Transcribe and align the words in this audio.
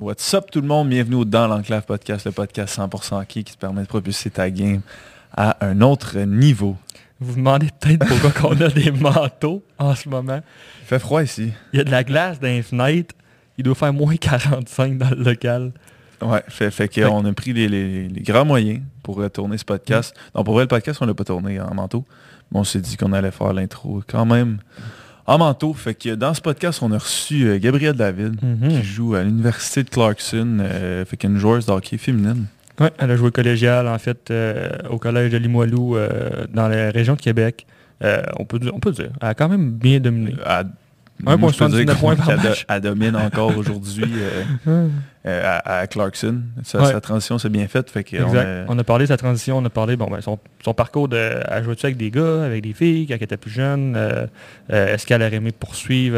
What's 0.00 0.32
up 0.34 0.50
tout 0.50 0.60
le 0.62 0.66
monde? 0.66 0.88
Bienvenue 0.88 1.24
dans 1.26 1.46
l'Enclave 1.46 1.84
Podcast, 1.84 2.24
le 2.24 2.32
podcast 2.32 2.78
100% 2.78 3.20
hockey 3.20 3.42
qui 3.42 3.54
te 3.54 3.58
permet 3.58 3.82
de 3.82 3.86
propulser 3.86 4.30
ta 4.30 4.50
game 4.50 4.80
à 5.36 5.64
un 5.64 5.80
autre 5.82 6.18
niveau. 6.20 6.76
Vous 7.20 7.32
vous 7.32 7.36
demandez 7.36 7.68
peut-être 7.80 8.06
pourquoi 8.06 8.50
on 8.56 8.60
a 8.62 8.68
des 8.68 8.90
manteaux 8.92 9.62
en 9.78 9.94
ce 9.94 10.08
moment. 10.08 10.40
Il 10.82 10.86
fait 10.86 10.98
froid 10.98 11.22
ici. 11.22 11.52
Il 11.72 11.78
y 11.78 11.80
a 11.80 11.84
de 11.84 11.90
la 11.90 12.02
glace 12.02 12.40
dans 12.40 12.46
les 12.48 12.62
fenêtres. 12.62 13.14
Il 13.58 13.64
doit 13.64 13.74
faire 13.74 13.92
moins 13.92 14.16
45 14.20 14.96
dans 14.96 15.10
le 15.10 15.16
local. 15.22 15.72
Ouais, 16.22 16.42
fait, 16.48 16.70
fait 16.70 16.88
qu'on 16.88 17.24
a 17.26 17.32
pris 17.32 17.52
les, 17.52 17.68
les- 17.68 18.08
les 18.08 18.22
grands 18.22 18.44
moyens 18.46 18.80
pour 19.02 19.22
tourner 19.30 19.58
ce 19.58 19.64
podcast. 19.64 20.14
Non, 20.34 20.44
pour 20.44 20.54
vrai, 20.54 20.64
le 20.64 20.68
podcast, 20.68 20.98
on 21.02 21.06
l'a 21.06 21.14
pas 21.14 21.24
tourné 21.24 21.60
en 21.60 21.74
manteau. 21.74 22.04
Mais 22.52 22.58
on 22.58 22.64
s'est 22.64 22.80
dit 22.80 22.96
qu'on 22.96 23.12
allait 23.12 23.30
faire 23.30 23.52
l'intro 23.52 24.02
quand 24.06 24.24
même 24.26 24.58
en 25.26 25.38
manteau. 25.38 25.72
Fait 25.74 25.94
que 25.94 26.14
dans 26.14 26.34
ce 26.34 26.40
podcast, 26.40 26.80
on 26.82 26.92
a 26.92 26.98
reçu 26.98 27.44
euh, 27.46 27.58
Gabrielle 27.58 27.94
David, 27.96 28.36
Mhm. 28.42 28.68
qui 28.68 28.82
joue 28.84 29.14
à 29.14 29.22
l'Université 29.22 29.82
de 29.84 29.90
Clarkson, 29.90 30.58
euh, 30.60 31.04
fait 31.04 31.16
qu'une 31.16 31.36
joueuse 31.38 31.66
de 31.66 31.72
hockey 31.72 31.98
féminine. 31.98 32.46
Ouais, 32.80 32.90
elle 32.98 33.10
a 33.10 33.16
joué 33.16 33.30
collégial 33.30 33.86
en 33.88 33.98
fait 33.98 34.30
euh, 34.30 34.70
au 34.88 34.98
collège 34.98 35.30
de 35.32 35.36
Limoilou 35.36 35.96
euh, 35.96 36.46
dans 36.52 36.66
la 36.68 36.90
région 36.90 37.14
de 37.14 37.20
Québec. 37.20 37.66
On, 38.38 38.46
peut, 38.46 38.58
dire- 38.58 38.72
on 38.74 38.80
peut 38.80 38.92
dire, 38.92 39.10
elle 39.20 39.28
a 39.28 39.34
quand 39.34 39.48
même 39.50 39.70
bien 39.72 40.00
dominé. 40.00 40.34
Un 41.26 41.38
point 41.38 41.52
je 41.52 41.58
peux 41.58 41.64
dire 41.68 41.76
79 41.76 41.94
qu'on- 41.96 42.00
points 42.00 42.16
par 42.16 42.26
qu'elle 42.26 42.38
do- 42.40 42.48
match. 42.48 42.66
elle 42.68 42.80
domine 42.80 43.16
encore 43.16 43.56
aujourd'hui 43.58 44.04
euh, 44.66 44.88
euh, 45.26 45.42
à, 45.64 45.78
à 45.80 45.86
Clarkson. 45.86 46.40
Sa, 46.62 46.80
Ouais. 46.80 46.92
sa 46.92 47.00
transition 47.00 47.38
s'est 47.38 47.48
bien 47.48 47.66
faite. 47.68 47.90
Fait 47.90 48.04
on 48.20 48.26
Exact. 48.28 48.46
a- 48.46 48.64
On 48.68 48.78
a 48.78 48.84
parlé 48.84 49.04
de 49.04 49.08
sa 49.08 49.16
transition, 49.16 49.58
on 49.58 49.64
a 49.64 49.70
parlé 49.70 49.96
bon, 49.96 50.06
ben, 50.10 50.20
son, 50.20 50.38
son 50.64 50.74
parcours 50.74 51.08
de 51.08 51.40
à 51.46 51.62
jouer 51.62 51.74
avec 51.82 51.96
des 51.96 52.10
gars, 52.10 52.44
avec 52.44 52.62
des 52.62 52.72
filles 52.72 53.06
quand 53.06 53.14
elle 53.16 53.22
était 53.22 53.36
plus 53.36 53.50
jeune. 53.50 53.94
euh, 53.96 54.26
Est-ce 54.68 55.06
qu'elle 55.06 55.22
aurait 55.22 55.34
aimé 55.34 55.52
poursuivre 55.52 56.16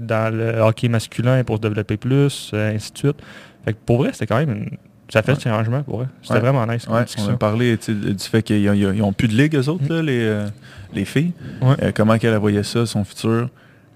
dans 0.00 0.32
le 0.34 0.60
hockey 0.60 0.88
masculin 0.88 1.42
pour 1.44 1.56
se 1.56 1.60
développer 1.62 1.96
plus, 1.96 2.52
ainsi 2.54 2.92
de 2.92 2.98
suite. 2.98 3.16
Fait 3.64 3.72
que 3.72 3.78
pour 3.84 3.98
vrai, 3.98 4.10
c'était 4.12 4.26
quand 4.26 4.38
même 4.38 4.50
une... 4.50 4.70
Ça 5.08 5.22
fait 5.22 5.32
Ouais. 5.32 5.38
ce 5.38 5.48
changement 5.48 5.82
pour 5.84 5.98
vrai. 5.98 6.06
C'était 6.22 6.34
Ouais. 6.34 6.40
vraiment 6.40 6.66
nice. 6.66 6.86
Ouais, 6.88 7.04
on 7.18 7.28
a 7.30 7.36
parlé 7.36 7.76
du 7.76 8.14
fait 8.28 8.42
qu'ils 8.42 8.68
n'ont 8.98 9.12
plus 9.12 9.28
de 9.28 9.34
ligue, 9.34 9.54
eux 9.54 9.68
autres, 9.68 9.84
là, 9.88 10.02
les, 10.02 10.18
euh, 10.24 10.46
les 10.92 11.04
filles. 11.04 11.32
Euh, 11.62 11.92
comment 11.94 12.18
qu'elle 12.18 12.36
voyait 12.38 12.64
ça, 12.64 12.86
son 12.86 13.04
futur. 13.04 13.48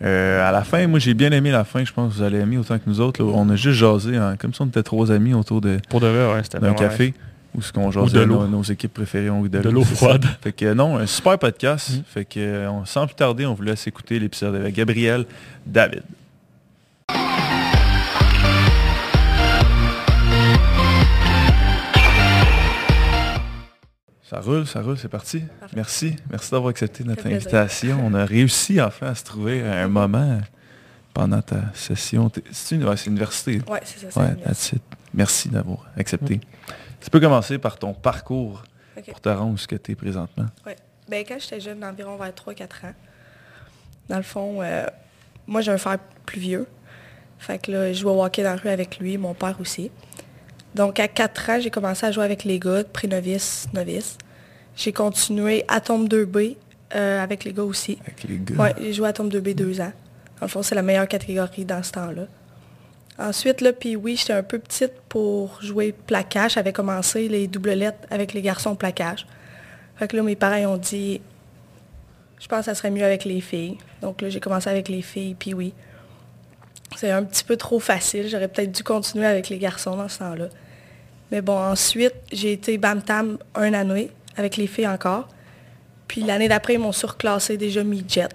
Euh, 0.02 0.48
à 0.48 0.50
la 0.50 0.62
fin, 0.64 0.86
moi 0.86 0.98
j'ai 0.98 1.12
bien 1.14 1.30
aimé 1.30 1.50
la 1.50 1.64
fin, 1.64 1.84
je 1.84 1.92
pense 1.92 2.12
que 2.14 2.18
vous 2.18 2.22
allez 2.24 2.38
aimer 2.38 2.56
autant 2.56 2.78
que 2.78 2.84
nous 2.86 3.00
autres. 3.00 3.22
là. 3.22 3.30
On 3.34 3.48
a 3.50 3.56
juste 3.56 3.78
jasé, 3.78 4.16
hein, 4.16 4.36
comme 4.38 4.54
si 4.54 4.62
on 4.62 4.66
était 4.66 4.82
trois 4.82 5.12
amis 5.12 5.34
autour 5.34 5.60
de- 5.60 5.78
Pour 5.90 6.00
de 6.00 6.06
vrai, 6.06 6.34
ouais, 6.34 6.42
d'un 6.60 6.74
café. 6.74 7.14
Où 7.52 7.60
ce 7.62 7.72
qu'on 7.72 7.88
de 7.88 7.92
jasait 7.92 8.26
nos, 8.26 8.46
nos 8.46 8.62
équipes 8.62 8.94
préférées 8.94 9.28
ont 9.28 9.44
eu 9.44 9.48
de, 9.48 9.58
De 9.58 9.68
l'eau 9.70 9.82
froide. 9.82 10.24
Fait 10.40 10.52
que 10.52 10.72
non, 10.72 10.98
un 10.98 11.06
super 11.06 11.36
podcast. 11.36 11.90
Mm. 11.90 12.02
Fait 12.06 12.24
que 12.24 12.38
euh, 12.38 12.70
on- 12.70 12.84
sans 12.84 13.06
plus 13.06 13.16
tarder, 13.16 13.44
on 13.44 13.54
vous 13.54 13.62
laisse 13.64 13.86
écouter 13.88 14.20
l'épisode 14.20 14.54
avec 14.54 14.74
Gabriel 14.76 15.24
David. 15.66 16.02
Ça 24.30 24.38
roule, 24.38 24.64
ça 24.64 24.80
roule, 24.80 24.96
c'est 24.96 25.08
parti. 25.08 25.40
Parfait. 25.40 25.74
Merci. 25.74 26.16
Merci 26.30 26.52
d'avoir 26.52 26.70
accepté 26.70 27.02
notre 27.02 27.22
plaisir. 27.22 27.38
invitation. 27.38 28.00
On 28.00 28.14
a 28.14 28.24
réussi 28.24 28.80
enfin 28.80 29.08
à 29.08 29.14
se 29.16 29.24
trouver 29.24 29.60
un 29.60 29.88
moment 29.98 30.40
pendant 31.12 31.42
ta 31.42 31.62
session. 31.74 32.30
C'est 32.52 32.76
une, 32.76 32.84
ouais, 32.84 32.96
c'est 32.96 34.12
ça. 34.12 34.20
Ouais. 34.20 34.36
Merci 35.12 35.48
d'avoir 35.48 35.84
accepté. 35.96 36.40
Tu 37.00 37.10
peux 37.10 37.18
commencer 37.18 37.58
par 37.58 37.76
ton 37.76 37.92
parcours 37.92 38.62
pour 39.08 39.20
te 39.20 39.28
rendre 39.28 39.54
où 39.54 39.58
ce 39.58 39.66
que 39.66 39.74
tu 39.74 39.92
es 39.92 39.94
présentement. 39.96 40.46
Ouais. 40.64 40.76
Ben, 41.08 41.24
quand 41.26 41.40
j'étais 41.40 41.58
jeune, 41.58 41.82
environ 41.82 42.16
vers 42.16 42.30
3-4 42.30 42.62
ans, 42.62 42.94
dans 44.08 44.16
le 44.16 44.22
fond, 44.22 44.62
euh, 44.62 44.86
moi 45.48 45.60
j'ai 45.60 45.72
un 45.72 45.78
frère 45.78 45.98
plus 46.24 46.38
vieux. 46.38 46.68
Fait 47.40 47.58
que 47.58 47.72
là, 47.72 47.92
je 47.92 47.98
jouais 47.98 48.12
au 48.12 48.22
hockey 48.22 48.44
dans 48.44 48.50
la 48.50 48.56
rue 48.56 48.68
avec 48.68 49.00
lui, 49.00 49.18
mon 49.18 49.34
père 49.34 49.60
aussi. 49.60 49.90
Donc 50.74 51.00
à 51.00 51.08
4 51.08 51.50
ans, 51.50 51.60
j'ai 51.60 51.70
commencé 51.70 52.06
à 52.06 52.12
jouer 52.12 52.24
avec 52.24 52.44
les 52.44 52.58
gars, 52.58 52.84
pré-novice, 52.84 53.66
novice. 53.74 54.16
J'ai 54.76 54.92
continué 54.92 55.64
à 55.68 55.80
tombe 55.80 56.08
2B 56.08 56.56
euh, 56.94 57.22
avec 57.22 57.44
les 57.44 57.52
gars 57.52 57.64
aussi. 57.64 57.98
Avec 58.02 58.24
les 58.24 58.38
gars. 58.38 58.62
Ouais, 58.62 58.74
j'ai 58.80 58.92
joué 58.92 59.08
à 59.08 59.12
tombe 59.12 59.32
2B 59.32 59.54
deux 59.54 59.80
ans. 59.80 59.92
Le 60.40 60.48
fond, 60.48 60.62
c'est 60.62 60.74
la 60.74 60.82
meilleure 60.82 61.08
catégorie 61.08 61.64
dans 61.64 61.82
ce 61.82 61.92
temps-là. 61.92 62.26
Ensuite, 63.18 63.60
là, 63.60 63.72
puis 63.74 63.96
oui, 63.96 64.16
j'étais 64.16 64.32
un 64.32 64.42
peu 64.42 64.58
petite 64.58 64.92
pour 65.08 65.60
jouer 65.60 65.92
plaquage. 65.92 66.54
J'avais 66.54 66.72
commencé 66.72 67.28
les 67.28 67.46
double 67.46 67.72
lettres 67.72 67.98
avec 68.10 68.32
les 68.32 68.40
garçons 68.40 68.74
plaquage. 68.74 69.26
Fait 69.96 70.08
que 70.08 70.16
là, 70.16 70.22
mes 70.22 70.36
parents 70.36 70.72
ont 70.72 70.78
dit, 70.78 71.20
je 72.40 72.48
pense 72.48 72.60
que 72.60 72.64
ça 72.66 72.74
serait 72.74 72.90
mieux 72.90 73.04
avec 73.04 73.26
les 73.26 73.42
filles. 73.42 73.76
Donc 74.00 74.22
là, 74.22 74.30
j'ai 74.30 74.40
commencé 74.40 74.70
avec 74.70 74.88
les 74.88 75.02
filles, 75.02 75.34
puis 75.38 75.52
oui. 75.52 75.74
C'est 76.96 77.10
un 77.10 77.24
petit 77.24 77.44
peu 77.44 77.56
trop 77.56 77.80
facile. 77.80 78.28
J'aurais 78.28 78.48
peut-être 78.48 78.72
dû 78.72 78.82
continuer 78.82 79.26
avec 79.26 79.48
les 79.48 79.58
garçons 79.58 79.96
dans 79.96 80.08
ce 80.08 80.18
temps-là. 80.18 80.48
Mais 81.30 81.40
bon, 81.40 81.56
ensuite, 81.56 82.14
j'ai 82.32 82.52
été 82.52 82.76
Bam-Tam 82.78 83.38
un 83.54 83.74
année 83.74 84.10
avec 84.36 84.56
les 84.56 84.66
filles 84.66 84.88
encore. 84.88 85.28
Puis 86.08 86.22
l'année 86.22 86.48
d'après, 86.48 86.74
ils 86.74 86.80
m'ont 86.80 86.92
surclassé 86.92 87.56
déjà 87.56 87.84
mi-jet. 87.84 88.28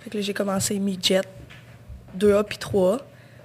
Fait 0.00 0.10
que 0.10 0.20
j'ai 0.20 0.34
commencé 0.34 0.78
mi-jet, 0.78 1.22
2A 2.18 2.44
puis 2.44 2.58
3A. 2.58 3.00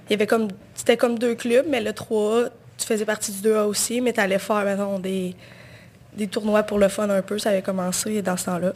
Il 0.06 0.10
y 0.10 0.14
avait 0.14 0.26
comme, 0.26 0.48
c'était 0.74 0.98
comme 0.98 1.18
deux 1.18 1.34
clubs, 1.34 1.64
mais 1.68 1.80
le 1.80 1.92
3A, 1.92 2.50
tu 2.76 2.86
faisais 2.86 3.06
partie 3.06 3.32
du 3.32 3.48
2A 3.48 3.64
aussi, 3.64 4.02
mais 4.02 4.12
tu 4.12 4.20
allais 4.20 4.38
faire, 4.38 4.64
mettons, 4.64 4.98
des, 4.98 5.34
des 6.14 6.26
tournois 6.26 6.62
pour 6.62 6.78
le 6.78 6.88
fun 6.88 7.08
un 7.08 7.22
peu. 7.22 7.38
Ça 7.38 7.50
avait 7.50 7.62
commencé 7.62 8.20
dans 8.20 8.36
ce 8.36 8.44
temps-là. 8.46 8.74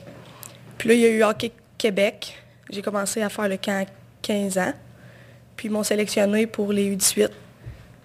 Puis 0.79 0.89
là, 0.89 0.95
il 0.95 1.01
y 1.01 1.05
a 1.05 1.09
eu 1.09 1.23
Hockey 1.23 1.53
Québec. 1.77 2.35
J'ai 2.71 2.81
commencé 2.81 3.21
à 3.21 3.29
faire 3.29 3.49
le 3.49 3.57
camp 3.59 3.83
à 3.83 3.87
15 4.23 4.59
ans. 4.59 4.73
Puis 5.59 5.69
ils 5.69 5.71
m'ont 5.71 5.83
sélectionné 5.83 6.47
pour 6.47 6.73
les 6.73 6.97
U18. 6.97 7.29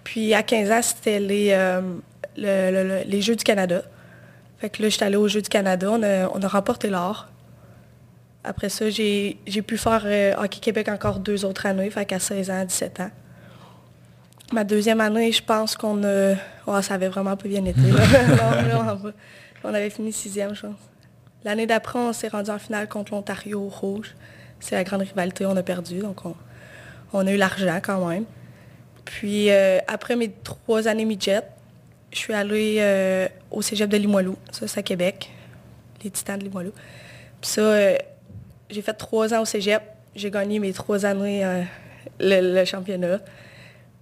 Puis 0.03 0.34
à 0.34 0.44
15 0.44 0.72
ans, 0.72 0.81
c'était 0.81 1.19
les, 1.22 1.52
euh, 1.52 1.80
le- 2.36 2.72
le- 2.72 2.84
le- 2.90 3.03
les 3.06 3.22
Jeux 3.22 3.36
du 3.38 3.44
Canada. 3.46 3.84
Fait 4.58 4.69
que 4.69 4.81
là, 4.81 4.90
j'étais 4.90 5.06
allée 5.06 5.16
aux 5.16 5.28
Jeux 5.30 5.41
du 5.41 5.47
Canada. 5.50 5.88
On 5.90 6.03
a, 6.03 6.28
on 6.30 6.42
a 6.42 6.47
remporté 6.50 6.90
l'or. 6.90 7.28
Après 8.44 8.68
ça, 8.68 8.90
j'ai 8.90 9.38
j'ai 9.47 9.62
pu 9.62 9.78
faire 9.78 10.02
euh, 10.06 10.34
Hockey 10.38 10.59
Québec 10.59 10.90
encore 10.90 11.19
deux 11.19 11.46
autres 11.46 11.66
années, 11.66 11.90
fait 11.90 12.06
qu'à 12.06 12.19
16 12.19 12.50
ans, 12.52 12.66
17 12.66 13.00
ans. 13.00 13.12
Ma 14.52 14.63
deuxième 14.66 15.00
année, 15.00 15.31
je 15.31 15.42
pense 15.44 15.75
qu'on 15.78 16.03
a... 16.03 16.34
Oh, 16.68 16.81
ça 16.81 16.96
avait 16.96 17.08
vraiment 17.08 17.38
pas 17.38 17.47
bien 17.47 17.63
été. 17.66 17.80
Non. 17.81 19.12
On 19.63 19.74
avait 19.74 19.90
fini 19.90 20.12
sixième, 20.12 20.53
je 20.53 20.62
pense. 20.63 20.75
L'année 21.46 21.66
d'après, 21.66 21.97
on 22.00 22.12
s'est 22.13 22.28
rendu 22.28 22.50
en 22.52 22.59
finale 22.59 22.90
contre 22.90 23.13
l'Ontario 23.13 23.62
Rouge. 23.69 24.13
C'est 24.59 24.75
la 24.75 24.84
grande 24.84 25.02
rivalité, 25.02 25.46
on 25.46 25.56
a 25.56 25.63
perdu, 25.63 26.00
donc 26.00 26.25
on, 26.25 26.36
on 27.13 27.28
a 27.28 27.31
eu 27.31 27.38
l'argent 27.38 27.79
quand 27.81 28.07
même. 28.07 28.25
Puis 29.06 29.50
euh, 29.50 29.79
après 29.88 30.16
mes 30.16 30.31
trois 30.44 30.88
années 30.88 31.06
midget, 31.06 31.41
je 32.12 32.18
suis 32.18 32.34
allée 32.34 32.78
euh, 32.79 33.28
au 33.51 33.62
cégep 33.62 33.90
de 33.90 33.97
Limoilou, 33.97 34.38
ça 34.51 34.68
c'est 34.68 34.79
à 34.79 34.84
Québec, 34.84 35.31
les 36.03 36.09
Titans 36.09 36.38
de 36.38 36.44
Limoilou. 36.44 36.72
Puis 37.41 37.51
ça, 37.51 37.62
euh, 37.62 37.97
j'ai 38.69 38.81
fait 38.81 38.94
trois 38.94 39.34
ans 39.34 39.41
au 39.41 39.46
cégep, 39.46 39.81
j'ai 40.16 40.31
gagné 40.31 40.59
mes 40.59 40.74
trois 40.74 41.06
années 41.06 41.44
le, 42.19 42.56
le 42.56 42.66
championnat. 42.66 43.19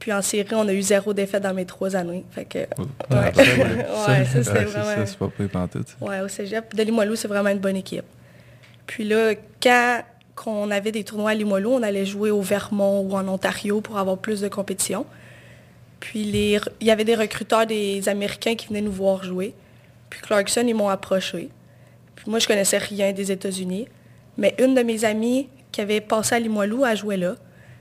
Puis 0.02 0.12
en 0.12 0.22
série, 0.24 0.48
on 0.54 0.68
a 0.68 0.74
eu 0.74 0.82
zéro 0.82 1.14
défaite 1.14 1.44
dans 1.44 1.54
mes 1.54 1.66
trois 1.66 1.96
années. 1.96 2.26
Fait 2.32 2.46
que, 2.46 2.60
Oh, 2.78 2.82
ouais, 2.82 2.88
ah, 3.12 3.32
ça, 3.34 3.42
ouais. 3.44 4.20
ouais, 4.20 4.26
ça 4.26 4.44
c'était 4.44 4.64
vraiment... 4.64 4.86
ça, 4.86 5.06
c'est 5.06 5.18
pas 5.18 5.30
ça. 5.86 6.06
Ouais, 6.06 6.20
au 6.22 6.28
cégep 6.28 6.74
de 6.76 6.84
Limoilou, 6.84 7.16
c'est 7.16 7.28
vraiment 7.28 7.50
une 7.50 7.60
bonne 7.60 7.76
équipe. 7.76 8.06
Puis 8.88 9.04
là, 9.04 9.36
quand 9.62 10.02
on 10.46 10.72
avait 10.72 10.92
des 10.92 11.04
tournois 11.04 11.32
à 11.32 11.34
Limoilou, 11.34 11.72
on 11.72 11.84
allait 11.84 12.06
jouer 12.06 12.32
au 12.32 12.42
Vermont 12.42 13.02
ou 13.02 13.14
en 13.16 13.28
Ontario 13.28 13.82
pour 13.82 13.98
avoir 13.98 14.18
plus 14.18 14.42
de 14.42 14.48
compétition. 14.48 15.06
Puis 16.00 16.22
il 16.22 16.86
y 16.86 16.92
avait 16.92 17.04
des 17.04 17.16
recruteurs 17.16 17.66
des 17.66 18.10
Américains 18.10 18.56
qui 18.56 18.68
venaient 18.68 18.82
nous 18.82 18.92
voir 18.92 19.24
jouer. 19.24 19.54
Puis 20.10 20.22
Clarkson, 20.22 20.64
ils 20.68 20.76
m'ont 20.76 20.90
approché. 20.90 21.50
Puis 22.16 22.30
moi, 22.30 22.40
je 22.40 22.48
connaissais 22.48 22.78
rien 22.78 23.14
des 23.14 23.32
États-Unis. 23.32 23.88
Mais 24.38 24.56
une 24.60 24.76
de 24.76 24.82
mes 24.82 25.06
amies 25.06 25.48
qui 25.72 25.82
avait 25.82 26.02
passé 26.02 26.36
à 26.36 26.40
Limoilou, 26.40 26.86
elle 26.86 26.98
jouait 26.98 27.18
là. 27.18 27.36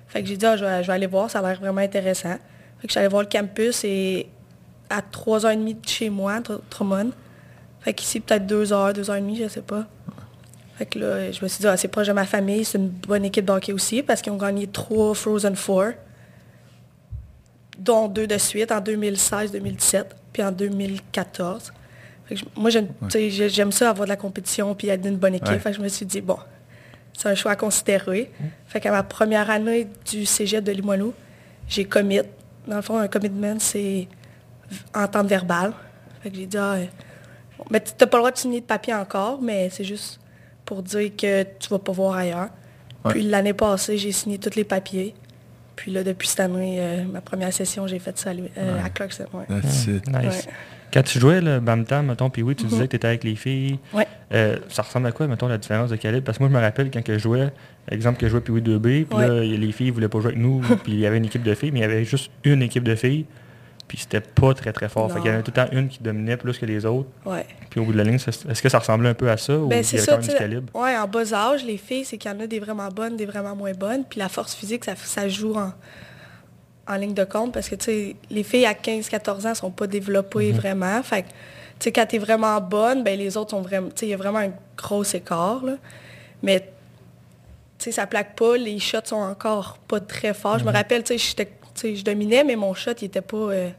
Fait 0.09 0.23
que 0.23 0.29
j'ai 0.29 0.37
dit, 0.37 0.47
ah, 0.47 0.57
je, 0.57 0.65
vais, 0.65 0.93
aller 0.93 1.07
voir, 1.07 1.31
ça 1.31 1.39
a 1.39 1.43
l'air 1.43 1.61
vraiment 1.61 1.81
intéressant. 1.81 2.37
Fait 2.81 2.89
que 2.89 2.99
allée 2.99 3.09
voir 3.09 3.23
le 3.23 3.29
campus 3.29 3.85
et 3.85 4.27
à 4.89 5.01
3h30 5.01 5.81
de 5.81 5.89
chez 5.89 6.11
moi, 6.11 6.41
Dr- 6.41 6.61
Drummond. 6.71 7.11
Fait 7.81 7.95
qu'ici, 7.95 8.21
peut-être 8.21 8.47
2 8.47 8.73
heures, 8.73 8.93
2 8.93 9.09
heures 9.09 9.17
et 9.17 9.21
demie, 9.21 9.37
je 9.37 9.49
sais 9.49 9.63
pas. 9.63 9.87
Fait 10.81 10.87
que 10.87 10.99
là, 10.99 11.31
je 11.31 11.43
me 11.45 11.49
suis 11.49 11.61
dit, 11.61 11.67
ah, 11.67 11.77
c'est 11.77 11.89
proche 11.89 12.07
de 12.07 12.13
ma 12.15 12.25
famille, 12.25 12.65
c'est 12.65 12.79
une 12.79 12.89
bonne 12.89 13.23
équipe 13.27 13.45
de 13.45 13.53
hockey 13.53 13.71
aussi, 13.75 14.03
parce 14.03 14.23
qu'ils 14.23 14.33
ont 14.33 14.39
gagné 14.39 14.67
trois 14.67 15.15
Frozen 15.15 15.55
Four, 15.55 15.91
dont 17.79 18.09
deux 18.09 18.27
de 18.27 18.39
suite 18.39 18.73
en 18.73 18.81
2016-2017, 18.81 20.05
puis 20.33 20.43
en 20.43 20.51
2014. 20.53 21.71
Fait 22.27 22.35
que 22.35 22.41
je- 22.41 22.45
moi, 22.57 22.71
j'aime 22.71 23.73
ça, 23.73 23.91
avoir 23.91 24.07
de 24.07 24.09
la 24.11 24.17
compétition, 24.17 24.75
puis 24.75 24.89
être 24.89 25.03
d'une 25.03 25.17
bonne 25.19 25.35
équipe. 25.35 25.49
Ouais. 25.49 25.59
Fait 25.59 25.71
que 25.73 25.77
je 25.77 25.83
me 25.83 25.89
suis 25.89 26.07
dit, 26.07 26.23
bon, 26.23 26.39
c'est 27.13 27.29
un 27.29 27.35
choix 27.35 27.53
à 27.53 27.57
considérer. 27.57 28.31
Fait 28.67 28.81
qu'à 28.81 28.91
ma 28.91 29.03
première 29.03 29.51
année 29.51 29.87
du 30.11 30.25
cégep 30.25 30.65
de 30.65 30.73
Limoilou, 30.73 31.13
j'ai 31.69 31.85
commit. 31.85 32.21
Dans 32.67 32.77
le 32.77 32.83
fond, 32.83 32.97
un 32.97 33.09
commitment, 33.09 33.59
c'est 33.59 34.09
entente 34.95 35.27
verbale. 35.27 35.75
Fait 36.23 36.31
que 36.31 36.37
j'ai 36.37 36.47
dit, 36.47 36.57
ah, 36.57 36.77
mais 37.71 37.81
tu 37.81 37.93
n'as 38.01 38.07
pas 38.07 38.17
le 38.17 38.21
droit 38.23 38.31
de 38.31 38.39
signer 38.39 38.61
de 38.61 38.67
papier 38.67 38.95
encore, 38.95 39.43
mais 39.43 39.69
c'est 39.71 39.85
juste 39.85 40.19
pour 40.71 40.85
dire 40.85 41.11
que 41.17 41.43
tu 41.59 41.69
vas 41.69 41.81
pas 41.81 41.91
voir 41.91 42.15
ailleurs. 42.15 42.49
Ouais. 43.05 43.11
Puis 43.11 43.23
l'année 43.23 43.55
passée, 43.55 43.99
j'ai 43.99 44.13
signé 44.13 44.39
tous 44.39 44.55
les 44.55 44.63
papiers. 44.63 45.15
Puis 45.75 45.91
là, 45.91 46.05
depuis 46.05 46.29
cette 46.29 46.39
année, 46.39 46.77
euh, 46.79 47.03
ma 47.13 47.21
première 47.21 47.53
session, 47.53 47.89
j'ai 47.89 47.99
fait 47.99 48.17
ça 48.17 48.31
à, 48.31 48.35
euh, 48.35 48.85
à 48.85 48.89
Clarkson. 48.89 49.25
ouais. 49.33 49.47
That's 49.49 49.87
it. 49.89 50.07
Nice. 50.07 50.47
Ouais. 50.47 50.53
Quand 50.93 51.03
tu 51.03 51.19
jouais 51.19 51.41
le 51.41 51.59
Bam 51.59 51.85
Tam, 51.85 52.07
mettons, 52.07 52.31
puis 52.31 52.43
oui, 52.43 52.55
tu 52.55 52.65
Mhm. 52.65 52.71
disais 52.71 52.85
que 52.85 52.91
tu 52.91 52.97
étais 52.97 53.09
avec 53.09 53.25
les 53.25 53.35
filles. 53.35 53.81
Ouais. 53.93 54.07
Euh, 54.33 54.59
ça 54.69 54.83
ressemble 54.83 55.09
à 55.09 55.13
quoi, 55.13 55.27
mettons, 55.27 55.49
la 55.49 55.59
différence 55.59 55.91
de 55.91 55.97
calibre? 55.97 56.23
Parce 56.25 56.39
que 56.39 56.45
moi, 56.45 56.51
je 56.51 56.57
me 56.57 56.61
rappelle 56.61 56.89
quand 56.93 57.03
que 57.03 57.15
je 57.15 57.19
jouais, 57.19 57.49
exemple 57.91 58.21
que 58.21 58.27
je 58.27 58.31
jouais 58.31 58.41
puis 58.41 58.53
oui 58.53 58.61
2B, 58.63 59.07
puis 59.07 59.19
Ouais. 59.19 59.27
là, 59.27 59.41
les 59.41 59.73
filles 59.73 59.89
ne 59.89 59.93
voulaient 59.93 60.09
pas 60.09 60.21
jouer 60.21 60.29
avec 60.33 60.39
nous, 60.41 60.61
puis 60.85 60.93
il 60.93 61.01
y 61.01 61.07
avait 61.07 61.17
une 61.19 61.25
équipe 61.25 61.43
de 61.43 61.55
filles, 61.55 61.73
mais 61.73 61.81
il 61.81 61.83
y 61.83 61.87
avait 61.87 62.05
juste 62.05 62.31
une 62.45 62.63
équipe 62.63 62.85
de 62.85 62.95
filles, 62.95 63.25
puis 63.91 63.99
c'était 63.99 64.21
pas 64.21 64.55
très 64.55 64.73
très 64.73 64.89
fort. 64.89 65.11
Fait 65.13 65.19
qu'il 65.19 65.27
y 65.27 65.35
avait 65.35 65.43
tout 65.43 65.51
le 65.57 65.65
temps 65.67 65.69
une 65.73 65.89
qui 65.89 66.01
dominait 66.01 66.37
plus 66.37 66.57
que 66.57 66.65
les 66.65 66.87
autres, 66.87 67.09
Ouais. 67.27 67.45
puis 67.71 67.81
au 67.81 67.85
bout 67.85 67.93
de 67.93 67.99
la 67.99 68.05
ligne, 68.05 68.15
est-ce 68.15 68.63
que 68.63 68.69
ça 68.69 68.79
ressemblait 68.79 69.09
un 69.09 69.15
peu 69.15 69.29
à 69.29 69.37
ça, 69.37 69.59
ou 69.59 69.67
Ben, 69.67 69.79
il 69.79 69.81
y 69.81 69.85
c'est 69.85 69.97
avait 69.97 70.07
ça, 70.07 70.13
quand 70.13 70.19
même 70.21 70.29
du 70.31 70.37
calibre? 70.37 70.81
Ouais, 70.81 70.97
en 70.97 71.09
bas 71.09 71.35
âge, 71.35 71.65
les 71.65 71.77
filles, 71.77 72.05
c'est 72.05 72.17
qu'il 72.17 72.31
y 72.31 72.35
en 72.35 72.39
a 72.39 72.47
des 72.47 72.61
vraiment 72.61 72.87
bonnes, 72.87 73.17
des 73.17 73.27
vraiment 73.27 73.57
moins 73.57 73.73
bonnes. 73.73 74.05
Puis 74.09 74.21
la 74.21 74.29
force 74.29 74.55
physique, 74.55 74.85
ça, 74.85 74.95
ça 74.95 75.29
joue 75.29 75.55
en, 75.57 75.73
en 76.87 76.95
ligne 76.95 77.15
de 77.15 77.25
compte 77.25 77.53
parce 77.53 77.69
que, 77.69 77.75
tu 77.75 77.85
sais, 77.87 78.17
les 78.31 78.45
filles 78.45 78.67
à 78.67 78.75
15-14 78.75 79.49
ans 79.49 79.55
sont 79.57 79.73
pas 79.73 79.89
développées 79.89 80.53
vraiment. 80.53 81.03
Fait 81.03 81.23
que, 81.23 81.29
tu 81.29 81.35
sais, 81.81 81.93
quand 81.93 82.07
tu 82.07 82.15
es 82.15 82.19
vraiment 82.21 82.61
bonne, 82.61 83.03
ben 83.03 83.19
les 83.19 83.37
autres 83.37 83.51
sont 83.51 83.63
vraiment... 83.63 83.89
Tu 83.89 83.95
sais, 83.97 84.07
il 84.07 84.11
y 84.11 84.15
a 84.15 84.17
vraiment 84.17 84.39
un 84.39 84.53
gros 84.77 85.03
écart, 85.03 85.65
là. 85.65 85.73
Mais, 86.45 86.61
tu 86.61 86.67
sais, 87.87 87.91
ça 87.93 88.07
plaque 88.07 88.37
pas. 88.37 88.57
Les 88.57 88.79
shots 88.79 88.99
sont 89.07 89.17
encore 89.17 89.79
pas 89.89 89.99
très 89.99 90.33
forts. 90.33 90.61
Je 90.61 90.65
me 90.65 90.71
rappelle, 90.73 91.03
tu 91.03 91.17
sais, 91.17 91.19
j'étais- 91.19 91.51
je 91.83 92.05
dominais, 92.05 92.45
mais 92.45 92.57
mon 92.57 92.75
shot, 92.75 92.93
il 93.01 93.07
était 93.07 93.21
pas... 93.21 93.37
euh, 93.37 93.71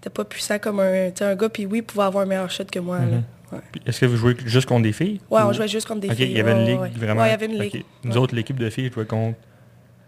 était 0.00 0.10
pas 0.10 0.24
puissant 0.24 0.58
comme 0.58 0.80
un, 0.80 1.08
un 1.20 1.34
gars, 1.36 1.48
puis 1.48 1.66
oui, 1.66 1.78
il 1.78 1.82
pouvait 1.82 2.04
avoir 2.04 2.24
un 2.24 2.26
meilleur 2.26 2.50
shot 2.50 2.64
que 2.70 2.78
moi. 2.78 2.98
là. 2.98 3.04
Ouais. 3.52 3.58
Puis 3.72 3.80
Est-ce 3.86 4.00
que 4.00 4.06
vous 4.06 4.16
jouez 4.16 4.36
juste 4.44 4.66
contre 4.68 4.82
des 4.82 4.92
filles? 4.92 5.20
Ouais, 5.30 5.40
on 5.42 5.48
ou- 5.50 5.52
jouait 5.52 5.68
juste 5.68 5.86
contre 5.86 6.00
des 6.00 6.14
filles. 6.14 6.26
il 6.32 6.36
y 6.36 6.40
avait 6.40 6.52
une 6.52 6.66
ligue 6.66 6.80
ouais. 6.80 6.90
vraiment. 6.96 7.22
Ouais, 7.22 7.28
il 7.28 7.30
y 7.30 7.34
avait 7.34 7.46
une 7.46 7.58
ligue. 7.58 7.84
Nous 8.04 8.12
Ouais. 8.12 8.18
autres, 8.18 8.34
l'équipe 8.34 8.58
de 8.58 8.68
filles 8.70 8.90
jouait 8.92 9.06
contre 9.06 9.38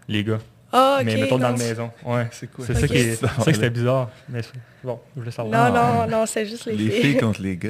les 0.07 0.23
gars. 0.23 0.39
Ah, 0.71 0.97
ok. 0.99 1.05
mais 1.05 1.15
mettons 1.15 1.37
dans 1.39 1.49
la 1.49 1.57
maison. 1.57 1.89
Ouais. 2.05 2.27
C'est 2.31 2.51
quoi? 2.51 2.65
C'est 2.65 2.75
ça 2.75 2.87
qui 2.87 2.97
est. 2.97 3.15
C'est 3.15 3.25
ça 3.27 3.45
que 3.45 3.53
c'était 3.53 3.69
bizarre. 3.71 4.09
Mais 4.29 4.41
bon, 4.83 4.99
je 5.15 5.21
voulais 5.21 5.31
savoir. 5.31 5.71
Non, 5.71 6.05
non, 6.05 6.07
non, 6.19 6.25
c'est 6.27 6.45
juste 6.45 6.65
les, 6.65 6.75
Les 6.75 6.89
filles. 6.91 7.01
filles 7.01 7.17
contre 7.21 7.41
les 7.41 7.57
gars. 7.57 7.69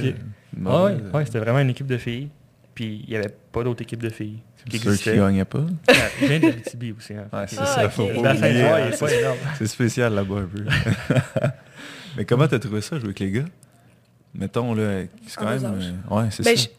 Ah 0.65 0.83
ouais, 1.13 1.25
c'était 1.25 1.39
vraiment 1.39 1.59
une 1.59 1.69
équipe 1.69 1.87
de 1.87 1.97
filles. 1.97 2.29
Puis 2.79 3.03
il 3.05 3.09
n'y 3.09 3.17
avait 3.17 3.35
pas 3.51 3.61
d'autre 3.65 3.81
équipe 3.81 4.01
de 4.01 4.07
filles 4.09 4.37
qui 4.69 4.79
Ceux 4.79 4.95
qui 4.95 5.13
gagnaient 5.17 5.43
pas. 5.43 5.65
Ah, 5.89 5.93
Je 6.21 6.25
viens 6.27 6.39
d'Abitibi 6.39 6.93
aussi. 6.97 7.13
Hein. 7.13 7.27
Ouais, 7.33 7.43
c'est 7.45 7.57
Ah, 7.59 7.65
ça, 7.65 7.89
faut 7.89 8.05
pas 8.07 8.33
oublier. 8.33 8.59
Énorme. 8.59 9.65
Spécial 9.65 10.13
là-bas 10.13 10.35
un 10.37 10.45
peu. 10.45 10.63
Mais 12.15 12.23
comment 12.23 12.47
t'as 12.47 12.57
trouvé 12.59 12.79
ça, 12.79 12.95
jouer 12.97 13.07
avec 13.07 13.19
les 13.19 13.31
gars? 13.31 13.45
Mettons, 14.33 14.73
là, 14.73 15.01
c'est 15.27 15.35
quand 15.37 15.49
même... 15.49 15.65
euh, 16.09 16.15
Ouais, 16.15 16.27
c'est 16.31 16.43
Ben, 16.43 16.55
ça. 16.55 16.63
je- 16.63 16.69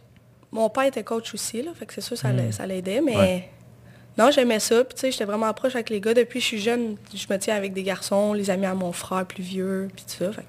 Mon 0.57 0.71
père 0.71 0.85
était 0.85 1.05
coach 1.05 1.35
aussi, 1.35 1.61
là, 1.63 1.73
fait 1.75 1.85
que 1.85 1.93
c'est 1.93 2.01
sûr 2.01 2.17
ça 2.17 2.33
Hmm. 2.33 2.67
l'aidait, 2.67 3.03
mais 3.03 3.17
Ouais. 3.17 3.51
non, 4.17 4.31
j'aimais 4.31 4.59
ça. 4.61 4.83
Puis 4.85 4.95
tu 4.95 5.01
sais, 5.03 5.11
j'étais 5.13 5.27
vraiment 5.27 5.53
proche 5.53 5.75
avec 5.75 5.91
les 5.91 6.01
gars. 6.01 6.15
Depuis 6.15 6.39
que 6.39 6.43
je 6.43 6.47
suis 6.49 6.61
jeune, 6.61 6.97
je 7.15 7.27
me 7.31 7.39
tiens 7.39 7.57
avec 7.57 7.75
des 7.75 7.83
garçons, 7.83 8.33
les 8.33 8.49
amis 8.49 8.65
à 8.67 8.75
mon 8.75 8.93
frère 8.93 9.27
plus 9.27 9.43
vieux, 9.43 9.89
puis 9.95 10.05
tout 10.05 10.25
ça. 10.25 10.33
Fait 10.33 10.43
que, 10.43 10.47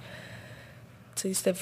tu 1.17 1.21
sais, 1.27 1.33
c'était... 1.33 1.59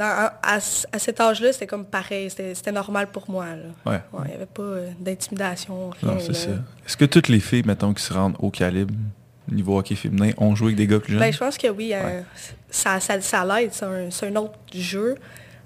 dans- 0.00 0.30
à, 0.42 0.56
à 0.92 0.98
cet 0.98 1.20
âge-là, 1.20 1.52
c'était 1.52 1.66
comme 1.66 1.84
pareil, 1.84 2.30
c'était 2.30 2.72
normal 2.72 3.08
pour 3.12 3.30
moi. 3.30 3.46
Là. 3.46 3.62
Ouais. 3.92 4.00
Ouais, 4.12 4.24
il 4.24 4.28
n'y 4.30 4.34
avait 4.34 4.46
pas 4.46 4.62
euh, 4.62 4.90
d'intimidation. 4.98 5.90
Non, 6.02 6.18
c'est 6.18 6.34
ça. 6.34 6.50
Est-ce 6.86 6.96
que 6.96 7.04
toutes 7.04 7.28
les 7.28 7.40
filles, 7.40 7.62
mettons, 7.66 7.92
qui 7.92 8.02
se 8.02 8.12
rendent 8.12 8.36
au 8.38 8.50
calibre, 8.50 8.94
niveau 9.50 9.78
hockey 9.78 9.94
féminin, 9.94 10.30
ont 10.38 10.54
joué 10.54 10.68
avec 10.68 10.76
des 10.78 10.86
gars 10.86 11.00
plus 11.00 11.12
jeunes? 11.12 11.20
Ben, 11.20 11.32
je 11.32 11.38
pense 11.38 11.58
que 11.58 11.68
oui, 11.68 11.92
euh, 11.94 12.22
ça, 12.70 12.98
ça, 13.00 13.20
ça 13.20 13.44
l'aide. 13.44 13.70
C'est 13.72 13.84
un, 13.84 14.08
un 14.32 14.36
autre 14.36 14.58
jeu, 14.74 15.16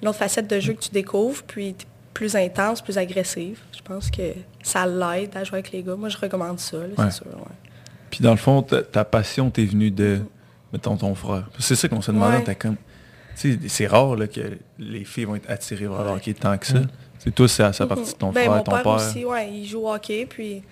une 0.02 0.08
autre 0.08 0.18
facette 0.18 0.48
de 0.50 0.58
jeu 0.60 0.72
que 0.72 0.80
tu 0.82 0.90
découvres, 0.90 1.42
puis 1.44 1.74
t'es 1.74 1.86
plus 2.12 2.34
intense, 2.36 2.80
plus 2.82 2.98
agressive. 2.98 3.60
Je 3.76 3.82
pense 3.82 4.10
que 4.10 4.32
ça 4.62 4.86
l'aide 4.86 5.36
à 5.36 5.44
jouer 5.44 5.58
avec 5.58 5.70
les 5.72 5.82
gars. 5.82 5.96
Moi, 5.96 6.08
je 6.08 6.16
recommande 6.18 6.58
ça, 6.58 6.78
c'est 6.96 7.12
sûr. 7.12 7.26
Puis 8.10 8.22
dans 8.22 8.30
le 8.32 8.36
fond, 8.36 8.62
ta, 8.62 8.82
ta 8.82 9.04
passion 9.04 9.50
t'est 9.50 9.64
venue 9.64 9.90
de, 9.90 10.20
mettons, 10.72 10.96
ton 10.96 11.14
frère. 11.14 11.48
C'est 11.58 11.74
ça 11.74 11.88
qu'on 11.88 12.00
se 12.02 12.10
demandait, 12.12 12.42
t'as 12.44 12.54
comme... 12.54 12.76
C'est 13.34 13.86
rare 13.86 14.16
là, 14.16 14.26
que 14.26 14.58
les 14.78 15.04
filles 15.04 15.24
vont 15.24 15.36
être 15.36 15.50
attirées 15.50 15.86
vers 15.86 16.04
le 16.04 16.10
hockey 16.10 16.34
tant 16.34 16.56
que 16.58 16.66
ça. 16.66 16.78
C'est 17.18 17.34
toi, 17.34 17.48
c'est 17.48 17.62
à 17.62 17.72
sa 17.72 17.86
partie 17.86 18.12
de 18.12 18.18
ton 18.18 18.32
Ben, 18.32 18.44
frère, 18.44 18.56
mon 18.56 18.62
ton 18.62 18.72
père, 18.72 18.82
père. 18.82 18.92
aussi, 18.94 19.24
ouais, 19.24 19.50
il 19.52 19.66
joue 19.66 19.80
au 19.86 19.92
hockey, 19.92 20.26
puis 20.28 20.62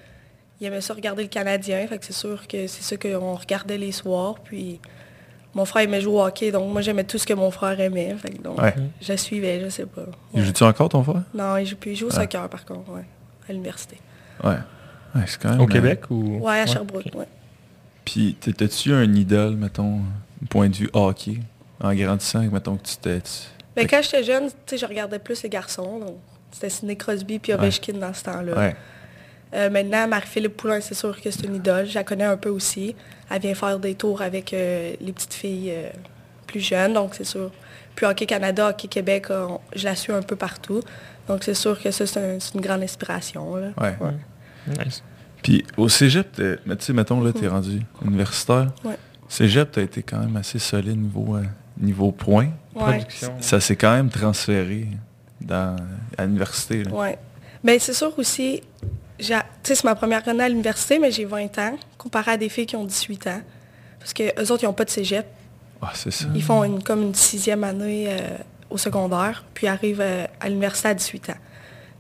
il 0.61 0.67
aimait 0.67 0.81
ça 0.83 0.93
regarder 0.95 1.23
le 1.23 1.29
Canadien. 1.29 1.87
Fait 1.87 1.99
que 1.99 2.05
c'est 2.05 2.13
sûr 2.13 2.47
que 2.47 2.67
c'est 2.67 2.83
ça 2.83 2.97
qu'on 2.97 3.35
regardait 3.35 3.79
les 3.79 3.91
soirs. 3.93 4.35
Puis 4.45 4.79
mon 5.55 5.65
frère 5.65 5.85
aimait 5.85 6.01
jouer 6.01 6.13
au 6.15 6.23
hockey, 6.25 6.53
donc 6.53 6.71
moi 6.73 6.83
j'aimais 6.83 7.05
tout 7.05 7.17
ce 7.19 7.27
que 7.27 7.33
mon 7.35 7.51
frère 7.51 7.81
aimait. 7.81 8.15
Fait 8.19 8.31
que 8.31 8.43
donc, 8.43 8.61
Ouais. 8.61 8.75
je 9.01 9.15
suivais, 9.17 9.61
je 9.65 9.69
sais 9.71 9.87
pas. 9.87 10.03
Il 10.35 10.41
Ouais. 10.41 10.47
joue-tu 10.47 10.63
encore 10.65 10.89
ton 10.91 11.03
frère? 11.03 11.23
Non, 11.35 11.57
il 11.57 11.67
joue, 11.67 11.77
plus. 11.77 11.93
il 11.93 11.97
joue 11.97 12.07
au 12.07 12.11
soccer 12.11 12.49
par 12.49 12.65
contre, 12.67 12.91
ouais, 12.93 13.05
à 13.49 13.53
l'université. 13.53 13.97
Ouais. 14.45 14.57
C'est 15.27 15.41
quand 15.41 15.51
même... 15.51 15.61
Au 15.61 15.65
euh, 15.65 15.67
Québec 15.67 16.03
ou? 16.11 16.39
Ouais, 16.39 16.61
à 16.61 16.67
Sherbrooke, 16.67 17.07
ok. 17.07 17.19
ouais. 17.19 17.29
Puis 18.05 18.37
t'as-tu 18.41 18.93
un 18.93 19.13
idole, 19.15 19.57
mettons, 19.57 20.01
du 20.41 20.49
point 20.49 20.69
de 20.69 20.75
vue 20.75 20.91
hockey, 20.93 21.39
en 21.83 21.95
grandissant, 21.95 22.41
mettons 22.51 22.77
que 22.77 22.85
tu 22.87 22.97
t'es... 22.97 23.21
tu- 23.21 23.31
Ben, 23.77 23.87
quand 23.87 24.01
j'étais 24.03 24.23
jeune, 24.25 24.47
tu 24.49 24.55
sais, 24.67 24.79
je 24.79 24.87
regardais 24.87 25.19
plus 25.19 25.43
les 25.43 25.49
garçons. 25.49 25.99
donc 26.01 26.17
C'était 26.51 26.71
Sidney 26.71 26.97
Crosby 26.97 27.39
puis 27.39 27.53
Ovechkin 27.53 27.95
dans 27.95 28.13
ce 28.15 28.25
temps-là. 28.25 28.57
Ouais. 28.57 28.77
Euh, 29.55 29.69
maintenant, 29.71 30.07
Marie-Philippe 30.09 30.57
Poulain, 30.57 30.81
c'est 30.81 30.95
sûr 30.95 31.21
que 31.21 31.31
c'est 31.31 31.45
une 31.45 31.57
idole. 31.57 31.87
Je 31.87 31.95
la 31.95 32.05
connais 32.05 32.25
un 32.25 32.37
peu 32.39 32.49
aussi. 32.49 32.95
Elle 33.31 33.41
vient 33.43 33.55
faire 33.55 33.79
des 33.79 33.95
tours 33.95 34.23
avec 34.23 34.53
euh, 34.55 34.95
les 35.01 35.13
petites 35.13 35.35
filles 35.35 35.71
euh, 35.75 35.91
plus 36.47 36.61
jeunes, 36.61 36.95
donc 36.95 37.15
c'est 37.15 37.25
sûr. 37.25 37.51
Puis 37.95 38.07
Hockey 38.07 38.25
Canada, 38.27 38.69
Hockey 38.71 38.89
Québec, 38.89 39.27
on- 39.31 39.61
je 39.77 39.85
la 39.85 39.95
suis 39.95 40.13
un 40.13 40.23
peu 40.23 40.37
partout. 40.37 40.81
Donc 41.29 41.45
c'est 41.45 41.55
sûr 41.55 41.81
que 41.83 41.91
ça, 41.91 42.07
c'est 42.07 42.21
un- 42.21 42.41
c'est 42.41 42.55
une 42.55 42.61
grande 42.63 42.83
inspiration. 42.83 43.57
là. 43.57 43.69
Ouais. 43.79 43.95
Nice. 44.67 45.03
Puis 45.43 45.65
au 45.77 45.89
cégep, 45.89 46.41
mais 46.65 46.77
tu 46.77 46.85
sais, 46.87 46.93
mettons, 46.93 47.21
là, 47.21 47.33
t'es 47.33 47.43
Mhm. 47.47 47.49
rendu 47.53 47.81
universitaire. 48.05 48.69
Ouais. 48.85 48.97
Cégep, 49.29 49.71
t'as 49.73 49.83
été 49.83 50.03
quand 50.03 50.19
même 50.21 50.37
assez 50.37 50.59
solide 50.59 50.97
niveau, 50.99 51.37
euh, 51.37 51.43
niveau 51.81 52.13
points. 52.13 52.49
Ouais. 52.75 52.83
Production. 52.99 53.33
Ça 53.41 53.61
s'est 53.61 53.77
quand 53.77 53.93
même 53.95 54.09
transféré 54.11 54.87
dans, 55.41 55.77
à 56.17 56.25
l'université. 56.25 56.85
là. 56.85 56.91
Ouais. 56.93 57.19
Ben, 57.65 57.79
c'est 57.79 57.93
sûr 57.95 58.13
aussi, 58.19 58.63
j'ai- 59.19 59.35
tu 59.35 59.41
sais, 59.65 59.75
c'est 59.77 59.85
ma 59.85 59.95
première 59.95 60.27
année 60.29 60.43
à 60.45 60.49
l'université, 60.49 60.99
mais 60.99 61.11
j'ai 61.11 61.25
20 61.25 61.57
ans, 61.59 61.77
comparé 61.99 62.33
à 62.33 62.37
des 62.37 62.49
filles 62.49 62.67
qui 62.67 62.77
ont 62.77 62.85
18 62.85 63.27
ans. 63.29 63.41
Parce 63.99 64.13
que 64.13 64.23
eux 64.41 64.51
autres, 64.53 64.65
ils 64.65 64.67
n'ont 64.67 64.73
pas 64.73 64.85
de 64.85 64.91
cégep. 64.91 65.27
Ah, 65.81 65.93
c'est 65.95 66.11
ça. 66.11 66.27
Ils 66.35 66.43
font 66.43 66.65
une, 66.65 66.83
comme 66.83 67.03
une 67.03 67.15
sixième 67.15 67.63
année 67.65 68.07
euh, 68.09 68.19
au 68.71 68.79
secondaire, 68.79 69.45
puis 69.55 69.67
arrivent 69.69 70.01
euh, 70.01 70.27
à 70.41 70.49
l'université 70.49 70.89
à 70.89 70.95
18 70.95 71.31
ans. 71.31 71.37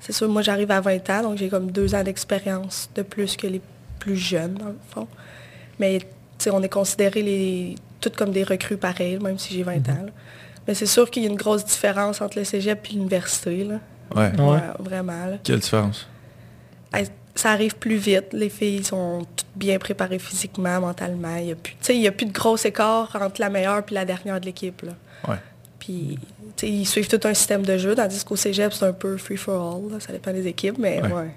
C'est 0.00 0.12
sûr, 0.12 0.28
moi, 0.28 0.42
j'arrive 0.42 0.70
à 0.72 0.80
20 0.80 1.10
ans, 1.10 1.22
donc 1.22 1.38
j'ai 1.38 1.48
comme 1.48 1.70
deux 1.70 1.94
ans 1.94 2.02
d'expérience 2.02 2.90
de 2.94 3.02
plus 3.02 3.36
que 3.36 3.46
les 3.46 3.60
plus 4.00 4.16
jeunes, 4.16 4.54
dans 4.54 4.66
le 4.66 4.78
fond. 4.90 5.06
Mais, 5.78 5.98
tu 6.00 6.06
sais, 6.38 6.50
on 6.50 6.60
est 6.62 6.68
considérés 6.68 7.22
les, 7.22 7.74
toutes 8.02 8.16
comme 8.16 8.32
des 8.32 8.44
recrues 8.44 8.76
pareilles, 8.76 9.18
même 9.18 9.38
si 9.38 9.54
j'ai 9.54 9.62
20 9.62 9.76
ans. 9.88 10.04
là. 10.06 10.12
Mais 10.68 10.74
c'est 10.74 10.86
sûr 10.86 11.10
qu'il 11.10 11.22
y 11.24 11.26
a 11.26 11.30
une 11.30 11.36
grosse 11.36 11.64
différence 11.64 12.20
entre 12.20 12.38
le 12.38 12.44
cégep 12.44 12.86
et 12.90 12.92
l'université, 12.92 13.64
là. 13.64 13.80
Ouais. 14.14 14.30
Ouais. 14.40 14.60
Vraiment, 14.78 15.26
là. 15.26 15.38
Quelle 15.42 15.58
différence? 15.60 16.06
Ça 17.34 17.50
arrive 17.52 17.76
plus 17.76 17.96
vite. 17.96 18.26
Les 18.34 18.50
filles 18.50 18.84
sont 18.84 19.20
toutes 19.34 19.46
bien 19.56 19.78
préparées 19.78 20.18
physiquement, 20.18 20.78
mentalement. 20.80 21.34
Il 21.36 21.46
n'y 21.46 21.52
a, 21.52 21.54
plus- 21.54 21.72
tu 21.72 21.78
sais, 21.80 21.96
il 21.96 22.02
y 22.02 22.06
a 22.06 22.12
plus 22.12 22.26
de 22.26 22.32
gros 22.32 22.58
écart 22.58 23.08
entre 23.18 23.40
la 23.40 23.48
meilleure 23.48 23.78
et 23.90 23.94
la 23.94 24.04
dernière 24.04 24.38
de 24.38 24.44
l'équipe. 24.44 24.82
là. 24.82 24.92
Ouais. 25.26 25.38
Puis, 25.78 26.18
tu 26.56 26.66
sais, 26.66 26.70
ils 26.70 26.84
suivent 26.84 27.08
tout 27.08 27.26
un 27.26 27.32
système 27.32 27.62
de 27.62 27.78
jeu, 27.78 27.94
tandis 27.94 28.22
qu'au 28.22 28.36
cégep, 28.36 28.70
c'est 28.74 28.84
un 28.84 28.92
peu 28.92 29.16
free 29.16 29.38
for 29.38 29.76
all. 29.76 29.92
là. 29.92 29.98
Ça 29.98 30.12
dépend 30.12 30.30
des 30.32 30.46
équipes, 30.46 30.76
mais 30.78 31.00
Ouais. 31.00 31.10
ouais. 31.10 31.30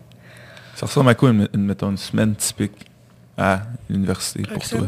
Ça 0.76 0.86
ressemble 0.86 1.10
à 1.12 1.16
quoi, 1.16 1.30
une, 1.30 1.48
une- 1.54 1.66
mettons, 1.66 1.92
une 1.92 1.98
semaine 1.98 2.36
typique 2.36 2.74
à 3.38 3.62
l'université 3.90 4.44
pour 4.44 4.68
toi? 4.68 4.88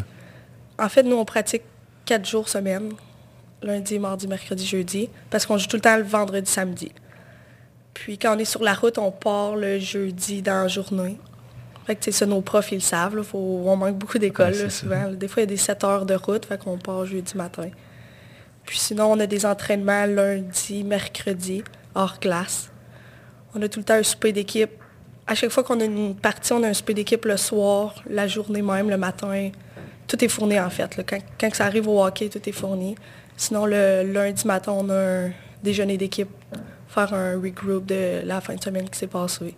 En 0.80 0.90
fait, 0.90 1.04
nous, 1.04 1.16
on 1.16 1.26
pratique 1.26 1.64
quatre 2.06 2.28
jours 2.28 2.50
semaine. 2.50 2.94
Lundi, 3.62 3.98
mardi, 4.00 4.28
mercredi, 4.28 4.66
jeudi. 4.66 5.10
Parce 5.30 5.46
qu'on 5.46 5.58
joue 5.58 5.68
tout 5.68 5.78
le 5.78 5.82
temps 5.82 5.98
le 5.98 6.04
vendredi, 6.04 6.50
samedi. 6.50 6.92
Puis 7.94 8.18
quand 8.18 8.36
on 8.36 8.40
est 8.40 8.46
sur 8.46 8.64
la 8.64 8.74
route, 8.74 8.98
on 9.00 9.12
part 9.12 9.56
le 9.56 9.80
jeudi 9.80 10.42
dans 10.42 10.64
la 10.64 10.68
journée. 10.68 11.18
Fait 11.86 11.96
que, 11.96 12.12
ça, 12.12 12.26
nos 12.26 12.42
profs, 12.42 12.72
ils 12.72 12.76
le 12.76 12.82
savent. 12.82 13.16
là. 13.16 13.24
Faut, 13.24 13.64
on 13.66 13.76
manque 13.76 13.98
beaucoup 13.98 14.20
d'écoles, 14.20 14.54
Ouais, 14.54 14.64
là, 14.64 14.70
souvent. 14.70 15.10
Des 15.12 15.28
fois, 15.28 15.42
il 15.42 15.46
y 15.46 15.48
a 15.48 15.52
des 15.56 15.58
7 15.58 15.84
heures 15.84 16.06
de 16.06 16.14
route, 16.16 16.46
fait 16.46 16.62
qu'on 16.62 16.78
part 16.78 17.06
jeudi 17.06 17.36
matin. 17.36 17.70
Puis 18.66 18.78
sinon, 18.78 19.14
on 19.14 19.20
a 19.20 19.26
des 19.26 19.46
entraînements 19.46 20.06
lundi, 20.06 20.84
mercredi, 20.84 21.64
hors 21.96 22.20
classe. 22.20 22.70
On 23.56 23.62
a 23.62 23.70
tout 23.70 23.80
le 23.80 23.86
temps 23.86 23.94
un 23.96 24.04
souper 24.04 24.34
d'équipe. 24.34 24.72
À 25.26 25.34
chaque 25.34 25.50
fois 25.50 25.64
qu'on 25.64 25.80
a 25.80 25.86
une 25.86 26.16
partie, 26.16 26.52
on 26.54 26.62
a 26.64 26.68
un 26.68 26.74
souper 26.74 26.94
d'équipe 26.94 27.24
le 27.26 27.38
soir, 27.38 27.96
la 28.10 28.28
journée 28.28 28.62
même, 28.62 28.90
le 28.90 28.98
matin. 28.98 29.50
Tout 30.08 30.24
est 30.24 30.28
fourni 30.30 30.60
en 30.60 30.70
fait. 30.70 30.96
là. 30.98 31.04
Quand, 31.04 31.20
quand 31.40 31.54
ça 31.54 31.66
arrive 31.66 31.88
au 31.88 32.04
hockey, 32.04 32.30
tout 32.30 32.48
est 32.48 32.52
fourni. 32.54 32.96
Sinon, 33.36 33.66
le 33.66 34.04
lundi 34.04 34.46
matin, 34.48 34.72
on 34.74 34.90
a 34.90 34.96
un 35.26 35.32
déjeuner 35.64 35.98
d'équipe, 35.98 36.30
faire 36.88 37.14
un 37.14 37.34
regroup 37.40 37.86
de 37.86 38.22
la 38.26 38.42
fin 38.42 38.56
de 38.56 38.64
semaine 38.64 38.90
qui 38.90 38.98
s'est 38.98 39.08
passée. 39.08 39.54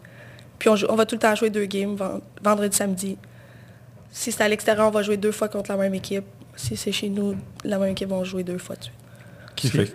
Puis 0.57 0.67
on, 0.69 0.75
joue- 0.75 0.87
on 0.89 0.95
va 0.95 1.05
tout 1.05 1.15
le 1.15 1.19
temps 1.19 1.35
jouer 1.35 1.49
deux 1.49 1.65
games, 1.65 1.95
ven- 1.95 2.19
vendredi, 2.43 2.75
samedi. 2.75 3.17
Si 4.11 4.31
c'est 4.31 4.43
à 4.43 4.47
l'extérieur, 4.49 4.87
on 4.87 4.91
va 4.91 5.01
jouer 5.03 5.17
deux 5.17 5.31
fois 5.31 5.47
contre 5.47 5.71
la 5.71 5.77
même 5.77 5.93
équipe. 5.93 6.25
Si 6.55 6.75
c'est 6.75 6.91
chez 6.91 7.09
nous, 7.09 7.35
la 7.63 7.77
même 7.77 7.91
équipe 7.91 8.09
va 8.09 8.23
jouer 8.23 8.43
deux 8.43 8.57
fois 8.57 8.75
dessus. 8.75 8.91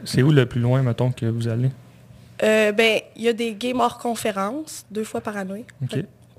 C'est 0.04 0.23
où 0.23 0.30
le 0.30 0.46
plus 0.46 0.61
loin, 0.61 0.82
mettons, 0.82 1.11
que 1.11 1.26
vous 1.26 1.49
allez? 1.49 1.70
Euh, 2.42 2.73
ben, 2.73 3.00
il 3.16 3.23
y 3.23 3.28
a 3.28 3.32
des 3.32 3.54
games 3.54 3.80
hors 3.80 3.99
conférence, 3.99 4.84
deux 4.90 5.04
fois 5.04 5.20
par 5.20 5.37
année. 5.37 5.64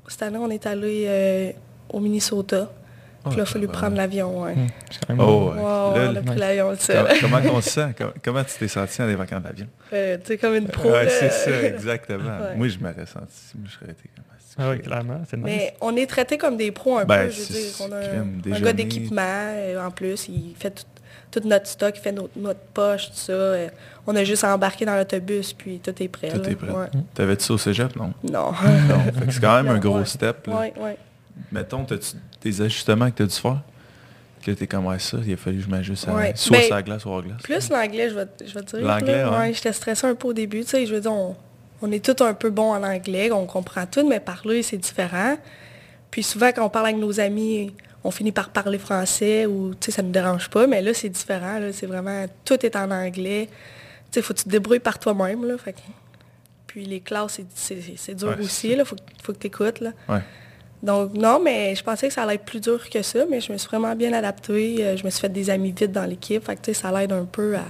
Cette 0.07 0.21
année, 0.23 0.37
on 0.37 0.49
est 0.49 0.65
allé 0.65 1.05
euh, 1.07 1.51
au 1.89 1.99
Minnesota. 1.99 2.71
Puis 3.29 3.37
là, 3.37 3.37
il 3.37 3.41
a 3.41 3.45
fallu 3.45 3.67
prendre 3.67 3.95
l'avion, 3.97 4.41
ouais. 4.43 4.53
Hum, 5.09 5.19
Oh, 5.19 5.51
ouais. 5.53 5.61
Wow, 5.61 5.93
on 6.11 6.15
a 6.15 6.21
pris 6.21 6.35
l'avion, 6.39 6.73
comment 7.21 7.39
on 7.53 7.61
se 7.61 7.69
sent? 7.69 7.93
Com- 7.97 8.13
Comment 8.23 8.43
tu 8.43 8.53
t'es 8.59 8.67
senti 8.67 9.01
en 9.01 9.07
débarquant 9.07 9.39
de 9.39 9.45
l'avion? 9.45 9.67
Euh, 9.93 10.17
tu 10.17 10.27
sais, 10.27 10.37
comme 10.37 10.55
une 10.55 10.67
pro. 10.67 10.91
Ouais, 10.91 11.07
c'est 11.09 11.29
ça, 11.31 11.51
exactement. 11.63 12.23
Ouais. 12.39 12.55
Moi, 12.55 12.67
je 12.69 12.77
m'aurais 12.79 13.05
senti. 13.05 13.53
Moi, 13.55 13.67
je 13.67 13.73
serais 13.73 13.91
été 13.91 14.09
comme 14.15 14.25
Ah 14.57 14.69
oui, 14.71 14.79
clairement, 14.81 15.21
c'est 15.29 15.37
nice. 15.37 15.45
Mais 15.45 15.73
on 15.81 15.95
est 15.95 16.05
traité 16.09 16.37
comme 16.37 16.57
des 16.57 16.71
pros 16.71 16.97
un 16.97 17.05
Ben, 17.05 17.25
peu. 17.25 17.31
Je 17.31 17.39
veux 17.41 17.45
dire, 17.59 17.71
on 17.81 17.91
a 18.53 18.55
un, 18.57 18.59
gars 18.61 18.73
d'équipement 18.73 19.21
euh, 19.23 19.85
en 19.85 19.91
plus. 19.91 20.27
Il 20.29 20.55
fait 20.57 20.71
tout, 20.71 20.83
tout 21.31 21.47
notre 21.47 21.67
stock, 21.67 21.93
il 21.97 22.01
fait 22.01 22.11
notre, 22.13 22.29
notre 22.37 22.59
poche, 22.73 23.07
tout 23.09 23.15
ça. 23.17 23.33
euh, 23.33 23.67
on 24.07 24.15
a 24.15 24.23
juste 24.23 24.43
à 24.43 24.53
embarquer 24.53 24.85
dans 24.85 24.95
l'autobus, 24.95 25.51
puis 25.53 25.79
tout 25.79 25.91
est 26.01 26.07
prêt. 26.07 26.29
Tout 26.29 26.41
là. 26.41 26.49
est 26.49 26.55
prêt. 26.55 26.69
Ouais. 26.71 26.87
T'avais-tu 27.15 27.43
ça 27.43 27.53
au 27.53 27.57
cégep? 27.57 27.95
Non. 27.95 28.13
Non. 28.31 28.53
C'est 29.29 29.41
quand 29.41 29.55
même 29.61 29.73
un 29.73 29.79
gros 29.79 29.97
Ouais. 29.97 30.05
step. 30.05 30.47
là. 30.47 30.59
Ouais, 30.59 30.73
ouais. 30.79 30.97
Mettons, 31.51 31.83
t'as-tu 31.85 32.15
des 32.41 32.61
ajustements 32.61 33.09
que 33.11 33.17
tu 33.17 33.23
as 33.23 33.27
dû 33.27 33.35
faire? 33.35 33.61
Que 34.43 34.51
t'es 34.51 34.67
comme 34.67 34.85
ouais, 34.85 34.99
ça, 34.99 35.17
il 35.25 35.33
a 35.33 35.37
fallu 35.37 35.57
que 35.57 35.63
je 35.63 35.69
m'ajuste 35.69 36.07
à 36.07 36.11
soit 36.11 36.21
Ben, 36.21 36.35
sur 36.35 36.75
la 36.75 36.81
glace, 36.83 37.01
soit 37.01 37.11
hors 37.11 37.23
glace. 37.23 37.41
Plus 37.41 37.69
l'anglais, 37.69 38.09
je 38.09 38.15
vais, 38.15 38.27
je 38.45 38.53
vais 38.53 38.61
te 38.61 38.77
dire. 38.77 38.85
L'anglais, 38.87 39.23
ouais. 39.25 39.53
J'étais 39.53 39.73
stressée 39.73 40.05
un 40.07 40.13
peu 40.15 40.27
au 40.27 40.33
début. 40.33 40.61
Tu 40.61 40.67
sais, 40.69 40.85
je 40.85 40.93
veux 40.93 41.01
dire, 41.01 41.11
on, 41.11 41.35
on 41.81 41.91
est 41.91 42.03
tous 42.03 42.23
un 42.23 42.33
peu 42.35 42.51
bons 42.51 42.71
en 42.73 42.83
anglais, 42.83 43.31
on 43.31 43.45
comprend 43.47 43.85
tout, 43.87 44.07
mais 44.07 44.19
parler, 44.19 44.61
c'est 44.61 44.77
différent. 44.77 45.35
Puis 46.11 46.21
souvent, 46.23 46.49
quand 46.55 46.63
on 46.63 46.69
parle 46.69 46.85
avec 46.87 46.97
nos 46.99 47.19
amis, 47.19 47.73
on 48.03 48.11
finit 48.11 48.31
par 48.31 48.49
parler 48.49 48.77
français 48.77 49.47
ou, 49.47 49.73
tu 49.73 49.85
sais, 49.85 49.91
ça 49.91 50.01
ne 50.03 50.07
nous 50.07 50.13
dérange 50.13 50.47
pas. 50.51 50.67
Mais 50.67 50.81
là, 50.83 50.93
c'est 50.93 51.09
différent. 51.09 51.57
là. 51.57 51.73
C'est 51.73 51.87
vraiment, 51.87 52.25
tout 52.45 52.63
est 52.63 52.75
en 52.75 52.91
anglais. 52.91 53.49
Tu 54.11 54.19
sais, 54.19 54.21
faut 54.21 54.33
que 54.35 54.39
tu 54.39 54.45
te 54.45 54.49
débrouilles 54.49 54.79
par 54.79 54.99
toi-même, 54.99 55.43
là. 55.45 55.57
Fait 55.57 55.73
que- 55.73 55.79
Puis 56.67 56.85
les 56.85 56.99
classes, 56.99 57.41
c'est- 57.55 58.13
dur 58.13 58.27
Ouais, 58.29 58.43
aussi, 58.43 58.75
là. 58.75 58.85
Faut, 58.85 58.95
que- 58.95 59.01
faut 59.23 59.33
que 59.33 59.39
tu 59.39 59.47
écoutes, 59.47 59.79
là. 59.79 59.91
Ouais. 60.07 60.21
Donc, 60.85 61.13
non, 61.13 61.41
mais 61.43 61.73
je 61.75 61.83
pensais 61.83 62.07
que 62.07 62.13
ça 62.13 62.23
allait 62.23 62.35
être 62.35 62.45
plus 62.45 62.61
dur 62.61 62.89
que 62.89 63.01
ça, 63.01 63.19
mais 63.29 63.41
je 63.41 63.51
me 63.51 63.57
suis 63.57 63.67
vraiment 63.67 63.95
bien 63.95 64.13
adaptée. 64.13 64.77
Euh, 64.85 64.95
Je 64.97 65.03
me 65.03 65.09
suis 65.09 65.19
fait 65.21 65.29
des 65.29 65.49
amis 65.49 65.71
vite 65.71 65.91
dans 65.91 66.05
l'équipe. 66.05 66.45
Fait 66.45 66.55
que, 66.55 66.61
tu 66.61 66.73
sais, 66.73 66.81
ça 66.81 66.91
l'aide 66.91 67.11
un 67.11 67.25
peu 67.25 67.55
à, 67.55 67.65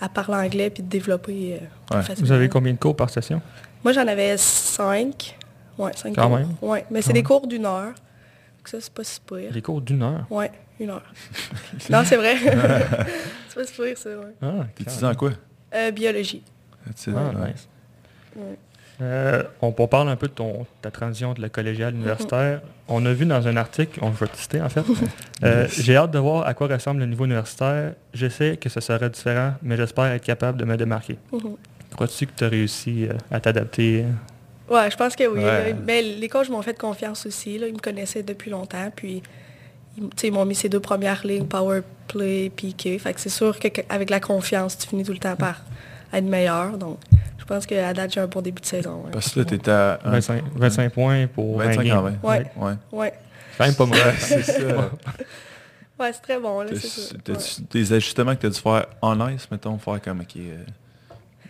à 0.00 0.08
parler 0.10 0.46
anglais 0.48 0.68
puis 0.68 0.82
de 0.82 0.88
développer 0.88 1.54
euh, 1.54 1.58
plus 1.86 1.96
Ouais. 1.96 2.02
facilement. 2.02 2.26
Vous 2.26 2.32
avez 2.32 2.48
combien 2.50 2.72
de 2.74 2.78
cours 2.78 2.94
par 2.94 3.08
session? 3.08 3.40
Moi, 3.82 3.92
j'en 3.94 4.06
avais 4.06 4.36
cinq. 4.36 5.36
Ouais, 5.78 5.92
cinq 5.96 6.14
Quand 6.14 6.28
cours. 6.28 6.36
même. 6.38 6.48
Ouais, 6.60 6.84
mais 6.90 7.00
c'est 7.02 7.12
des 7.14 7.22
cours 7.22 7.46
d'une 7.46 7.64
heure. 7.66 7.88
Donc 8.58 8.68
ça, 8.68 8.78
c'est 8.80 8.92
pas 8.92 9.04
si 9.04 9.20
pire. 9.20 9.50
Des 9.50 9.62
cours 9.62 9.80
d'une 9.80 10.02
heure? 10.02 10.26
Ouais, 10.30 10.52
une 10.78 10.90
heure. 10.90 11.02
non, 11.90 12.02
c'est 12.04 12.16
vrai. 12.16 12.36
c'est 13.48 13.54
pas 13.54 13.64
si 13.64 13.72
pire, 13.72 13.96
ça, 13.98 14.10
ouais. 14.10 14.34
Ah, 14.42 14.66
T'es 14.74 14.84
clairement. 14.84 15.00
dans 15.08 15.14
quoi? 15.14 15.30
Euh, 15.74 15.90
biologie. 15.90 16.42
Ah, 16.86 17.10
ouais. 17.10 17.48
nice. 17.52 17.68
Euh, 19.02 19.42
on, 19.60 19.74
on 19.76 19.88
parle 19.88 20.08
un 20.08 20.16
peu 20.16 20.28
de 20.28 20.32
ton, 20.32 20.66
ta 20.80 20.90
transition 20.90 21.32
de 21.34 21.42
la 21.42 21.48
collégiale 21.48 21.94
universitaire. 21.94 22.60
On 22.88 23.04
a 23.06 23.12
vu 23.12 23.26
dans 23.26 23.46
un 23.48 23.56
article, 23.56 23.98
on 24.02 24.10
va 24.10 24.26
te 24.26 24.36
citer 24.36 24.60
en 24.60 24.68
fait, 24.68 24.84
euh, 25.42 25.66
j'ai 25.68 25.96
hâte 25.96 26.12
de 26.12 26.18
voir 26.18 26.46
à 26.46 26.54
quoi 26.54 26.68
ressemble 26.68 27.00
le 27.00 27.06
niveau 27.06 27.24
universitaire. 27.24 27.94
Je 28.12 28.28
sais 28.28 28.56
que 28.56 28.68
ce 28.68 28.80
sera 28.80 29.08
différent, 29.08 29.54
mais 29.62 29.76
j'espère 29.76 30.06
être 30.06 30.24
capable 30.24 30.58
de 30.58 30.64
me 30.64 30.76
démarquer. 30.76 31.18
Mhm. 31.32 31.56
Crois-tu 31.94 32.26
que 32.26 32.32
tu 32.36 32.44
as 32.44 32.48
réussi 32.48 33.06
euh, 33.06 33.14
à 33.30 33.40
t'adapter? 33.40 34.04
Ouais, 34.68 34.90
je 34.90 34.96
pense 34.96 35.14
que 35.14 35.24
oui. 35.26 35.44
Ouais. 35.44 35.74
Mais 35.84 36.02
les 36.02 36.28
coachs 36.28 36.48
m'ont 36.48 36.62
fait 36.62 36.76
confiance 36.78 37.26
aussi. 37.26 37.58
Là. 37.58 37.66
Ils 37.68 37.74
me 37.74 37.78
connaissaient 37.78 38.22
depuis 38.22 38.50
longtemps. 38.50 38.90
Puis, 38.94 39.22
ils 40.22 40.32
m'ont 40.32 40.44
mis 40.44 40.54
ces 40.54 40.68
deux 40.68 40.80
premières 40.80 41.24
lignes, 41.24 41.46
power 41.46 41.82
play, 42.08 42.50
piqué. 42.50 42.98
Fait 42.98 43.12
que 43.12 43.20
c'est 43.20 43.28
sûr 43.28 43.58
qu'avec 43.58 44.10
la 44.10 44.20
confiance, 44.20 44.76
tu 44.78 44.88
finis 44.88 45.04
tout 45.04 45.12
le 45.12 45.18
temps 45.18 45.36
par 45.36 45.62
être 46.12 46.24
meilleur. 46.24 46.78
Donc, 46.78 46.98
je 47.44 47.48
pense 47.48 47.66
qu'à 47.66 47.92
date, 47.92 48.10
j'ai 48.14 48.20
un 48.20 48.26
bon 48.26 48.40
début 48.40 48.62
de 48.62 48.66
saison. 48.66 49.02
ouais. 49.04 49.10
Parce 49.12 49.30
que 49.34 49.40
là, 49.40 49.44
t'étais 49.44 49.70
à 49.70 49.98
un- 50.02 50.10
25, 50.12 50.44
25 50.56 50.92
points 50.94 51.26
pour 51.26 51.58
20 51.58 51.66
25 51.66 51.80
en 51.80 51.84
games. 51.84 52.18
20. 52.22 52.30
Ouais. 52.30 52.46
Ouais. 52.56 52.72
Ouais, 52.90 53.12
C'est 53.52 53.58
quand 53.58 53.66
même 53.66 53.74
pas 53.74 53.84
mauvais. 53.86 54.14
c'est 54.18 54.42
ça. 54.42 54.62
ouais 56.00 56.12
c'est 56.14 56.22
très 56.22 56.38
bon. 56.40 56.62
Là, 56.62 56.68
c'est 56.72 56.86
ça. 56.88 57.14
Des 57.70 57.92
ajustements 57.92 58.34
que 58.34 58.40
tu 58.40 58.46
as 58.46 58.50
dû 58.50 58.58
faire 58.60 58.86
en 59.02 59.28
ice, 59.28 59.46
mettons, 59.50 59.76
faire 59.76 60.00
comme, 60.00 60.20
ok, 60.22 60.36
euh, 60.38 60.56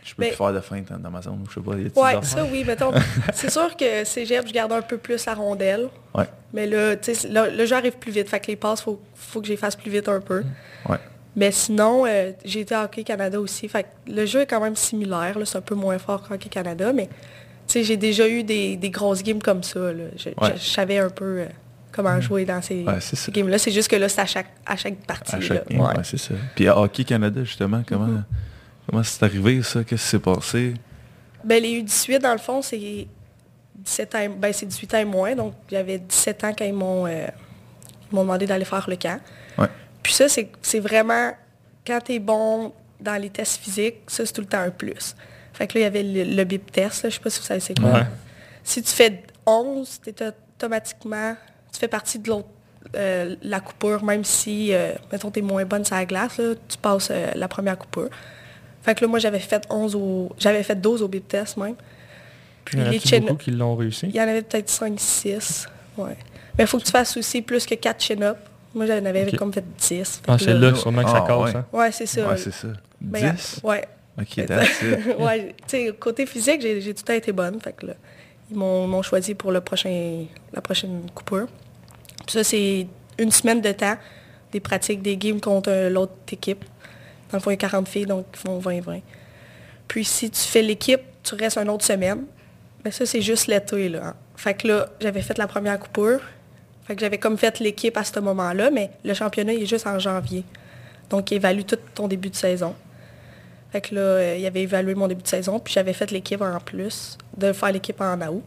je 0.03 0.15
peux 0.17 0.23
Mais- 0.23 0.29
plus 0.31 0.37
faire 0.37 0.53
de 0.53 0.61
feinte 0.61 0.93
dans 1.01 1.11
ma 1.11 1.23
zone, 1.23 1.41
ou 1.45 1.49
je 1.49 1.55
sais 1.55 1.61
pas, 1.61 1.77
y 1.77 2.17
Ouais, 2.17 2.23
ça 2.25 2.45
oui, 2.45 2.65
mettons. 2.65 2.91
c'est 3.33 3.51
sûr 3.51 3.77
que 3.77 4.03
cégep, 4.05 4.49
je 4.49 4.53
garde 4.53 4.73
un 4.73 4.83
peu 4.83 4.99
plus 4.99 5.25
la 5.27 5.35
rondelle. 5.35 5.89
Ouais. 6.13 6.27
Mais 6.53 6.67
là, 6.67 6.97
tu 6.97 7.15
sais, 7.15 7.29
là, 7.29 7.49
le 7.49 7.65
jeu 7.67 7.77
arrive 7.77 7.99
plus 7.99 8.11
vite. 8.11 8.29
Fait 8.29 8.41
que 8.41 8.49
les 8.49 8.57
passes, 8.57 8.83
faut, 8.83 9.01
faut 9.15 9.41
que 9.41 9.47
je 9.47 9.53
les 9.53 9.57
fasse 9.57 9.77
plus 9.77 9.91
vite 9.93 10.09
un 10.09 10.21
peu. 10.21 10.43
Ouais. 10.89 10.99
Mais 11.37 11.51
sinon, 11.51 12.05
euh, 12.07 12.33
j'ai 12.45 12.61
été 12.61 12.75
à 12.75 12.85
Hockey 12.85 13.03
Canada 13.05 13.41
aussi. 13.41 13.69
Fait 13.69 13.83
que 13.85 13.89
le 14.13 14.25
jeu 14.27 14.43
est 14.43 14.47
quand 14.47 14.61
même 14.61 14.77
similaire. 14.77 15.37
C'est 15.45 15.59
un 15.59 15.63
peu 15.63 15.75
moins 15.75 15.99
fort 15.99 16.23
qu'Hockey 16.23 16.49
Canada, 16.49 16.93
mais 16.93 17.09
j'ai 17.75 17.97
déjà 17.97 18.29
eu 18.29 18.45
des, 18.45 18.77
des 18.77 18.91
grosses 18.91 19.23
games 19.23 19.43
comme 19.43 19.63
ça. 19.63 19.81
là. 19.93 20.05
Je, 20.17 20.29
Ouais. 20.29 20.53
je- 20.55 20.61
je 20.63 20.69
savais 20.71 20.99
un 20.99 21.11
peu 21.11 21.41
euh, 21.41 21.47
comment 21.91 22.21
jouer 22.21 22.45
dans 22.45 22.63
ces, 22.63 22.85
Ouais, 22.85 22.99
games-là. 23.33 23.59
C'est 23.59 23.73
juste 23.73 23.89
que 23.91 23.97
là, 23.97 24.09
c'est 24.09 24.21
à 24.21 24.27
chaque, 24.27 24.47
à 24.65 24.77
chaque 24.77 24.97
partie. 25.07 25.35
À 25.35 25.41
chaque 25.41 25.69
game, 25.69 25.81
Ouais. 25.81 25.95
c'est 26.05 26.19
ça. 26.19 26.35
Puis 26.55 26.69
à 26.69 26.79
Hockey 26.79 27.03
Canada, 27.05 27.43
justement, 27.43 27.83
comment 27.87 28.07
Mm-hmm. 28.07 28.23
comment 28.91 29.03
c'est 29.03 29.23
arrivé, 29.25 29.63
ça? 29.63 29.83
Qu'est-ce 29.83 30.03
qui 30.05 30.09
s'est 30.11 30.19
passé? 30.21 30.75
Ben, 31.43 31.61
les 31.63 31.83
U18, 31.83 32.21
dans 32.21 32.33
le 32.33 32.39
fond, 32.39 32.63
c'est 32.63 33.07
17 33.77 34.15
ans, 34.15 34.21
et- 34.21 34.29
ben, 34.29 34.53
c'est 34.53 34.67
18 34.67 34.95
ans 34.95 34.99
et 34.99 35.05
moins. 35.05 35.35
Donc, 35.35 35.55
j'avais 35.71 35.99
17 35.99 36.45
ans 36.45 36.53
quand 36.57 36.65
ils 36.65 36.73
m'ont 36.73 37.07
euh, 37.07 37.27
ils 38.13 38.15
m'ont 38.15 38.23
demandé 38.23 38.47
d'aller 38.47 38.65
faire 38.65 38.89
le 38.89 38.95
camp. 38.97 39.19
Puis 40.05 40.13
ça, 40.13 40.27
c'est 40.29 40.81
vraiment, 40.81 41.33
quand 41.85 41.99
tu 42.05 42.13
es 42.15 42.19
bon 42.21 42.73
dans 43.01 43.21
les 43.21 43.31
tests 43.31 43.61
physiques, 43.61 43.97
ça, 44.07 44.25
c'est 44.25 44.33
tout 44.33 44.41
le 44.43 44.47
temps 44.47 44.61
un 44.61 44.71
plus. 44.71 45.17
Fait 45.53 45.67
que 45.67 45.75
là, 45.75 45.81
il 45.81 45.83
y 45.83 45.87
avait 45.87 46.03
le, 46.03 46.37
le 46.37 46.45
BIP 46.45 46.71
test, 46.71 47.03
là, 47.03 47.09
je 47.11 47.15
sais 47.17 47.21
pas 47.21 47.31
si 47.31 47.41
vous 47.41 47.47
savez 47.47 47.61
c'est 47.61 47.79
quoi. 47.79 47.91
Ouais. 47.93 48.07
Si 48.63 48.81
tu 48.83 48.93
fais 48.93 49.23
11, 49.47 50.01
tu 50.05 50.13
automatiquement, 50.59 51.35
tu 51.73 51.79
fais 51.81 51.89
partie 51.89 52.19
de 52.21 52.29
l'autre, 52.29 52.49
euh, 52.97 53.35
la 53.43 53.61
coupure, 53.61 54.05
même 54.05 54.25
si, 54.25 54.73
euh, 54.73 54.93
mettons, 55.11 55.31
tu 55.31 55.41
es 55.41 55.43
moins 55.43 55.65
bonne 55.65 55.85
sur 55.85 55.97
la 55.97 56.05
glace, 56.05 56.39
là, 56.39 56.55
tu 56.69 56.79
passes 56.79 57.09
euh, 57.11 57.31
la 57.35 57.49
première 57.49 57.77
coupure. 57.79 58.09
Fait 58.83 58.95
que 58.95 59.03
là, 59.03 59.09
moi, 59.09 59.19
j'avais 59.19 59.39
fait 59.41 59.65
11 59.71 59.97
au, 59.97 60.33
j'avais 60.39 60.63
fait 60.63 60.79
12 60.81 61.03
au 61.03 61.09
BIP 61.09 61.27
test 61.29 61.57
même. 61.57 61.75
Puis 62.65 62.79
Il 62.79 62.85
y 62.95 62.97
en 62.97 63.01
chin- 63.01 63.21
beaucoup 63.21 63.37
qui 63.37 63.51
l'ont 63.51 63.77
réussi? 63.77 64.07
il 64.09 64.15
y 64.15 64.21
en 64.21 64.25
avait 64.29 64.43
peut-être 64.43 64.69
5, 64.71 64.95
6. 64.99 65.67
Ouais. 65.97 66.17
Mais 66.59 66.65
il 66.65 66.67
faut 66.67 66.79
que 66.79 66.85
tu 66.85 66.91
fasses 66.91 67.17
aussi 67.17 67.43
plus 67.43 67.65
que 67.67 67.75
4 67.75 68.03
chin-up. 68.03 68.39
Moi, 68.75 68.87
j'en 68.87 69.05
avais 69.05 69.27
Ok. 69.29 69.37
comme 69.37 69.53
fait 69.53 69.65
10. 69.79 70.23
Ah, 70.27 70.37
c'est 70.39 70.53
là 70.55 70.75
sûrement 70.75 71.05
que 71.05 71.11
ça 71.11 71.23
Ah, 71.25 71.27
casse. 71.29 71.55
ouais. 71.55 71.57
hein. 71.57 71.67
Ouais, 71.73 71.93
c'est 71.93 72.07
ça. 72.07 72.29
Ouais, 72.29 72.37
c'est 72.37 72.53
ça. 72.53 72.69
Ben, 73.01 73.33
10? 73.35 73.61
Ouais. 73.63 73.85
Ok, 74.21 74.47
that's 74.47 74.83
it. 74.83 75.17
ouais, 75.19 75.55
tu 75.67 75.77
sais, 75.87 75.93
côté 75.99 76.27
physique, 76.27 76.61
j'ai 76.61 76.81
tout 76.81 76.89
le 76.89 77.05
temps 77.07 77.13
été 77.13 77.33
bonne. 77.33 77.61
Fait 77.61 77.73
que 77.73 77.87
là, 77.87 77.95
ils 78.51 78.57
m'ont 78.57 79.03
choisi 79.03 79.35
pour 79.35 79.53
le 79.53 79.61
prochain, 79.61 80.25
la 80.53 80.61
prochaine 80.61 81.03
coupure. 81.15 81.47
Puis 82.27 82.33
ça, 82.35 82.45
c'est 82.45 82.87
une 83.19 83.31
semaine 83.31 83.61
de 83.61 83.73
temps, 83.73 83.97
des 84.53 84.61
pratiques, 84.61 85.03
des 85.03 85.17
games 85.17 85.41
contre 85.41 85.71
euh, 85.71 85.91
l'autre 85.91 86.13
équipe. 86.33 86.65
Dans 87.31 87.39
le 87.39 87.43
fond, 87.43 87.51
il 87.51 87.55
y 87.55 87.57
a 87.57 87.69
40 87.69 87.89
filles, 87.89 88.07
donc 88.07 88.27
ils 88.35 88.39
font 88.39 88.59
20-20. 88.61 89.01
Puis 89.89 90.05
si 90.05 90.31
tu 90.31 90.41
fais 90.41 90.63
l'équipe, 90.63 91.01
tu 91.23 91.35
restes 91.35 91.59
une 91.59 91.69
autre 91.69 91.85
semaine. 91.85 92.25
Mais 92.85 92.91
ça, 92.91 93.07
c'est 93.07 93.21
juste 93.23 93.47
l'été, 93.47 93.89
là. 93.89 94.07
hein. 94.09 94.15
Fait 94.37 94.55
que 94.55 94.69
là, 94.69 94.87
j'avais 95.01 95.23
fait 95.23 95.39
la 95.39 95.47
première 95.47 95.79
coupure. 95.79 96.21
Fait 96.85 96.95
que 96.95 97.01
j'avais 97.01 97.19
comme 97.19 97.39
fait 97.39 97.61
l'équipe 97.61 97.97
à 97.97 98.05
ce 98.05 98.21
moment-là, 98.21 98.71
mais 98.71 98.91
le 99.05 99.15
championnat, 99.15 99.55
il 99.55 99.63
est 99.63 99.67
juste 99.67 99.87
en 99.87 99.99
janvier. 99.99 100.45
Donc, 101.11 101.31
il 101.31 101.37
évalue 101.37 101.63
tout 101.63 101.79
ton 101.95 102.09
début 102.09 102.31
de 102.31 102.35
saison. 102.35 102.75
Fait 103.73 103.81
que 103.81 103.95
là, 103.95 104.01
euh, 104.01 104.37
il 104.39 104.47
avait 104.47 104.63
évalué 104.63 104.95
mon 104.95 105.09
début 105.09 105.23
de 105.23 105.29
saison, 105.29 105.59
puis 105.59 105.73
j'avais 105.75 105.95
fait 105.95 106.11
l'équipe 106.11 106.41
en 106.41 106.61
plus, 106.61 107.19
de 107.37 107.53
faire 107.53 107.73
l'équipe 107.73 108.01
en 108.01 108.21
août. 108.29 108.43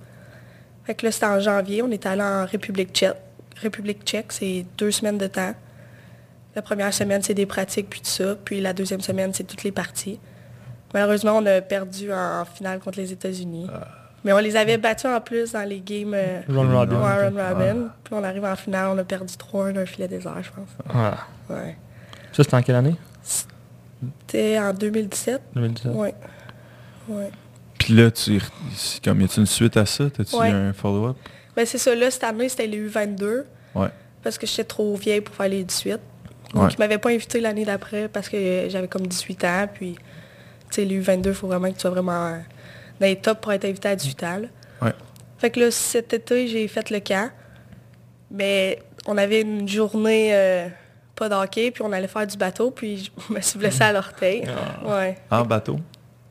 Fait 0.85 0.95
que 0.95 1.05
là, 1.05 1.11
c'était 1.11 1.25
en 1.25 1.39
janvier, 1.39 1.81
on 1.81 1.91
était 1.91 2.07
allé 2.07 2.21
en 2.21 2.45
République 2.45 2.93
tchèque. 2.93 3.17
République 3.57 4.03
tchèque, 4.05 4.31
c'est 4.31 4.65
deux 4.77 4.91
semaines 4.91 5.17
de 5.17 5.27
temps. 5.27 5.53
La 6.55 6.61
première 6.61 6.93
semaine, 6.93 7.21
c'est 7.23 7.33
des 7.33 7.45
pratiques, 7.45 7.89
puis 7.89 7.99
tout 7.99 8.07
ça. 8.07 8.35
Puis 8.35 8.61
la 8.61 8.73
deuxième 8.73 9.01
semaine, 9.01 9.33
c'est 9.33 9.43
toutes 9.43 9.63
les 9.63 9.71
parties. 9.71 10.19
Malheureusement, 10.93 11.33
on 11.37 11.45
a 11.45 11.59
perdu 11.61 12.13
en, 12.13 12.41
en 12.41 12.45
finale 12.45 12.79
contre 12.79 12.99
les 12.99 13.11
États-Unis. 13.11 13.67
Mais 14.27 14.33
on 14.33 14.39
les 14.39 14.55
avait 14.57 14.77
battus 14.77 15.05
en 15.09 15.21
plus 15.21 15.53
dans 15.53 15.63
les 15.67 15.79
games 15.79 16.13
euh, 16.13 16.41
Run 16.49 16.71
Robin. 16.77 17.01
ouais, 17.01 17.41
Run. 17.71 17.89
Puis 18.03 18.13
on 18.13 18.23
arrive 18.23 18.43
en 18.43 18.55
finale, 18.57 18.89
on 18.93 18.97
a 18.97 19.03
perdu 19.03 19.33
3-1 19.33 19.71
d'un 19.73 19.85
filet 19.85 20.07
désert, 20.07 20.37
je 20.43 20.49
pense. 20.51 20.95
Ouais. 21.49 21.75
Ça, 22.33 22.43
c'était 22.43 22.55
en 22.55 22.61
quelle 22.61 22.75
année? 22.75 22.95
C'était 24.27 24.59
en 24.59 24.73
2017. 24.73 25.41
2017. 25.55 25.91
Ouais. 25.95 26.13
Ouais. 27.07 27.31
Puis 27.79 27.93
là, 27.95 28.11
tu, 28.11 28.41
comme, 29.03 29.21
y 29.21 29.23
a-tu 29.23 29.39
une 29.39 29.45
suite 29.45 29.77
à 29.77 29.85
ça? 29.85 30.09
T'as-tu 30.09 30.35
Ouais. 30.35 30.49
un 30.51 30.73
follow-up? 30.73 31.15
Ben 31.55 31.65
c'est 31.65 31.77
ça, 31.77 31.95
là, 31.95 32.11
cette 32.11 32.23
année, 32.25 32.49
c'était 32.49 32.67
les 32.67 32.89
U22. 32.89 33.45
Ouais. 33.75 33.87
Parce 34.21 34.37
que 34.37 34.45
j'étais 34.45 34.65
trop 34.65 34.95
vieille 34.95 35.21
pour 35.21 35.33
faire 35.35 35.47
les 35.47 35.63
18. 35.63 35.99
Donc, 36.53 36.63
Ouais. 36.63 36.69
ils 36.73 36.79
m'avaient 36.79 36.97
pas 36.97 37.09
invité 37.11 37.39
l'année 37.39 37.65
d'après 37.65 38.07
parce 38.09 38.29
que 38.29 38.67
j'avais 38.69 38.87
comme 38.87 39.07
18 39.07 39.43
ans. 39.45 39.67
Puis, 39.73 39.95
tu 39.95 40.01
sais, 40.71 40.85
les 40.85 40.99
U22, 41.01 41.27
il 41.29 41.33
faut 41.33 41.47
vraiment 41.47 41.69
que 41.69 41.75
tu 41.75 41.81
sois 41.81 41.89
vraiment 41.91 42.27
euh, 42.27 42.37
dans 42.99 43.05
les 43.07 43.15
tops 43.15 43.41
pour 43.41 43.51
être 43.53 43.65
invité 43.65 43.89
à 43.89 43.95
18 43.95 44.23
ans. 44.23 44.37
là. 44.37 44.47
Ouais. 44.81 44.93
Fait 45.37 45.49
que 45.51 45.59
là, 45.59 45.71
cet 45.71 46.13
été, 46.13 46.47
j'ai 46.47 46.67
fait 46.67 46.89
le 46.89 46.99
camp. 46.99 47.31
Mais 48.29 48.79
on 49.05 49.17
avait 49.17 49.41
une 49.41 49.67
journée 49.67 50.33
euh, 50.33 50.67
pas 51.15 51.29
d'hockey, 51.29 51.71
puis 51.71 51.81
on 51.83 51.91
allait 51.91 52.07
faire 52.07 52.27
du 52.27 52.37
bateau, 52.37 52.71
puis 52.71 53.11
je 53.29 53.33
me 53.33 53.41
suis 53.41 53.57
blessée 53.57 53.83
à 53.83 53.91
l'orteil. 53.93 54.45
Ouais. 54.85 55.17
En 55.31 55.43
bateau? 55.43 55.79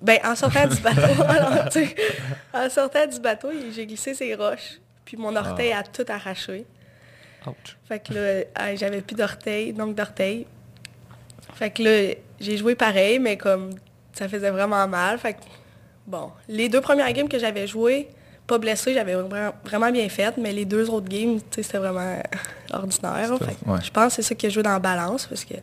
Ben, 0.03 0.19
en 0.25 0.35
sortant 0.37 0.67
du 0.67 0.77
bateau, 0.81 1.23
alors, 1.29 1.69
tu 1.71 1.87
sais, 1.87 1.97
en 2.53 2.69
sortant 2.69 3.07
du 3.07 3.19
bateau, 3.19 3.49
j'ai 3.75 3.87
glissé 3.87 4.15
ces 4.15 4.35
roches, 4.35 4.79
puis 5.05 5.17
mon 5.17 5.35
orteil 5.35 5.73
a 5.73 5.83
tout 5.83 6.05
arraché. 6.09 6.67
Ouch. 7.47 7.77
Fait 7.89 8.01
que 8.01 8.13
là, 8.13 8.75
j'avais 8.77 9.01
plus 9.01 9.17
d'orteils, 9.17 9.73
donc 9.73 9.95
d'orteils. 9.95 10.47
Fait 11.55 11.71
que 11.71 11.83
là, 11.83 12.15
j'ai 12.39 12.57
joué 12.57 12.75
pareil, 12.75 13.19
mais 13.19 13.37
comme 13.37 13.71
ça 14.13 14.29
faisait 14.29 14.51
vraiment 14.51 14.87
mal. 14.87 15.19
Fait 15.19 15.35
que, 15.35 15.39
bon, 16.07 16.31
les 16.49 16.69
deux 16.69 16.81
premières 16.81 17.13
games 17.13 17.29
que 17.29 17.39
j'avais 17.39 17.67
jouées, 17.67 18.09
pas 18.47 18.59
blessé, 18.59 18.95
j'avais 18.95 19.15
vra- 19.17 19.53
vraiment 19.65 19.91
bien 19.91 20.09
fait, 20.09 20.37
mais 20.37 20.53
les 20.53 20.65
deux 20.65 20.89
autres 20.89 21.09
games, 21.09 21.39
c'était 21.51 21.79
vraiment 21.79 22.21
ordinaire. 22.73 23.37
Fait 23.39 23.45
que 23.65 23.71
ouais. 23.71 23.79
Je 23.83 23.91
pense 23.91 24.09
que 24.17 24.23
c'est 24.23 24.29
ça 24.29 24.35
qui 24.35 24.47
a 24.47 24.49
joué 24.49 24.63
dans 24.63 24.71
la 24.73 24.79
balance, 24.79 25.27
parce 25.27 25.45
que, 25.45 25.55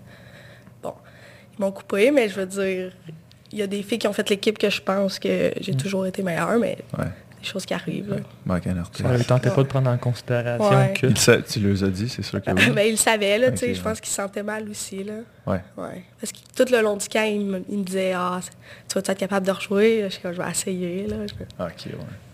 bon, 0.82 0.94
ils 1.58 1.62
m'ont 1.62 1.72
coupé, 1.72 2.12
mais 2.12 2.28
je 2.30 2.36
veux 2.36 2.46
dire, 2.46 2.92
il 3.52 3.60
y 3.60 3.62
a 3.62 3.68
des 3.68 3.84
filles 3.84 4.00
qui 4.00 4.08
ont 4.08 4.14
fait 4.14 4.28
l'équipe 4.30 4.58
que 4.58 4.70
je 4.70 4.82
pense 4.82 5.20
que 5.20 5.54
j'ai 5.62 5.76
toujours 5.76 6.06
été 6.08 6.24
meilleure, 6.24 6.58
mais 6.60 6.78
Ouais. 6.98 7.06
Des 7.44 7.50
choses 7.50 7.66
qui 7.66 7.74
arrivent. 7.74 8.10
là. 8.10 8.16
Manque 8.46 8.66
un 8.68 8.80
orteil. 8.80 9.06
Ça 9.06 9.18
ne 9.18 9.24
tentait 9.24 9.50
pas 9.52 9.64
de 9.64 9.68
prendre 9.68 9.90
en 9.90 9.98
considération 9.98 10.70
Ouais. 10.78 10.94
que... 10.94 11.14
Sa- 11.16 11.42
tu 11.42 11.60
leur 11.60 11.84
as 11.84 11.88
dit, 11.90 12.10
c'est 12.10 12.22
sûr 12.24 12.42
que 12.42 12.50
oui. 12.52 12.72
Ben, 12.72 12.88
il 12.88 12.92
le 12.92 12.98
savait, 12.98 13.38
là, 13.38 13.52
tu 13.52 13.58
sais, 13.58 13.66
Ok, 13.70 13.74
je 13.74 13.78
ouais. 13.78 13.84
pense 13.84 14.00
qu'il 14.00 14.10
se 14.10 14.16
sentait 14.16 14.44
mal 14.44 14.68
aussi, 14.70 15.04
là. 15.04 15.14
Ouais. 15.46 15.62
Ouais. 15.78 16.04
Parce 16.20 16.32
que 16.32 16.38
tout 16.56 16.72
le 16.74 16.82
long 16.82 16.98
du 16.98 17.08
camp, 17.08 17.24
il 17.30 17.46
me, 17.46 17.64
il 17.70 17.78
me 17.80 17.84
disait 17.84 18.14
Ah, 18.16 18.40
tu 18.88 18.96
vas 18.96 19.02
être 19.02 19.18
capable 19.20 19.46
de 19.46 19.52
rejouer? 19.52 20.08
Je 20.10 20.18
je 20.32 20.42
vais 20.42 20.50
essayer. 20.50 21.08
Là. 21.08 21.18
Je 21.28 21.34
Ah, 21.60 21.68
Ok, 21.68 21.86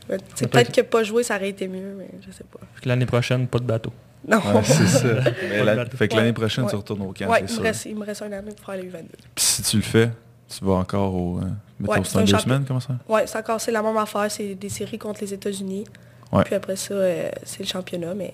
ouais. 0.10 0.18
Peut-être 0.50 0.72
que 0.72 0.82
pas 0.82 1.04
jouer, 1.04 1.22
ça 1.24 1.36
aurait 1.36 1.50
été 1.50 1.68
mieux, 1.68 1.96
mais 1.98 2.10
je 2.26 2.32
sais 2.32 2.44
pas. 2.44 2.60
L'année 2.86 3.06
prochaine, 3.06 3.48
pas 3.48 3.60
de 3.60 3.66
bateau. 3.66 3.92
Non. 4.28 4.38
Ouais, 4.38 4.64
c'est 4.64 4.88
ça. 4.88 5.08
Mais 5.50 5.64
la- 5.64 5.76
bateau. 5.76 5.96
fait 5.98 6.08
que 6.08 6.16
l'année 6.16 6.28
Ouais. 6.30 6.34
prochaine, 6.34 6.66
tu 6.66 6.72
Ouais. 6.72 6.78
retournes 6.78 7.02
au 7.04 7.14
camp, 7.14 7.30
ouais, 7.30 7.38
c'est 7.40 7.40
il 7.40 7.44
me, 7.44 7.48
sûr. 7.56 7.64
reste, 7.64 7.86
il 7.86 7.96
me 7.96 8.06
reste 8.06 8.22
un 8.24 8.32
année 8.32 8.52
pour 8.56 8.66
faire 8.66 8.76
les 8.76 8.90
U22. 8.90 9.06
Puis 9.36 9.46
si 9.46 9.62
tu 9.64 9.78
le 9.78 9.82
fais, 9.84 10.10
tu 10.50 10.66
vas 10.66 10.74
encore 10.74 11.14
au... 11.16 11.38
euh, 11.40 11.44
mettons, 11.80 11.94
Ouais, 11.94 12.00
c'est 12.04 12.18
en 12.18 12.24
deux 12.24 12.38
semaines, 12.38 12.66
comment 12.68 12.80
ça? 12.80 12.96
Ouais, 13.08 13.26
c'est 13.28 13.38
encore 13.38 13.60
c'est 13.62 13.72
la 13.72 13.82
même 13.82 13.98
affaire, 13.98 14.30
c'est 14.30 14.56
des 14.56 14.70
séries 14.70 14.98
contre 15.00 15.22
les 15.22 15.34
États-Unis. 15.34 15.86
Ouais. 16.32 16.44
Puis 16.44 16.56
après 16.56 16.76
ça, 16.76 16.94
euh, 16.94 17.30
c'est 17.44 17.62
le 17.62 17.66
championnat, 17.68 18.14
mais. 18.14 18.34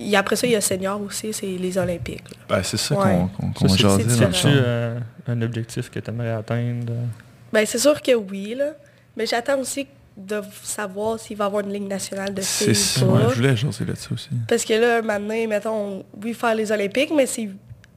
Et 0.00 0.16
après 0.16 0.36
ça, 0.36 0.46
il 0.46 0.52
y 0.54 0.56
a 0.56 0.60
senior 0.60 1.00
aussi, 1.02 1.32
c'est 1.32 1.46
les 1.46 1.76
Olympiques. 1.78 2.24
Ben, 2.48 2.62
c'est 2.62 2.78
ça 2.78 2.98
Ouais. 2.98 3.04
qu'on 3.14 3.28
qu'on 3.28 3.52
qu'on 3.52 3.68
Ça, 3.68 3.98
c'est- 4.32 4.46
euh, 4.46 4.98
un 5.28 5.42
objectif 5.42 5.90
que 5.90 6.00
tu 6.00 6.10
aimerais 6.10 6.32
atteindre? 6.32 6.92
euh? 6.92 7.04
Ben, 7.52 7.64
c'est 7.66 7.78
sûr 7.78 8.00
que 8.00 8.12
oui, 8.14 8.54
là. 8.56 8.70
Mais 9.16 9.26
j'attends 9.26 9.58
aussi 9.58 9.86
de 10.16 10.40
savoir 10.62 11.18
s'il 11.20 11.36
va 11.36 11.44
y 11.44 11.46
avoir 11.46 11.62
une 11.64 11.72
ligne 11.72 11.88
nationale 11.88 12.32
de 12.34 12.40
C'est 12.40 12.64
filles 12.66 12.74
ça, 12.74 13.06
ou 13.06 13.12
ouais, 13.14 13.22
pas. 13.24 13.28
je 13.30 13.34
voulais 13.34 13.56
jaser 13.56 13.84
là-dessus 13.84 14.12
aussi. 14.14 14.28
Parce 14.48 14.64
que 14.64 14.72
là, 14.74 15.02
maintenant, 15.02 15.46
mettons, 15.48 16.04
oui, 16.22 16.32
faire 16.34 16.54
les 16.54 16.72
Olympiques, 16.72 17.12
mais 17.14 17.26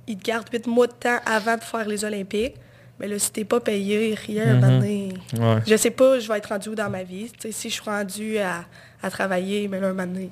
ils 0.08 0.18
te 0.18 0.24
gardent 0.24 0.48
huit 0.52 0.68
mois 0.68 0.88
de 0.88 0.94
temps 0.94 1.18
avant 1.26 1.56
de 1.56 1.64
faire 1.64 1.88
les 1.88 2.04
Olympiques. 2.06 2.56
Mais 3.00 3.08
là, 3.08 3.20
si 3.20 3.32
t'es 3.32 3.44
pas 3.44 3.60
payé, 3.60 4.16
rien, 4.16 4.54
Mhm. 4.56 4.60
maintenant, 4.62 5.54
Ouais. 5.56 5.62
je 5.68 5.76
sais 5.76 5.92
pas, 5.92 6.20
je 6.20 6.28
vais 6.30 6.38
être 6.38 6.48
rendu 6.50 6.70
où 6.70 6.76
dans 6.76 6.90
ma 6.90 7.04
vie. 7.04 7.30
Tu 7.32 7.48
sais, 7.48 7.52
si 7.52 7.70
je 7.70 7.74
suis 7.76 7.84
rendu 7.90 8.38
à, 8.38 8.64
à 9.04 9.10
travailler, 9.10 9.68
mais 9.68 9.80
là, 9.82 9.88
un 9.88 9.94
moment 9.94 10.08
donné, 10.08 10.30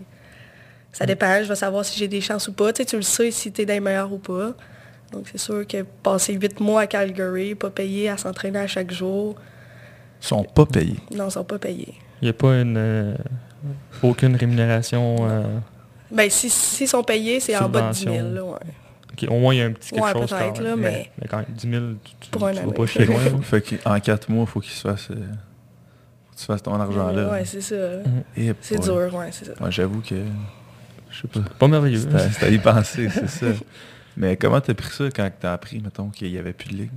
ça 0.94 1.06
dépend, 1.06 1.42
je 1.44 1.50
vais 1.50 1.56
savoir 1.56 1.84
si 1.84 2.00
j'ai 2.00 2.08
des 2.08 2.22
chances 2.22 2.48
ou 2.48 2.54
pas. 2.54 2.72
Tu 2.72 2.84
le 2.96 3.02
sais 3.02 3.32
si 3.32 3.52
t'es 3.52 3.66
dans 3.66 3.74
les 3.74 3.80
meilleurs 3.82 4.14
ou 4.14 4.18
pas. 4.18 4.54
Donc, 5.12 5.28
c'est 5.32 5.38
sûr 5.38 5.68
que 5.68 5.84
passer 6.02 6.34
huit 6.34 6.60
mois 6.60 6.82
à 6.82 6.88
Calgary, 6.88 7.54
pas 7.56 7.70
payé, 7.70 8.10
à 8.10 8.18
s'entraîner 8.18 8.60
à 8.60 8.68
chaque 8.68 8.92
jour, 8.92 9.36
Ils 10.22 10.26
sont 10.28 10.44
pas 10.44 10.66
payés. 10.66 10.96
non, 11.14 11.28
ils 11.28 11.32
sont 11.32 11.44
pas 11.44 11.60
payés. 11.60 11.96
Il 12.22 12.26
n'y 12.26 12.30
a 12.30 12.34
pas 12.34 12.60
une, 12.62 12.78
euh, 12.78 13.14
aucune 14.02 14.36
rémunération. 14.38 15.18
euh, 15.22 15.44
Ben, 16.10 16.30
si- 16.30 16.50
s'ils 16.50 16.88
sont 16.88 17.04
payés, 17.04 17.40
c'est 17.40 17.58
en 17.58 17.68
bas 17.68 17.90
de 17.90 17.94
10 17.94 18.04
000, 18.04 18.16
Subvention. 18.16 18.34
là, 18.36 18.44
ouais. 18.46 18.60
Ok, 19.14 19.30
au 19.30 19.40
moins, 19.40 19.54
il 19.54 19.58
y 19.58 19.62
a 19.62 19.66
un 19.66 19.72
petit 19.72 19.92
quelque 19.92 20.04
Ouais, 20.04 20.12
chose. 20.14 20.30
quand 20.30 20.60
là, 20.60 20.76
mais- 20.76 21.10
mais 21.22 21.28
quand 21.28 21.38
même, 21.38 21.46
10 21.50 21.70
000, 21.70 21.84
tu, 22.04 22.12
tu, 22.20 22.30
tu 22.32 22.40
vas 22.40 22.72
pas 22.74 22.86
chez 22.86 23.06
loin. 23.06 23.20
fait 23.42 23.62
qu'en 23.84 24.00
quatre 24.00 24.30
mois, 24.30 24.44
il 24.44 24.50
faut 24.52 24.60
qu'ils 24.60 24.74
se 24.74 24.82
fassent... 24.88 25.12
euh, 25.12 25.16
faut 25.16 26.34
que 26.36 26.40
tu 26.40 26.46
fasses 26.46 26.64
ton 26.64 26.74
argent 26.80 27.12
là. 27.12 27.30
Ouais, 27.32 27.46
c'est 27.46 27.62
ça. 27.62 27.76
Mhm. 28.36 28.54
C'est 28.62 28.78
ouais. 28.80 28.84
dur, 28.84 29.16
ouais, 29.16 29.30
c'est 29.32 29.46
ça. 29.46 29.54
Ouais, 29.64 29.72
j'avoue 29.72 30.02
que... 30.02 30.16
Je 31.12 31.22
sais 31.22 31.28
pas. 31.28 31.42
Pas 31.60 31.68
merveilleux. 31.68 32.00
C'était 32.00 32.30
c'était 32.30 32.46
à 32.48 32.50
y 32.50 32.58
penser, 32.60 33.08
c'est 33.10 33.30
ça. 33.30 33.46
Mais 34.18 34.36
comment 34.38 34.60
t'as 34.62 34.74
pris 34.74 34.90
ça 34.92 35.06
quand 35.16 35.30
t'as 35.40 35.54
appris, 35.54 35.80
mettons, 35.80 36.10
qu'il 36.10 36.32
n'y 36.32 36.38
avait 36.38 36.54
plus 36.54 36.70
de 36.70 36.76
ligue? 36.76 36.92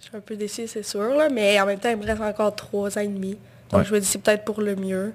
Je 0.00 0.06
suis 0.08 0.16
un 0.16 0.20
peu 0.20 0.36
déçue, 0.36 0.66
c'est 0.66 0.82
sûr, 0.82 1.02
là, 1.14 1.28
mais 1.30 1.60
en 1.60 1.66
même 1.66 1.78
temps, 1.78 1.90
il 1.90 1.96
me 1.96 2.04
reste 2.06 2.20
encore 2.22 2.54
trois 2.54 2.96
ans 2.96 3.00
et 3.00 3.08
demi. 3.08 3.36
Donc, 3.70 3.80
Ouais. 3.80 3.84
je 3.86 3.92
me 3.94 4.00
dis, 4.00 4.06
c'est 4.06 4.20
peut-être 4.22 4.44
pour 4.44 4.60
le 4.62 4.76
mieux. 4.76 5.12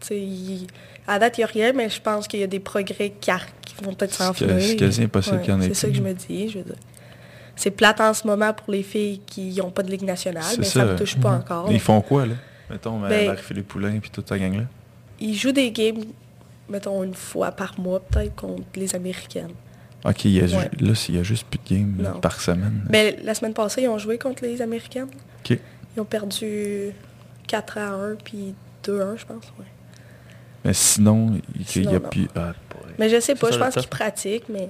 Tu 0.00 0.06
sais, 0.08 0.20
il- 0.20 0.66
à 1.06 1.18
date, 1.18 1.36
il 1.38 1.40
n'y 1.40 1.44
a 1.44 1.48
rien, 1.48 1.72
mais 1.72 1.88
je 1.90 2.00
pense 2.00 2.26
qu'il 2.28 2.40
y 2.40 2.42
a 2.42 2.46
des 2.46 2.60
progrès 2.60 3.10
qui, 3.20 3.30
ar- 3.30 3.46
qui 3.74 3.84
vont 3.84 3.94
peut-être 3.94 4.14
s'en 4.14 4.32
C'est 4.34 4.76
quasi 4.76 5.02
impossible 5.02 5.40
qu'il 5.40 5.50
y 5.50 5.52
en 5.52 5.60
ait 5.60 5.68
C'est 5.68 5.74
ça 5.74 5.88
que 5.88 5.94
je 5.94 6.02
me 6.02 6.12
dis, 6.14 6.48
je 6.48 6.58
veux 6.58 6.64
dire. 6.64 6.74
C'est 7.56 7.70
plate 7.70 8.00
en 8.00 8.14
ce 8.14 8.26
moment 8.26 8.52
pour 8.54 8.72
les 8.72 8.82
filles 8.82 9.20
qui 9.26 9.52
n'ont 9.54 9.70
pas 9.70 9.82
de 9.82 9.90
ligue 9.90 10.02
nationale, 10.02 10.44
mais 10.58 10.64
ça 10.64 10.84
ne 10.84 10.92
me 10.92 10.96
touche 10.96 11.16
pas 11.16 11.32
Mhm. 11.32 11.40
encore. 11.40 11.70
Ils 11.72 11.80
font 11.80 12.00
quoi, 12.00 12.26
là? 12.26 12.34
Mettons, 12.70 12.98
Ben- 13.00 13.26
Marie-Philippe 13.26 13.68
Poulain 13.68 13.98
puis 14.00 14.10
toute 14.10 14.24
ta 14.26 14.38
gang-là? 14.38 14.64
Ils 15.20 15.34
jouent 15.36 15.52
des 15.52 15.70
games, 15.70 16.02
mettons, 16.68 17.04
une 17.04 17.14
fois 17.14 17.52
par 17.52 17.78
mois, 17.78 18.00
peut-être, 18.00 18.34
contre 18.34 18.62
les 18.76 18.94
Américaines. 18.94 19.52
OK, 20.04 20.24
il 20.24 20.32
y 20.32 20.40
a, 20.40 20.44
Ouais. 20.58 20.70
là, 20.80 20.94
s'il 20.94 21.14
y 21.14 21.18
a 21.18 21.22
juste 21.22 21.46
plus 21.46 21.58
de 21.58 21.74
games 21.80 21.94
là, 22.02 22.10
par 22.20 22.40
semaine. 22.40 22.84
Mais 22.90 23.18
la 23.22 23.34
semaine 23.34 23.52
passée, 23.54 23.82
ils 23.82 23.88
ont 23.88 23.98
joué 23.98 24.18
contre 24.18 24.42
les 24.44 24.60
Américaines. 24.62 25.08
OK. 25.44 25.58
Ils 25.96 26.00
ont 26.00 26.04
perdu 26.06 26.90
4 27.46 27.76
à 27.78 27.90
1, 27.92 28.14
puis 28.16 28.54
2 28.82 29.00
à 29.00 29.04
1, 29.04 29.16
je 29.16 29.26
pense. 29.26 29.44
ouais. 29.58 29.66
Mais 30.64 30.72
sinon, 30.74 31.34
il 31.76 31.82
n'y 31.82 31.88
a 31.88 31.92
non. 31.98 32.08
plus... 32.08 32.28
Ah. 32.34 32.52
Mais 32.98 33.08
je 33.08 33.20
sais 33.20 33.34
pas, 33.34 33.48
ça, 33.48 33.54
je 33.54 33.58
pense 33.58 33.74
qu'ils 33.74 33.88
pratiquent, 33.88 34.48
mais 34.48 34.68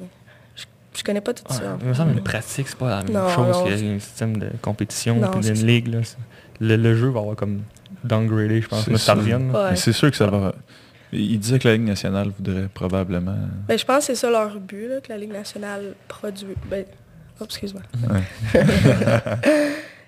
je, 0.57 0.65
je 0.97 1.03
connais 1.05 1.21
pas 1.21 1.35
tout 1.35 1.45
ça. 1.53 1.77
il 1.81 1.89
me 1.89 1.95
semble 1.95 2.13
que 2.13 2.17
la 2.19 2.23
pratique, 2.23 2.69
c'est 2.69 2.79
pas 2.79 2.91
la 2.91 3.03
même 3.03 3.13
Non, 3.13 3.29
chose 3.29 3.63
qu'il 3.65 3.87
y 3.87 3.91
a 3.91 3.95
un 3.95 3.99
système 3.99 4.37
de 4.37 4.49
compétition 4.61 5.17
Non, 5.17 5.31
puis 5.31 5.41
d'une 5.41 5.67
ligue. 5.67 5.89
Là. 5.89 6.01
Le, 6.61 6.77
le 6.77 6.97
jeu 6.97 7.09
va 7.09 7.21
avoir 7.21 7.37
comme 7.37 7.63
downgradé, 8.05 8.61
je 8.63 8.69
pense. 8.69 8.87
Mais 8.89 8.97
c'est 9.77 9.93
sûr 9.93 10.11
que 10.11 10.17
ça 10.17 10.27
va... 10.27 10.55
Il 11.15 11.39
disait 11.39 11.59
que 11.59 11.69
la 11.69 11.75
Ligue 11.75 11.87
nationale 11.87 12.31
voudrait 12.39 12.69
probablement... 12.73 13.37
Ben, 13.69 13.79
je 13.79 13.85
pense 13.85 13.99
que 13.99 14.05
c'est 14.05 14.15
ça 14.15 14.31
leur 14.31 14.59
but, 14.59 14.89
là, 14.89 15.01
que 15.03 15.11
la 15.11 15.19
Ligue 15.19 15.33
nationale 15.33 15.95
produit. 16.09 16.55
Ben, 16.71 16.87
oh, 17.39 17.45
excuse-moi. 17.45 17.83
Ouais. 18.11 18.23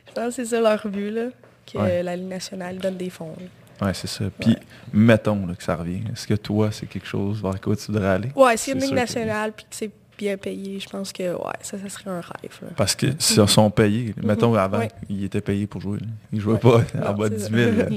Je 0.07 0.13
pense 0.15 0.27
que 0.29 0.31
c'est 0.31 0.45
ça 0.47 0.61
leur 0.63 0.87
but, 0.89 1.11
là, 1.11 1.27
que 1.71 1.77
Ouais. 1.79 2.03
la 2.03 2.17
Ligue 2.17 2.29
nationale 2.29 2.79
donne 2.79 2.97
des 2.97 3.11
fonds. 3.11 3.35
là. 3.39 3.47
Ouais, 3.83 3.93
c'est 3.95 4.07
ça. 4.07 4.25
Puis, 4.41 4.57
mettons 4.93 5.47
là, 5.47 5.55
que 5.55 5.63
ça 5.63 5.77
revient. 5.77 6.03
Est-ce 6.13 6.27
que 6.27 6.35
toi, 6.35 6.71
c'est 6.73 6.87
quelque 6.87 7.07
chose 7.07 7.43
vers 7.43 7.61
quoi 7.61 7.75
tu 7.77 7.87
voudrais 7.91 8.09
aller? 8.09 8.31
Ouais, 8.37 8.57
s'il 8.57 8.75
y 8.75 8.77
a 8.77 8.79
une 8.81 8.87
Ligue 8.87 8.95
nationale 8.95 9.53
puis 9.53 9.65
que 9.65 9.75
c'est 9.75 9.91
bien 10.17 10.37
payé, 10.37 10.79
je 10.79 10.89
pense 10.89 11.13
que 11.13 11.23
ouais, 11.35 11.53
ça, 11.61 11.77
ça 11.79 11.89
serait 11.89 12.11
un 12.11 12.21
rêve. 12.21 12.59
là. 12.63 12.69
Parce 12.77 12.95
que 12.95 13.07
s'ils 13.19 13.49
sont 13.49 13.71
payés, 13.71 14.15
mettons 14.23 14.53
Mhm. 14.53 14.59
avant, 14.59 14.79
Ouais. 14.79 14.91
ils 15.09 15.25
étaient 15.25 15.41
payés 15.41 15.67
pour 15.67 15.81
jouer. 15.81 15.99
là. 15.99 16.07
Ils 16.33 16.41
jouaient 16.41 16.55
Ouais. 16.55 16.59
pas 16.61 16.99
Non, 17.01 17.07
en 17.09 17.13
bas 17.15 17.29
de 17.29 17.37
c'est 17.39 17.51
10 17.51 17.57
ça. 17.57 17.73
000. 17.73 17.77
là. 17.77 17.91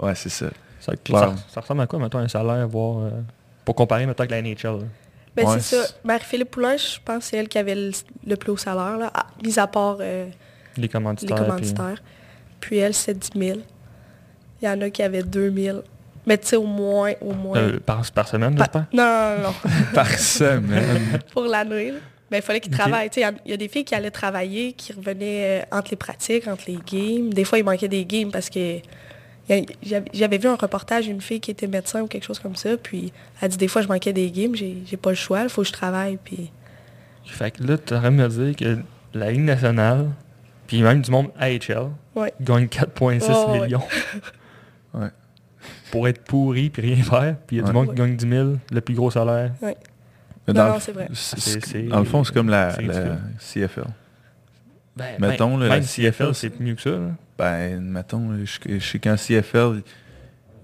non. 0.00 0.06
Ouais, 0.06 0.14
c'est 0.14 0.28
ça. 0.28 0.46
Ça, 0.80 0.92
ça- 1.10 1.34
ça 1.48 1.60
ressemble 1.62 1.80
à 1.80 1.86
quoi, 1.86 1.98
mettons, 1.98 2.18
un 2.18 2.28
salaire, 2.28 2.68
voir, 2.68 2.98
euh, 3.04 3.10
pour 3.64 3.74
comparer, 3.74 4.04
mettons, 4.04 4.24
avec 4.24 4.30
la 4.32 4.38
NHL? 4.42 4.80
là? 4.80 4.84
Ben, 5.34 5.46
Ouais, 5.48 5.58
c'est 5.58 5.76
ça. 5.82 5.94
Marie-Philippe 6.04 6.50
Poulain, 6.50 6.76
je 6.76 6.98
pense 7.02 7.18
que 7.20 7.24
c'est 7.24 7.36
elle 7.38 7.48
qui 7.48 7.56
avait 7.58 7.74
le, 7.74 7.90
le 8.26 8.36
plus 8.36 8.52
haut 8.52 8.56
salaire, 8.58 8.98
là, 8.98 9.10
à- 9.14 9.26
mis 9.42 9.58
à 9.58 9.66
part 9.66 9.96
euh, 10.00 10.26
Les 10.76 10.82
les 10.82 10.88
commanditaires. 10.90 11.34
puis- 11.34 11.44
commanditaires. 11.46 12.02
Puis 12.60 12.76
elle, 12.76 12.92
c'est 12.94 13.18
10 13.18 13.30
000. 13.34 13.58
Il 14.64 14.66
y 14.66 14.70
en 14.70 14.80
a 14.80 14.88
qui 14.88 15.02
avaient 15.02 15.22
2 15.22 15.52
000. 15.54 15.78
Mais 16.26 16.38
tu 16.38 16.46
sais, 16.48 16.56
au 16.56 16.64
moins, 16.64 17.12
au 17.20 17.34
moins... 17.34 17.58
Euh, 17.58 17.78
par, 17.84 18.00
par 18.12 18.26
semaine, 18.26 18.54
Pa- 18.56 18.64
j'espère? 18.64 18.86
non, 18.94 19.04
non, 19.04 19.42
non. 19.50 19.54
Par 19.94 20.08
semaine. 20.08 21.18
pour 21.32 21.44
l'année. 21.44 21.92
Mais 22.30 22.38
il 22.38 22.42
fallait 22.42 22.60
qu'ils 22.60 22.72
travaillent. 22.72 23.10
Il 23.14 23.20
y 23.20 23.24
a- 23.24 23.32
il 23.44 23.50
y, 23.50 23.54
a 23.54 23.58
des 23.58 23.68
filles 23.68 23.84
qui 23.84 23.94
allaient 23.94 24.10
travailler, 24.10 24.72
qui 24.72 24.94
revenaient 24.94 25.60
euh, 25.70 25.76
entre 25.76 25.90
les 25.90 25.98
pratiques, 25.98 26.48
entre 26.48 26.64
les 26.66 26.78
games. 26.90 27.28
Des 27.32 27.44
fois, 27.44 27.58
il 27.58 27.64
manquait 27.64 27.88
des 27.88 28.06
games 28.06 28.30
parce 28.32 28.48
que 28.48 28.78
j'avais 30.14 30.38
vu 30.38 30.48
un 30.48 30.54
reportage 30.56 31.04
d'une 31.04 31.20
fille 31.20 31.40
qui 31.40 31.50
était 31.50 31.66
médecin 31.66 32.00
ou 32.00 32.06
quelque 32.06 32.24
chose 32.24 32.38
comme 32.38 32.56
ça. 32.56 32.70
Puis 32.82 33.12
elle 33.42 33.50
dit 33.50 33.58
des 33.58 33.68
fois, 33.68 33.82
je 33.82 33.88
manquais 33.88 34.14
des 34.14 34.30
games, 34.30 34.54
j'ai 34.54 34.96
pas 34.96 35.10
le 35.10 35.16
choix, 35.16 35.42
il 35.42 35.50
faut 35.50 35.60
que 35.60 35.68
je 35.68 35.72
travaille. 35.74 36.18
Puis 36.24 36.50
Fait 37.26 37.50
que 37.50 37.62
là, 37.64 37.76
tu 37.76 37.92
aurais 37.94 38.10
me 38.10 38.26
dire 38.28 38.56
que 38.56 38.78
la 39.12 39.30
Ligue 39.30 39.42
nationale, 39.42 40.06
puis 40.66 40.80
même 40.82 41.02
du 41.02 41.10
monde 41.10 41.28
AHL, 41.38 41.90
ouais. 42.16 42.32
gagne 42.40 42.64
4,6 42.64 43.24
Oh, 43.28 43.50
ouais. 43.52 43.60
millions 43.60 43.78
Ouais. 43.80 44.20
pour 45.90 46.08
être 46.08 46.22
pourri 46.24 46.70
puis 46.70 46.82
rien 46.82 47.02
faire. 47.02 47.36
Puis 47.46 47.56
il 47.56 47.58
y 47.58 47.62
a 47.62 47.64
Ouais. 47.64 47.70
du 47.70 47.74
monde 47.74 47.88
qui 47.90 47.94
gagne 47.94 48.16
10 48.16 48.28
000, 48.28 48.52
le 48.70 48.80
plus 48.80 48.94
gros 48.94 49.10
salaire. 49.10 49.52
Mais 49.62 49.74
Non, 50.48 50.54
dans 50.54 50.68
non, 50.68 50.74
le- 50.74 50.80
c'est 50.80 50.92
vrai. 50.92 51.08
c'est- 51.14 51.40
C'est- 51.40 51.64
c'est- 51.66 51.82
Dans 51.84 51.98
le 52.00 52.04
fond, 52.04 52.22
c'est 52.24 52.34
comme 52.34 52.50
la. 52.50 52.70
CFL. 53.38 53.84
Ben, 54.96 55.16
Mettons, 55.18 55.56
là, 55.56 55.68
même 55.68 55.80
la 55.80 55.82
CFL, 55.86 56.34
c'est 56.34 56.60
mieux 56.60 56.74
que 56.74 56.82
ça. 56.82 56.90
là. 56.90 57.08
Ben, 57.38 57.80
mettons, 57.80 58.30
je, 58.44 58.58
je 58.78 58.78
sais 58.78 58.98
qu'en 59.00 59.16
CFL, 59.16 59.82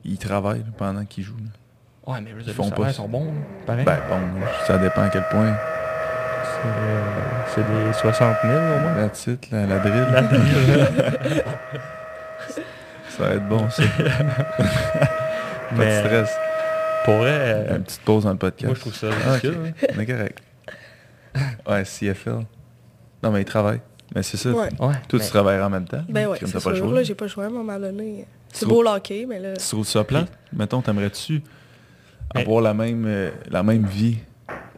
ils 0.04 0.18
travaillent 0.18 0.64
pendant 0.76 1.04
qu'ils 1.04 1.24
jouent. 1.24 1.36
là. 1.36 2.12
Ouais, 2.12 2.20
mais 2.20 2.30
font 2.52 2.66
les 2.66 2.70
pas 2.70 2.92
sont 2.92 3.08
bons, 3.08 3.24
là, 3.26 3.32
pareil. 3.66 3.84
Ben 3.84 3.98
bon, 4.08 4.18
ça 4.66 4.78
dépend 4.78 5.02
à 5.02 5.08
quel 5.08 5.24
point. 5.30 5.56
C'est, 6.44 6.68
euh, 6.68 7.42
c'est 7.54 7.62
des 7.62 7.92
60 7.94 8.36
000 8.42 8.54
au 8.54 8.80
moins. 8.80 8.94
La 8.96 9.08
titre, 9.08 9.48
la, 9.52 9.66
la 9.66 9.78
drill, 9.78 10.06
La 10.12 10.22
drill. 10.22 11.42
ça 13.20 13.28
va 13.28 13.34
être 13.34 13.48
bon 13.48 13.70
ça. 13.70 13.82
Pas 14.58 15.76
Mais 15.76 16.02
de 16.02 16.06
stress. 16.06 16.30
pour 17.04 17.14
vrai, 17.18 17.30
euh, 17.30 17.76
Une 17.76 17.84
petite 17.84 18.00
pause 18.02 18.24
dans 18.24 18.32
le 18.32 18.38
podcast. 18.38 18.66
moi 18.66 18.74
je 18.74 18.80
trouve 18.80 18.94
ça 18.94 19.08
Ah, 19.26 19.32
ridicule. 19.32 19.58
ok. 19.60 19.66
hein. 19.82 19.86
On 19.96 20.00
est 20.00 20.06
correct. 20.06 20.38
Ouais, 21.68 21.84
CFL. 21.84 22.44
Non, 23.22 23.30
mais 23.30 23.42
ils 23.42 23.44
travaillent. 23.44 23.80
Mais 24.14 24.22
c'est 24.24 24.36
ça. 24.36 24.50
Ouais. 24.50 24.68
Ouais, 24.80 24.94
Toi, 25.08 25.20
mais- 25.20 25.30
tu 25.30 25.38
en 25.38 25.70
même 25.70 25.84
temps. 25.84 26.02
Ben 26.08 26.26
ouais, 26.26 26.38
comme 26.38 26.48
c'est 26.48 26.62
pas. 26.62 26.72
Là, 26.72 27.02
j'ai 27.04 27.14
pas 27.14 27.26
le 27.26 27.30
choix 27.30 27.44
à 27.44 27.46
un 27.46 27.50
moment 27.50 27.78
donné. 27.78 28.26
C'est 28.52 28.66
beau 28.66 28.82
le 28.82 28.88
hockey, 28.88 29.26
mais 29.28 29.38
là... 29.38 29.52
Tu 29.56 29.64
trouves 29.68 29.86
ça 29.86 30.02
plat? 30.02 30.24
Mettons, 30.52 30.82
t'aimerais-tu 30.82 31.40
Mais- 32.34 32.40
avoir 32.40 32.60
la 32.62 32.74
même, 32.74 33.04
euh, 33.06 33.30
la 33.48 33.62
même 33.62 33.84
vie 33.86 34.18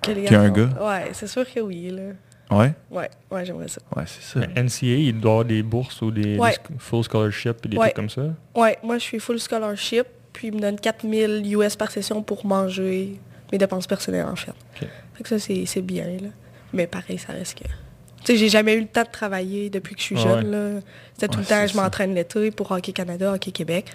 Qu'un 0.02 0.50
gars? 0.50 0.68
Ouais, 0.78 1.08
c'est 1.12 1.26
sûr 1.26 1.44
que 1.50 1.60
oui, 1.60 1.88
là. 1.90 2.12
Ouais? 2.58 2.72
Ouais, 2.90 3.08
ouais, 3.30 3.44
j'aimerais 3.44 3.68
ça. 3.68 3.80
Ouais, 3.96 4.04
c'est 4.06 4.22
ça. 4.22 4.40
Mais 4.40 4.62
NCA, 4.62 4.86
il 4.86 5.18
doit 5.20 5.30
avoir 5.32 5.44
des 5.44 5.62
bourses 5.62 6.00
ou 6.02 6.10
des, 6.10 6.38
Ouais. 6.38 6.54
full 6.78 7.02
scholarship 7.04 7.64
et 7.64 7.68
des 7.68 7.76
Ouais. 7.76 7.86
trucs 7.86 7.96
comme 7.96 8.10
ça? 8.10 8.22
Ouais, 8.54 8.78
moi, 8.82 8.98
je 8.98 9.02
suis 9.02 9.18
full 9.20 9.38
scholarship, 9.40 10.06
puis 10.32 10.48
ils 10.48 10.54
me 10.54 10.60
donnent 10.60 10.78
4000 10.80 11.44
US 11.56 11.76
par 11.76 11.90
session 11.90 12.22
pour 12.22 12.44
manger 12.46 13.18
mes 13.50 13.58
dépenses 13.58 13.86
personnelles, 13.86 14.26
en 14.26 14.36
fait. 14.36 14.50
Ok. 14.50 14.88
Fait 15.14 15.22
que 15.22 15.28
ça, 15.28 15.38
c'est 15.38 15.64
c'est 15.66 15.82
bien, 15.82 16.04
là. 16.20 16.28
Mais 16.72 16.86
pareil, 16.86 17.18
ça 17.18 17.32
reste 17.32 17.58
que... 17.58 17.64
Tu 17.64 18.32
sais, 18.32 18.36
j'ai 18.36 18.48
jamais 18.48 18.74
eu 18.74 18.80
le 18.80 18.86
temps 18.86 19.02
de 19.02 19.10
travailler 19.10 19.68
depuis 19.68 19.94
que 19.94 20.00
je 20.00 20.06
suis 20.06 20.16
jeune, 20.16 20.50
là. 20.50 20.80
C'était 21.14 21.28
tout 21.28 21.40
le 21.40 21.44
temps, 21.44 21.66
je 21.66 21.76
m'entraîne 21.76 22.14
l'été 22.14 22.50
pour 22.50 22.70
Hockey 22.70 22.92
Canada, 22.92 23.32
Hockey 23.34 23.50
Québec, 23.50 23.86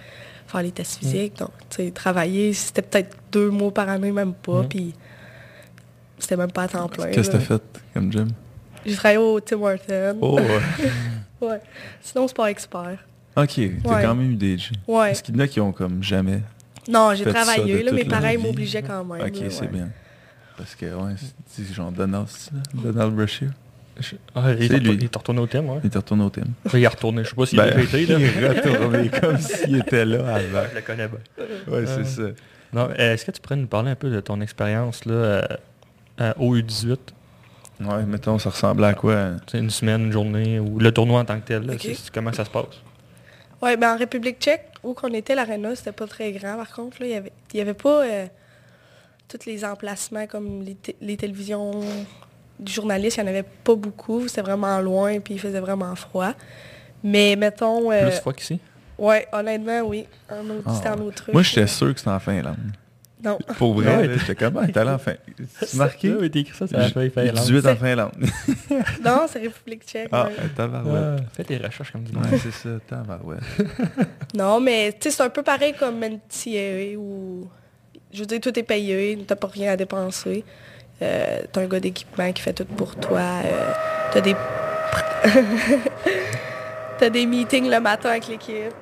faire 0.46 0.62
les 0.62 0.70
tests 0.70 0.98
physiques. 0.98 1.38
Donc, 1.38 1.50
tu 1.70 1.84
sais, 1.86 1.90
travailler, 1.90 2.52
c'était 2.52 2.82
peut-être 2.82 3.16
deux 3.32 3.50
mois 3.50 3.72
par 3.72 3.88
année, 3.88 4.12
même 4.12 4.34
pas, 4.34 4.62
Mm. 4.62 4.68
puis 4.68 4.94
c'était 6.18 6.36
même 6.36 6.52
pas 6.52 6.64
à 6.64 6.68
temps 6.68 6.88
plein. 6.88 7.06
Qu'est-ce 7.10 7.30
que 7.30 7.36
t'as 7.38 7.40
fait 7.42 7.62
comme 7.94 8.12
gym? 8.12 8.28
J'ai 8.88 8.96
travaillé 8.96 9.18
au 9.18 9.38
Tim 9.40 9.60
Hortons. 9.62 10.18
Oh, 10.20 10.38
ouais. 10.38 10.90
Ouais. 11.40 11.60
Sinon, 12.02 12.26
sport 12.26 12.48
expert. 12.48 12.98
ok, 13.36 13.46
t'as 13.46 13.60
Ouais. 13.94 14.02
quand 14.02 14.14
même 14.16 14.32
eu 14.32 14.34
des. 14.34 14.56
Ouais. 14.88 15.12
Est-ce 15.12 15.22
qu'il 15.22 15.36
y 15.36 15.38
en 15.38 15.40
a 15.42 15.46
qui 15.46 15.60
ont 15.60 15.70
comme 15.70 16.02
jamais 16.02 16.40
Non, 16.90 17.14
j'ai 17.14 17.24
travaillé, 17.24 17.84
là, 17.84 17.92
mais 17.92 18.04
pareil, 18.04 18.36
m'obligeait 18.38 18.82
quand 18.82 19.04
même. 19.04 19.24
Ok, 19.24 19.36
c'est 19.50 19.60
ouais. 19.62 19.68
bien. 19.68 19.88
Parce 20.56 20.74
que, 20.74 20.86
ouais, 20.86 21.12
c'est 21.46 21.72
genre 21.72 21.92
Donald? 21.92 22.26
Donald 22.74 23.14
Brashear? 23.14 23.50
Je- 24.00 24.16
Ah, 24.34 24.50
il, 24.58 24.72
est 24.72 24.78
lui. 24.80 24.94
il 24.94 25.04
est 25.04 25.16
retourné 25.16 25.40
au 25.40 25.46
thème, 25.46 25.68
ouais. 25.70 25.78
Il 25.84 25.86
était 25.86 25.98
retourné 25.98 26.24
au 26.24 26.30
thème. 26.30 26.48
Il 26.74 26.82
est 26.82 26.88
retourné, 26.88 27.22
je 27.22 27.28
sais 27.30 27.36
pas 27.36 27.46
s'il 27.46 27.58
Ben, 27.58 27.72
a 27.76 27.80
été, 27.80 28.06
là. 28.06 28.18
il 28.36 28.44
est 28.44 28.48
retourné 28.48 29.08
comme 29.08 29.38
s'il 29.38 29.76
était 29.76 30.04
là 30.04 30.34
avant. 30.34 30.62
Je 30.70 30.74
le 30.76 30.82
connais 30.82 31.08
bien. 31.08 31.18
Ouais, 31.68 31.84
c'est 31.86 32.20
Euh, 32.20 32.34
ça. 32.34 32.42
Non, 32.72 32.90
Est-ce 32.96 33.24
que 33.24 33.30
tu 33.30 33.40
pourrais 33.40 33.56
nous 33.56 33.66
parler 33.68 33.92
un 33.92 33.96
peu 33.96 34.10
de 34.10 34.20
ton 34.20 34.40
expérience 34.40 35.04
là, 35.04 35.14
euh, 35.14 35.42
euh, 36.20 36.32
au 36.38 36.56
U18 36.56 36.96
Ouais, 37.80 38.04
mettons, 38.04 38.38
ça 38.38 38.50
ressemblait 38.50 38.88
à 38.88 38.94
quoi? 38.94 39.30
Tu 39.46 39.52
sais, 39.52 39.58
Une 39.58 39.70
semaine, 39.70 40.06
une 40.06 40.12
journée, 40.12 40.58
ou 40.58 40.78
le 40.78 40.92
tournoi 40.92 41.20
en 41.20 41.24
tant 41.24 41.38
que 41.40 41.46
tel, 41.46 41.64
là, 41.64 41.74
c'est- 41.80 41.94
c'est- 41.94 42.10
comment 42.12 42.32
ça 42.32 42.44
se 42.44 42.50
passe? 42.50 42.64
Ouais, 43.62 43.76
ben 43.76 43.94
en 43.94 43.96
République 43.98 44.38
tchèque, 44.40 44.66
où 44.84 44.94
qu'on 44.94 45.12
était, 45.12 45.34
l'aréna, 45.34 45.74
c'était 45.74 45.92
pas 45.92 46.06
très 46.06 46.32
grand 46.32 46.56
par 46.56 46.70
contre. 46.72 46.96
là. 47.00 47.06
Il 47.06 47.12
y 47.12 47.14
avait, 47.14 47.32
il 47.52 47.58
y 47.58 47.60
avait 47.60 47.74
pas 47.74 48.04
euh, 48.04 48.26
tous 49.28 49.46
les 49.46 49.64
emplacements 49.64 50.26
comme 50.26 50.62
les, 50.62 50.76
les 51.00 51.16
télévisions 51.16 51.80
du 52.58 52.72
journaliste, 52.72 53.16
il 53.18 53.20
n'y 53.22 53.26
en 53.26 53.30
avait 53.30 53.42
pas 53.64 53.74
beaucoup. 53.74 54.26
C'était 54.28 54.42
vraiment 54.42 54.80
loin, 54.80 55.20
puis 55.20 55.34
il 55.34 55.40
faisait 55.40 55.60
vraiment 55.60 55.94
froid. 55.94 56.32
Mais 57.04 57.36
mettons... 57.36 57.90
euh, 57.92 58.08
Plus 58.10 58.20
fois 58.20 58.32
qu'ici? 58.32 58.58
ouais, 58.98 59.26
honnêtement, 59.32 59.80
oui. 59.82 60.06
Un 60.30 60.48
autre, 60.50 60.62
Ah. 60.66 60.74
c'était 60.74 60.88
un 60.88 60.98
autre 61.00 61.16
truc. 61.22 61.32
Moi, 61.34 61.42
j'étais 61.42 61.66
sûr 61.68 61.92
que 61.92 61.98
c'était 61.98 62.10
en 62.10 62.18
Finlande. 62.20 62.56
Non. 63.24 63.36
Pour 63.56 63.74
vrai, 63.74 63.96
Ouais, 63.96 64.18
j'étais 64.18 64.34
comment? 64.36 64.64
T'es 64.66 64.78
allé 64.78 64.90
en 64.90 64.98
Finlande? 64.98 65.18
C'est 65.60 65.74
marqué? 65.74 66.12
Oui, 66.14 66.30
t'as 66.30 66.38
écrit 66.40 66.56
ça, 66.56 66.66
ça 66.68 66.78
a 66.78 66.88
fait 66.88 67.10
Finlande. 67.10 67.34
18 67.34 67.66
en 67.66 67.76
Finlande. 67.76 68.12
non, 69.04 69.26
c'est 69.28 69.40
République 69.40 69.84
tchèque. 69.84 70.08
Ah, 70.12 70.26
ouais. 70.26 70.48
tabarouette. 70.56 71.20
Ah, 71.20 71.24
Fais 71.36 71.44
tes 71.44 71.56
recherches 71.56 71.90
comme 71.90 72.04
du 72.04 72.12
monde. 72.12 72.26
Ouais, 72.30 72.38
c'est 72.38 72.52
ça, 72.52 72.68
tabarouette. 72.86 73.40
Non, 74.34 74.60
mais 74.60 74.92
tu 74.92 74.98
sais, 75.10 75.16
c'est 75.16 75.22
un 75.24 75.30
peu 75.30 75.42
pareil 75.42 75.74
comme 75.78 75.98
NCAA 75.98 76.96
où, 76.96 77.48
je 78.12 78.20
veux 78.20 78.26
dire, 78.26 78.40
tout 78.40 78.56
est 78.56 78.62
payé, 78.62 79.18
t'as 79.26 79.34
pas 79.36 79.48
rien 79.48 79.72
à 79.72 79.76
dépenser. 79.76 80.44
Euh, 81.02 81.40
t'as 81.50 81.60
un 81.62 81.66
gars 81.66 81.80
d'équipement 81.80 82.32
qui 82.32 82.42
fait 82.42 82.52
tout 82.52 82.64
pour 82.66 82.94
toi. 82.96 83.20
euh, 83.44 83.72
t'as 84.12 84.20
des... 84.20 84.36
t'as 86.98 87.08
des 87.10 87.26
meetings 87.26 87.68
le 87.70 87.80
matin 87.80 88.10
avec 88.10 88.28
l'équipe. 88.28 88.72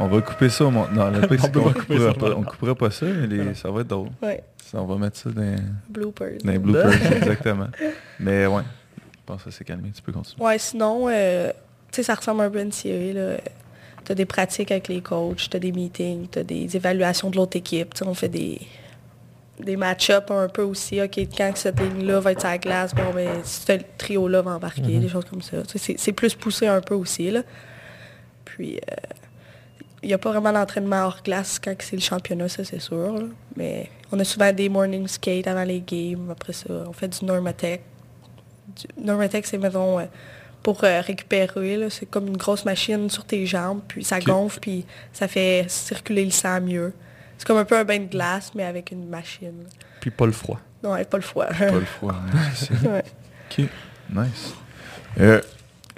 On 0.00 0.06
va 0.06 0.20
couper 0.20 0.48
ça 0.48 0.64
au 0.64 0.70
mon... 0.70 0.86
Non, 0.88 1.08
On 1.14 1.20
couper 1.20 1.36
coupera 1.36 1.72
ça, 1.98 2.14
pas, 2.14 2.30
on 2.36 2.42
coupera 2.42 2.74
pas 2.74 2.90
ça, 2.90 3.06
mais 3.06 3.26
les- 3.26 3.54
ça 3.54 3.70
va 3.70 3.80
être 3.80 3.88
drôle. 3.88 4.08
Ouais, 4.22 4.42
Ça, 4.64 4.80
on 4.80 4.86
va 4.86 4.96
mettre 4.96 5.16
ça 5.16 5.30
dans, 5.30 5.56
bloopers. 5.88 6.38
dans 6.44 6.52
les 6.52 6.58
bloopers, 6.58 7.12
exactement. 7.16 7.68
Mais 8.20 8.46
ouais, 8.46 8.62
je 8.96 9.18
pense 9.26 9.42
que 9.42 9.50
ça 9.50 9.58
s'est 9.58 9.64
calmé, 9.64 9.90
tu 9.94 10.00
peux 10.02 10.12
continuer. 10.12 10.44
Ouais, 10.44 10.58
sinon, 10.58 11.06
euh, 11.08 11.48
tu 11.90 11.96
sais, 11.96 12.02
ça 12.04 12.14
ressemble 12.14 12.42
un 12.42 12.50
peu 12.50 12.58
à 12.60 12.64
NCAA, 12.64 13.12
là. 13.14 13.36
T'as 14.04 14.14
des 14.14 14.24
pratiques 14.26 14.70
avec 14.70 14.88
les 14.88 15.02
coachs, 15.02 15.50
t'as 15.50 15.58
des 15.58 15.72
meetings, 15.72 16.28
t'as 16.28 16.42
des 16.42 16.74
évaluations 16.76 17.28
de 17.28 17.36
l'autre 17.36 17.56
équipe. 17.58 17.92
Tu 17.92 18.04
on 18.04 18.14
fait 18.14 18.28
des, 18.30 18.58
des 19.60 19.76
match-ups 19.76 20.30
un 20.30 20.48
peu 20.48 20.62
aussi. 20.62 21.02
OK, 21.02 21.18
quand 21.36 21.52
cette 21.56 21.78
ligne-là 21.80 22.20
va 22.20 22.32
être 22.32 22.40
sur 22.40 22.48
la 22.48 22.56
glace, 22.58 22.94
bon, 22.94 23.12
ben, 23.14 23.28
ce 23.44 23.72
trio-là 23.98 24.40
va 24.40 24.52
embarquer, 24.52 24.80
Mhm. 24.82 25.00
des 25.00 25.08
choses 25.08 25.24
comme 25.26 25.42
ça. 25.42 25.58
Tu 25.64 25.78
c'est- 25.98 26.12
plus 26.12 26.34
poussé 26.34 26.66
un 26.68 26.80
peu 26.80 26.94
aussi, 26.94 27.30
là. 27.30 27.42
Puis, 28.46 28.80
il 30.02 30.08
n'y 30.08 30.14
a 30.14 30.18
pas 30.18 30.30
vraiment 30.30 30.52
d'entraînement 30.52 31.04
hors 31.06 31.20
glace 31.24 31.58
quand 31.62 31.74
c'est 31.80 31.96
le 31.96 32.02
championnat, 32.02 32.48
ça, 32.48 32.64
c'est 32.64 32.78
sûr. 32.80 33.12
là. 33.12 33.26
Mais 33.56 33.90
on 34.12 34.18
a 34.20 34.24
souvent 34.24 34.52
des 34.52 34.68
morning 34.68 35.06
skate 35.08 35.46
avant 35.46 35.64
les 35.64 35.80
games. 35.80 36.30
Après 36.30 36.52
ça, 36.52 36.66
on 36.86 36.92
fait 36.92 37.08
du 37.08 37.24
Normatec. 37.24 37.82
Du 38.76 39.04
Normatec, 39.04 39.46
c'est, 39.46 39.58
mettons, 39.58 39.98
euh, 39.98 40.04
pour 40.62 40.82
euh, 40.84 41.00
récupérer. 41.00 41.88
C'est 41.90 42.06
comme 42.06 42.26
une 42.28 42.36
grosse 42.36 42.64
machine 42.64 43.08
sur 43.10 43.24
tes 43.24 43.44
jambes, 43.46 43.80
puis 43.88 44.04
ça 44.04 44.20
gonfle, 44.20 44.60
puis 44.60 44.84
ça 45.12 45.26
fait 45.28 45.64
circuler 45.68 46.24
le 46.24 46.30
sang 46.30 46.60
mieux. 46.60 46.92
C'est 47.36 47.46
comme 47.46 47.58
un 47.58 47.64
peu 47.64 47.76
un 47.78 47.84
bain 47.84 47.98
de 48.00 48.06
glace, 48.06 48.52
mais 48.54 48.64
avec 48.64 48.90
une 48.90 49.08
machine. 49.08 49.64
Puis 50.00 50.10
pas 50.10 50.26
le 50.26 50.32
froid. 50.32 50.60
Non, 50.82 50.94
elle, 50.96 51.06
pas 51.06 51.16
le 51.18 51.22
foie. 51.24 51.46
Pas 51.46 51.70
le 51.70 51.84
froid. 51.84 52.14
hein. 52.14 52.78
Ouais. 52.88 53.04
Ok, 53.50 53.64
nice. 54.14 54.54
Euh, 55.20 55.40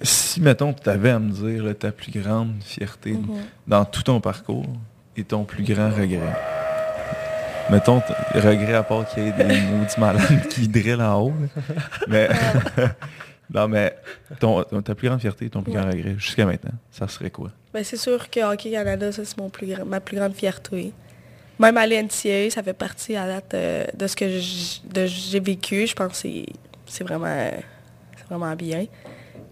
si, 0.02 0.40
mettons, 0.40 0.72
tu 0.72 0.88
avais 0.88 1.10
à 1.10 1.18
me 1.18 1.30
dire 1.30 1.64
là, 1.64 1.74
ta 1.74 1.92
plus 1.92 2.10
grande 2.12 2.54
fierté 2.64 3.12
Mhm. 3.12 3.28
dans 3.66 3.84
tout 3.84 4.02
ton 4.02 4.20
parcours 4.20 4.66
et 5.16 5.24
ton 5.24 5.44
plus 5.44 5.62
grand 5.64 5.90
regret. 5.90 6.20
Mettons, 7.70 8.02
regret 8.34 8.74
à 8.74 8.82
part 8.82 9.06
qu'il 9.08 9.24
y 9.24 9.28
ait 9.28 9.32
des 9.32 9.44
maudits 9.70 9.98
malades 10.00 10.48
qui 10.48 10.66
drillent 10.68 10.94
en 10.94 11.20
haut. 11.20 11.32
Mais, 12.08 12.28
non, 13.54 13.68
mais 13.68 13.94
ton, 14.40 14.62
ta 14.64 14.94
plus 14.94 15.08
grande 15.08 15.20
fierté 15.20 15.44
et 15.46 15.50
ton 15.50 15.62
plus 15.62 15.72
grand 15.72 15.86
regret 15.86 16.14
jusqu'à 16.18 16.44
maintenant, 16.46 16.72
ça 16.90 17.06
serait 17.06 17.30
quoi? 17.30 17.50
Ben, 17.72 17.84
c'est 17.84 17.96
sûr 17.96 18.28
que 18.28 18.40
Hockey 18.40 18.72
Canada, 18.72 19.12
ça, 19.12 19.24
c'est 19.24 19.38
mon 19.38 19.48
plus 19.50 19.68
grand- 19.68 19.84
ma 19.84 20.00
plus 20.00 20.16
grande 20.16 20.34
fierté. 20.34 20.92
Même 21.60 21.76
à 21.76 21.86
l'NCA, 21.86 22.50
ça 22.50 22.62
fait 22.62 22.72
partie 22.72 23.14
à 23.16 23.26
date 23.26 23.54
euh, 23.54 23.84
de 23.94 24.06
ce 24.06 24.16
que 24.16 24.26
j'ai 25.06 25.40
vécu. 25.40 25.86
Je 25.86 25.94
pense 25.94 26.22
que 26.22 26.28
c'est- 26.86 27.04
vraiment, 27.04 27.50
c'est 28.16 28.26
vraiment 28.28 28.56
bien. 28.56 28.86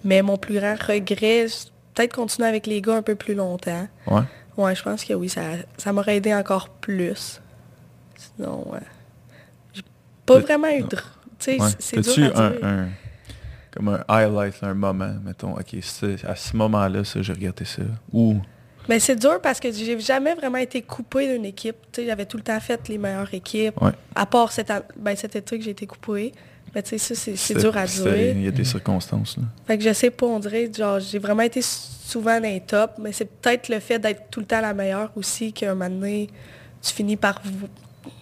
Mais 0.05 0.23
mon 0.23 0.37
plus 0.37 0.55
grand 0.59 0.75
regret, 0.87 1.47
c'est 1.49 1.69
peut-être 1.95 2.15
continuer 2.15 2.49
avec 2.49 2.67
les 2.67 2.81
gars 2.81 2.97
un 2.97 3.03
peu 3.03 3.15
plus 3.15 3.35
longtemps. 3.35 3.89
Ouais? 4.07 4.23
Ouais, 4.57 4.75
je 4.75 4.83
pense 4.83 5.05
que 5.05 5.13
oui, 5.15 5.29
ça, 5.29 5.43
ça 5.77 5.93
m'aurait 5.93 6.17
aidé 6.17 6.35
encore 6.35 6.69
plus. 6.69 7.41
Sinon, 8.17 8.69
ouais. 8.73 8.81
J'ai 9.73 9.83
pas 10.27 10.39
vraiment 10.41 10.69
eu 10.69 10.83
de... 10.83 10.97
Tu 10.97 10.99
sais, 11.39 11.61
Ouais. 11.61 11.69
c'est 11.79 12.01
dur 12.01 12.37
à 12.37 12.47
un, 12.47 12.51
dire. 12.51 12.65
un- 12.65 12.89
comme 13.71 13.89
un 13.89 14.05
highlight, 14.09 14.55
un 14.63 14.75
moment, 14.75 15.15
mettons, 15.25 15.53
ok, 15.53 15.75
à 16.27 16.35
ce 16.37 16.57
moment-là, 16.57 17.05
ça, 17.05 17.23
j'ai 17.23 17.33
regardé 17.33 17.65
ça. 17.65 17.83
Ou, 18.13 18.37
Mais 18.89 18.99
c'est 18.99 19.15
dur 19.15 19.41
parce 19.41 19.61
que 19.61 19.71
j'ai 19.71 20.01
jamais 20.01 20.35
vraiment 20.35 20.59
été 20.59 20.83
coupée 20.83 21.33
d'une 21.33 21.45
équipe. 21.45 21.77
Tu 21.93 22.01
sais, 22.01 22.07
j'avais 22.07 22.27
tout 22.27 22.39
le 22.39 22.43
temps 22.43 22.59
fait 22.59 22.89
les 22.89 22.99
meilleures 22.99 23.33
équipes. 23.35 23.81
Ouais. 23.81 23.93
À 24.17 24.27
part 24.27 24.51
cet, 24.51 24.73
ben, 24.97 25.15
cet 25.15 25.37
été 25.37 25.59
que 25.59 25.65
j'ai 25.65 25.71
été 25.71 25.87
coupée. 25.87 26.33
Mais 26.75 26.83
tu 26.83 26.99
sais, 26.99 27.15
ça, 27.15 27.33
c'est 27.37 27.55
dur 27.59 27.77
à 27.77 27.85
dire. 27.87 28.17
Il 28.17 28.43
y 28.45 28.49
a 28.49 28.51
des 28.51 28.65
circonstances, 28.65 29.37
là. 29.37 29.45
Fait 29.67 29.79
que 29.79 29.85
je 29.85 29.93
sais 29.93 30.11
pas, 30.11 30.27
on 30.27 30.39
dirait, 30.39 30.71
genre, 30.77 31.01
j'ai 31.01 31.19
vraiment 31.19 31.43
été 31.43 31.61
souvent 31.63 32.37
dans 32.41 32.43
les 32.49 32.61
tops, 32.61 32.95
mais 32.99 33.13
c'est 33.13 33.25
peut-être 33.25 33.69
le 33.69 33.81
fait 33.81 33.99
d'être 33.99 34.31
tout 34.31 34.41
le 34.41 34.47
temps 34.47 34.61
la 34.61 34.75
meilleure 34.75 35.11
aussi 35.17 35.53
qu'un 35.53 35.75
moment 35.75 35.91
donné, 35.91 36.29
tu 36.83 36.93
finis 36.93 37.17
par, 37.17 37.41
vous- 37.45 37.69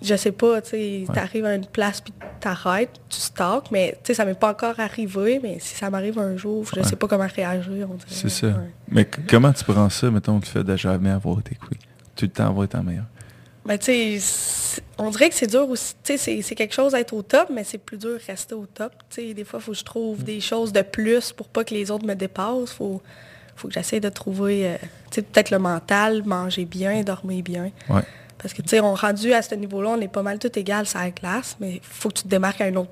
je 0.02 0.16
sais 0.16 0.32
pas, 0.32 0.60
tu 0.62 0.70
sais, 0.70 1.04
t'arrives 1.12 1.44
à 1.44 1.54
une 1.54 1.66
place 1.66 2.00
puis 2.00 2.12
t'arrêtes, 2.40 2.90
tu 3.08 3.18
stalks, 3.20 3.70
mais 3.70 3.92
tu 4.02 4.08
sais, 4.08 4.14
ça 4.14 4.24
m'est 4.24 4.34
pas 4.38 4.50
encore 4.50 4.78
arrivé, 4.80 5.38
mais 5.42 5.58
si 5.60 5.74
ça 5.76 5.90
m'arrive 5.90 6.18
un 6.18 6.36
jour, 6.36 6.64
je 6.74 6.80
Ouais. 6.80 6.86
sais 6.86 6.96
pas 6.96 7.06
comment 7.06 7.26
réagir, 7.32 7.88
on 7.90 7.94
dirait. 7.94 8.08
C'est 8.10 8.28
ça. 8.28 8.46
Ouais. 8.48 8.54
Mais 8.88 9.04
comment 9.04 9.52
tu 9.52 9.62
prends 9.64 9.88
ça, 9.90 10.10
mettons, 10.10 10.36
le 10.36 10.44
fait 10.46 10.64
de 10.64 10.76
jamais 10.76 11.10
avoir 11.10 11.38
été 11.40 11.54
coupé? 11.54 11.76
Tout 12.16 12.24
le 12.24 12.30
temps 12.30 12.46
avoir 12.48 12.64
été 12.64 12.76
en 12.76 12.82
meilleur. 12.82 13.04
Ben, 13.66 13.78
tu 13.78 13.86
sais, 13.86 14.18
c'est- 14.20 14.82
on 14.98 15.10
dirait 15.10 15.28
que 15.28 15.34
c'est 15.34 15.46
dur 15.48 15.68
aussi. 15.68 15.94
Tu 16.04 16.12
sais, 16.12 16.18
c'est- 16.18 16.42
c'est 16.42 16.54
quelque 16.54 16.74
chose 16.74 16.92
d'être 16.92 17.12
au 17.12 17.22
top, 17.22 17.48
mais 17.52 17.64
c'est 17.64 17.78
plus 17.78 17.96
dur 17.98 18.10
de 18.18 18.20
rester 18.26 18.54
au 18.54 18.66
top. 18.66 18.92
Tu 19.10 19.28
sais, 19.28 19.34
des 19.34 19.44
fois, 19.44 19.58
il 19.60 19.62
faut 19.62 19.72
que 19.72 19.78
je 19.78 19.84
trouve 19.84 20.22
des 20.24 20.40
choses 20.40 20.72
de 20.72 20.82
plus 20.82 21.32
pour 21.32 21.48
pas 21.48 21.64
que 21.64 21.74
les 21.74 21.90
autres 21.90 22.06
me 22.06 22.14
dépassent. 22.14 22.72
faut, 22.72 23.00
faut 23.56 23.68
que 23.68 23.74
j'essaie 23.74 24.00
de 24.00 24.08
trouver, 24.10 24.68
euh, 24.68 24.76
tu 25.10 25.16
sais, 25.16 25.22
peut-être 25.22 25.50
le 25.50 25.58
mental, 25.58 26.22
manger 26.24 26.64
bien, 26.66 27.02
dormir 27.02 27.42
bien. 27.42 27.70
Ouais. 27.88 28.02
Parce 28.38 28.52
que, 28.52 28.60
tu 28.62 28.68
sais, 28.68 28.80
on 28.80 28.94
rendu 28.94 29.32
à 29.32 29.40
ce 29.42 29.54
niveau-là, 29.54 29.90
on 29.90 30.00
est 30.00 30.08
pas 30.08 30.22
mal 30.22 30.38
tout 30.38 30.56
égal 30.58 30.86
sur 30.86 30.98
la 30.98 31.10
glace, 31.10 31.56
mais 31.58 31.76
il 31.76 31.80
faut 31.82 32.10
que 32.10 32.14
tu 32.18 32.22
te 32.24 32.28
démarques 32.28 32.60
à 32.60 32.66
un 32.66 32.76
autre, 32.76 32.90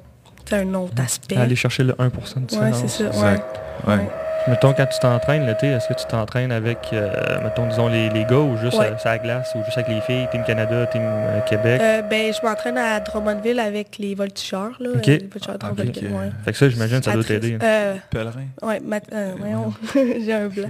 un 0.52 0.74
autre 0.74 0.94
aspect. 1.02 1.36
Aller 1.36 1.54
chercher 1.56 1.84
le 1.84 1.92
1% 1.98 2.40
de 2.40 2.40
ouais, 2.40 2.70
différence. 2.70 2.80
c'est 2.80 2.88
ça. 2.88 3.04
Ouais. 3.04 3.32
Exact. 3.32 3.60
Ouais. 3.86 3.94
Ouais. 3.96 4.08
Mettons, 4.46 4.74
quand 4.74 4.84
tu 4.86 4.98
t'entraînes 4.98 5.46
l'été, 5.46 5.68
est-ce 5.68 5.88
que 5.88 5.94
tu 5.94 6.04
t'entraînes 6.04 6.52
avec, 6.52 6.90
euh, 6.92 7.10
mettons, 7.42 7.66
disons, 7.66 7.88
les, 7.88 8.10
les 8.10 8.24
gars 8.24 8.36
ou 8.40 8.58
juste 8.58 8.76
Ouais. 8.76 8.88
euh, 8.90 8.96
la 9.02 9.18
glace 9.18 9.52
ou 9.54 9.64
juste 9.64 9.78
avec 9.78 9.88
les 9.88 10.02
filles, 10.02 10.28
Team 10.30 10.44
Canada, 10.44 10.86
Team 10.86 11.00
euh, 11.02 11.40
Québec? 11.48 11.80
Euh, 11.80 12.02
ben, 12.02 12.30
je 12.32 12.46
m'entraîne 12.46 12.76
à 12.76 13.00
Drummondville 13.00 13.58
avec 13.58 13.96
les 13.98 14.14
voltigeurs, 14.14 14.76
là. 14.80 14.90
Ok. 14.96 15.06
les 15.06 15.18
voltigeurs 15.18 15.58
de 15.58 15.64
Ah, 15.66 15.72
ouais. 15.72 16.30
Fait 16.44 16.52
que 16.52 16.58
ça, 16.58 16.68
j'imagine, 16.68 17.02
ça 17.02 17.12
doit 17.12 17.24
t'aider. 17.24 17.54
hein. 17.54 17.58
Euh, 17.64 17.94
Pèlerin. 18.10 18.44
Ouais, 18.60 18.80
mat- 18.80 19.04
euh, 19.14 19.32
voyons, 19.38 19.72
j'ai 19.94 20.32
un 20.34 20.48
blanc. 20.48 20.68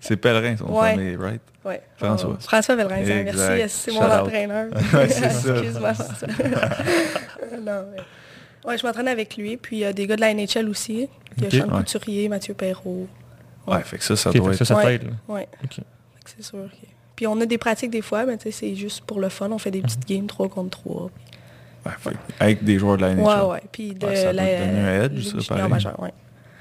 C'est 0.00 0.16
Pèlerin, 0.16 0.56
son 0.58 0.66
Ouais. 0.66 0.90
famille, 0.94 1.16
right? 1.16 1.40
François. 1.96 2.30
Oh, 2.32 2.36
François 2.40 2.74
Exact. 2.98 3.34
merci. 3.58 3.84
C'est 3.84 3.92
mon 3.92 4.02
entraîneur. 4.02 4.66
Ouais, 4.94 5.08
c'est 5.08 5.30
ça. 5.30 5.50
Excuse-moi. 5.54 5.94
François. 5.94 6.28
non, 7.62 7.84
mais... 7.92 8.02
Ouais, 8.70 8.76
je 8.78 8.86
m'entraîne 8.86 9.08
avec 9.08 9.36
lui. 9.36 9.56
Puis 9.56 9.76
il 9.76 9.80
y 9.80 9.84
a 9.84 9.92
des 9.92 10.06
gars 10.06 10.16
de 10.16 10.20
la 10.20 10.32
NHL 10.34 10.68
aussi. 10.68 11.08
Il 11.38 11.42
y 11.42 11.60
a 11.60 11.64
Ok. 11.64 11.68
Sean 11.70 11.76
Ouais. 11.76 11.78
Couturier, 11.84 12.28
Mathieu 12.28 12.54
Perrault. 12.54 13.06
Ouais, 13.66 13.82
fait 13.82 13.98
que 13.98 14.04
ça, 14.04 14.16
ça 14.16 14.30
Ok, 14.30 14.36
doit 14.36 14.44
fait 14.52 14.58
que 14.58 14.62
être... 14.62 14.66
ça, 14.68 14.74
ça 14.74 14.76
Ouais. 14.76 14.98
t'aide. 14.98 15.10
Ouais. 15.28 15.48
C'est 16.26 16.42
sûr. 16.42 16.68
Puis 17.16 17.26
on 17.26 17.40
a 17.40 17.46
des 17.46 17.58
pratiques 17.58 17.90
des 17.90 18.02
fois, 18.02 18.24
mais 18.26 18.36
tu 18.38 18.50
c'est 18.52 18.74
juste 18.76 19.02
pour 19.04 19.20
le 19.20 19.28
fun. 19.28 19.50
On 19.50 19.58
fait 19.58 19.70
des 19.70 19.80
petites 19.82 20.06
games 20.06 20.26
3 20.26 20.48
contre 20.48 20.78
3. 20.78 21.10
Ouais, 21.86 21.92
fait 21.98 22.10
avec 22.38 22.64
des 22.64 22.78
joueurs 22.78 22.96
de 22.96 23.02
la 23.02 23.14
NHL. 23.14 23.24
Ouais, 23.26 23.50
ouais. 23.52 23.62
Puis 23.72 23.94
de 23.94 24.06
Ouais, 24.06 24.16
ça 24.16 24.32
la 24.32 24.42
un 24.42 25.02
edge, 25.04 25.26
ça, 25.42 25.54
pareil. 25.56 25.84
ouais. 25.98 26.12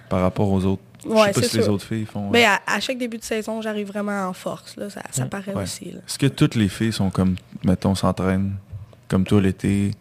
Par 0.09 0.21
rapport 0.21 0.49
aux 0.49 0.63
autres. 0.65 0.81
je 1.03 1.09
Ouais, 1.09 1.33
sais 1.33 1.41
pas 1.41 1.47
si 1.47 1.57
les 1.57 1.69
autres 1.69 1.83
filles 1.85 2.05
font... 2.05 2.29
Mais 2.31 2.45
à, 2.45 2.59
à 2.65 2.79
chaque 2.79 2.97
début 2.97 3.17
de 3.17 3.23
saison, 3.23 3.61
j'arrive 3.61 3.87
vraiment 3.87 4.27
en 4.27 4.33
force. 4.33 4.75
Là. 4.77 4.89
Ça, 4.89 5.01
ça 5.11 5.25
Mm. 5.25 5.29
paraît 5.29 5.53
Ouais. 5.53 5.63
aussi. 5.63 5.89
Est-ce 5.89 6.17
que 6.17 6.27
toutes 6.27 6.55
les 6.55 6.69
filles 6.69 6.93
sont 6.93 7.09
comme, 7.09 7.35
mettons, 7.63 7.93
s'entraînent 7.93 8.53
comme 9.09 9.25
toi 9.25 9.41
l'été? 9.41 9.91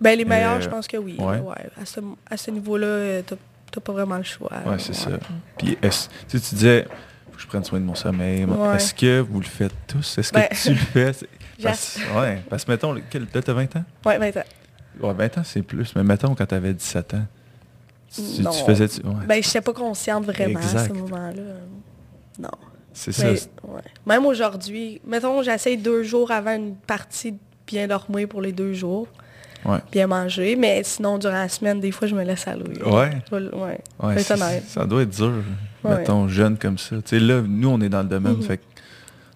Ben, 0.00 0.18
les 0.18 0.24
meilleurs, 0.24 0.56
Euh, 0.56 0.60
je 0.60 0.68
pense 0.68 0.86
que 0.88 0.96
oui. 0.96 1.14
ouais. 1.18 1.38
ouais. 1.38 1.54
À 1.80 1.86
ce, 1.86 2.00
à 2.28 2.36
ce 2.36 2.50
niveau-là, 2.50 2.86
euh, 2.86 3.22
t'as 3.24 3.36
t'as 3.76 3.80
pas 3.82 3.92
vraiment 3.92 4.16
le 4.16 4.22
choix. 4.24 4.50
Ouais, 4.66 4.78
c'est 4.78 4.94
ça. 4.94 5.10
Puis, 5.58 5.76
est-ce, 5.82 6.08
tu 6.28 6.38
sais, 6.38 6.48
tu 6.48 6.54
disais, 6.56 6.86
faut 7.30 7.36
que 7.36 7.42
je 7.42 7.46
prenne 7.46 7.64
soin 7.64 7.78
de 7.78 7.84
mon 7.84 7.94
sommeil. 7.94 8.44
Ouais. 8.44 8.76
Est-ce 8.76 8.92
que 8.94 9.20
vous 9.20 9.38
le 9.40 9.46
faites 9.46 9.74
tous? 9.86 10.18
Est-ce 10.18 10.32
que 10.32 10.38
Ben, 10.38 10.48
tu 10.50 10.70
le 10.70 10.76
fais? 10.76 11.12
Parce, 11.62 11.98
ouais, 12.18 12.42
parce 12.50 12.66
que, 12.66 12.70
mettons, 12.72 12.94
quel, 13.08 13.22
là, 13.32 13.40
t'as 13.42 13.52
20 13.54 13.76
ans? 13.76 13.84
Ouais, 14.04 14.18
ben, 14.18 14.30
t'as- 14.30 14.44
Ouais, 15.00 15.14
20 15.14 15.38
ans, 15.38 15.42
c'est 15.42 15.62
plus. 15.62 15.94
Mais 15.96 16.02
mettons, 16.04 16.34
quand 16.34 16.44
t'avais 16.44 16.74
17 16.74 17.14
ans, 17.14 17.24
tu, 18.14 18.42
Non. 18.42 18.50
tu 18.50 18.62
faisais... 18.64 18.86
tu- 18.88 19.00
ouais. 19.00 19.26
ben, 19.26 19.42
j'étais 19.42 19.62
pas 19.62 19.72
consciente 19.72 20.24
vraiment 20.26 20.60
à 20.60 20.84
ce 20.86 20.92
moment-là. 20.92 21.42
Non. 22.38 22.50
c'est 22.92 23.12
ça. 23.12 23.28
Ouais. 23.30 23.80
Même 24.06 24.26
aujourd'hui, 24.26 25.00
mettons, 25.06 25.42
j'essaye 25.42 25.78
deux 25.78 26.02
jours 26.02 26.30
avant 26.30 26.54
une 26.56 26.74
partie 26.76 27.32
de 27.32 27.38
bien 27.66 27.86
dormir 27.88 28.28
pour 28.28 28.42
les 28.42 28.52
deux 28.52 28.74
jours, 28.74 29.08
Ouais. 29.64 29.78
bien 29.90 30.06
manger, 30.06 30.54
mais 30.54 30.82
sinon, 30.84 31.18
durant 31.18 31.32
la 31.34 31.48
semaine, 31.48 31.80
des 31.80 31.90
fois, 31.90 32.06
je 32.06 32.14
me 32.14 32.22
laisse 32.22 32.46
aller. 32.46 32.64
Ouais. 32.84 33.10
Ouais. 33.32 33.80
Honnête. 33.98 34.64
ça 34.66 34.84
doit 34.86 35.02
être 35.02 35.10
dur, 35.16 35.32
Ouais. 35.82 35.96
mettons, 35.98 36.28
jeune 36.28 36.56
comme 36.56 36.78
ça. 36.78 36.96
Tu 36.96 37.02
sais, 37.06 37.18
là, 37.20 37.42
nous, 37.46 37.68
on 37.68 37.80
est 37.80 37.88
dans 37.88 38.02
le 38.02 38.08
domaine, 38.08 38.40
fait 38.42 38.58
que 38.58 38.62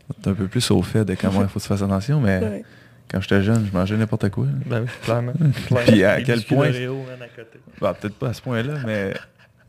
on 0.09 0.23
est 0.29 0.33
un 0.33 0.35
peu 0.35 0.47
plus 0.47 0.71
au 0.71 0.83
fait 0.83 1.05
de 1.05 1.15
comment 1.15 1.43
il 1.43 1.49
faut 1.49 1.59
se 1.61 1.67
faire 1.69 1.83
attention, 1.83 2.21
mais 2.21 2.39
Ouais. 2.39 2.65
quand 3.11 3.21
j'étais 3.21 3.43
jeune, 3.43 3.67
je 3.71 3.77
mangeais 3.77 3.97
n'importe 3.97 4.29
quoi. 4.31 4.47
Ben 4.67 4.83
oui, 4.83 4.89
clairement. 5.03 5.33
Puis 5.87 6.05
à 6.05 6.21
quel 6.23 6.43
point-. 6.43 6.71
Bah, 7.81 7.95
peut-être 7.99 8.15
pas 8.17 8.29
à 8.29 8.33
ce 8.33 8.43
point-là, 8.43 8.75
mais 8.87 9.13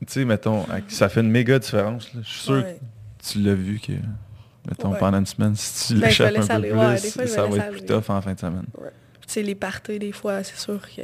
tu 0.01 0.05
sais, 0.07 0.25
mettons, 0.25 0.65
ça 0.87 1.09
fait 1.09 1.21
une 1.21 1.29
méga 1.31 1.57
différence. 1.59 2.13
là. 2.13 2.21
Je 2.23 2.29
suis 2.29 2.41
sûr 2.41 2.53
Ouais. 2.55 2.77
que 3.19 3.27
tu 3.31 3.39
l'as 3.39 3.53
vu 3.55 3.79
que, 3.79 3.93
mettons, 4.67 4.91
Ouais. 4.91 4.99
pendant 4.99 5.19
une 5.19 5.25
semaine, 5.25 5.53
si 5.55 5.87
tu 5.93 5.99
Ben, 5.99 6.07
l'échappes 6.07 6.35
un 6.37 6.45
peu 6.45 6.53
aller. 6.53 6.69
plus, 6.99 7.27
ça 7.27 7.45
va 7.45 7.55
être 7.55 7.63
aller. 7.63 7.71
plus 7.77 7.85
tough 7.85 8.09
en 8.09 8.21
fin 8.21 8.33
de 8.33 8.39
semaine. 8.39 8.65
Sais, 9.31 9.41
les 9.43 9.55
parties, 9.55 9.97
des 9.99 10.11
fois, 10.11 10.43
c'est 10.43 10.57
sûr 10.57 10.79
que... 10.81 11.01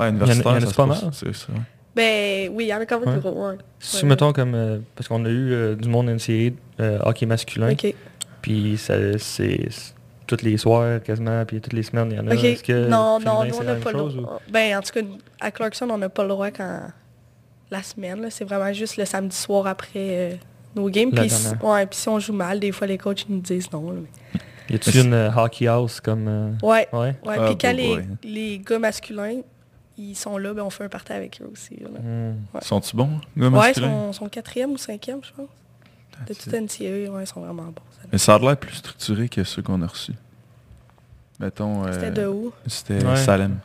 Ouais, 0.00 0.08
universitaire, 0.08 0.56
Il 0.58 0.62
y 0.62 0.66
en 0.66 0.68
a- 0.70 0.72
pas 0.74 0.86
mal? 0.86 0.98
c'est 1.12 1.34
ça. 1.34 1.46
Ben 1.94 2.50
oui, 2.52 2.64
il 2.64 2.68
y 2.68 2.74
en 2.74 2.78
a 2.80 2.86
quand 2.86 3.00
même 3.00 3.14
Ouais. 3.14 3.20
gros. 3.20 3.48
Ouais. 3.48 3.56
Si, 3.78 4.02
Ouais. 4.02 4.08
mettons, 4.08 4.32
comme... 4.32 4.54
euh, 4.54 4.78
parce 4.96 5.08
qu'on 5.08 5.24
a 5.24 5.28
eu 5.28 5.52
euh, 5.52 5.74
du 5.76 5.88
monde 5.88 6.08
NCAA, 6.08 6.52
euh, 6.80 6.98
hockey 7.04 7.26
masculin, 7.26 7.70
OK. 7.72 7.94
puis 8.42 8.76
ça, 8.78 8.94
c'est 9.18 9.68
c'est 9.70 9.92
tous 10.26 10.42
les 10.42 10.56
soirs, 10.58 11.02
quasiment, 11.02 11.44
puis 11.46 11.60
toutes 11.60 11.72
les 11.72 11.82
semaines, 11.82 12.08
il 12.10 12.16
y 12.16 12.20
en 12.20 12.26
a. 12.28 12.34
OK. 12.34 12.44
Est-ce 12.44 12.62
que 12.62 12.88
non, 12.88 13.18
non, 13.20 13.42
c'est 13.42 13.48
nous, 13.50 13.56
on 13.60 13.62
n'a 13.64 13.74
pas 13.76 13.92
le 13.92 14.02
ou- 14.02 14.08
droit. 14.10 14.40
Ben, 14.50 14.76
en 14.76 14.82
tout 14.82 14.92
cas, 14.92 15.00
à 15.40 15.50
Clarkson, 15.50 15.88
on 15.90 15.98
n'a 15.98 16.08
pas 16.08 16.22
le 16.24 16.28
droit 16.30 16.50
quand... 16.50 16.80
La 17.70 17.82
semaine, 17.82 18.22
là. 18.22 18.30
C'est 18.30 18.44
vraiment 18.44 18.72
juste 18.72 18.96
le 18.96 19.04
samedi 19.04 19.36
soir 19.36 19.66
après 19.66 19.90
euh, 19.96 20.34
nos 20.74 20.88
games. 20.88 21.10
Puis 21.12 21.28
si- 21.30 21.48
ouais, 21.62 21.86
puis 21.86 21.98
si 21.98 22.08
on 22.08 22.18
joue 22.18 22.32
mal, 22.32 22.58
des 22.60 22.72
fois, 22.72 22.86
les 22.86 22.96
coachs 22.98 23.26
nous 23.28 23.40
disent 23.40 23.70
non. 23.72 23.90
là, 23.90 23.98
mais- 24.02 24.40
Y 24.70 24.74
a-tu 24.74 25.00
une 25.00 25.14
euh, 25.14 25.30
hockey 25.34 25.66
house 25.66 26.00
comme... 26.00 26.26
euh, 26.28 26.50
Ouais. 26.62 26.88
Ouais? 26.92 27.16
Ouais, 27.24 27.36
Ah, 27.38 27.46
puis 27.46 27.58
quand 27.58 27.72
les, 27.72 28.00
les 28.22 28.58
gars 28.58 28.78
masculins, 28.78 29.40
ils 29.96 30.14
sont 30.14 30.38
là, 30.38 30.52
ben 30.54 30.62
on 30.62 30.70
fait 30.70 30.84
un 30.84 30.88
party 30.88 31.12
avec 31.12 31.40
eux 31.42 31.50
aussi. 31.52 31.74
Hmm. 31.82 32.34
Ouais. 32.54 32.60
Sont-ils 32.62 32.96
bons, 32.96 33.06
gars 33.08 33.18
Ouais, 33.36 33.46
ils 33.46 33.50
masculins? 33.50 33.88
sont, 33.88 34.12
sont 34.12 34.28
quatrième 34.28 34.70
ou 34.72 34.76
cinquième, 34.78 35.20
je 35.22 35.32
pense. 35.32 35.48
De 36.26 36.34
That's 36.34 36.44
tout 36.44 36.50
it. 36.50 36.62
NCAA, 36.62 37.10
ouais, 37.12 37.22
ils 37.22 37.26
sont 37.26 37.40
vraiment 37.40 37.62
bons. 37.64 37.82
ça. 37.92 38.08
Mais 38.12 38.18
ça 38.18 38.34
a 38.34 38.38
l'air 38.38 38.56
plus 38.56 38.74
structuré 38.74 39.28
que 39.28 39.44
ceux 39.44 39.62
qu'on 39.62 39.80
a 39.82 39.86
reçus. 39.86 40.14
Mettons, 41.40 41.84
euh, 41.86 41.92
C'était 41.92 42.10
de 42.10 42.26
où? 42.26 42.52
C'était 42.66 43.04
Ouais. 43.04 43.16
Salem. 43.16 43.58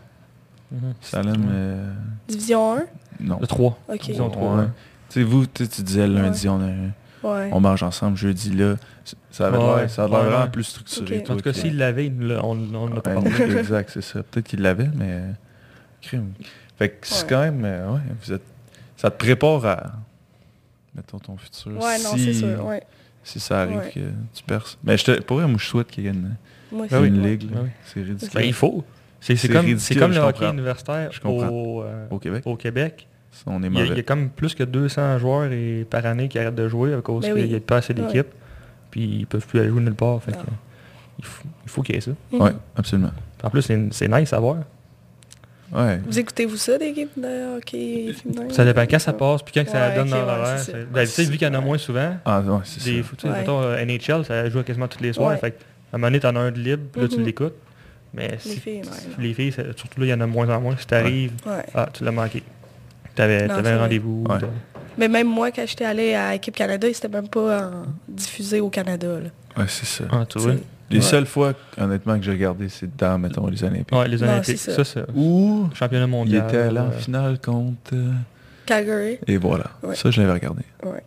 Mhm. 0.72 0.94
Salem, 1.02 1.48
euh, 1.52 1.94
Division 2.28 2.78
1? 2.78 2.84
non. 3.20 3.38
Le 3.42 3.48
3. 3.48 3.78
Ok. 3.90 4.08
Ils 4.08 4.22
ont 4.22 4.30
trois, 4.30 4.54
Ouais. 4.56 4.62
ouais. 4.62 4.68
Tu 5.10 5.20
sais, 5.20 5.24
vous, 5.24 5.46
tu 5.46 5.64
sais, 5.66 5.70
tu 5.70 5.82
disais 5.84 6.08
lundi, 6.08 6.48
on, 6.50 6.60
a- 6.62 7.28
Ouais. 7.28 7.50
on 7.52 7.60
mange 7.60 7.84
ensemble, 7.84 8.18
jeudi, 8.18 8.52
là. 8.52 8.76
Ça 9.32 9.48
avait 9.48 9.58
l'air 9.58 9.90
ça 9.90 10.04
a 10.04 10.08
l'air 10.08 10.18
ouais, 10.20 10.26
vraiment 10.26 10.44
ouais. 10.46 10.50
plus 10.50 10.64
structuré. 10.64 11.24
Toi, 11.24 11.36
En 11.36 11.38
tout 11.38 11.44
cas, 11.44 11.54
s'il 11.54 11.78
l'avait, 11.78 12.12
l'a- 12.20 12.44
on 12.46 12.52
on 12.74 12.90
n'a 12.90 13.02
pas 13.02 13.14
parlé. 13.16 13.30
exact, 13.60 13.90
c'est 13.94 14.02
ça. 14.02 14.24
Peut-être 14.24 14.48
qu'il 14.48 14.62
l'avait, 14.62 14.90
mais... 14.96 15.22
Crime. 16.02 16.32
Fait 16.78 16.90
que 16.90 16.96
c'est 17.08 17.28
quand 17.28 17.42
même... 17.42 17.64
euh, 17.66 17.94
ouais, 17.94 18.00
vous 18.24 18.34
êtes... 18.34 18.42
Ça 18.98 19.12
te 19.12 19.18
prépare 19.18 19.66
à... 19.66 19.92
Mettons 20.96 21.20
ton 21.20 21.38
futur. 21.38 21.72
Ouais, 21.74 21.98
non, 22.04 22.12
si, 22.16 22.26
c'est 22.26 22.34
sûr. 22.34 22.66
Ouais. 22.66 22.84
Si 23.24 23.40
ça 23.40 23.62
arrive 23.62 23.78
Ouais. 23.78 23.92
que 23.94 24.00
tu 24.34 24.44
perces. 24.46 24.78
Mais 24.84 24.98
je 24.98 25.06
te, 25.06 25.22
pour 25.22 25.38
vrai, 25.38 25.48
moi, 25.48 25.58
je 25.60 25.66
souhaite 25.66 25.88
qu'il 25.88 26.04
y 26.04 26.08
ait 26.08 26.12
une, 26.12 26.36
Moi 26.72 26.86
aussi, 26.86 26.96
oui. 26.96 27.08
une 27.08 27.22
ouais. 27.22 27.30
ligue. 27.32 27.50
C'est 27.86 28.02
ridicule. 28.04 28.30
Ben, 28.34 28.42
il 28.46 28.54
faut. 28.54 28.84
C'est 29.20 29.36
comme, 29.48 29.66
c'est 29.66 29.94
ridicule, 29.96 30.00
comme 30.00 30.12
le 30.12 30.20
hockey 30.20 30.50
universitaire 30.50 31.10
au, 31.24 31.82
euh, 31.84 32.06
Au 32.10 32.20
Québec, 32.20 32.44
au 32.46 32.56
Québec. 32.58 33.08
on 33.48 33.64
est 33.64 33.68
Il 33.68 33.74
y, 33.74 33.82
a, 33.82 33.86
il 33.86 33.96
y 33.96 34.00
a 34.00 34.04
comme 34.04 34.30
plus 34.30 34.54
que 34.54 34.64
200 34.64 35.18
joueurs 35.20 35.52
et, 35.52 35.88
par 35.90 36.06
année 36.06 36.28
qui 36.28 36.38
arrêtent 36.38 36.56
de 36.56 36.68
jouer 36.68 36.94
à 36.94 37.02
cause 37.02 37.24
Ben 37.24 37.34
qu'il 37.36 37.48
n'y 37.48 37.56
a 37.56 37.60
pas 37.62 37.78
assez 37.78 37.94
Ouais. 37.94 38.02
d'équipes. 38.02 38.28
Puis 38.94 39.02
ils 39.22 39.26
peuvent 39.26 39.46
plus 39.48 39.60
aller 39.60 39.70
jouer 39.70 39.82
nulle 39.82 39.96
part. 39.96 40.22
Fait 40.22 40.34
que, 40.34 40.38
Non. 40.38 40.44
il 41.18 41.26
faut 41.26 41.44
il 41.66 41.70
faut 41.72 41.82
qu'il 41.82 41.96
y 41.96 41.98
ait 41.98 42.02
ça. 42.02 42.12
Mhm. 42.32 42.42
Ouais, 42.42 42.52
absolument. 42.76 43.10
En 43.42 43.50
plus, 43.50 43.64
c'est 43.64 44.08
nice 44.08 44.32
à 44.34 44.40
voir. 44.40 44.58
Ouais. 45.72 46.00
Vous 46.06 46.20
écoutez-vous 46.20 46.56
ça, 46.58 46.78
des 46.78 46.94
games 46.94 47.08
de 47.18 47.58
hockey 47.58 48.14
féminin? 48.14 48.46
Ça 48.54 48.64
dépend 48.64 48.82
quand 48.84 49.00
ça 49.00 49.14
passe, 49.14 49.42
puis 49.42 49.52
quand 49.56 49.68
ça 49.68 49.90
donne 49.96 50.10
dans 50.10 50.18
ouais, 50.18 50.22
l'horaire. 50.22 50.60
sais, 51.08 51.24
vu 51.24 51.38
qu'il 51.40 51.48
y 51.48 51.50
en 51.50 51.54
a 51.56 51.62
moins 51.62 51.80
souvent, 51.80 52.16
Ah, 52.26 52.44
des, 52.44 52.48
ça. 52.64 52.80
sais, 52.80 53.04
mettons, 53.30 53.60
euh, 53.64 53.84
NHL, 53.84 54.24
ça 54.24 54.48
joue 54.52 54.62
quasiment 54.62 54.88
tous 54.88 55.02
les 55.02 55.14
soirs. 55.14 55.32
Ouais. 55.32 55.38
Fait 55.38 55.58
à 55.92 55.96
un 55.96 55.98
moment 55.98 56.08
donné, 56.08 56.20
t'en 56.20 56.36
as 56.36 56.40
un 56.42 56.52
de 56.52 56.60
libre, 56.60 56.84
puis 56.92 57.02
là, 57.02 57.08
tu 57.08 57.18
Mhm. 57.18 57.26
l'écoutes. 57.26 57.56
Mais 58.14 58.28
Les 58.34 58.38
si, 58.38 58.60
filles, 58.60 58.74
ouais, 58.82 58.84
si- 58.92 59.08
non. 59.08 59.16
les 59.18 59.34
filles, 59.34 59.52
surtout 59.52 60.00
là, 60.00 60.06
il 60.06 60.10
y 60.10 60.14
en 60.14 60.22
a 60.22 60.26
de 60.28 60.32
moins 60.32 60.48
en 60.56 60.62
moins. 60.62 60.76
Si 60.78 60.86
t'arrives, 60.86 61.32
Ouais. 61.48 61.64
ah, 61.74 61.90
tu 61.92 62.04
l'as 62.04 62.12
manqué. 62.12 62.44
T'avais 63.16 63.48
c'est 63.48 63.68
un 63.68 63.80
rendez-vous. 63.80 64.24
Mais 64.98 65.08
même 65.08 65.28
moi, 65.28 65.52
quand 65.52 65.66
j'étais 65.68 65.86
allée 65.86 66.14
à 66.14 66.36
Équipe 66.36 66.56
Canada, 66.56 66.88
c'était 66.94 67.08
même 67.10 67.28
pas 67.28 67.68
en- 67.70 67.86
diffusé 68.08 68.60
au 68.62 68.70
Canada. 68.70 69.08
Là. 69.20 69.30
Ouais, 69.62 69.68
c'est 69.70 69.86
ça. 69.86 70.04
Ah, 70.12 70.26
tu 70.28 70.40
vois. 70.40 70.54
C'est- 70.54 70.60
Les 70.90 71.00
Ouais. 71.00 71.06
seules 71.06 71.26
fois, 71.26 71.54
honnêtement, 71.80 72.18
que 72.20 72.24
j'ai 72.24 72.32
regardé, 72.32 72.70
c'est 72.70 72.96
dans, 72.98 73.18
mettons, 73.18 73.48
les 73.48 73.64
Olympiques. 73.64 73.92
Ouais, 73.96 74.08
les 74.08 74.18
Non, 74.18 74.24
Olympiques. 74.28 74.58
c'est 74.60 74.72
Ça, 74.72 74.84
ça. 74.84 75.06
c'est 75.08 75.12
Où 75.16 75.68
championnat 75.74 76.06
il 76.06 76.10
mondial. 76.12 76.48
était 76.48 76.58
allé 76.58 76.78
en 76.80 76.88
euh, 76.90 76.92
finale 76.92 77.40
contre... 77.40 77.94
euh, 77.94 78.12
Calgary. 78.68 79.18
Et 79.26 79.38
voilà. 79.38 79.72
Ouais. 79.82 79.96
Ça, 79.96 80.12
je 80.12 80.22
l'avais 80.22 80.34
regardé. 80.34 80.62
Ouais. 80.84 81.02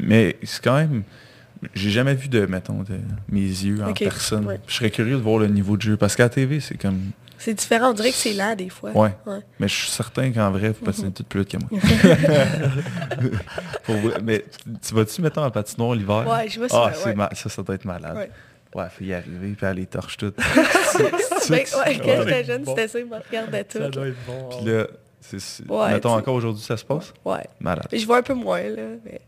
Mais 0.00 0.36
c'est 0.44 0.62
quand 0.62 0.76
même... 0.76 1.02
J'ai 1.74 1.90
jamais 1.90 2.14
vu 2.14 2.28
de, 2.28 2.46
mettons, 2.46 2.82
de 2.84 2.94
mes 3.28 3.40
yeux 3.40 3.82
en 3.84 3.92
personne. 3.92 4.46
ouais. 4.46 4.60
Je 4.66 4.74
serais 4.74 4.90
curieux 4.90 5.16
de 5.16 5.22
voir 5.22 5.38
le 5.38 5.48
niveau 5.48 5.76
de 5.76 5.82
jeu. 5.82 5.96
Parce 5.96 6.16
qu'à 6.16 6.24
la 6.24 6.28
TV, 6.30 6.60
c'est 6.60 6.76
comme... 6.80 7.00
C'est 7.38 7.54
différent, 7.54 7.90
on 7.90 7.92
dirait 7.92 8.10
que 8.10 8.16
c'est 8.16 8.32
là 8.32 8.56
des 8.56 8.70
fois. 8.70 8.90
Ouais. 8.92 9.10
Ouais. 9.26 9.40
Mais 9.60 9.68
je 9.68 9.74
suis 9.74 9.90
certain 9.90 10.32
qu'en 10.32 10.50
vrai, 10.50 10.68
vous 10.70 10.84
patinez 10.84 11.08
Mhm. 11.08 11.12
toutes 11.14 11.28
plus 11.28 11.40
vite 11.40 11.50
que 11.50 11.58
moi. 11.58 11.68
Pour 13.84 13.94
vrai. 13.96 14.18
Mais 14.22 14.44
tu- 14.64 14.72
tu 14.88 14.94
vas-tu, 14.94 15.22
mettons, 15.22 15.44
en 15.44 15.50
patinoire 15.50 15.94
l'hiver? 15.94 16.26
Ouais, 16.28 16.48
je 16.48 16.58
vois 16.58 16.68
Ah, 16.72 16.92
ouais. 17.04 17.14
ma- 17.14 17.30
ça, 17.34 17.48
ça 17.48 17.62
doit 17.62 17.74
être 17.74 17.84
malade. 17.84 18.16
Ouais. 18.16 18.30
Ouais, 18.74 18.84
faut 18.90 19.04
y 19.04 19.14
arriver, 19.14 19.54
puis 19.56 19.74
les 19.74 19.86
torche 19.86 20.16
toutes. 20.16 20.36
Ben, 21.48 21.54
ouais, 21.54 21.64
quand 21.98 22.22
j'étais 22.24 22.44
jeune, 22.44 22.62
Bon. 22.64 22.74
c'était 22.74 22.88
ça, 22.88 22.98
ils 22.98 23.06
me 23.06 23.16
regardaient 23.16 23.64
tout. 23.64 23.78
Ça 23.78 23.88
doit 23.90 24.08
être 24.08 24.16
bon. 24.26 24.48
Puis 24.56 24.66
là, 24.72 24.86
c'est, 25.20 25.36
Ouais, 25.68 25.90
mettons 25.92 26.14
encore 26.16 26.34
aujourd'hui, 26.34 26.62
ça 26.62 26.76
se 26.76 26.84
passe? 26.84 27.12
Ouais. 27.24 27.44
Malade. 27.60 27.86
Mais 27.92 27.98
je 27.98 28.06
vois 28.06 28.18
un 28.18 28.22
peu 28.22 28.34
moins, 28.34 28.62
là. 28.62 28.82
Mais, 29.04 29.20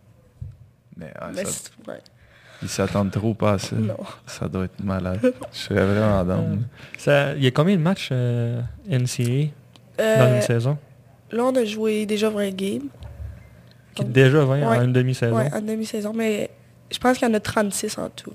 Mais, 0.97 1.07
ouais, 1.07 1.13
mais 1.35 1.45
ça- 1.45 1.51
c'est- 1.51 1.91
ouais. 1.91 1.99
Ils 2.63 2.69
s'attendent 2.69 3.11
trop 3.11 3.35
pas 3.35 3.53
à 3.55 3.59
ça. 3.59 3.77
Non. 3.77 3.97
Ça 4.27 4.49
doit 4.49 4.65
être 4.65 4.83
malade. 4.83 5.21
Je 5.53 5.59
serais 5.59 5.85
vraiment 5.85 6.25
down. 6.25 6.63
Ça- 6.97 7.35
Il 7.35 7.45
y 7.45 7.47
a 7.47 7.51
combien 7.51 7.77
de 7.77 7.83
matchs 7.83 8.09
euh, 8.13 8.61
NCAA 8.89 9.51
dans 9.99 10.05
Euh, 10.05 10.37
une 10.37 10.43
saison? 10.43 10.79
là, 11.31 11.45
on 11.45 11.55
a 11.57 11.65
joué 11.65 12.07
déjà 12.07 12.31
20 12.31 12.51
games. 12.55 12.89
Qui 13.95 14.03
est 14.03 14.07
Déjà 14.07 14.45
20 14.45 14.63
en 14.63 14.71
Ouais. 14.79 14.85
une 14.85 14.93
demi-saison? 14.93 15.37
Ouais, 15.37 15.53
en 15.53 15.61
demi-saison, 15.61 16.13
mais 16.15 16.51
je 16.91 16.99
pense 16.99 17.19
qu'il 17.19 17.27
y 17.29 17.31
en 17.31 17.35
a 17.35 17.41
36 17.41 17.99
en 17.99 18.09
tout. 18.11 18.33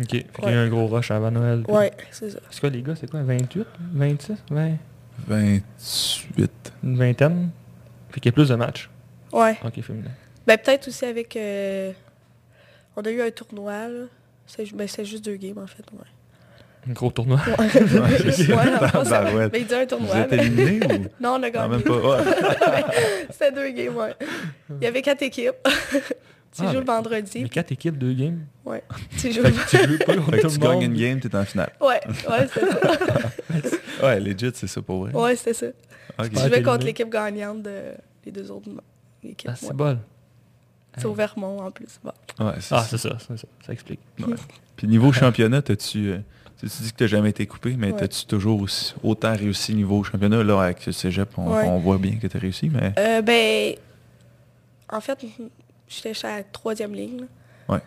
Ok. 0.00 0.10
Fait 0.10 0.22
qu'il 0.22 0.44
y 0.44 0.46
a 0.46 0.46
Ouais. 0.46 0.52
eu 0.54 0.56
un 0.56 0.68
gros 0.68 0.86
rush 0.86 1.10
avant 1.10 1.30
Noël. 1.30 1.62
puis- 1.64 1.74
Ouais, 1.74 1.92
c'est 2.10 2.30
ça. 2.30 2.38
C'est 2.50 2.60
quoi 2.60 2.70
les 2.70 2.82
gars, 2.82 2.94
c'est 2.96 3.10
quoi 3.10 3.22
28 3.22 3.66
26 3.94 4.34
20 4.50 4.76
28. 5.26 6.50
Une 6.84 6.96
vingtaine? 6.96 7.50
Fait 8.10 8.20
qu'il 8.20 8.30
y 8.30 8.32
a 8.32 8.32
plus 8.32 8.48
de 8.48 8.54
matchs. 8.54 8.88
Ouais. 9.32 9.56
Ok, 9.64 9.80
féminin. 9.82 10.10
Ben 10.46 10.56
peut-être 10.56 10.88
aussi 10.88 11.04
avec... 11.04 11.36
On 13.00 13.02
a 13.02 13.10
eu 13.10 13.22
un 13.22 13.30
tournoi, 13.30 13.86
là. 13.88 14.04
C'est 14.46 14.74
ben, 14.74 14.88
c'était 14.88 15.04
juste 15.04 15.24
deux 15.24 15.36
games, 15.36 15.58
en 15.58 15.66
fait. 15.68 15.84
Ouais, 15.92 16.04
Un 16.88 16.92
gros 16.94 17.12
tournoi? 17.12 17.38
ouais, 17.46 17.52
ouais 17.56 18.50
en 18.50 18.88
fait, 18.88 19.04
ça-. 19.04 19.24
Mais 19.52 19.60
il 19.60 19.66
dit 19.66 19.74
un 19.74 19.80
Vous 19.82 19.86
tournoi. 19.86 20.16
êtes 20.16 20.32
là. 20.32 20.42
éliminé 20.42 20.84
ou? 20.86 21.02
Non, 21.22 21.30
on 21.30 21.34
a 21.34 21.38
Non, 21.38 21.48
gagné. 21.50 21.68
même 21.68 21.82
pas. 21.82 21.96
Ouais. 21.96 22.84
C'était 23.30 23.52
deux 23.52 23.70
games, 23.70 23.94
ouais. 23.96 24.14
Il 24.80 24.82
y 24.82 24.86
avait 24.88 25.02
quatre 25.02 25.22
équipes. 25.22 25.54
Tu 25.62 26.62
Ah, 26.62 26.66
joues 26.68 26.72
le 26.72 26.78
mais- 26.80 26.84
vendredi. 26.86 27.42
Les 27.44 27.48
quatre 27.48 27.70
équipes, 27.70 27.98
deux 27.98 28.14
games? 28.14 28.46
Ouais. 28.64 28.82
Tu 29.20 29.30
joues 29.32 29.42
Fait 29.44 29.52
que 29.52 29.70
tu 29.84 29.88
joues 29.92 29.98
pas 29.98 30.14
contre 30.16 30.30
Fait 30.30 30.36
que 30.38 30.42
tout 30.42 30.48
tu 30.54 30.58
le 30.60 30.66
monde. 30.66 30.80
gagnes 30.80 30.92
une 30.92 30.98
game, 30.98 31.20
t'es 31.20 31.36
en 31.36 31.44
finale. 31.44 31.70
Ouais, 31.80 32.00
ouais, 32.30 32.48
c'était 32.52 32.66
ça. 32.66 34.06
Ouais, 34.06 34.18
legit, 34.20 34.50
c'est 34.54 34.66
ça 34.66 34.82
pour 34.82 35.04
vrai. 35.04 35.12
Ouais, 35.14 35.36
c'était 35.36 35.54
ça. 35.54 35.66
Ok. 36.18 36.30
Je 36.32 36.38
Ouais, 36.40 36.48
jouais 36.48 36.62
contre 36.64 36.84
l'équipe 36.86 37.08
gagnante 37.10 37.62
de 37.62 37.92
les 38.24 38.32
deux 38.32 38.50
autres 38.50 38.68
équipes. 39.22 39.50
Ah, 39.52 39.56
c'est 39.56 39.66
ouais. 39.68 39.72
bol. 39.74 39.98
C'est 40.98 41.06
au 41.06 41.14
Vermont 41.14 41.60
en 41.62 41.70
plus. 41.70 41.98
Bon. 42.04 42.12
Ouais, 42.44 42.52
Ah, 42.56 42.60
ça. 42.60 42.82
c'est 42.88 42.98
ça, 42.98 43.16
c'est 43.18 43.36
ça. 43.38 43.46
Ça 43.66 43.72
explique. 43.72 44.00
Puis 44.76 44.86
niveau 44.86 45.12
championnat, 45.12 45.62
t'as-tu... 45.62 46.10
euh, 46.10 46.18
tu 46.60 46.68
tu 46.68 46.82
dis 46.82 46.90
que 46.92 46.96
t'as 46.96 47.06
jamais 47.06 47.30
été 47.30 47.46
coupé, 47.46 47.76
mais 47.78 47.92
Ouais. 47.92 47.96
t'as-tu 47.98 48.26
toujours 48.26 48.60
aussi, 48.62 48.94
autant 49.02 49.32
réussi 49.34 49.74
niveau 49.74 50.02
championnat? 50.04 50.42
Là, 50.42 50.60
avec 50.62 50.84
le 50.86 50.92
cégep, 50.92 51.28
on, 51.38 51.52
Ouais. 51.54 51.64
on 51.66 51.78
voit 51.78 51.98
bien 51.98 52.16
que 52.16 52.26
t'as 52.26 52.38
réussi, 52.38 52.68
mais... 52.68 52.92
Euh, 52.98 53.22
ben, 53.22 53.74
en 54.90 55.00
fait, 55.00 55.24
j'étais 55.88 56.14
chez 56.14 56.26
la 56.26 56.42
troisième 56.42 56.94
ligne. 56.94 57.20
là. 57.20 57.26
Ouais. 57.76 57.80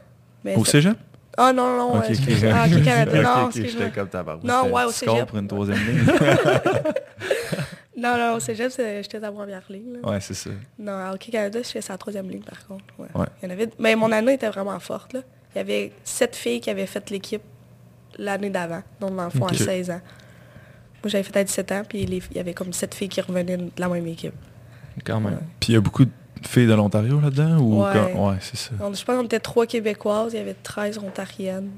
Mais 0.44 0.56
Au 0.56 0.64
cégep? 0.66 0.98
Ah 1.38 1.54
non, 1.54 1.78
non, 1.78 1.88
Ok, 1.90 1.94
ouais, 1.96 2.06
ok. 2.06 2.10
excuse- 2.12 2.46
ah, 2.54 2.66
ok, 2.78 2.84
Canada. 2.84 3.22
Non, 3.24 3.30
ok, 3.44 3.46
excuse-moi. 3.56 3.86
j'étais 3.86 3.92
comme 4.00 4.10
tabarouette. 4.10 4.44
Non, 4.44 4.64
C'était 4.64 4.74
ouais, 4.76 4.82
un 4.82 4.86
au 4.86 4.92
cégep. 4.92 5.26
pour 5.28 5.38
une 5.40 5.48
troisième 5.48 5.78
ligne. 5.78 6.06
Non, 7.98 8.18
non, 8.18 8.36
au 8.36 8.40
cégep, 8.40 8.72
j'étais 8.78 9.24
à 9.24 9.32
première 9.32 9.64
ligne. 9.70 9.98
là. 10.02 10.10
ouais, 10.10 10.20
c'est 10.22 10.34
ça. 10.34 10.50
Non, 10.80 10.94
à 10.94 11.12
Hockey 11.14 11.32
Canada, 11.32 11.60
j'étais 11.62 11.86
la 11.90 11.98
troisième 11.98 12.30
ligne, 12.30 12.42
par 12.44 12.66
contre. 12.66 12.86
Ouais. 12.98 13.08
Ouais. 13.14 13.28
Il 13.42 13.46
y 13.46 13.52
en 13.52 13.54
avait... 13.54 13.70
Mais 13.80 13.96
mon 13.96 14.12
année 14.12 14.34
était 14.34 14.48
vraiment 14.50 14.80
forte. 14.80 15.14
Là. 15.14 15.20
Il 15.54 15.58
y 15.58 15.62
avait 15.62 15.92
sept 16.04 16.36
filles 16.36 16.62
qui 16.62 16.70
avaient 16.70 16.86
fait 16.86 17.10
l'équipe 17.10 17.42
l'année 18.18 18.50
d'avant, 18.50 18.82
donc 19.00 19.16
dans 19.16 19.26
le 19.26 19.30
fond 19.30 19.46
à 19.46 19.54
16 19.54 19.90
ans. 19.92 20.02
Moi, 21.04 21.10
j'avais 21.10 21.24
fait 21.24 21.38
à 21.38 21.44
17 21.44 21.72
ans, 21.72 21.82
puis 21.88 22.06
les- 22.06 22.22
il 22.32 22.38
y 22.38 22.40
avait 22.40 22.54
comme 22.54 22.72
sept 22.72 22.94
filles 22.96 23.10
qui 23.10 23.20
revenaient 23.22 23.58
de 23.58 23.72
la 23.78 23.90
même 23.90 24.06
équipe. 24.08 24.34
Quand 25.06 25.20
même. 25.20 25.40
Puis 25.60 25.72
il 25.72 25.74
y 25.74 25.78
a 25.78 25.82
beaucoup 25.82 26.06
de 26.06 26.12
filles 26.48 26.68
de 26.68 26.74
l'Ontario 26.74 27.20
là-dedans? 27.20 27.58
Ou 27.60 27.84
Ouais. 27.84 27.92
quand- 27.94 28.30
ouais 28.30 28.38
c'est 28.40 28.58
ça. 28.58 28.72
Je 28.80 28.84
pense 28.84 29.04
qu'on 29.06 29.24
était 29.24 29.40
trois 29.40 29.66
Québécoises, 29.66 30.34
il 30.34 30.38
y 30.38 30.40
avait 30.40 30.54
13 30.56 30.98
Ontariennes. 30.98 31.72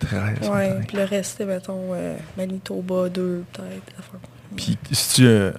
13. 0.00 0.40
Ouais, 0.40 0.46
Ontario. 0.48 0.74
puis 0.88 0.96
le 0.98 1.04
reste, 1.04 1.40
mettons, 1.40 1.92
euh, 1.94 2.16
Manitoba, 2.36 3.08
deux, 3.08 3.44
peut-être. 3.52 3.92
enfin. 3.98 4.18
Puis 4.56 4.76
si 4.92 5.14
tu... 5.16 5.26
euh, 5.26 5.52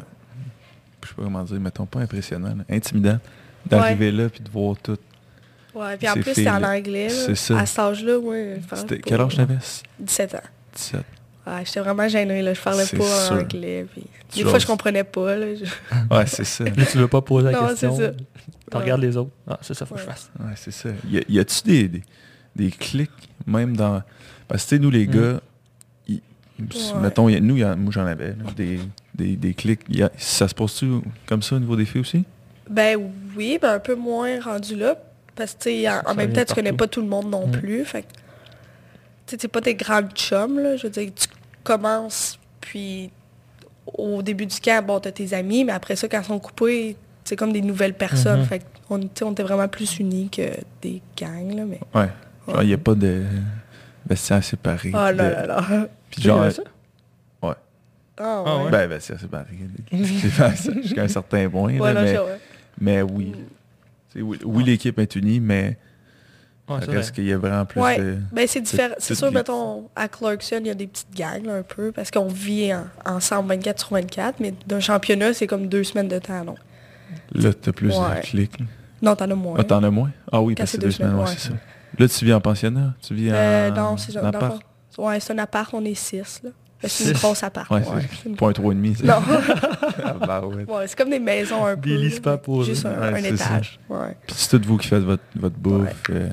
je 1.03 1.09
sais 1.09 1.15
pas 1.15 1.23
comment 1.23 1.43
dire, 1.43 1.59
mettons 1.59 1.85
pas 1.85 1.99
impressionnant, 2.01 2.55
là, 2.55 2.63
intimidant, 2.69 3.19
d'arriver 3.65 4.11
là 4.11 4.29
puis 4.29 4.41
de 4.41 4.49
voir 4.49 4.75
tout. 4.81 4.97
Ouais, 5.75 5.95
puis 5.97 6.09
en 6.09 6.13
plus, 6.13 6.33
c'était 6.33 6.49
en 6.49 6.63
anglais. 6.63 7.09
C'est 7.09 7.35
ça. 7.35 7.59
À 7.59 7.65
cet 7.65 7.79
âge-là, 7.79 8.17
ouais. 8.17 8.59
Quel 9.05 9.21
âge 9.21 9.35
t'avais? 9.35 9.57
17 9.99 10.35
ans. 10.35 10.39
17. 10.75 11.01
Ouais, 11.45 11.53
j'étais 11.63 11.79
vraiment 11.79 12.07
gênée, 12.09 12.41
là. 12.41 12.53
Je 12.53 12.61
parlais 12.61 12.83
C'est 12.85 12.97
pas 12.97 13.05
sûr. 13.25 13.35
en 13.35 13.39
anglais. 13.39 13.85
Puis... 13.93 14.03
Des 14.43 14.49
fois, 14.49 14.59
je 14.59 14.65
comprenais 14.67 15.03
pas. 15.03 15.35
Là. 15.35 15.45
je- 15.55 15.63
Ouais, 16.15 16.25
c'est 16.25 16.43
ça. 16.43 16.63
Là, 16.65 16.85
tu 16.91 16.97
veux 16.97 17.07
pas 17.07 17.21
poser 17.21 17.51
la 17.51 17.61
Non, 17.61 17.67
question. 17.69 17.95
c'est 17.95 18.05
ça. 18.07 18.11
Tu 18.11 18.75
Ouais. 18.75 18.83
regardes 18.83 19.01
les 19.01 19.15
autres. 19.15 19.31
Ah, 19.47 19.57
c'est 19.61 19.73
ça, 19.73 19.85
faut 19.85 19.95
que 19.95 20.01
je 20.01 20.05
fasse. 20.05 20.29
Ouais, 20.39 20.51
c'est 20.55 20.71
ça. 20.71 20.89
Y, 21.09 21.39
a-tu 21.39 21.61
des, 21.63 21.87
des, 21.87 22.03
des 22.55 22.71
clics, 22.71 23.11
même 23.45 23.77
dans... 23.77 24.01
Parce 24.47 24.63
que, 24.65 24.69
tu 24.69 24.75
sais, 24.75 24.81
nous, 24.81 24.89
les 24.89 25.07
Mm. 25.07 25.11
gars, 25.11 25.39
Ouais. 26.59 26.99
mettons, 27.01 27.29
y 27.29 27.35
a- 27.35 27.39
nous, 27.39 27.57
y 27.57 27.63
a- 27.63 27.75
moi, 27.75 27.91
j'en 27.91 28.05
avais, 28.05 28.29
là, 28.29 28.51
des, 28.55 28.79
des, 29.13 29.35
des 29.35 29.53
clics. 29.53 29.81
Y 29.89 30.03
a- 30.03 30.11
ça 30.17 30.47
se 30.47 30.55
passe-tu 30.55 30.87
comme 31.27 31.41
ça 31.41 31.55
au 31.55 31.59
niveau 31.59 31.75
des 31.75 31.85
filles 31.85 32.01
aussi? 32.01 32.23
Ben 32.69 32.97
oui, 33.35 33.59
ben 33.61 33.73
un 33.73 33.79
peu 33.79 33.95
moins 33.95 34.39
rendu 34.41 34.75
là. 34.75 34.95
Parce 35.35 35.53
que, 35.53 35.87
en, 35.87 36.11
en 36.11 36.15
même 36.15 36.33
temps, 36.33 36.43
tu 36.47 36.55
connais 36.55 36.73
pas 36.73 36.87
tout 36.87 37.01
le 37.01 37.07
monde 37.07 37.29
non 37.29 37.47
Mm. 37.47 37.51
plus. 37.51 37.85
Fait 37.85 38.01
tu 38.01 38.07
sais, 39.27 39.37
c'est 39.41 39.47
pas 39.47 39.61
des 39.61 39.75
grands 39.75 40.01
chums, 40.15 40.57
là. 40.59 40.75
Je 40.77 40.83
veux 40.83 40.89
dire, 40.89 41.11
tu 41.15 41.27
commences, 41.63 42.39
puis 42.61 43.11
au 43.93 44.21
début 44.21 44.45
du 44.45 44.59
camp, 44.59 44.85
bon, 44.85 44.99
t'as 44.99 45.11
tes 45.11 45.33
amis, 45.33 45.63
mais 45.63 45.73
après 45.73 45.95
ça, 45.95 46.07
quand 46.07 46.19
ils 46.21 46.25
sont 46.25 46.39
coupés, 46.39 46.95
c'est 47.23 47.35
comme 47.35 47.53
des 47.53 47.61
nouvelles 47.61 47.93
personnes. 47.93 48.39
Mhm. 48.41 48.45
Fait 48.45 48.61
sais, 49.15 49.23
on 49.25 49.31
était 49.31 49.43
vraiment 49.43 49.67
plus 49.67 49.99
unis 49.99 50.29
que 50.29 50.43
des 50.81 51.01
gangs, 51.17 51.53
là, 51.55 51.63
mais... 51.65 51.79
Ouais. 51.93 52.09
Genre, 52.47 52.63
y 52.63 52.73
a 52.73 52.77
pas 52.77 52.95
de 52.95 53.23
vestiaire 54.09 54.43
séparé. 54.43 54.91
Oh 54.93 55.11
de- 55.11 55.17
là 55.17 55.45
là 55.45 55.45
là. 55.45 55.87
Puis 56.11 56.21
genre, 56.21 56.51
ça? 56.51 56.61
ouais. 57.43 57.53
Ah, 58.19 58.43
Ah 58.45 58.63
ouais. 58.63 58.71
Ben, 58.87 58.99
séparé. 58.99 59.45
C'est 59.91 60.35
pas 60.37 60.55
ça, 60.55 60.71
Jusqu'à 60.73 61.03
un 61.03 61.07
certain 61.07 61.49
point, 61.49 61.73
là, 61.73 61.79
Ouais, 61.81 61.93
là, 61.93 62.01
mais, 62.03 62.17
ouais. 62.17 62.39
mais 62.79 63.01
oui. 63.01 63.25
Mm. 64.15 64.21
Oui, 64.23 64.39
oui, 64.43 64.63
l'équipe 64.63 64.97
est 64.97 65.15
unie, 65.15 65.39
mais 65.39 65.77
c'est 66.67 66.85
vrai. 66.85 67.03
qu'il 67.13 67.25
y 67.25 67.33
a 67.33 67.37
vraiment 67.37 67.65
plus 67.65 67.79
Ouais. 67.81 67.99
de... 67.99 68.17
Ben, 68.31 68.47
c'est 68.47 68.61
différent. 68.61 68.95
c'est 68.97 69.09
C'est 69.13 69.15
sûr, 69.15 69.31
mettons, 69.31 69.89
à 69.95 70.07
Clarkson, 70.07 70.57
il 70.61 70.67
y 70.67 70.69
a 70.71 70.73
des 70.73 70.87
petites 70.87 71.13
gangs, 71.15 71.45
là, 71.45 71.55
un 71.57 71.61
peu, 71.61 71.91
parce 71.91 72.09
qu'on 72.09 72.27
vit 72.27 72.73
en- 72.73 72.87
ensemble 73.05 73.49
24 73.49 73.79
sur 73.79 73.89
24, 73.91 74.39
mais 74.39 74.53
d'un 74.65 74.79
championnat, 74.79 75.33
c'est 75.35 75.45
comme 75.45 75.67
deux 75.67 75.83
semaines 75.83 76.07
de 76.07 76.17
temps, 76.19 76.43
non? 76.43 76.55
Là, 77.33 77.53
t'as 77.53 77.71
plus 77.71 77.89
Ouais. 77.95 78.15
de 78.21 78.25
clics. 78.25 78.57
Non, 79.01 79.15
t'en 79.15 79.29
as 79.29 79.35
moins. 79.35 79.55
Ah, 79.59 79.63
t'en 79.63 79.83
as 79.83 79.91
moins? 79.91 80.09
Ah 80.31 80.41
oui, 80.41 80.55
Quand 80.55 80.63
parce 80.63 80.71
que 80.71 80.77
c'est 80.77 80.77
c'est 80.77 80.81
deux 80.81 80.87
deux 80.87 80.91
semaines, 80.93 81.11
semaines, 81.11 81.25
ouais, 81.27 81.35
c'est 81.37 81.49
ça. 81.49 81.53
Là, 81.99 82.07
tu 82.07 82.25
vis 82.25 82.33
en 82.33 82.41
pensionnat? 82.41 82.95
Tu 83.01 83.13
vis 83.13 83.29
Euh, 83.31 83.69
en... 83.71 83.75
non, 83.75 83.97
c'est. 83.97 84.13
Ouais, 84.97 85.19
c'est 85.19 85.33
un 85.33 85.37
appart, 85.39 85.69
on 85.73 85.83
est 85.85 85.93
six, 85.95 86.41
là. 86.43 86.49
C'est 86.83 87.05
une 87.05 87.13
grosse 87.13 87.41
appart. 87.41 87.69
Ouais, 87.71 87.79
ouais. 87.87 88.03
c'est 88.23 88.29
point 88.35 88.53
trois 88.53 88.71
et 88.71 88.75
demi. 88.75 88.95
ça. 88.95 89.03
Non. 89.03 89.21
Ah, 90.03 90.13
bah 90.13 90.41
ouais. 90.45 90.63
ouais, 90.63 90.87
c'est 90.87 90.95
comme 90.97 91.09
des 91.09 91.19
maisons 91.19 91.65
un 91.65 91.75
peu. 91.75 91.89
Des 91.89 91.97
là, 91.97 92.09
superposés. 92.11 92.73
Juste 92.73 92.85
un, 92.85 92.91
Ouais, 93.11 93.19
un 93.19 93.23
étage. 93.23 93.79
Ouais. 93.89 94.15
Puis 94.27 94.35
c'est 94.37 94.59
tout 94.59 94.67
vous 94.67 94.77
qui 94.77 94.87
faites 94.87 95.01
votre, 95.03 95.23
votre 95.35 95.55
bouffe. 95.57 95.81
Ouais. 96.09 96.15
euh, 96.15 96.29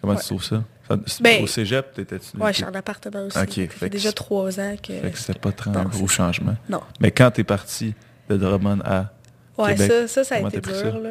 comment 0.00 0.14
Ouais. 0.14 0.20
tu 0.20 0.26
trouves 0.26 0.44
ça? 0.44 0.62
Ben, 1.20 1.42
au 1.42 1.46
cégep, 1.46 1.92
t'étais-tu... 1.94 2.36
Ouais, 2.36 2.52
je 2.52 2.58
suis 2.58 2.64
en 2.64 2.74
appartement 2.74 3.26
aussi. 3.26 3.38
Ok, 3.38 3.48
Ça 3.48 3.54
fait 3.54 3.66
fait 3.68 3.86
que 3.88 3.92
déjà 3.92 4.12
trois 4.12 4.60
ans 4.60 4.74
que. 4.82 4.92
Fait 4.92 5.10
que 5.10 5.18
c'était 5.18 5.38
pas 5.38 5.52
très 5.52 5.70
Non, 5.70 5.80
un 5.80 5.84
gros 5.84 6.06
changement. 6.06 6.54
Non. 6.68 6.80
Mais 7.00 7.10
quand 7.10 7.30
t'es 7.30 7.44
parti 7.44 7.94
de 8.28 8.36
Drummond 8.36 8.78
à... 8.84 9.06
Ouais, 9.58 9.74
Québec, 9.74 9.90
ça, 9.90 10.08
ça, 10.08 10.24
ça 10.24 10.34
a 10.36 10.48
été 10.48 10.60
dur, 10.60 10.74
ça? 10.76 10.84
là. 10.98 11.10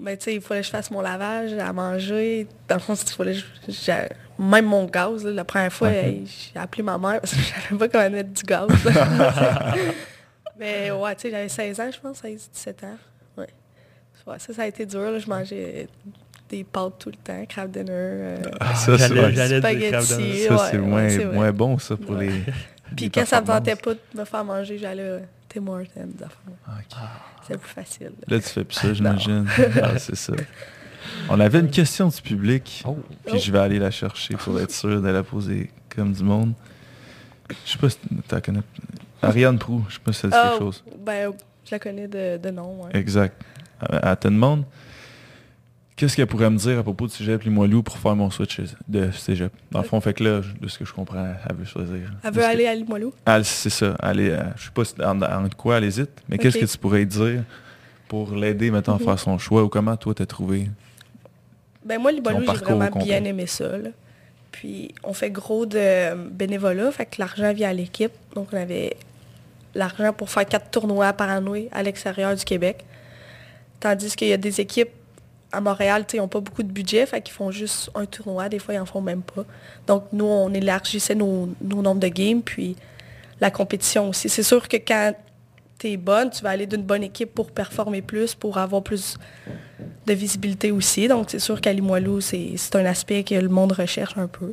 Mais 0.00 0.16
tu 0.16 0.24
sais, 0.24 0.34
il 0.34 0.40
fallait 0.40 0.60
que 0.60 0.66
je 0.66 0.70
fasse 0.70 0.90
mon 0.90 1.00
lavage, 1.00 1.52
à 1.54 1.72
manger. 1.72 2.46
Dans 2.68 2.76
le 2.76 2.80
fond, 2.80 2.94
il 2.94 3.08
fallait 3.10 3.32
que 3.34 3.38
je- 3.68 3.72
j'ai- 3.72 4.08
Même 4.38 4.66
mon 4.66 4.84
gaz, 4.84 5.24
là, 5.24 5.32
la 5.32 5.44
première 5.44 5.72
fois, 5.72 5.90
j'ai 5.90 6.24
appelé 6.54 6.82
ma 6.84 6.96
mère 6.98 7.20
parce 7.20 7.32
que 7.34 7.38
je 7.40 7.44
savais 7.68 7.76
pas 7.78 7.88
comment 7.88 8.10
mettre 8.10 8.30
du 8.30 8.42
gaz. 8.44 8.68
Mais 10.58 10.90
ouais, 10.90 11.14
tu 11.14 11.22
sais, 11.22 11.30
j'avais 11.30 11.48
16 11.48 11.80
ans, 11.80 11.90
je 11.92 12.00
pense, 12.00 12.18
16, 12.18 12.50
17 12.52 12.84
ans. 12.84 12.96
Ouais. 13.36 13.46
Ouais, 14.26 14.38
ça, 14.38 14.52
ça 14.52 14.62
a 14.62 14.66
été 14.66 14.84
dur, 14.86 15.00
là. 15.10 15.18
Je 15.18 15.28
mangeais 15.28 15.86
des 16.48 16.64
pâtes 16.64 16.94
tout 16.98 17.10
le 17.10 17.16
temps, 17.16 17.44
crab 17.46 17.70
dinner. 17.70 17.86
euh, 17.90 18.36
Ah, 18.60 18.74
ça, 18.74 18.96
J'allais- 18.96 19.58
Spaghetti. 19.60 19.92
ça, 20.46 20.58
c'est 20.70 20.78
ouais, 20.78 20.78
moins, 20.78 21.24
moins 21.32 21.52
bon, 21.52 21.78
ça, 21.78 21.96
pour 21.96 22.16
Ouais. 22.16 22.26
les... 22.26 22.40
Puis 22.96 23.04
les 23.06 23.10
quand 23.10 23.26
ça 23.26 23.40
me 23.40 23.46
tentait 23.46 23.76
pas 23.76 23.94
de 23.94 24.00
me 24.14 24.24
faire 24.24 24.44
manger, 24.44 24.78
j'allais 24.78 25.02
euh, 25.02 25.20
Tim 25.48 25.66
Hortons, 25.68 26.06
des 26.06 26.24
affaires. 26.24 26.38
Ah. 26.96 27.08
C'est 27.46 27.58
plus 27.58 27.68
facile. 27.70 28.12
Là, 28.26 28.38
tu 28.38 28.48
fais 28.48 28.64
plus 28.64 28.74
ça, 28.74 28.92
j'imagine. 28.94 29.46
Ah, 29.82 29.98
c'est 29.98 30.16
ça. 30.16 30.34
On 31.30 31.40
avait 31.40 31.60
une 31.60 31.70
question 31.70 32.08
du 32.08 32.20
public, 32.20 32.82
Oh. 32.86 32.98
puis 33.24 33.34
Oh. 33.36 33.38
je 33.38 33.50
vais 33.52 33.58
aller 33.58 33.78
la 33.78 33.90
chercher 33.90 34.36
pour 34.36 34.60
être 34.60 34.70
sûr 34.72 35.00
de 35.00 35.08
la 35.08 35.22
poser 35.22 35.70
comme 35.94 36.12
du 36.12 36.22
monde. 36.22 36.52
Je 37.64 37.72
sais 37.72 37.78
pas 37.78 37.88
si 37.88 37.98
tu 37.98 38.14
la 38.34 38.40
connais. 38.40 38.60
Ariane 39.22 39.58
Prou, 39.58 39.84
je 39.88 39.94
sais 39.94 40.00
pas 40.04 40.12
si 40.12 40.26
dit 40.26 40.32
Ah, 40.34 40.50
quelque 40.50 40.58
chose. 40.64 40.84
Ben, 40.98 41.32
je 41.64 41.70
la 41.70 41.78
connais 41.78 42.08
de, 42.08 42.36
de 42.36 42.50
nom, 42.50 42.84
ouais. 42.84 42.90
Exact. 42.94 43.40
Elle, 43.80 44.00
elle 44.02 44.16
te 44.16 44.28
demande 44.28 44.64
qu'est-ce 45.98 46.16
qu'elle 46.16 46.26
pourrait 46.26 46.48
me 46.48 46.56
dire 46.56 46.78
à 46.78 46.82
propos 46.82 47.06
de 47.06 47.12
Cégep 47.12 47.42
Limoilou 47.42 47.82
pour 47.82 47.98
faire 47.98 48.16
mon 48.16 48.30
switch 48.30 48.60
de 48.88 49.10
Cégep? 49.10 49.52
Dans 49.70 49.80
le 49.80 49.84
fond, 49.84 50.00
fait 50.00 50.14
que 50.14 50.24
là, 50.24 50.40
de 50.60 50.68
ce 50.68 50.78
que 50.78 50.84
je 50.86 50.92
comprends, 50.94 51.26
elle 51.48 51.56
veut 51.56 51.64
choisir. 51.66 52.10
Elle 52.24 52.32
veut 52.32 52.40
que- 52.40 52.46
aller 52.46 52.66
à 52.66 52.74
Limoilou? 52.74 53.12
C'est 53.42 53.68
ça. 53.70 53.96
Elle 54.02 54.20
est, 54.20 54.30
euh, 54.30 54.42
je 54.56 54.64
sais 54.64 54.70
pas 54.72 54.84
si- 54.84 54.94
en, 55.04 55.20
en 55.20 55.48
quoi 55.56 55.76
elle 55.78 55.84
hésite, 55.84 56.10
mais 56.28 56.38
qu'est-ce 56.38 56.56
que 56.58 56.64
tu 56.64 56.78
pourrais 56.78 57.04
dire 57.04 57.42
pour 58.08 58.34
l'aider 58.34 58.70
maintenant 58.70 58.94
à 58.94 58.98
Mhm. 58.98 59.04
faire 59.04 59.18
son 59.18 59.36
choix? 59.38 59.62
Ou 59.64 59.68
comment 59.68 59.96
toi 59.96 60.14
t'as 60.14 60.24
trouvé 60.26 60.70
Ben 61.84 62.00
moi, 62.00 62.12
Limoilou, 62.12 62.40
j'ai 62.40 62.64
vraiment 62.64 62.88
bien 63.02 63.22
aimé 63.24 63.46
ça. 63.46 63.76
là. 63.76 63.90
Puis 64.52 64.94
on 65.04 65.12
fait 65.12 65.30
gros 65.30 65.66
de 65.66 66.14
bénévolat, 66.30 66.90
fait 66.90 67.06
que 67.06 67.16
l'argent 67.18 67.52
vient 67.52 67.68
à 67.70 67.72
l'équipe. 67.72 68.12
Donc 68.34 68.48
on 68.52 68.56
avait 68.56 68.96
l'argent 69.74 70.12
pour 70.12 70.30
faire 70.30 70.46
quatre 70.46 70.70
tournois 70.70 71.12
par 71.12 71.28
année 71.28 71.68
à 71.72 71.82
l'extérieur 71.82 72.34
du 72.34 72.44
Québec. 72.44 72.84
Tandis 73.80 74.16
qu'il 74.16 74.28
y 74.28 74.32
a 74.32 74.36
des 74.36 74.60
équipes 74.60 74.88
à 75.50 75.60
Montréal, 75.60 76.04
ils 76.12 76.16
n'ont 76.18 76.28
pas 76.28 76.40
beaucoup 76.40 76.62
de 76.62 76.70
budget, 76.70 77.06
fait 77.06 77.22
qu'ils 77.22 77.34
font 77.34 77.50
juste 77.50 77.90
un 77.94 78.04
tournoi, 78.04 78.48
des 78.48 78.58
fois 78.58 78.74
ils 78.74 78.80
en 78.80 78.86
font 78.86 79.00
même 79.00 79.22
pas. 79.22 79.44
Donc 79.86 80.04
nous, 80.12 80.26
on 80.26 80.52
élargissait 80.52 81.14
nos, 81.14 81.48
nos 81.62 81.82
nombres 81.82 82.00
de 82.00 82.08
games, 82.08 82.42
puis 82.42 82.76
la 83.40 83.50
compétition 83.50 84.08
aussi. 84.08 84.28
C'est 84.28 84.42
sûr 84.42 84.68
que 84.68 84.76
quand 84.76 85.14
tu 85.78 85.88
es 85.90 85.96
bonne, 85.96 86.30
tu 86.30 86.42
vas 86.42 86.50
aller 86.50 86.66
d'une 86.66 86.82
bonne 86.82 87.04
équipe 87.04 87.34
pour 87.34 87.50
performer 87.50 88.02
plus, 88.02 88.34
pour 88.34 88.58
avoir 88.58 88.82
plus 88.82 89.16
de 90.06 90.12
visibilité 90.12 90.72
aussi. 90.72 91.08
Donc, 91.08 91.30
c'est 91.30 91.38
sûr 91.38 91.60
qu'à 91.60 91.72
Limoilou, 91.72 92.20
c'est 92.20 92.56
un 92.74 92.84
aspect 92.84 93.22
que 93.22 93.34
le 93.34 93.48
monde 93.48 93.72
recherche 93.72 94.16
un 94.16 94.26
peu. 94.26 94.52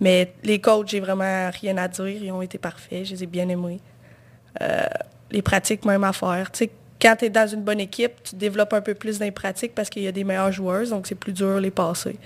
Mais 0.00 0.32
les 0.44 0.60
coachs, 0.60 0.88
j'ai 0.88 1.00
vraiment 1.00 1.50
rien 1.50 1.76
à 1.76 1.88
dire. 1.88 2.06
Ils 2.06 2.32
ont 2.32 2.42
été 2.42 2.56
parfaits. 2.56 3.04
Je 3.04 3.12
les 3.12 3.24
ai 3.24 3.26
bien 3.26 3.48
aimés. 3.48 3.80
Euh, 4.60 4.86
les 5.30 5.42
pratiques, 5.42 5.84
même 5.84 6.04
à 6.04 6.12
faire. 6.12 6.50
Tu 6.52 6.58
sais, 6.58 6.70
quand 7.00 7.16
tu 7.16 7.24
es 7.26 7.30
dans 7.30 7.46
une 7.46 7.62
bonne 7.62 7.80
équipe, 7.80 8.12
tu 8.22 8.36
développes 8.36 8.72
un 8.72 8.80
peu 8.80 8.94
plus 8.94 9.18
dans 9.18 9.24
les 9.24 9.30
pratiques 9.30 9.74
parce 9.74 9.88
qu'il 9.90 10.02
y 10.02 10.08
a 10.08 10.12
des 10.12 10.24
meilleurs 10.24 10.52
joueurs, 10.52 10.86
donc 10.88 11.06
c'est 11.06 11.14
plus 11.14 11.32
dur 11.32 11.56
de 11.56 11.60
les 11.60 11.70
passer. 11.70 12.16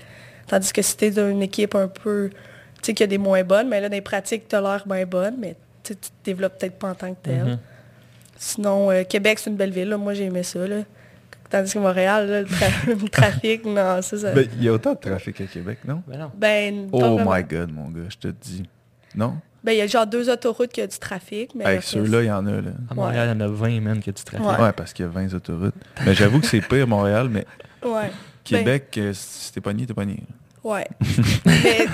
Tandis 0.47 0.71
que 0.73 0.81
si 0.81 0.95
tu 0.97 1.05
es 1.05 1.11
dans 1.11 1.29
une 1.29 1.41
équipe 1.41 1.73
un 1.75 1.87
peu, 1.87 2.29
tu 2.31 2.37
sais, 2.81 2.93
qu'il 2.93 3.03
y 3.03 3.05
a 3.05 3.07
des 3.07 3.17
moins 3.17 3.43
bonnes, 3.43 3.67
mais 3.69 3.81
là, 3.81 3.89
dans 3.89 3.95
les 3.95 4.01
pratiques, 4.01 4.47
tu 4.47 4.55
as 4.55 4.61
l'air 4.61 4.83
bien 4.85 5.05
bonne, 5.05 5.35
mais 5.39 5.55
tu 5.83 5.95
te 5.95 6.07
développes 6.23 6.57
peut-être 6.59 6.77
pas 6.77 6.89
en 6.89 6.95
tant 6.95 7.13
que 7.13 7.19
tel. 7.23 7.43
Mhm. 7.43 7.57
Sinon, 8.37 8.91
euh, 8.91 9.03
Québec, 9.03 9.39
c'est 9.39 9.49
une 9.49 9.55
belle 9.55 9.71
ville. 9.71 9.89
là. 9.89 9.97
Moi, 9.97 10.13
j'ai 10.13 10.25
aimé 10.25 10.43
ça. 10.43 10.67
là. 10.67 10.81
Tandis 11.49 11.73
que 11.73 11.79
Montréal, 11.79 12.27
là, 12.29 12.41
le, 12.41 12.47
tra- 12.47 12.85
le 13.01 13.09
trafic, 13.09 13.65
non, 13.65 14.01
ça, 14.01 14.17
ça... 14.17 14.31
Ben, 14.33 14.47
il 14.57 14.63
y 14.63 14.67
a 14.67 14.73
autant 14.73 14.93
de 14.93 14.99
trafic 14.99 15.39
à 15.41 15.45
Québec, 15.45 15.79
non? 15.87 16.01
Ben 16.07 16.19
non. 16.19 16.31
Ben, 16.35 16.89
Oh 16.91 16.99
vraiment. 17.15 17.33
my 17.33 17.43
god, 17.43 17.71
mon 17.71 17.89
gars, 17.89 18.09
je 18.09 18.17
te 18.17 18.27
dis. 18.27 18.63
Non? 19.15 19.35
Ben, 19.65 19.71
il 19.71 19.77
y 19.77 19.81
a 19.81 19.87
genre 19.87 20.05
deux 20.05 20.29
autoroutes 20.29 20.71
qui 20.71 20.81
ont 20.81 20.85
du 20.87 20.99
trafic, 20.99 21.55
mais... 21.55 21.65
Avec 21.65 21.81
ceux-là, 21.83 22.21
il 22.21 22.27
y 22.27 22.31
en 22.31 22.45
a, 22.45 22.51
là. 22.61 22.71
À 22.89 22.93
Montréal, 22.93 23.29
il 23.35 23.39
y 23.41 23.43
en 23.43 23.47
a 23.47 23.51
20, 23.51 23.81
man, 23.81 23.99
qui 23.99 24.11
a 24.11 24.13
du 24.13 24.23
trafic. 24.23 24.45
Ouais. 24.47 24.61
Ouais, 24.61 24.71
parce 24.73 24.93
qu'il 24.93 25.03
y 25.05 25.07
a 25.07 25.11
20 25.11 25.33
autoroutes. 25.33 25.73
Mais 26.05 26.13
j'avoue 26.13 26.39
que 26.39 26.45
c'est 26.45 26.61
pire 26.61 26.87
Montréal, 26.87 27.29
mais 27.29 27.45
Ouais, 27.83 28.11
Québec, 28.43 28.93
euh, 28.97 29.11
si 29.13 29.51
t'es 29.51 29.61
pogné, 29.61 29.85
t'es 29.87 29.93
pogné. 29.95 30.21
ouais. 30.63 30.87
mais... 31.45 31.85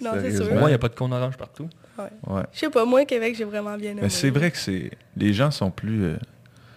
non, 0.00 0.12
c'est 0.20 0.36
sûr. 0.36 0.52
moins, 0.54 0.64
il 0.64 0.68
n'y 0.68 0.74
a 0.74 0.78
pas 0.78 0.88
de 0.88 0.94
cône 0.94 1.12
orange 1.12 1.36
partout. 1.36 1.68
Ouais. 1.98 2.04
Ouais. 2.26 2.42
Je 2.52 2.58
sais 2.58 2.70
pas, 2.70 2.84
moi, 2.84 3.04
Québec, 3.04 3.34
j'ai 3.38 3.44
vraiment 3.44 3.76
bien 3.76 3.92
aimé. 3.92 4.00
Mais 4.02 4.08
c'est 4.08 4.30
vrai 4.30 4.50
que 4.50 4.56
c'est. 4.58 4.90
Les 5.16 5.32
gens 5.32 5.50
sont 5.50 5.70
plus 5.70 6.04
euh, 6.04 6.16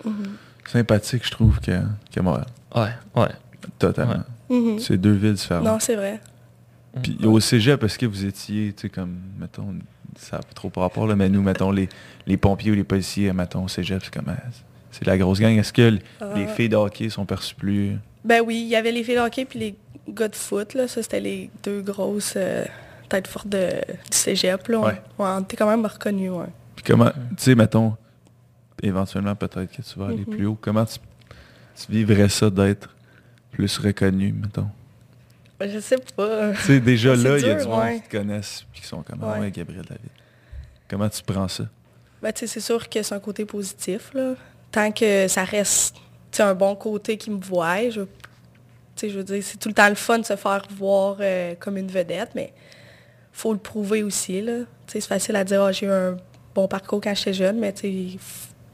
Mhm. 0.05 0.35
sympathiques, 0.67 1.25
je 1.25 1.31
trouve, 1.31 1.59
que, 1.59 1.71
que 2.13 2.19
Montréal. 2.19 2.45
Ouais, 2.75 2.91
ouais. 3.15 3.29
Totalement. 3.79 4.23
Mhm. 4.49 4.79
C'est 4.79 4.97
deux 4.97 5.13
villes 5.13 5.33
différentes. 5.33 5.65
Non, 5.65 5.79
c'est 5.79 5.95
vrai. 5.95 6.19
Puis 7.01 7.17
au 7.25 7.39
cégep, 7.39 7.83
est-ce 7.83 7.97
que 7.99 8.05
vous 8.05 8.25
étiez, 8.25 8.73
tu 8.73 8.83
sais, 8.83 8.89
comme, 8.89 9.17
mettons, 9.39 9.75
ça 10.17 10.37
n'a 10.37 10.43
pas 10.43 10.53
trop 10.53 10.69
par 10.69 10.83
rapport, 10.83 11.07
là, 11.07 11.15
mais 11.15 11.29
nous, 11.29 11.41
mettons, 11.41 11.71
les, 11.71 11.89
les 12.25 12.37
pompiers 12.37 12.71
ou 12.71 12.75
les 12.75 12.83
policiers, 12.83 13.31
mettons, 13.33 13.65
au 13.65 13.67
cégep, 13.67 14.01
c'est 14.03 14.13
comme, 14.13 14.29
euh, 14.29 14.35
c'est 14.91 15.05
la 15.05 15.17
grosse 15.17 15.39
gang. 15.39 15.55
Est-ce 15.57 15.73
que 15.73 15.81
l- 15.83 16.01
les 16.35 16.43
Ah. 16.43 16.47
filles 16.47 16.69
de 16.69 16.75
hockey 16.75 17.09
sont 17.09 17.25
perçues 17.25 17.55
plus... 17.55 17.97
Ben 18.25 18.41
oui, 18.45 18.61
il 18.61 18.67
y 18.67 18.75
avait 18.75 18.91
les 18.91 19.03
filles 19.03 19.15
de 19.15 19.21
hockey 19.21 19.45
puis 19.45 19.59
les 19.59 19.75
gars 20.09 20.27
de 20.27 20.35
foot, 20.35 20.73
là. 20.73 20.87
Ça, 20.87 21.01
c'était 21.03 21.19
les 21.19 21.49
deux 21.63 21.81
grosses 21.81 22.33
euh, 22.35 22.65
têtes 23.09 23.27
fortes 23.27 23.47
de, 23.49 23.67
du 23.69 24.17
cégep, 24.17 24.67
là. 24.67 24.79
On, 24.79 24.85
Ouais. 24.85 25.01
on 25.19 25.41
était 25.41 25.55
quand 25.57 25.69
même 25.69 25.85
reconnus, 25.85 26.31
ouais. 26.31 26.47
Puis 26.75 26.83
comment, 26.85 27.09
tu 27.11 27.15
sais, 27.37 27.55
mettons, 27.55 27.95
éventuellement, 28.81 29.35
peut-être 29.35 29.71
que 29.75 29.81
tu 29.81 29.99
vas 29.99 30.07
aller 30.07 30.25
Mhm. 30.27 30.35
plus 30.35 30.45
haut, 30.45 30.57
comment 30.59 30.85
tu, 30.85 30.97
tu 31.75 31.91
vivrais 31.91 32.29
ça 32.29 32.49
d'être 32.49 32.89
plus 33.51 33.77
reconnu, 33.77 34.33
mettons? 34.33 34.67
Ben, 35.59 35.69
je 35.71 35.79
sais 35.79 35.97
pas. 36.15 36.51
Tu 36.53 36.61
sais, 36.61 36.79
déjà 36.79 37.15
là, 37.15 37.37
il 37.37 37.45
y 37.45 37.49
a 37.49 37.55
du 37.55 37.67
monde 37.67 37.79
ouais. 37.83 37.95
qui 38.01 38.09
te 38.09 38.17
connaissent 38.17 38.63
puis 38.71 38.81
qui 38.81 38.87
sont 38.87 39.01
comme, 39.01 39.19
ah 39.23 39.33
Ouais. 39.33 39.39
ouais, 39.39 39.51
Gabriel 39.51 39.83
David. 39.83 40.09
Comment 40.87 41.09
tu 41.09 41.21
prends 41.23 41.47
ça? 41.47 41.63
Ben, 42.21 42.31
tu 42.31 42.41
sais, 42.41 42.47
c'est 42.47 42.59
sûr 42.59 42.87
que 42.87 43.01
c'est 43.01 43.15
un 43.15 43.19
côté 43.19 43.45
positif, 43.45 44.11
là. 44.13 44.33
Tant 44.71 44.91
que 44.91 45.27
ça 45.27 45.43
reste, 45.43 45.95
un 46.39 46.53
bon 46.53 46.75
côté 46.75 47.17
qui 47.17 47.31
me 47.31 47.39
voit, 47.41 47.89
je, 47.89 48.01
je 49.01 49.07
veux 49.07 49.23
dire, 49.23 49.41
c'est 49.43 49.57
tout 49.57 49.69
le 49.69 49.73
temps 49.73 49.89
le 49.89 49.95
fun 49.95 50.19
de 50.19 50.25
se 50.25 50.35
faire 50.35 50.61
voir 50.77 51.17
euh, 51.19 51.55
comme 51.59 51.77
une 51.77 51.87
vedette, 51.87 52.29
mais 52.35 52.53
faut 53.31 53.53
le 53.53 53.59
prouver 53.59 54.03
aussi, 54.03 54.41
là. 54.41 54.59
C'est 54.85 55.01
facile 55.01 55.35
à 55.35 55.43
dire, 55.43 55.63
Ah, 55.63 55.71
j'ai 55.71 55.87
eu 55.87 55.91
un 55.91 56.17
bon 56.53 56.67
parcours 56.67 57.01
quand 57.01 57.15
j'étais 57.15 57.33
jeune, 57.33 57.59
mais 57.59 57.73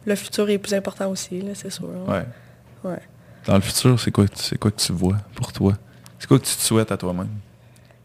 le 0.05 0.15
futur 0.15 0.49
est 0.49 0.57
plus 0.57 0.73
important 0.73 1.09
aussi, 1.09 1.41
là, 1.41 1.51
c'est 1.55 1.69
sûr. 1.69 1.87
Ouais. 2.07 2.23
Ouais. 2.83 2.99
Dans 3.45 3.55
le 3.55 3.61
futur, 3.61 3.97
c'est 3.99 4.11
quoi, 4.11 4.25
c'est 4.35 4.57
quoi 4.57 4.71
que 4.71 4.79
tu 4.81 4.91
vois 4.91 5.17
pour 5.35 5.51
toi? 5.53 5.73
C'est 6.23 6.27
quoi 6.27 6.39
que 6.39 6.45
tu 6.45 6.55
te 6.55 6.61
souhaites 6.61 6.89
à 6.89 6.95
toi-même? 6.95 7.27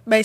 Ben, 0.04 0.24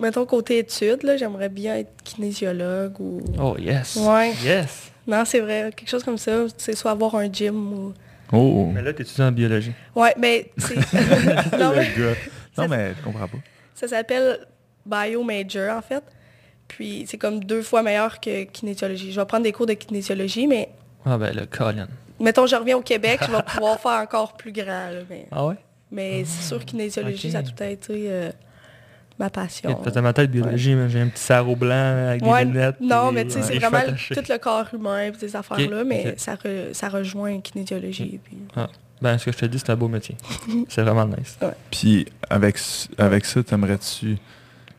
mettons 0.00 0.24
côté 0.24 0.60
études, 0.60 1.02
là, 1.02 1.18
j'aimerais 1.18 1.50
bien 1.50 1.76
être 1.76 1.90
kinésiologue 2.02 2.98
ou... 3.00 3.20
Oh, 3.38 3.54
yes. 3.58 3.96
Ouais. 3.96 4.32
Yes. 4.42 4.90
Non, 5.06 5.26
c'est 5.26 5.40
vrai, 5.40 5.70
quelque 5.76 5.90
chose 5.90 6.02
comme 6.02 6.16
ça. 6.16 6.46
C'est 6.56 6.74
soit 6.74 6.92
avoir 6.92 7.16
un 7.16 7.30
gym 7.30 7.74
ou... 7.74 7.92
Oh! 8.32 8.70
Mais 8.72 8.80
là, 8.80 8.94
tu 8.94 9.02
étudies 9.02 9.20
en 9.20 9.30
biologie? 9.30 9.72
Ouais, 9.94 10.14
mais 10.18 10.50
c'est... 10.56 10.76
non, 11.58 11.74
mais 11.76 11.86
Non, 12.56 12.66
mais 12.66 12.94
je 12.98 13.04
comprends 13.04 13.28
pas. 13.28 13.38
ça 13.74 13.88
s'appelle 13.88 14.46
Bio 14.86 15.22
Major, 15.22 15.76
en 15.76 15.82
fait. 15.82 16.02
Puis 16.66 17.04
c'est 17.06 17.18
comme 17.18 17.44
deux 17.44 17.60
fois 17.60 17.82
meilleur 17.82 18.20
que 18.20 18.44
kinésiologie. 18.44 19.12
Je 19.12 19.20
vais 19.20 19.26
prendre 19.26 19.44
des 19.44 19.52
cours 19.52 19.66
de 19.66 19.74
kinésiologie, 19.74 20.46
mais 20.46 20.70
Ah 21.04 21.18
ben, 21.18 21.36
le 21.36 21.44
Colin. 21.44 21.88
mettons, 22.18 22.46
je 22.46 22.56
reviens 22.56 22.78
au 22.78 22.82
Québec, 22.82 23.20
je 23.26 23.30
vais 23.30 23.42
pouvoir 23.42 23.78
faire 23.78 24.00
encore 24.00 24.34
plus 24.34 24.52
grand. 24.52 24.88
là, 24.88 25.00
mais 25.10 25.26
Ah 25.30 25.44
ouais? 25.44 25.56
Mais 25.90 26.24
c'est 26.24 26.42
sûr 26.46 26.58
que 26.58 26.64
kinésiologie, 26.64 27.30
ça 27.32 27.38
a 27.38 27.42
tout 27.42 27.62
été 27.62 28.06
euh, 28.10 28.30
ma 29.18 29.30
passion. 29.30 29.80
Dans 29.82 30.02
ma 30.02 30.12
tête, 30.12 30.30
biologie, 30.30 30.74
mais 30.74 30.88
j'ai 30.88 31.00
un 31.00 31.08
petit 31.08 31.22
sarrau 31.22 31.56
blanc 31.56 32.08
avec 32.08 32.22
Ouais, 32.24 32.44
des 32.44 32.52
lunettes. 32.52 32.80
non, 32.80 33.10
mais 33.12 33.24
tu 33.24 33.32
sais, 33.32 33.42
c'est 33.42 33.58
vraiment 33.58 33.78
attachés. 33.78 34.14
tout 34.14 34.22
le 34.28 34.38
corps 34.38 34.66
humain 34.72 35.06
et 35.06 35.12
ces 35.18 35.34
affaires-là, 35.34 35.84
mais 35.84 36.14
ça, 36.18 36.34
re- 36.36 36.72
ça 36.72 36.88
rejoint 36.88 37.40
kinésiologie. 37.40 38.20
Puis... 38.22 38.36
Ah. 38.56 38.68
Ben, 39.00 39.16
ce 39.16 39.26
que 39.26 39.32
je 39.32 39.38
te 39.38 39.46
dis, 39.46 39.58
c'est 39.60 39.70
un 39.70 39.76
beau 39.76 39.86
métier. 39.88 40.16
c'est 40.68 40.82
vraiment 40.82 41.06
nice. 41.06 41.38
Puis 41.70 42.06
avec, 42.28 42.58
avec 42.98 43.24
ça, 43.24 43.42
t'aimerais-tu, 43.44 44.16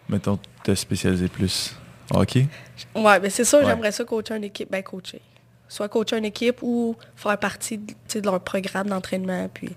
mettons, 0.09 0.37
te 0.63 0.75
spécialiser 0.75 1.27
plus 1.29 1.73
hockey? 2.13 2.47
Ouais, 2.95 3.19
mais 3.21 3.29
c'est 3.29 3.45
sûr, 3.45 3.59
Ouais. 3.59 3.65
j'aimerais 3.65 3.91
ça 3.93 4.03
coacher 4.03 4.35
une 4.35 4.43
équipe, 4.43 4.69
ben 4.71 4.83
coacher. 4.83 5.21
Soit 5.69 5.87
coacher 5.87 6.17
une 6.17 6.25
équipe 6.25 6.61
ou 6.63 6.95
faire 7.15 7.37
partie 7.37 7.77
de, 7.77 7.87
tu 7.91 7.95
sais, 8.07 8.21
de 8.21 8.25
leur 8.25 8.39
programme 8.41 8.87
d'entraînement, 8.87 9.47
puis 9.53 9.69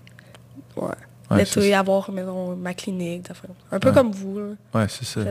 ouais. 0.75 0.87
C'est 1.45 1.61
ça. 1.71 1.79
avoir, 1.79 2.11
mettons, 2.11 2.55
ma 2.55 2.73
clinique, 2.73 3.27
un 3.71 3.79
peu 3.79 3.89
Ouais. 3.89 3.93
comme 3.93 4.11
vous, 4.11 4.39
là. 4.39 4.45
Ouais, 4.73 4.85
c'est 4.89 5.05
ça. 5.05 5.21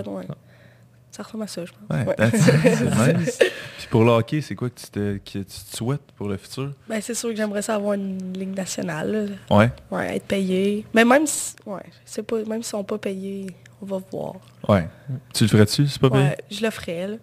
Ça 1.10 1.22
ressemble 1.22 1.44
à 1.44 1.46
ça, 1.46 1.62
je 1.66 1.72
pense. 1.72 1.98
Ouais, 1.98 2.06
Ouais. 2.06 2.30
c'est 2.32 3.18
nice. 3.18 3.38
Puis 3.78 3.86
pour 3.90 4.02
le 4.04 4.12
hockey, 4.12 4.40
c'est 4.40 4.54
quoi 4.54 4.70
que 4.70 4.80
tu 4.80 4.86
te, 4.86 5.16
que 5.18 5.38
tu 5.40 5.44
te 5.44 5.76
souhaites 5.76 6.00
pour 6.16 6.26
le 6.28 6.38
futur? 6.38 6.72
Ben, 6.88 7.02
c'est 7.02 7.12
sûr 7.12 7.28
que 7.28 7.36
j'aimerais 7.36 7.60
ça 7.60 7.74
avoir 7.74 7.92
une 7.94 8.32
ligue 8.32 8.56
nationale, 8.56 9.36
là. 9.50 9.56
Ouais, 9.58 9.70
Ouais, 9.90 10.16
être 10.16 10.24
payé. 10.26 10.86
Mais 10.94 11.04
même 11.04 11.26
si, 11.26 11.54
ouais, 11.66 11.82
je 12.06 12.10
sais 12.12 12.22
pas, 12.22 12.36
même 12.44 12.62
s'ils 12.62 12.70
sont 12.70 12.84
pas 12.84 12.96
payés, 12.96 13.46
on 13.82 13.86
va 13.86 13.98
voir. 14.10 14.34
ouais. 14.68 14.88
Tu 15.34 15.44
le 15.44 15.50
ferais-tu, 15.50 15.86
c'est 15.86 16.00
pas 16.00 16.08
payé? 16.08 16.22
Ouais, 16.24 16.38
je 16.50 16.62
le 16.64 16.70
ferais, 16.70 17.08
là. 17.08 17.16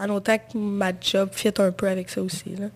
En 0.00 0.10
autant 0.10 0.36
que 0.36 0.58
ma 0.58 0.92
job 1.00 1.30
fit 1.32 1.50
un 1.58 1.72
peu 1.72 1.88
avec 1.88 2.10
ça 2.10 2.20
aussi, 2.22 2.56
là. 2.56 2.66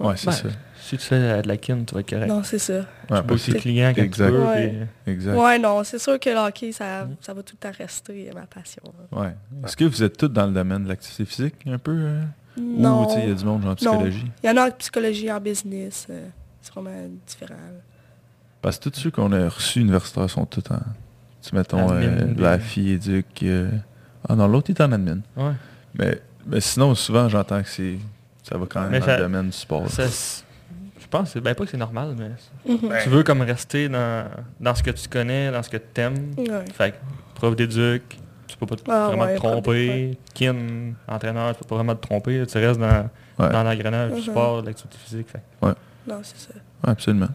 Ouais, 0.00 0.14
c'est 0.16 0.26
Ben, 0.26 0.32
ça. 0.32 0.48
Si 0.88 0.96
tu 0.96 1.04
fais 1.04 1.42
de 1.42 1.48
la 1.48 1.56
kin, 1.58 1.84
tu 1.86 1.92
vas 1.94 2.00
être 2.00 2.08
correct. 2.08 2.28
Non, 2.28 2.42
c'est 2.42 2.58
ça. 2.58 2.72
Ouais, 2.72 2.82
tu 2.82 3.06
parce 3.08 3.22
bosses 3.26 3.44
tes 3.44 3.52
que- 3.52 3.58
clients 3.58 3.92
quand 3.94 4.02
Exact. 4.02 4.26
tu 4.28 4.32
veux. 4.32 4.44
Ouais. 4.46 4.86
puis- 5.04 5.12
Exact. 5.12 5.36
Ouais, 5.36 5.58
non, 5.58 5.84
c'est 5.84 5.98
sûr 5.98 6.18
que 6.18 6.30
le 6.30 6.36
hockey, 6.36 6.72
ça, 6.72 7.04
Mhm. 7.04 7.16
ça 7.20 7.34
va 7.34 7.42
tout 7.42 7.56
le 7.60 7.68
temps 7.70 7.76
rester 7.76 8.30
ma 8.34 8.46
passion. 8.46 8.82
là. 9.12 9.20
Ouais. 9.20 9.34
Est-ce 9.64 9.76
que 9.76 9.84
vous 9.84 10.02
êtes 10.02 10.16
tous 10.16 10.28
dans 10.28 10.46
le 10.46 10.52
domaine 10.52 10.84
de 10.84 10.88
l'activité 10.88 11.24
physique, 11.26 11.54
un 11.66 11.78
peu? 11.78 11.92
euh? 11.94 12.22
Non. 12.58 13.06
Ou, 13.06 13.18
il 13.22 13.28
y 13.28 13.30
a 13.30 13.34
du 13.34 13.44
monde 13.44 13.60
genre 13.62 13.70
Non. 13.70 13.74
psychologie? 13.76 14.30
Il 14.42 14.46
y 14.46 14.50
en 14.50 14.56
a 14.56 14.68
en 14.68 14.70
psychologie, 14.70 15.30
en 15.30 15.40
business. 15.40 16.06
euh, 16.10 16.26
c'est 16.62 16.72
vraiment 16.72 16.90
différent. 17.26 17.54
là. 17.54 17.80
Parce 18.62 18.78
que 18.78 18.88
tous 18.88 18.98
ceux 19.00 19.10
qu'on 19.10 19.30
a 19.32 19.48
reçus 19.48 19.80
universitaires 19.80 20.28
sont 20.30 20.46
tous 20.46 20.64
en... 20.70 20.78
Tu 21.42 21.54
mettons, 21.54 21.86
euh, 21.92 22.34
la 22.36 22.58
fille 22.58 22.92
éduque... 22.92 23.42
euh, 23.44 23.70
Ah 24.28 24.34
non, 24.34 24.48
l'autre 24.48 24.70
est 24.70 24.80
en 24.80 24.90
admin. 24.90 25.18
Ouais. 25.36 25.52
Mais, 25.98 26.20
mais 26.46 26.60
sinon, 26.60 26.94
souvent, 26.94 27.28
j'entends 27.28 27.62
que 27.62 27.68
c'est... 27.68 27.98
Ça 28.42 28.56
va 28.56 28.64
quand 28.66 28.80
même 28.80 28.90
Mais 28.90 29.00
dans 29.00 29.04
ça- 29.06 29.16
le 29.18 29.22
domaine 29.24 29.46
du 29.46 29.52
sport. 29.52 29.88
Ça, 29.90 30.04
pense, 31.10 31.24
que 31.24 31.28
c'est- 31.34 31.40
ben 31.40 31.54
pas 31.54 31.64
que 31.64 31.70
c'est 31.70 31.76
normal, 31.76 32.14
mais 32.18 32.30
Mhm. 32.72 32.90
tu 33.02 33.08
veux 33.08 33.22
comme 33.22 33.40
rester 33.42 33.88
dans, 33.88 34.28
dans 34.60 34.74
ce 34.74 34.82
que 34.82 34.90
tu 34.90 35.08
connais, 35.08 35.50
dans 35.50 35.62
ce 35.62 35.70
que 35.70 35.76
tu 35.76 36.00
aimes. 36.00 36.34
Ouais. 36.36 36.64
Fait 36.72 36.92
que 36.92 36.96
prof 37.34 37.54
d'éduc, 37.56 38.02
tu 38.46 38.56
peux 38.56 38.66
pas 38.66 38.76
Ah 38.88 39.06
vraiment 39.08 39.24
ouais, 39.24 39.34
te 39.34 39.38
tromper. 39.40 40.18
Kin, 40.34 40.56
entraîneur, 41.06 41.52
tu 41.54 41.62
peux 41.62 41.68
pas 41.68 41.74
vraiment 41.76 41.94
te 41.94 42.02
tromper. 42.06 42.44
Tu 42.46 42.58
restes 42.58 42.80
dans, 42.80 43.08
Ouais. 43.38 43.50
dans 43.50 43.62
l'engrenage 43.62 44.10
du 44.12 44.16
Mhm. 44.18 44.22
sport, 44.22 44.62
de 44.62 44.66
l'activité 44.68 44.96
physique. 44.98 45.28
Fait. 45.28 45.42
Non, 46.06 46.20
c'est 46.22 46.38
ça. 46.38 46.54
Ouais, 46.54 46.90
absolument. 46.90 47.28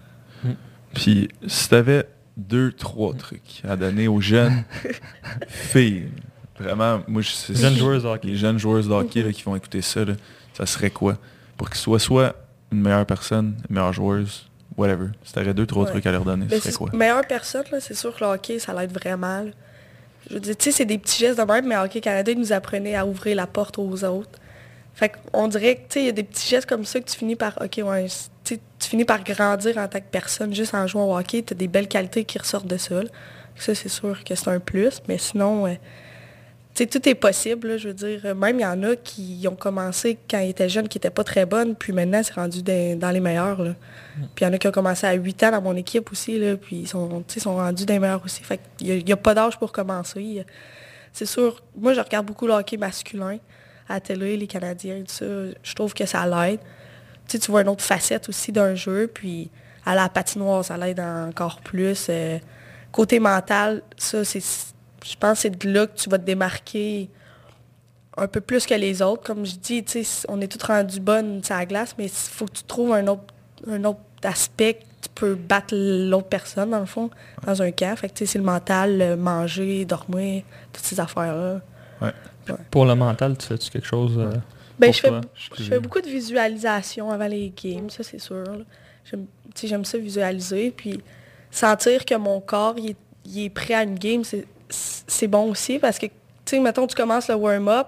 Mm. 0.44 0.50
Puis, 0.96 1.30
si 1.48 1.70
tu 1.70 1.76
avais 1.76 2.08
deux, 2.36 2.72
trois 2.72 3.14
trucs 3.14 3.62
à 3.68 3.76
donner 3.76 4.08
aux 4.08 4.20
jeunes 4.22 4.64
filles, 5.48 6.10
vraiment, 6.60 7.02
moi, 7.08 7.22
je 7.22 7.30
c'est 7.30 7.56
Jeunes 7.56 7.76
joueurs 7.76 8.02
de 8.02 8.08
hockey. 8.08 8.28
Les 8.28 8.36
jeunes 8.36 8.58
joueuses 8.58 8.88
de 8.88 8.94
hockey 8.94 9.22
là, 9.24 9.32
qui 9.32 9.44
vont 9.44 9.56
écouter 9.56 9.82
ça, 9.82 10.04
là, 10.06 10.14
ça 10.54 10.66
serait 10.66 10.90
quoi? 10.90 11.18
Pour 11.58 11.70
qu'ils 11.70 11.80
soient 11.80 12.00
soit 12.00 12.36
une 12.74 12.82
meilleure 12.82 13.06
personne, 13.06 13.56
une 13.70 13.76
meilleure 13.76 13.94
joueuse, 13.94 14.50
whatever. 14.78 15.08
Si 15.24 15.34
tu 15.34 15.40
avais 15.40 15.54
deux, 15.54 15.66
trois 15.66 15.84
Ouais. 15.86 15.90
trucs 15.92 16.06
à 16.06 16.12
leur 16.12 16.24
donner, 16.26 16.48
serait 16.50 16.60
c'est- 16.60 16.78
quoi? 16.78 16.90
meilleure 16.94 17.26
personne, 17.28 17.64
c'est 17.80 17.94
sûr 17.94 18.14
que 18.16 18.24
le 18.24 18.32
hockey, 18.32 18.60
ça 18.60 18.74
l'aide 18.74 18.92
vraiment. 18.92 19.42
là. 19.44 19.52
Je 20.30 20.36
veux 20.36 20.40
dire, 20.40 20.56
tu 20.58 20.66
sais, 20.66 20.72
c'est 20.78 20.86
des 20.86 20.98
petits 20.98 21.20
gestes 21.20 21.38
de 21.38 21.44
même, 21.44 21.68
mais 21.68 21.76
Hockey 21.78 22.00
Canada, 22.00 22.32
ils 22.32 22.40
nous 22.40 22.54
apprenaient 22.54 22.96
à 22.96 23.06
ouvrir 23.06 23.36
la 23.36 23.46
porte 23.46 23.78
aux 23.78 24.04
autres. 24.06 24.40
Fait 24.96 25.12
qu'on 25.32 25.48
dirait 25.50 25.76
que, 25.76 25.80
tu 25.82 25.86
sais, 25.90 26.00
il 26.02 26.06
y 26.06 26.10
a 26.10 26.14
des 26.14 26.24
petits 26.24 26.48
gestes 26.48 26.68
comme 26.70 26.86
ça 26.86 27.00
que 27.02 27.10
tu 27.10 27.18
finis 27.18 27.36
par, 27.36 27.58
OK, 27.62 27.82
ouais, 27.84 28.06
tu 28.46 28.58
finis 28.80 29.04
par 29.06 29.22
grandir 29.24 29.78
en 29.78 29.88
tant 29.88 30.00
que 30.00 30.06
personne 30.10 30.54
juste 30.56 30.74
en 30.76 30.88
jouant 30.88 31.06
au 31.14 31.18
hockey. 31.18 31.42
Tu 31.44 31.54
as 31.54 31.58
des 31.58 31.68
belles 31.68 31.88
qualités 31.90 32.24
qui 32.24 32.38
ressortent 32.40 32.68
de 32.68 32.78
ça. 32.78 33.04
là. 33.04 33.10
Ça, 33.58 33.76
c'est 33.76 33.90
sûr 33.90 34.24
que 34.24 34.34
c'est 34.34 34.48
un 34.50 34.60
plus, 34.60 35.02
mais 35.10 35.18
sinon, 35.18 35.68
euh, 35.68 35.74
tout 36.76 37.08
est 37.10 37.16
possible, 37.16 37.68
là, 37.68 37.78
je 37.78 37.90
veux 37.90 37.94
dire. 37.94 38.36
Même 38.36 38.60
il 38.60 38.64
y 38.64 38.66
en 38.66 38.82
a 38.84 38.96
qui 38.96 39.46
ont 39.50 39.56
commencé 39.56 40.18
quand 40.30 40.40
ils 40.40 40.50
étaient 40.50 40.70
jeunes, 40.70 40.88
qui 40.88 40.98
n'étaient 40.98 41.12
pas 41.12 41.24
très 41.24 41.46
bonnes, 41.46 41.76
puis 41.76 41.94
maintenant, 41.94 42.22
c'est 42.24 42.34
rendu 42.34 42.64
des- 42.64 42.96
dans 42.96 43.12
les 43.12 43.20
meilleurs. 43.20 43.62
là. 43.62 43.76
Puis 44.36 44.44
il 44.44 44.48
y 44.48 44.48
en 44.48 44.54
a 44.54 44.58
qui 44.58 44.68
ont 44.68 44.72
commencé 44.72 45.06
à 45.06 45.14
8 45.14 45.44
ans 45.44 45.52
dans 45.52 45.62
mon 45.62 45.76
équipe 45.76 46.12
aussi, 46.12 46.40
là, 46.40 46.58
puis 46.58 46.78
ils 46.78 46.88
sont, 46.88 47.24
sont 47.28 47.56
rendus 47.56 47.86
des 47.86 48.00
meilleurs 48.00 48.24
aussi. 48.26 48.44
Fait 48.44 48.60
qu'il 48.78 49.06
n'y 49.06 49.12
a, 49.12 49.18
pas 49.18 49.34
d'âge 49.36 49.58
pour 49.60 49.72
commencer. 49.72 50.46
C'est 51.12 51.28
sûr, 51.28 51.62
moi, 51.78 51.94
je 51.94 52.02
regarde 52.02 52.26
beaucoup 52.26 52.48
le 52.48 52.54
hockey 52.54 52.78
masculin 52.78 53.38
à 53.88 53.96
la 53.96 54.00
télé, 54.00 54.36
les 54.38 54.48
Canadiens, 54.48 55.00
tout 55.00 55.14
ça. 55.14 55.26
Je 55.62 55.74
trouve 55.76 55.94
que 55.94 56.06
ça 56.06 56.26
l'aide. 56.26 56.60
Tu 57.28 57.40
vois 57.52 57.62
une 57.62 57.70
autre 57.70 57.84
facette 57.84 58.30
aussi 58.30 58.52
d'un 58.52 58.74
jeu, 58.76 59.10
puis 59.14 59.50
à 59.86 59.94
la 59.96 60.10
patinoire, 60.10 60.66
ça 60.66 60.78
l'aide 60.78 61.00
encore 61.00 61.62
plus. 61.62 62.08
Euh, 62.10 62.40
côté 62.92 63.20
mental, 63.20 63.82
ça, 63.98 64.24
c'est, 64.24 64.42
je 65.04 65.16
pense 65.20 65.38
que 65.38 65.42
c'est 65.44 65.58
de 65.58 65.70
là 65.72 65.88
que 65.88 65.98
tu 65.98 66.10
vas 66.10 66.18
te 66.18 66.24
démarquer 66.26 67.10
un 68.18 68.28
peu 68.28 68.42
plus 68.42 68.66
que 68.66 68.74
les 68.76 69.02
autres. 69.02 69.24
Comme 69.24 69.46
je 69.46 69.56
dis, 69.56 69.84
tu 69.84 70.04
sais, 70.04 70.26
on 70.30 70.40
est 70.42 70.48
tous 70.48 70.64
rendus 70.66 71.00
bonnes 71.00 71.44
sur 71.44 71.56
la 71.56 71.66
glace, 71.66 71.96
mais 71.98 72.06
il 72.06 72.10
faut 72.12 72.46
que 72.46 72.54
tu 72.54 72.64
trouves 72.64 72.94
un 72.94 73.08
autre, 73.08 73.24
un 73.68 73.84
autre 73.86 74.00
aspect 74.24 74.76
que 74.76 74.80
tu 75.02 75.10
peux 75.16 75.36
battre 75.36 75.74
l'autre 75.76 76.28
personne, 76.28 76.70
dans 76.70 76.80
le 76.80 76.86
fond, 76.86 77.10
dans 77.46 77.62
un 77.62 77.72
camp. 77.72 77.96
Fait 77.98 78.08
que, 78.10 78.14
tu 78.14 78.26
sais, 78.26 78.34
c'est 78.34 78.38
le 78.40 78.46
mental, 78.46 78.98
le 78.98 79.16
manger, 79.18 79.84
dormir, 79.86 80.44
toutes 80.72 80.86
ces 80.86 81.00
affaires-là. 81.00 81.62
Pour 82.72 82.86
le 82.86 82.96
mental, 82.96 83.38
tu 83.38 83.48
fais-tu 83.48 83.70
quelque 83.72 83.88
chose 83.88 84.18
euh, 84.18 84.30
Ben, 84.78 84.88
pour 84.88 84.94
je 84.94 85.00
fais, 85.00 85.08
toi? 85.10 85.22
je 85.58 85.64
fais 85.64 85.80
beaucoup 85.80 86.02
de 86.02 86.08
visualisation 86.10 87.10
avant 87.12 87.28
les 87.28 87.52
games, 87.62 87.90
ça 87.90 88.04
c'est 88.04 88.20
sûr. 88.20 88.44
J'aime 89.06 89.26
tu 89.56 89.62
sais, 89.62 89.68
j'aime 89.68 89.86
ça 89.86 89.98
visualiser, 89.98 90.72
puis 90.72 91.02
sentir 91.52 92.04
que 92.06 92.16
mon 92.16 92.42
corps 92.42 92.76
il 92.78 92.92
est, 92.92 92.96
il 93.26 93.46
est 93.46 93.50
prêt 93.50 93.74
à 93.76 93.84
une 93.84 93.96
game, 93.98 94.24
c'est- 94.26 94.46
c'est 95.08 95.28
bon 95.28 95.50
aussi 95.52 95.80
parce 95.80 96.00
que, 96.00 96.08
tu 96.08 96.12
sais, 96.46 96.60
mettons, 96.60 96.88
tu 96.88 96.96
commences 96.96 97.28
le 97.30 97.36
warm-up, 97.36 97.88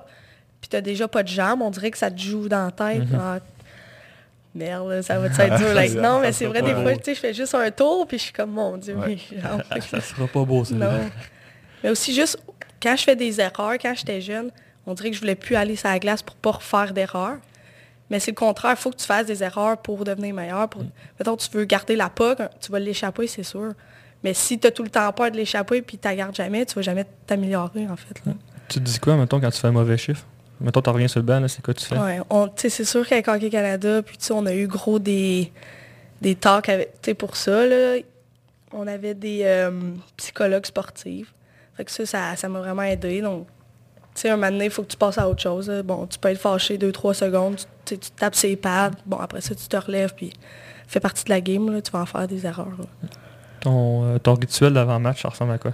puis 0.62 0.70
t'as 0.70 0.82
déjà 0.82 1.08
pas 1.08 1.24
de 1.24 1.28
jambes, 1.28 1.62
on 1.62 1.70
dirait 1.72 1.92
que 1.92 1.98
ça 1.98 2.12
te 2.12 2.20
joue 2.20 2.48
dans 2.48 2.66
la 2.66 2.72
tête. 2.72 3.08
Ah, 3.18 3.40
merde, 4.54 5.02
ça 5.02 5.20
va 5.20 5.28
être 5.28 5.58
dur. 5.58 5.74
là. 5.74 5.88
Non, 5.90 6.20
mais 6.20 6.32
c'est 6.32 6.46
vrai, 6.46 6.62
des 6.62 6.74
fois, 6.74 6.96
tu 6.96 7.04
sais, 7.04 7.16
je 7.16 7.20
fais 7.20 7.34
juste 7.34 7.56
un 7.56 7.70
tour, 7.72 8.08
puis 8.08 8.18
je 8.18 8.24
suis 8.24 8.34
comme, 8.34 8.52
mon 8.52 8.78
Dieu, 8.78 8.96
Ouais. 8.96 9.18
mes 9.32 9.42
jambes. 9.42 9.64
Ça 9.82 10.02
sera 10.02 10.28
pas 10.28 10.44
beau, 10.44 10.64
ça. 10.64 10.76
Mais 11.84 11.90
aussi 11.90 12.14
juste, 12.14 12.40
quand 12.82 12.96
je 12.96 13.04
fais 13.04 13.16
des 13.16 13.40
erreurs, 13.40 13.74
quand 13.82 13.94
j'étais 13.96 14.22
jeune, 14.22 14.50
on 14.88 14.94
dirait 14.94 15.10
que 15.10 15.16
je 15.16 15.22
voulais 15.22 15.36
plus 15.36 15.56
aller 15.56 15.76
sur 15.76 15.90
la 15.90 16.00
glace 16.00 16.22
pour 16.22 16.36
pas 16.36 16.52
refaire 16.52 16.94
d'erreurs. 16.94 17.38
Mais 18.10 18.20
c'est 18.20 18.32
le 18.32 18.36
contraire, 18.36 18.74
il 18.78 18.82
faut 18.82 18.92
que 18.92 18.98
tu 18.98 19.06
fasses 19.06 19.26
des 19.26 19.44
erreurs 19.44 19.78
pour 19.78 20.04
devenir 20.04 20.34
meilleur. 20.34 20.70
Pour... 20.70 20.84
Mettons, 21.20 21.36
tu 21.36 21.50
veux 21.52 21.66
garder 21.66 21.96
la 21.96 22.10
puck, 22.10 22.38
tu 22.62 22.72
vas 22.72 22.80
l'échapper, 22.80 23.26
c'est 23.28 23.44
sûr. 23.44 23.74
Mais 24.26 24.34
si 24.34 24.58
tu 24.58 24.66
as 24.66 24.72
tout 24.72 24.82
le 24.82 24.90
temps 24.90 25.12
peur 25.14 25.30
de 25.30 25.38
l'échapper 25.38 25.84
puis 25.84 26.00
tu 26.00 26.08
la 26.08 26.16
gardes 26.16 26.36
jamais, 26.36 26.66
tu 26.66 26.74
vas 26.74 26.82
jamais 26.82 27.06
t'améliorer, 27.28 27.88
en 27.88 27.96
fait. 27.96 28.20
là. 28.26 28.32
Tu 28.68 28.80
te 28.80 28.84
dis 28.84 28.98
quoi, 29.00 29.16
mettons, 29.16 29.40
quand 29.40 29.52
tu 29.52 29.60
fais 29.60 29.68
un 29.68 29.72
mauvais 29.72 30.00
chiffre? 30.00 30.26
Mettons, 30.60 30.82
tu 30.82 30.90
reviens 30.90 31.08
sur 31.08 31.20
le 31.20 31.28
banc, 31.28 31.48
c'est 31.48 31.62
quoi 31.64 31.76
tu 31.76 31.86
fais? 31.86 31.96
Ouais, 31.96 32.20
c'est 32.56 32.86
sûr 32.86 33.08
qu'avec 33.08 33.28
Hockey 33.28 33.52
Canada, 33.52 34.02
puis 34.02 34.18
tu 34.18 34.26
sais, 34.26 34.34
on 34.34 34.44
a 34.48 34.56
eu 34.56 34.66
gros 34.66 34.98
des, 34.98 35.52
des 36.22 36.34
talks 36.34 36.70
avec, 36.70 37.16
pour 37.20 37.36
ça. 37.36 37.68
Là, 37.68 37.98
on 38.74 38.88
avait 38.88 39.14
des 39.14 39.42
euh, 39.44 39.70
psychologues 40.18 40.66
sportifs. 40.66 41.32
Fait 41.78 41.86
que 41.86 41.92
ça, 41.92 42.08
ça 42.08 42.36
ça 42.36 42.50
m'a 42.50 42.58
vraiment 42.62 42.82
aidé. 42.82 43.22
Donc, 43.22 43.46
tu 44.16 44.22
sais, 44.22 44.30
un 44.32 44.38
moment 44.38 44.50
donné, 44.50 44.66
il 44.66 44.72
faut 44.72 44.82
que 44.82 44.88
tu 44.92 44.98
passes 44.98 45.20
à 45.20 45.30
autre 45.30 45.44
chose. 45.44 45.70
là. 45.70 45.84
Bon, 45.84 46.08
tu 46.08 46.18
peux 46.18 46.30
être 46.30 46.40
fâché 46.42 46.80
deux, 46.80 46.92
trois 46.92 47.14
secondes, 47.14 47.58
tu, 47.86 48.00
tu 48.00 48.10
tapes 48.10 48.34
ses 48.34 48.56
pads. 48.56 48.90
Bon, 49.06 49.18
après 49.18 49.42
ça, 49.42 49.54
tu 49.54 49.68
te 49.68 49.78
relèves, 49.78 50.16
puis 50.16 50.34
fais 50.88 51.00
partie 51.00 51.26
de 51.26 51.30
la 51.30 51.42
game, 51.42 51.72
là, 51.72 51.80
tu 51.80 51.92
vas 51.92 52.00
en 52.00 52.06
faire 52.08 52.28
des 52.28 52.44
erreurs. 52.48 52.74
là. 52.80 53.10
Ton, 53.66 54.03
euh, 54.16 54.18
ton 54.20 54.36
rituel 54.36 54.74
d'avant-match, 54.74 55.22
ça 55.24 55.30
ressemble 55.30 55.53
à 55.53 55.57
quoi? 55.57 55.72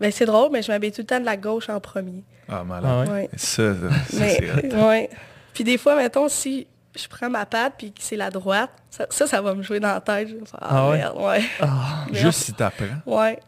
Ben, 0.00 0.10
c'est 0.10 0.24
drôle, 0.24 0.50
mais 0.50 0.62
je 0.62 0.72
m'habille 0.72 0.90
tout 0.92 1.02
le 1.02 1.06
temps 1.06 1.20
de 1.20 1.24
la 1.26 1.36
gauche 1.36 1.68
en 1.68 1.78
premier. 1.78 2.24
Ah, 2.48 2.64
malade. 2.64 2.90
Ah 2.90 3.00
ouais? 3.02 3.10
Ouais. 3.22 3.30
Ça, 3.36 3.74
ça, 3.74 3.88
c'est 4.08 4.74
ouais. 4.74 5.10
Puis 5.54 5.62
des 5.62 5.76
fois, 5.78 5.94
mettons, 5.94 6.28
si 6.28 6.66
je 6.98 7.06
prends 7.08 7.28
ma 7.30 7.44
patte 7.46 7.74
puis 7.78 7.92
que 7.92 8.00
c'est 8.02 8.16
la 8.16 8.30
droite, 8.30 8.70
ça, 8.90 9.06
ça, 9.10 9.26
ça 9.26 9.40
va 9.42 9.54
me 9.54 9.62
jouer 9.62 9.78
dans 9.78 9.92
la 9.92 10.00
tête. 10.00 10.28
Je 10.28 10.34
vais 10.36 10.40
faire, 10.46 10.58
ah, 10.62 10.68
Ah 10.70 10.88
ouais? 10.90 10.96
merde, 10.98 11.16
ouais. 11.18 11.42
Ah, 11.60 12.04
Merde. 12.10 12.16
Juste 12.16 12.38
si 12.44 12.52
t'apprends. 12.54 12.86
Ouais. 13.06 13.38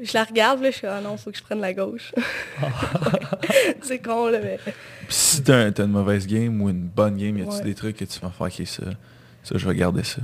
Je 0.00 0.12
la 0.14 0.22
regarde, 0.22 0.62
là, 0.62 0.70
je 0.70 0.76
suis 0.76 0.86
ah 0.86 1.00
non, 1.00 1.16
faut 1.16 1.32
que 1.32 1.36
je 1.38 1.42
prenne 1.42 1.60
la 1.60 1.74
gauche. 1.74 2.14
c'est 3.82 3.98
con, 3.98 4.28
là, 4.28 4.38
mais. 4.42 4.58
Puis 4.64 4.74
si 5.08 5.42
t'as 5.42 5.56
un- 5.56 5.72
t'as 5.72 5.84
une 5.84 5.90
mauvaise 5.90 6.26
game 6.26 6.60
ou 6.62 6.68
une 6.70 6.82
bonne 6.86 7.16
game, 7.16 7.36
y 7.38 7.42
a-tu 7.42 7.50
Ouais. 7.50 7.62
des 7.62 7.74
trucs 7.74 7.96
que 7.96 8.04
tu 8.04 8.20
vas 8.20 8.30
faire 8.30 8.48
qui 8.48 8.62
est 8.62 8.66
ça? 8.66 8.84
Ça, 9.42 9.56
je 9.56 9.68
vais 9.68 9.74
garder 9.74 10.04
ça. 10.04 10.20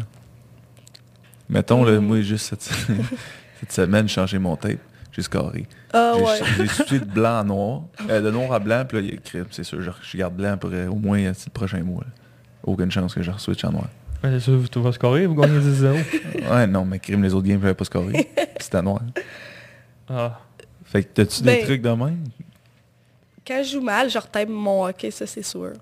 Mettons, 1.48 1.84
là, 1.84 2.00
moi, 2.00 2.20
juste 2.22 2.46
cette, 2.46 2.62
cette 3.60 3.72
semaine, 3.72 4.08
j'ai 4.08 4.14
changé 4.14 4.38
mon 4.38 4.56
tape. 4.56 4.78
J'ai 5.12 5.22
scoré. 5.22 5.66
Ah 5.92 6.14
J'ai 6.16 6.22
ouais. 6.24 6.38
j'ai 6.56 6.66
switché 6.66 6.98
de 7.00 7.04
blanc 7.04 7.38
à 7.38 7.44
noir. 7.44 7.82
euh, 8.10 8.20
de 8.20 8.30
noir 8.30 8.52
à 8.52 8.58
blanc, 8.58 8.84
puis 8.88 8.96
là, 8.98 9.02
il 9.04 9.08
y 9.08 9.12
a 9.12 9.14
écrit, 9.14 9.38
c'est 9.52 9.62
sûr, 9.62 9.80
je, 9.80 9.90
je 10.02 10.16
garde 10.18 10.34
blanc 10.34 10.56
pour 10.58 10.70
euh, 10.72 10.88
au 10.88 10.96
moins 10.96 11.20
euh, 11.20 11.32
le 11.32 11.50
prochain 11.52 11.82
mois. 11.84 12.02
là. 12.02 12.10
Aucune 12.64 12.90
chance 12.90 13.14
que 13.14 13.22
je 13.22 13.30
switch 13.38 13.62
en 13.64 13.70
noir. 13.72 13.86
Ouais, 14.24 14.30
c'est 14.32 14.40
sûr, 14.40 14.68
tu 14.68 14.80
vas 14.80 14.90
scorer, 14.90 15.26
vous 15.26 15.34
gagnez 15.36 15.58
10-0. 15.60 16.02
Ouais, 16.50 16.66
non, 16.66 16.84
mais 16.84 16.98
crime, 16.98 17.22
les 17.22 17.32
autres 17.32 17.46
games, 17.46 17.60
j'avais 17.60 17.74
pas 17.74 17.84
scoré. 17.84 18.28
C'était 18.58 18.82
noir. 18.82 19.02
Ah. 20.08 20.40
Fait 20.84 21.04
que 21.04 21.08
t'as-tu 21.14 21.42
Ben, 21.44 21.58
des 21.60 21.64
trucs 21.64 21.82
de 21.82 21.88
même? 21.90 22.24
Quand 23.46 23.62
je 23.62 23.72
joue 23.72 23.80
mal, 23.82 24.08
je 24.10 24.18
retape 24.18 24.48
mon 24.48 24.86
hockey, 24.86 25.10
ça, 25.10 25.26
c'est 25.26 25.42
sûr. 25.44 25.72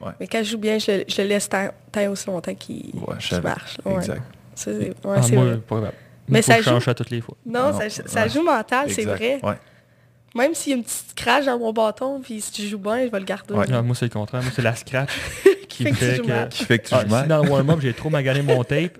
Ouais. 0.00 0.12
Mais 0.18 0.26
quand 0.26 0.38
je 0.42 0.50
joue 0.50 0.58
bien, 0.58 0.78
je, 0.78 0.90
le- 0.90 1.04
je 1.06 1.22
le 1.22 1.28
laisse 1.28 1.48
tant, 1.48 1.68
tant 1.92 2.08
aussi 2.10 2.26
longtemps 2.26 2.54
qu'il 2.54 2.90
Ouais, 2.94 3.14
je 3.18 3.28
qu'il 3.28 3.36
savais. 3.36 3.48
marche. 3.48 3.78
là. 3.84 3.92
Exact. 3.96 4.22
Ouais, 4.66 4.92
Ah, 5.04 5.20
moi, 5.32 5.44
vrai. 5.44 5.56
pas. 5.58 5.92
Mais 6.28 6.42
ça 6.42 6.56
que 6.56 6.62
je 6.62 6.68
change 6.68 6.80
joue- 6.80 6.84
ça 6.84 6.94
toutes 6.94 7.10
les 7.10 7.20
fois. 7.20 7.36
Non, 7.44 7.72
Non, 7.72 7.78
ça, 7.78 7.90
ça 7.90 8.22
ouais. 8.24 8.28
joue 8.30 8.42
mental, 8.42 8.90
c'est 8.90 9.04
vrai. 9.04 9.40
Ouais. 9.42 9.58
Même 10.34 10.54
s'il 10.54 10.70
y 10.70 10.74
a 10.74 10.78
une 10.78 10.84
petite 10.84 11.14
crache 11.14 11.44
dans 11.46 11.58
mon 11.58 11.72
bâton, 11.72 12.20
puis 12.22 12.40
si 12.40 12.52
tu 12.52 12.62
joues 12.62 12.78
bien, 12.78 13.04
je 13.04 13.10
vais 13.10 13.18
le 13.18 13.24
garder. 13.26 13.52
Ouais. 13.54 13.66
Ah, 13.72 13.82
moi, 13.82 13.94
c'est 13.94 14.06
le 14.06 14.10
contraire. 14.10 14.42
Moi, 14.42 14.50
c'est 14.54 14.62
la 14.62 14.74
scratch 14.74 15.10
qui 15.68 15.84
Fait 15.84 15.90
que 15.90 15.96
tu 15.96 16.04
fait 16.04 16.16
joues 16.16 16.22
que... 16.22 16.28
mal. 16.28 16.48
Qui 16.48 16.64
fait 16.64 16.78
que 16.78 16.88
tu 16.88 16.94
Ah, 16.94 17.00
joues 17.00 17.06
si 17.08 17.10
mal? 17.12 17.28
dans 17.28 17.42
le 17.42 17.50
warm-up, 17.50 17.78
j'ai 17.82 17.92
trop 17.92 18.08
magané 18.08 18.40
mon 18.40 18.62
tape, 18.64 18.98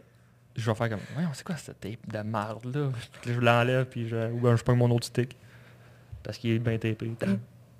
je 0.57 0.71
vais 0.71 0.75
faire 0.77 0.91
comme, 0.91 0.99
voyons, 1.15 1.31
c'est 1.33 1.45
quoi 1.47 1.57
ce 1.57 1.71
tape 1.73 2.07
de 2.07 2.19
merde 2.19 2.65
là? 2.75 2.89
Puis 3.23 3.31
là, 3.31 3.37
je 3.37 3.41
l'enlève, 3.41 3.85
puis 3.87 4.09
je, 4.09 4.31
ou 4.31 4.41
ben, 4.41 4.57
je 4.57 4.63
prends 4.63 4.77
mon 4.77 4.91
autre 4.91 5.07
stick. 5.07 5.37
Parce 6.23 6.37
qu'il 6.39 6.51
est 6.51 6.59
bien 6.59 6.77
tapé. 6.77 7.11
Ah, 7.23 7.27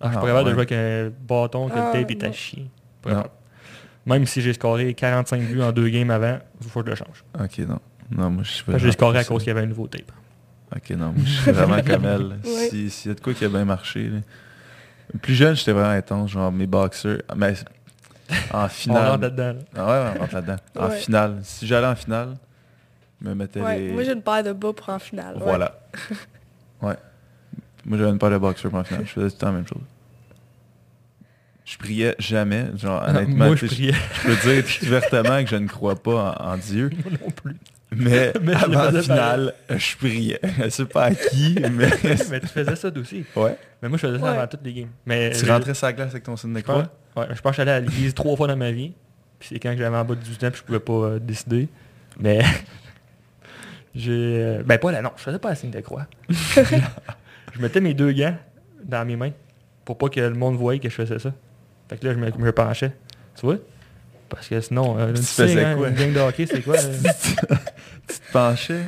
je 0.05 0.09
suis 0.09 0.17
pas 0.21 0.27
capable 0.27 0.49
de 0.49 0.53
jouer 0.55 0.61
avec 0.63 0.73
un 0.73 1.13
bâton 1.29 1.69
que 1.69 1.75
Ah, 1.77 1.91
le 1.95 2.01
tape 2.01 2.11
est 2.11 2.25
à 2.25 2.33
chier. 2.33 2.71
Même 4.07 4.27
si 4.27 4.41
j'ai 4.43 4.53
scoré 4.53 4.95
45 4.95 5.43
buts 5.43 5.63
en 5.63 5.73
deux 5.73 5.89
games 5.89 6.11
avant, 6.11 6.39
il 6.61 6.69
faut 6.69 6.81
que 6.81 6.87
je 6.87 6.91
le 6.91 6.97
change. 6.97 7.25
Ok, 7.41 7.59
non. 7.61 7.79
Non, 8.11 8.31
moi, 8.31 8.43
je 8.43 8.51
suis 8.51 8.65
Parce 8.65 8.79
que 8.79 8.85
J'ai 8.85 8.93
scoré 8.93 9.19
à 9.21 9.25
cause 9.25 9.43
qu'il 9.43 9.49
y 9.49 9.51
avait 9.53 9.63
un 9.63 9.67
nouveau 9.67 9.87
tape. 9.87 10.11
Ok, 10.75 10.91
non, 10.91 11.13
moi, 11.13 11.15
je 11.25 11.31
suis 11.31 11.51
vraiment 11.53 11.83
comme 11.83 12.05
elle. 12.05 12.27
Ouais. 12.45 12.69
Si- 12.71 12.91
S'il 12.91 13.11
y 13.11 13.13
a 13.13 13.15
de 13.15 13.21
quoi 13.21 13.33
qui 13.35 13.45
a 13.45 13.49
bien 13.49 13.65
marché. 13.65 14.09
là. 14.09 14.19
Plus 15.21 15.35
jeune, 15.35 15.55
j'étais 15.55 15.73
vraiment 15.73 15.91
intense, 15.91 16.31
genre 16.31 16.51
mes 16.51 16.67
boxers. 16.67 17.23
Mais 17.37 17.55
en 17.55 18.33
On 18.55 18.59
rentre 18.59 18.73
finale. 18.73 19.21
là-dedans. 19.21 19.53
là. 19.53 19.59
Ah 19.77 19.87
ouais, 19.87 20.11
on 20.17 20.21
rentre 20.21 20.35
là-dedans. 20.35 20.57
En 20.79 20.89
Ouais. 20.89 20.97
finale. 20.99 21.39
Si 21.43 21.67
j'allais 21.67 21.87
en 21.87 21.95
finale, 21.95 22.35
je 23.23 23.29
me 23.29 23.35
mettais 23.35 23.61
Ouais, 23.61 23.79
les. 23.79 23.93
Moi, 23.93 24.03
j'ai 24.05 24.13
une 24.13 24.23
paire 24.23 24.43
de 24.43 24.53
bas 24.53 24.73
pour 24.73 24.89
en 24.89 24.99
finale. 24.99 25.37
Voilà. 25.39 25.79
ouais. 26.83 26.97
Moi, 27.85 27.99
j'avais 27.99 28.11
une 28.11 28.19
paire 28.19 28.31
de 28.31 28.39
boxers 28.39 28.71
pour 28.71 28.81
en 28.81 28.85
finale. 28.85 29.05
Je 29.07 29.11
faisais 29.13 29.29
tout 29.29 29.35
le 29.37 29.39
temps 29.41 29.47
la 29.49 29.53
même 29.53 29.67
chose. 29.67 29.83
Je 31.65 31.77
priais 31.79 32.15
jamais. 32.19 32.67
Genre, 32.77 33.03
honnêtement, 33.07 33.47
Moi, 33.47 33.57
je 33.57 33.67
priais. 33.67 33.93
je 33.93 34.29
peux 34.29 34.53
dire 34.53 34.65
ouvertement 34.83 35.43
que 35.45 35.51
je 35.51 35.57
ne 35.57 35.69
crois 35.69 35.95
pas 35.95 36.37
en, 36.41 36.53
en 36.53 36.57
Dieu. 36.57 36.91
Moi 37.05 37.13
non 37.23 37.31
plus. 37.31 37.57
Mais, 37.95 38.33
Mais 38.43 38.53
le 38.53 38.57
avant 38.59 38.83
la 38.85 38.91
faisais 38.91 39.03
finale, 39.03 39.55
je 39.71 39.97
priais. 39.97 40.41
Je 40.65 40.69
sais 40.71 40.87
pas 40.87 41.05
à 41.05 41.15
qui, 41.15 41.55
mais. 41.73 41.89
Mais 42.31 42.41
tu 42.41 42.47
faisais 42.49 42.75
ça 42.77 42.89
aussi. 42.97 43.25
ouais. 43.37 43.57
Mais 43.83 43.89
moi, 43.89 43.99
je 43.99 44.07
faisais 44.07 44.19
ça 44.19 44.25
Ouais. 44.25 44.31
avant 44.39 44.47
toutes 44.47 44.65
les 44.65 44.73
games. 44.73 44.89
Mais 45.07 45.31
Tu 45.31 45.49
rentrais 45.51 45.75
sur 45.75 45.87
la 45.87 45.93
glace 45.93 46.11
avec 46.11 46.23
ton 46.25 46.37
signe 46.37 46.53
de 46.53 46.59
Je 46.59 46.65
pense, 46.65 46.85
croix? 47.15 47.25
ouais, 47.29 47.35
je 47.35 47.41
pense 47.41 47.51
que 47.53 47.57
j'allais 47.59 47.73
à 47.73 47.81
l'église 47.81 48.15
trois 48.15 48.35
fois 48.37 48.49
dans 48.49 48.57
ma 48.57 48.73
vie. 48.73 48.93
Puis 49.39 49.51
c'est 49.53 49.59
quand 49.61 49.75
j'avais 49.77 49.97
en 49.97 50.05
bas 50.05 50.15
de 50.15 50.21
18 50.21 50.45
ans 50.45 50.51
puis 50.51 50.61
je 50.61 50.65
pouvais 50.65 50.81
pas 50.81 50.93
euh, 50.93 51.19
décider. 51.19 51.69
Mais 52.19 52.41
j'ai. 53.95 54.11
euh, 54.13 54.63
ben 54.65 54.79
pas 54.79 54.93
là, 54.93 55.03
non, 55.03 55.11
je 55.17 55.23
faisais 55.23 55.39
pas 55.39 55.51
la 55.51 55.55
signe 55.55 55.71
de 55.71 55.81
croix. 55.81 56.07
je 56.29 57.61
mettais 57.61 57.81
mes 57.81 57.95
deux 57.95 58.13
gants 58.13 58.37
dans 58.85 59.05
mes 59.07 59.17
mains 59.17 59.33
pour 59.85 59.99
pas 59.99 60.09
que 60.09 60.21
le 60.21 60.35
monde 60.35 60.57
voie 60.57 60.79
que 60.79 60.89
je 60.89 60.95
faisais 60.95 61.19
ça. 61.19 61.33
Fait 61.93 61.99
que 61.99 62.07
là, 62.07 62.13
je 62.15 62.19
me, 62.19 62.31
je 62.31 62.37
me 62.39 62.53
penchais. 62.53 62.93
Tu 63.35 63.47
vois? 63.47 63.57
Parce 64.29 64.49
que 64.49 64.61
sinon, 64.61 64.99
euh, 64.99 65.09
Tu 65.13 65.21
tu 65.21 65.23
sais, 65.27 65.47
faisais 65.47 65.65
hein, 65.65 65.77
quoi? 65.77 65.89
une 65.89 65.95
gang 65.95 66.13
de 66.13 66.21
hockey, 66.21 66.47
c'est 66.47 66.63
quoi? 66.63 66.77
euh? 66.83 66.93
Tu 68.09 68.15
te 68.19 68.33
penchais? 68.33 68.81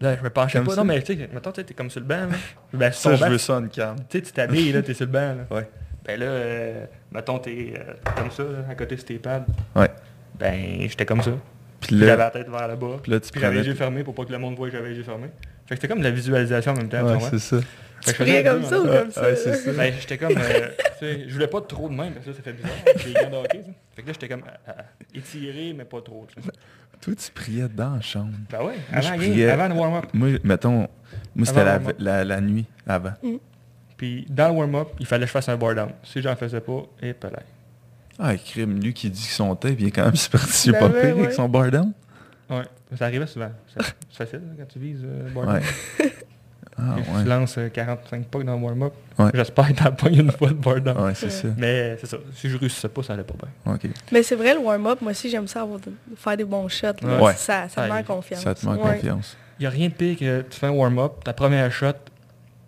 là, 0.00 0.16
je 0.16 0.22
me 0.22 0.30
penchais 0.30 0.58
Comme 0.58 0.66
pas. 0.68 0.74
ça? 0.74 0.80
Non, 0.80 0.84
mais 0.86 1.02
tu 1.02 1.14
sais, 1.16 1.28
mettons, 1.32 1.52
tu 1.52 1.64
t'es 1.64 1.74
comme 1.74 1.90
sur 1.90 2.00
le 2.00 2.06
banc. 2.06 2.26
Là. 2.30 2.36
Ben, 2.72 2.92
Ça, 2.92 3.14
je 3.14 3.20
banc, 3.20 3.30
veux 3.30 3.38
ça 3.38 3.60
cam. 3.72 3.96
tu 4.08 4.18
sais, 4.18 4.22
tu 4.22 4.32
t'habilles, 4.32 4.72
là, 4.72 4.82
t'es 4.82 4.94
sur 4.94 5.06
le 5.06 5.12
banc. 5.12 5.34
Là. 5.36 5.56
Ouais. 5.56 5.68
Ben 6.06 6.18
là, 6.20 6.26
euh, 6.26 6.84
mettons, 7.12 7.38
t'es 7.38 7.74
euh, 7.76 7.92
comme 8.16 8.30
ça, 8.30 8.42
là, 8.44 8.58
à 8.70 8.74
côté 8.74 8.96
de 8.96 9.00
tes 9.02 9.18
pads. 9.18 9.44
Ouais. 9.76 9.90
Ben, 10.38 10.80
j'étais 10.88 11.04
comme 11.04 11.20
ça. 11.22 11.32
Puis 11.80 11.98
j'avais 11.98 12.16
la 12.16 12.30
tête 12.30 12.48
vers 12.48 12.66
là-bas. 12.68 12.96
puis 13.02 13.12
là, 13.12 13.20
tu 13.20 13.30
Puis 13.30 13.40
j'avais 13.40 13.56
les 13.60 13.66
yeux 13.66 13.74
fermés 13.74 14.02
pour 14.04 14.14
pas 14.14 14.24
que 14.24 14.32
le 14.32 14.38
monde 14.38 14.56
voie 14.56 14.68
que 14.68 14.72
j'avais 14.76 14.88
les 14.90 14.96
yeux 14.96 15.02
fermés. 15.04 15.30
Fait 15.66 15.74
que 15.74 15.80
c'était 15.82 15.88
comme 15.88 15.98
de 15.98 16.04
la 16.04 16.10
visualisation 16.10 16.72
en 16.72 16.76
même 16.76 16.88
temps. 16.88 17.02
Ouais, 17.04 17.18
c'est 17.30 17.38
ça. 17.38 17.56
Tu 18.04 18.12
priais 18.14 18.44
comme 18.44 18.64
ça 18.64 18.80
ou 18.80 18.86
comme 18.86 19.10
ça? 19.10 19.22
Ouais, 19.22 19.36
c'est 19.36 19.54
ça. 19.54 19.72
Ben, 19.72 19.94
j'étais 19.98 20.18
comme... 20.18 20.36
euh, 20.36 20.68
tu 20.76 20.84
sais, 20.98 21.24
je 21.28 21.32
voulais 21.32 21.46
pas 21.46 21.60
trop 21.60 21.88
de 21.88 21.94
même, 21.94 22.12
parce 22.12 22.26
que 22.26 22.32
ça, 22.32 22.38
ça 22.38 22.42
fait 22.42 22.52
bizarre, 22.52 22.70
les 23.06 23.12
gants 23.12 23.30
de 23.30 23.44
hockey, 23.44 23.62
ça. 23.64 23.72
Fait 23.96 24.02
que 24.02 24.06
là, 24.06 24.12
j'étais 24.12 24.28
comme 24.28 24.44
euh, 24.44 24.70
euh, 24.70 24.82
étiré, 25.14 25.74
mais 25.76 25.84
pas 25.84 26.00
trop. 26.00 26.26
Toi, 27.00 27.14
tu 27.14 27.30
priais 27.32 27.68
dans 27.68 27.94
la 27.94 28.00
chambre. 28.00 28.32
Ben 28.50 28.58
je 28.92 29.44
avant, 29.46 29.64
avant 29.64 29.74
le 29.74 29.80
warm-up. 29.80 30.06
Moi, 30.12 30.28
mettons, 30.42 30.88
moi, 31.34 31.46
c'était 31.46 31.64
la, 31.98 32.40
nuit 32.40 32.66
avant. 32.86 33.14
Puis 33.96 34.26
dans 34.28 34.48
le 34.48 34.54
warm-up, 34.54 34.88
il 35.00 35.06
fallait 35.06 35.24
que 35.24 35.28
je 35.28 35.32
fasse 35.32 35.48
un 35.48 35.56
bar 35.56 35.74
down. 35.74 35.90
Si 36.04 36.22
j'en 36.22 36.36
faisais 36.36 36.60
pas, 36.60 36.82
et 37.02 37.12
pas 37.12 37.30
là. 37.30 37.40
Ah, 38.18 38.36
crime, 38.36 38.80
lui 38.80 38.92
qui 38.92 39.10
dit 39.10 39.26
que 39.26 39.32
son 39.32 39.54
tape, 39.54 39.76
il 39.78 39.88
est 39.88 39.90
quand 39.90 40.04
même 40.04 40.16
super 40.16 40.40
c'est 40.40 40.72
Ben 40.72 40.78
pas 40.80 40.88
ouais, 40.88 41.00
pire 41.02 41.18
avec 41.18 41.32
son 41.32 41.48
bar 41.48 41.70
down. 41.70 41.92
Ouais, 42.50 42.64
ça 42.96 43.04
arrivait 43.04 43.26
souvent. 43.26 43.50
C'est 44.10 44.24
facile 44.24 44.40
hein, 44.44 44.54
quand 44.58 44.66
tu 44.66 44.78
vises 44.78 45.04
euh, 45.04 45.28
bar 45.30 45.46
down. 45.46 45.62
Ah, 46.80 46.94
Tu 47.04 47.10
ouais. 47.10 47.24
lances 47.24 47.58
euh, 47.58 47.68
45 47.68 48.26
pucks 48.26 48.44
dans 48.44 48.56
le 48.56 48.62
warm-up. 48.62 48.92
Ouais. 49.18 49.30
J'espère 49.34 49.68
que 49.68 49.72
t'as 49.72 49.90
pas 49.90 50.08
une 50.10 50.30
fois 50.30 50.48
de 50.48 50.54
bar 50.54 50.80
down. 50.80 50.96
Ouais, 51.06 51.14
c'est 51.14 51.30
ça. 51.30 51.48
Mais 51.56 51.96
c'est 52.00 52.06
ça. 52.06 52.18
Si 52.36 52.48
je 52.48 52.56
réussissais 52.56 52.88
pas, 52.88 53.02
ça 53.02 53.14
allait 53.14 53.24
pas 53.24 53.34
bien. 53.64 53.78
Mais 54.12 54.22
c'est 54.22 54.36
vrai, 54.36 54.54
le 54.54 54.60
warm-up, 54.60 55.00
moi 55.00 55.10
aussi, 55.10 55.28
j'aime 55.28 55.48
ça, 55.48 55.62
avoir 55.62 55.80
de- 55.80 55.92
faire 56.16 56.36
des 56.36 56.44
bons 56.44 56.68
shots. 56.68 56.86
là. 57.02 57.20
Ouais. 57.20 57.34
Ça, 57.34 57.68
ça 57.68 57.86
me 57.86 57.90
Ah, 57.92 57.96
met 57.96 58.04
confiance. 58.04 58.42
Ça 58.42 58.54
te 58.54 58.66
met 58.68 58.78
confiance. 58.78 59.36
Il 59.58 59.66
a 59.66 59.70
rien 59.70 59.88
de 59.88 59.92
pire 59.94 60.16
que 60.16 60.42
tu 60.42 60.58
fais 60.58 60.66
un 60.68 60.70
warm-up, 60.70 61.24
ta 61.24 61.32
première 61.32 61.70
shot, 61.72 61.86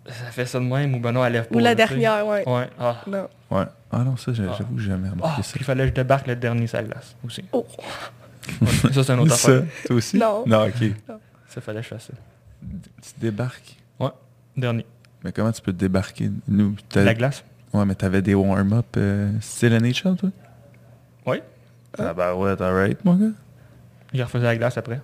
ça 0.07 0.25
fait 0.31 0.45
ça 0.45 0.59
de 0.59 0.65
même 0.65 0.93
ou 0.95 0.99
ben 0.99 1.13
non, 1.13 1.23
elle 1.23 1.31
lève 1.33 1.47
pas. 1.47 1.55
Ou 1.55 1.59
la 1.59 1.73
dernière, 1.73 2.27
ouais. 2.27 2.43
Ouais. 2.49 2.67
Ah. 2.77 3.01
Non. 3.07 3.29
Ouais. 3.49 3.63
Ah 3.93 3.99
non, 3.99 4.17
ça, 4.17 4.31
Ah. 4.31 4.55
j'avoue 4.57 4.75
que 4.75 4.81
j'ai 4.81 4.89
jamais 4.89 5.07
Ah, 5.07 5.11
remarqué 5.13 5.41
puis 5.41 5.49
ça. 5.51 5.57
il 5.57 5.63
fallait 5.63 5.83
que 5.83 5.89
je 5.89 5.93
débarque 5.93 6.27
le 6.27 6.35
dernier 6.35 6.67
sur 6.67 6.77
la 6.79 6.83
glace 6.83 7.15
aussi. 7.25 7.45
Oh. 7.53 7.65
Ouais, 8.61 8.67
ça, 8.93 9.03
c'est 9.03 9.13
une 9.13 9.19
autre 9.19 9.35
Ça, 9.37 9.51
affaire. 9.51 9.63
toi 9.85 9.95
aussi? 9.95 10.17
Non. 10.17 10.43
Non, 10.45 10.65
ok. 10.67 10.91
Ça, 11.47 11.61
fallait 11.61 11.79
que 11.79 11.83
je 11.85 11.89
fasse 11.89 12.07
ça. 12.07 12.13
Tu 13.01 13.09
débarques. 13.19 13.75
Dernier. 14.61 14.85
Mais 15.23 15.31
comment 15.31 15.51
tu 15.51 15.61
peux 15.61 15.71
te 15.73 15.77
débarquer? 15.77 16.31
Nous, 16.47 16.75
La 16.95 17.13
glace. 17.13 17.43
Ouais, 17.73 17.85
mais 17.85 17.95
t'avais 17.95 18.21
des 18.21 18.33
warm-up 18.35 18.85
euh, 18.97 19.31
style 19.41 19.73
NHL, 19.73 20.15
toi? 20.17 20.29
Oui. 21.25 21.37
Ah 21.97 22.13
bah 22.13 22.35
ouais, 22.35 22.61
alright, 22.61 23.03
mon 23.05 23.15
gars. 23.15 23.33
J'ai 24.13 24.23
refait 24.23 24.39
la 24.39 24.55
glace 24.55 24.77
après. 24.77 25.01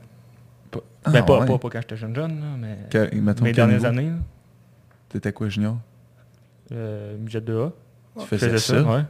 Pas- 0.72 0.80
ben, 1.06 1.12
Ah, 1.16 1.24
pas, 1.24 1.40
ouais. 1.40 1.46
pas, 1.48 1.58
pas 1.58 1.70
quand 1.70 1.80
j'étais 1.82 1.98
jeune 1.98 2.16
jeune, 2.16 2.40
là, 2.40 2.48
mais 2.58 2.78
Que- 2.90 3.16
mettons, 3.16 3.44
mes 3.44 3.52
dernières 3.54 3.78
niveau? 3.78 3.88
années. 3.88 4.10
là. 4.10 4.16
T'étais 5.10 5.32
quoi, 5.34 5.50
junior? 5.50 5.78
Euh, 6.72 7.18
Midget 7.18 7.40
2A. 7.42 7.72
Tu 8.18 8.22
Je 8.22 8.26
faisais 8.26 8.50
faisais 8.50 8.58
ça? 8.60 8.84
ça, 8.84 8.90
ouais. 8.90 9.04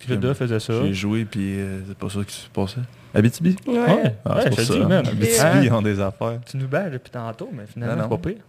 Midget 0.00 0.16
2A 0.16 0.34
faisait 0.34 0.60
ça. 0.60 0.72
J'ai 0.84 0.94
joué, 0.94 1.24
puis 1.26 1.58
euh, 1.60 1.80
c'est 1.86 1.98
pas 1.98 2.08
ça 2.08 2.20
que 2.20 2.30
tu 2.30 2.48
passais. 2.52 2.80
Abitibi? 3.14 3.56
Ouais. 3.66 3.74
Ouais, 3.78 4.16
Ah, 4.24 4.36
ouais, 4.36 4.42
c'est 4.44 4.50
pour 4.50 4.60
ça. 4.60 4.74
dis, 4.74 4.80
man. 4.80 5.06
Abitibi, 5.06 5.64
ils 5.66 5.72
ont 5.72 5.82
des 5.82 6.00
affaires. 6.00 6.40
Tu 6.46 6.56
nous 6.56 6.68
bats 6.68 6.88
depuis 6.88 7.10
tantôt, 7.10 7.50
mais 7.52 7.66
finalement, 7.66 8.02
c'est 8.04 8.08
pas 8.08 8.18
pire. 8.30 8.42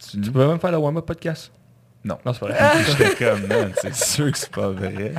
Tu 0.00 0.20
Tu 0.20 0.30
pouvais 0.30 0.46
même 0.46 0.58
faire 0.60 0.72
le 0.72 0.78
warm-up 0.78 1.06
podcast? 1.06 1.50
Non. 2.04 2.18
Non, 2.24 2.32
c'est 2.32 2.40
pas 2.40 2.46
vrai. 2.48 2.84
J'étais 2.98 3.24
comme, 3.24 3.46
man, 3.46 3.72
c'est 3.80 3.94
sûr 3.94 4.30
que 4.30 4.38
c'est 4.38 4.50
pas 4.50 4.68
vrai. 4.70 5.14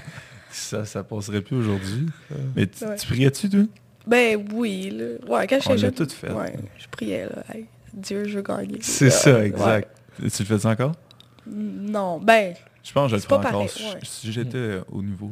Ça, 0.52 0.86
ça 0.86 1.04
passerait 1.04 1.42
plus 1.42 1.58
aujourd'hui. 1.58 2.08
Mais 2.56 2.68
tu, 2.68 2.86
Ouais. 2.86 2.96
tu 2.96 3.08
priais-tu, 3.08 3.50
toi? 3.50 3.62
Ben 4.06 4.48
oui, 4.54 4.90
là. 4.92 5.06
Ouais, 5.28 5.48
quand 5.48 5.58
On 5.58 5.60
j'étais 5.60 5.70
l'a 5.72 5.78
jeune. 5.78 5.92
tout 5.94 6.10
fait. 6.10 6.32
Ouais, 6.32 6.56
je 6.78 6.88
priais, 6.90 7.26
là. 7.26 7.44
Hey, 7.54 7.66
Dieu, 7.94 8.26
je 8.26 8.38
veux 8.38 8.42
gagner. 8.42 8.78
C'est 8.82 9.10
ça, 9.10 9.34
ouais. 9.34 9.48
exact. 9.48 9.90
Tu 10.18 10.24
le 10.24 10.30
fais 10.46 10.60
ça 10.60 10.70
encore? 10.70 10.94
Non, 11.46 12.20
ben, 12.20 12.56
Je 12.84 12.94
pense 12.94 13.06
que 13.06 13.10
je 13.12 13.16
le 13.16 13.22
C'est 13.22 13.28
ferai 13.28 13.42
pas 13.42 13.48
encore. 13.50 13.52
pareil, 13.66 13.70
Si- 13.70 13.84
ouais. 13.84 14.00
Si 14.04 14.32
j'étais 14.32 14.58
euh, 14.58 14.82
au 14.92 15.02
niveau, 15.02 15.32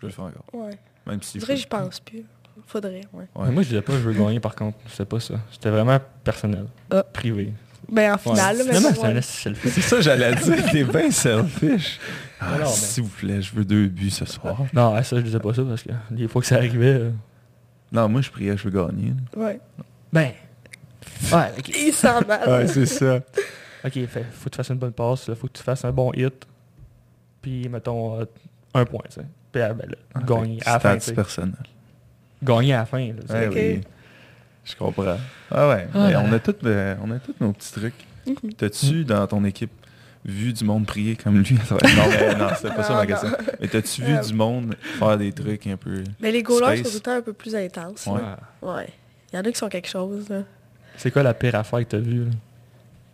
je 0.00 0.06
le 0.06 0.12
ferais 0.12 0.28
encore. 0.28 0.44
ouais. 0.52 0.78
Même 1.06 1.22
si... 1.22 1.38
Je 1.38 1.44
dirais 1.44 1.54
que 1.54 1.60
j'y 1.60 1.66
pense 1.66 2.00
plus. 2.00 2.24
Faudrait, 2.66 3.02
ouais. 3.12 3.26
Ouais. 3.34 3.46
Mais 3.46 3.50
moi, 3.52 3.62
je 3.62 3.68
disais 3.68 3.82
pas 3.82 3.92
je 3.92 3.98
veux 3.98 4.12
gagner, 4.14 4.40
par 4.40 4.54
contre. 4.56 4.78
C'était 4.88 5.04
pas 5.04 5.20
ça. 5.20 5.34
C'était 5.52 5.70
vraiment 5.70 5.98
personnel. 6.24 6.66
Ah. 6.90 7.02
Privé. 7.04 7.52
Ben, 7.90 8.14
en 8.14 8.18
finale, 8.18 8.56
mais 8.58 8.74
Finalement, 8.74 8.90
bon, 9.14 9.20
c'est 9.20 9.80
ça, 9.80 10.00
j'allais 10.00 10.34
dire. 10.34 10.64
T'es 10.72 10.84
bien 10.84 11.10
selfish. 11.10 11.98
Ah, 12.40 12.54
Alors, 12.54 12.70
ben. 12.70 12.76
S'il 12.76 13.02
vous 13.04 13.08
plaît, 13.10 13.42
je 13.42 13.54
veux 13.54 13.64
deux 13.64 13.86
buts 13.86 14.10
ce 14.10 14.24
soir. 14.24 14.62
Non, 14.72 15.02
ça, 15.02 15.16
je 15.16 15.22
disais 15.22 15.38
pas 15.40 15.54
ça 15.54 15.62
parce 15.62 15.82
que 15.82 15.90
les 16.10 16.28
fois 16.28 16.40
que 16.42 16.46
ça 16.48 16.56
arrivait... 16.56 16.86
euh, 17.00 17.10
Non, 17.92 18.08
moi, 18.08 18.20
je 18.20 18.30
priais, 18.30 18.56
je 18.56 18.64
veux 18.64 18.70
gagner. 18.70 19.12
Ouais. 19.36 19.60
Ben... 20.12 20.30
Ouais, 21.32 21.52
ok. 21.58 21.68
Il 21.68 21.92
sent 21.92 22.24
mal. 22.26 22.48
Ouais, 22.48 22.66
c'est 22.66 22.86
ça. 22.86 23.16
Ok, 23.84 23.92
fait, 23.92 24.24
faut 24.32 24.44
que 24.44 24.50
tu 24.50 24.56
fasses 24.56 24.70
une 24.70 24.78
bonne 24.78 24.92
passe, 24.92 25.28
là, 25.28 25.34
faut 25.34 25.46
que 25.46 25.52
tu 25.52 25.62
fasses 25.62 25.84
un 25.84 25.92
bon 25.92 26.10
hit. 26.14 26.46
Puis, 27.42 27.68
mettons, 27.68 28.18
euh, 28.20 28.24
un 28.72 28.84
point, 28.86 29.02
tu 29.08 29.16
sais. 29.16 29.26
Puis, 29.52 29.60
ah, 29.60 29.74
ben, 29.74 29.86
là, 29.90 30.22
gagner 30.22 30.58
à 30.64 30.72
la 30.74 30.80
fin, 30.80 31.12
personnel. 31.14 31.54
Gagner 32.42 32.74
à 32.74 32.78
la 32.78 32.86
fin, 32.86 33.06
là, 33.06 33.22
Je 34.64 34.74
comprends. 34.76 35.16
Ah 35.50 35.68
ouais, 35.68 35.88
Ah. 35.94 36.06
mais 36.08 36.16
on 36.16 36.32
a 36.32 36.38
tous 36.38 36.54
euh, 36.64 36.94
on 37.02 37.10
a 37.10 37.18
tous 37.18 37.34
nos 37.40 37.52
petits 37.52 37.72
trucs. 37.72 37.94
Mhm. 38.26 38.54
T'as-tu 38.54 39.04
dans 39.04 39.26
ton 39.26 39.44
équipe 39.44 39.70
vu 40.24 40.52
du 40.54 40.64
monde 40.64 40.86
prier 40.86 41.16
comme 41.16 41.38
lui? 41.42 41.58
Non, 41.70 41.76
mais 42.10 42.34
non, 42.34 42.48
c'était 42.56 42.74
pas 42.74 42.82
ça 42.82 42.94
ma 42.94 43.00
non. 43.02 43.06
question. 43.06 43.28
Mais 43.60 43.68
t'as-tu 43.68 44.02
vu 44.02 44.14
Euh. 44.14 44.20
du 44.22 44.32
monde 44.34 44.74
faire 44.98 45.18
des 45.18 45.32
trucs 45.32 45.66
un 45.66 45.76
peu. 45.76 46.02
Mais 46.20 46.32
les 46.32 46.42
goalers 46.42 46.78
sont 46.78 46.84
tout 46.84 46.94
le 46.94 47.00
temps 47.00 47.16
un 47.16 47.20
peu 47.22 47.32
plus 47.34 47.54
intenses. 47.54 48.06
Ouais. 48.06 48.20
Ouais. 48.62 48.88
Il 49.32 49.36
y 49.36 49.38
en 49.38 49.42
a 49.42 49.50
qui 49.52 49.58
sont 49.58 49.68
quelque 49.68 49.88
chose, 49.88 50.28
là. 50.28 50.42
C'est 50.96 51.10
quoi 51.10 51.22
la 51.22 51.34
pire 51.34 51.54
affaire 51.56 51.80
que 51.80 51.84
t'as 51.84 51.98
vue, 51.98 52.24
là? 52.24 52.30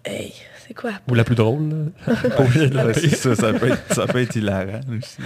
Hey, 0.04 0.32
c'est 0.66 0.74
quoi? 0.74 0.92
Ou 1.10 1.14
la 1.14 1.24
plus 1.24 1.34
drôle, 1.34 1.90
ça, 2.06 3.34
ça 3.34 3.52
peut, 3.52 3.70
être, 3.72 3.94
ça 3.94 4.06
peut 4.06 4.20
être 4.20 4.36
hilarant 4.36 4.80
aussi. 4.96 5.18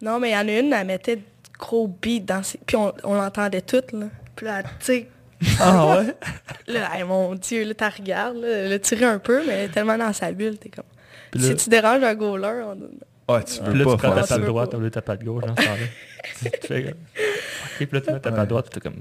Non, 0.00 0.18
mais 0.20 0.30
il 0.30 0.32
y 0.32 0.36
en 0.36 0.48
a 0.48 0.58
une, 0.60 0.72
elle 0.72 0.86
mettait 0.86 1.16
de 1.16 1.22
gros 1.58 1.86
beats 1.88 2.20
dans 2.20 2.42
ses... 2.42 2.58
Puis 2.64 2.76
on, 2.76 2.92
on 3.04 3.14
l'entendait 3.14 3.60
toutes, 3.62 3.92
là. 3.92 4.06
Puis 4.34 4.46
là, 4.46 4.62
tu 4.62 4.68
sais, 4.80 5.08
Ah 5.60 5.86
ouais? 5.98 6.14
là, 6.66 6.96
hey, 6.96 7.04
mon 7.04 7.34
Dieu, 7.34 7.64
là, 7.64 7.74
t'as 7.74 7.90
regardes, 7.90 8.36
là, 8.38 8.48
elle 8.48 8.72
a 8.72 8.78
tiré 8.78 9.04
un 9.04 9.18
peu, 9.18 9.42
mais 9.46 9.52
elle 9.52 9.64
est 9.66 9.72
tellement 9.72 9.98
dans 9.98 10.12
sa 10.12 10.32
bulle, 10.32 10.58
t'es 10.58 10.68
comme... 10.70 10.84
Puis 11.30 11.42
si 11.42 11.48
là, 11.50 11.54
tu 11.56 11.68
déranges 11.70 12.02
un 12.02 12.14
goaler, 12.14 12.62
on... 12.66 12.78
Ah, 13.28 13.42
tu 13.42 13.60
veux 13.60 13.70
puis 13.70 13.78
là, 13.80 13.84
pas 13.84 13.90
tu 13.92 13.96
prends 13.98 14.14
ta 14.14 14.26
patte 14.26 14.44
droite 14.44 14.70
pas. 14.70 14.76
au 14.76 14.80
lieu 14.80 14.86
de 14.86 14.94
ta 14.94 15.02
patte 15.02 15.24
gauche 15.24 15.44
dans 15.44 15.56
ce 15.56 15.62
temps-là. 15.62 16.50
tu 16.60 16.66
fais 16.66 16.82
comme... 16.84 16.92
Ok, 16.92 17.76
puis 17.76 17.88
là, 17.92 18.00
tu 18.00 18.12
mets 18.12 18.20
ta 18.20 18.32
patte 18.32 18.48
droite, 18.48 18.70
t'es 18.70 18.80
comme... 18.80 19.00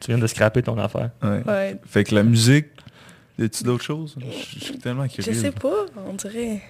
Tu 0.00 0.08
viens 0.08 0.18
de 0.18 0.26
scraper 0.26 0.62
ton 0.62 0.78
affaire. 0.78 1.10
Ouais. 1.22 1.42
Ouais. 1.46 1.76
Fait 1.86 2.04
que 2.04 2.14
la 2.14 2.22
musique, 2.22 2.66
y 3.38 3.44
a-tu 3.44 3.64
d'autres 3.64 3.84
choses? 3.84 4.16
Je 4.54 4.58
suis 4.64 4.78
tellement 4.78 5.06
curieux. 5.06 5.32
Je 5.32 5.38
sais 5.38 5.52
pas, 5.52 5.86
on 5.96 6.14
dirait... 6.14 6.60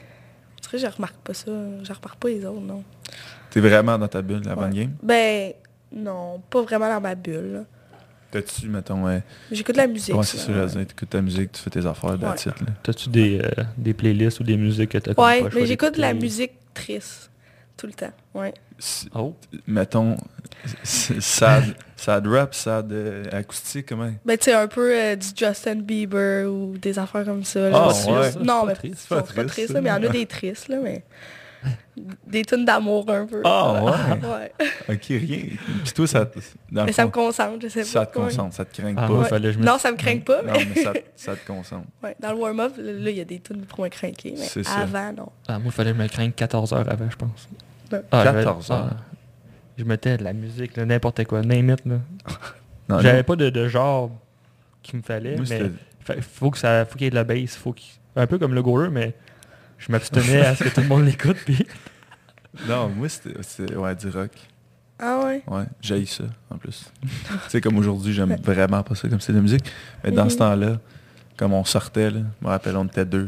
On 0.58 0.68
dirait 0.68 0.72
que 0.72 0.78
je 0.78 0.86
remarque 0.86 1.16
pas 1.18 1.34
ça. 1.34 1.50
Je 1.82 1.92
remarque 1.92 2.18
pas 2.18 2.28
les 2.28 2.44
autres, 2.44 2.60
non. 2.60 2.82
T'es 3.50 3.60
vraiment 3.60 3.96
dans 3.98 4.08
ta 4.08 4.20
bulle, 4.20 4.42
la 4.44 4.54
bonne 4.56 4.72
Ouais. 4.72 4.80
game? 4.80 4.96
Ben, 5.02 5.52
non, 5.92 6.42
pas 6.50 6.62
vraiment 6.62 6.88
dans 6.88 7.00
ma 7.00 7.14
bulle, 7.14 7.52
là. 7.52 7.64
T'as-tu, 8.30 8.68
mettons, 8.68 9.04
ouais, 9.04 9.22
J'écoute 9.52 9.74
de 9.76 9.80
la 9.80 9.86
musique. 9.86 10.14
ouais, 10.14 10.24
c'est 10.24 10.36
ça, 10.38 10.52
dire, 10.66 10.86
t'écoutes 10.86 11.10
ta 11.10 11.22
musique, 11.22 11.52
tu 11.52 11.62
fais 11.62 11.70
tes 11.70 11.86
affaires, 11.86 12.18
that's 12.18 12.44
Ouais. 12.46 12.52
it, 12.52 12.60
là. 12.60 12.66
T'as-tu 12.82 13.08
des, 13.08 13.40
euh, 13.40 13.62
des 13.78 13.94
playlists 13.94 14.40
ou 14.40 14.44
des 14.44 14.56
musiques 14.56 14.90
que 14.90 14.98
t'as 14.98 15.10
Ouais, 15.12 15.42
pas 15.42 15.48
mais 15.54 15.66
j'écoute 15.66 15.94
de 15.94 16.00
la 16.00 16.12
musique 16.12 16.52
triste. 16.74 17.30
Tout 17.76 17.86
le 17.86 17.92
temps, 17.92 18.12
ouais. 18.34 18.54
Oh, 19.14 19.34
mettons, 19.66 20.16
sad, 20.82 21.74
sad 21.96 22.26
rap, 22.26 22.54
sad 22.54 22.90
euh, 22.92 23.24
acoustique, 23.32 23.86
comment? 23.86 24.10
Ben, 24.24 24.36
tu 24.38 24.44
sais, 24.44 24.54
un 24.54 24.66
peu 24.66 24.94
euh, 24.98 25.14
du 25.16 25.26
Justin 25.36 25.76
Bieber 25.76 26.50
ou 26.50 26.76
des 26.78 26.98
affaires 26.98 27.24
comme 27.24 27.44
ça. 27.44 27.68
là. 27.68 27.86
Ah, 27.88 27.92
C'est 27.94 28.10
ouais. 28.10 28.32
ça, 28.32 28.40
Non, 28.40 28.62
c'est 28.62 28.66
mais 28.66 28.72
pas 28.72 28.78
triste. 28.78 28.94
c'est 28.98 29.08
pas, 29.08 29.22
triste, 29.22 29.46
triste, 29.48 29.68
ça. 29.68 29.74
là, 29.74 29.80
mais 29.82 29.88
il 29.90 29.92
y 29.92 30.06
en 30.06 30.08
a 30.08 30.12
des 30.12 30.26
tristes, 30.26 30.68
là, 30.68 30.76
mais... 30.82 31.04
Des 32.26 32.44
tunes 32.44 32.64
d'amour 32.64 33.04
un 33.10 33.26
peu. 33.26 33.40
Ah, 33.44 33.82
ouais. 33.84 33.92
Ouais. 34.28 34.52
Ok, 34.94 35.04
rien. 35.08 35.38
Puis 35.84 35.92
toi, 35.94 36.06
ça, 36.06 36.30
Mais 36.70 36.92
ça 36.92 37.04
me 37.06 37.10
concentre, 37.10 37.58
je 37.62 37.68
sais 37.68 37.80
pas. 37.80 37.86
ça 37.86 38.06
te 38.06 38.14
concentre, 38.14 38.54
ça 38.54 38.64
te 38.64 38.80
craint 38.80 38.94
Ah, 38.96 39.08
pas. 39.08 39.24
fallait 39.24 39.48
que 39.48 39.54
je 39.54 39.58
me... 39.58 39.64
Non, 39.64 39.78
ça 39.78 39.90
me 39.92 39.96
craint 39.96 40.18
pas, 40.18 40.42
Non, 40.42 40.52
mais... 40.52 40.66
mais 40.74 40.82
ça, 40.82 40.92
ça 41.16 41.36
te 41.36 41.46
concentre. 41.46 41.86
Ouais, 42.02 42.14
dans 42.20 42.32
le 42.32 42.38
warm-up, 42.38 42.74
là, 42.76 42.92
là, 42.92 43.10
il 43.10 43.16
y 43.16 43.20
a 43.20 43.24
des 43.24 43.40
tunes 43.40 43.62
pour 43.64 43.80
me 43.82 43.88
craquer, 43.88 44.34
mais 44.38 44.44
C'est 44.44 44.62
ça. 44.62 44.80
avant, 44.80 45.12
non. 45.12 45.28
Ah, 45.48 45.58
moi, 45.58 45.72
fallait 45.72 45.92
que 45.92 45.96
je 45.98 46.02
me 46.02 46.08
craigne 46.08 46.32
14 46.32 46.72
heures 46.74 46.90
avant, 46.90 47.10
je 47.10 47.16
pense. 47.16 47.48
Ouais. 47.90 48.00
Ah, 48.12 48.22
j'avais- 48.24 48.44
14 48.44 48.70
heures? 48.70 48.88
ah, 48.92 48.96
je 49.78 49.84
mettais 49.84 50.16
de 50.18 50.24
la 50.24 50.32
musique, 50.32 50.76
là, 50.76 50.84
n'importe 50.84 51.24
quoi, 51.24 51.42
name 51.42 51.70
it, 51.70 51.84
là. 51.86 51.96
Non, 52.88 53.00
J'avais 53.00 53.18
non. 53.18 53.24
pas 53.24 53.34
de, 53.36 53.50
de 53.50 53.66
genre 53.68 54.10
qu'il 54.82 54.98
me 54.98 55.02
fallait, 55.02 55.34
Moi, 55.36 55.44
mais 56.08 56.20
faut 56.20 56.52
que 56.52 56.58
ça, 56.58 56.84
faut 56.84 56.92
qu'il 56.92 57.02
y 57.02 57.06
ait 57.08 57.10
de 57.10 57.16
la 57.16 57.24
bass, 57.24 57.56
faut 57.56 57.72
qu'il... 57.72 57.90
Un 58.14 58.28
peu 58.28 58.38
comme 58.38 58.54
le 58.54 58.62
goaler, 58.62 58.90
mais 58.90 59.12
je 59.78 59.92
m'abstenais 59.92 60.40
à 60.46 60.54
ce 60.56 60.64
que 60.64 60.68
tout 60.70 60.80
le 60.80 60.88
monde 60.88 61.04
l'écoute, 61.04 61.36
puis... 61.44 61.66
Non, 62.68 62.88
moi, 62.88 63.08
c'était 63.08 63.74
ouais, 63.76 63.94
du 63.94 64.08
rock. 64.08 64.30
Ah 64.98 65.20
ouais? 65.26 65.42
Ouais, 65.46 65.64
j'haïs 65.82 66.06
ça, 66.06 66.24
en 66.48 66.56
plus. 66.56 66.90
tu 67.02 67.08
sais, 67.48 67.60
comme 67.60 67.76
aujourd'hui, 67.76 68.14
j'aime 68.14 68.34
vraiment 68.42 68.82
pas 68.82 68.94
ça 68.94 69.08
comme 69.10 69.20
style 69.20 69.34
de 69.34 69.40
musique. 69.42 69.64
Mais 70.02 70.10
dans 70.10 70.26
ce 70.30 70.34
Mhm. 70.34 70.38
temps-là, 70.38 70.78
comme 71.36 71.52
on 71.52 71.64
sortait, 71.66 72.10
là, 72.10 72.20
je 72.40 72.46
me 72.46 72.50
rappelle, 72.50 72.76
on 72.78 72.86
était 72.86 73.04
deux. 73.04 73.26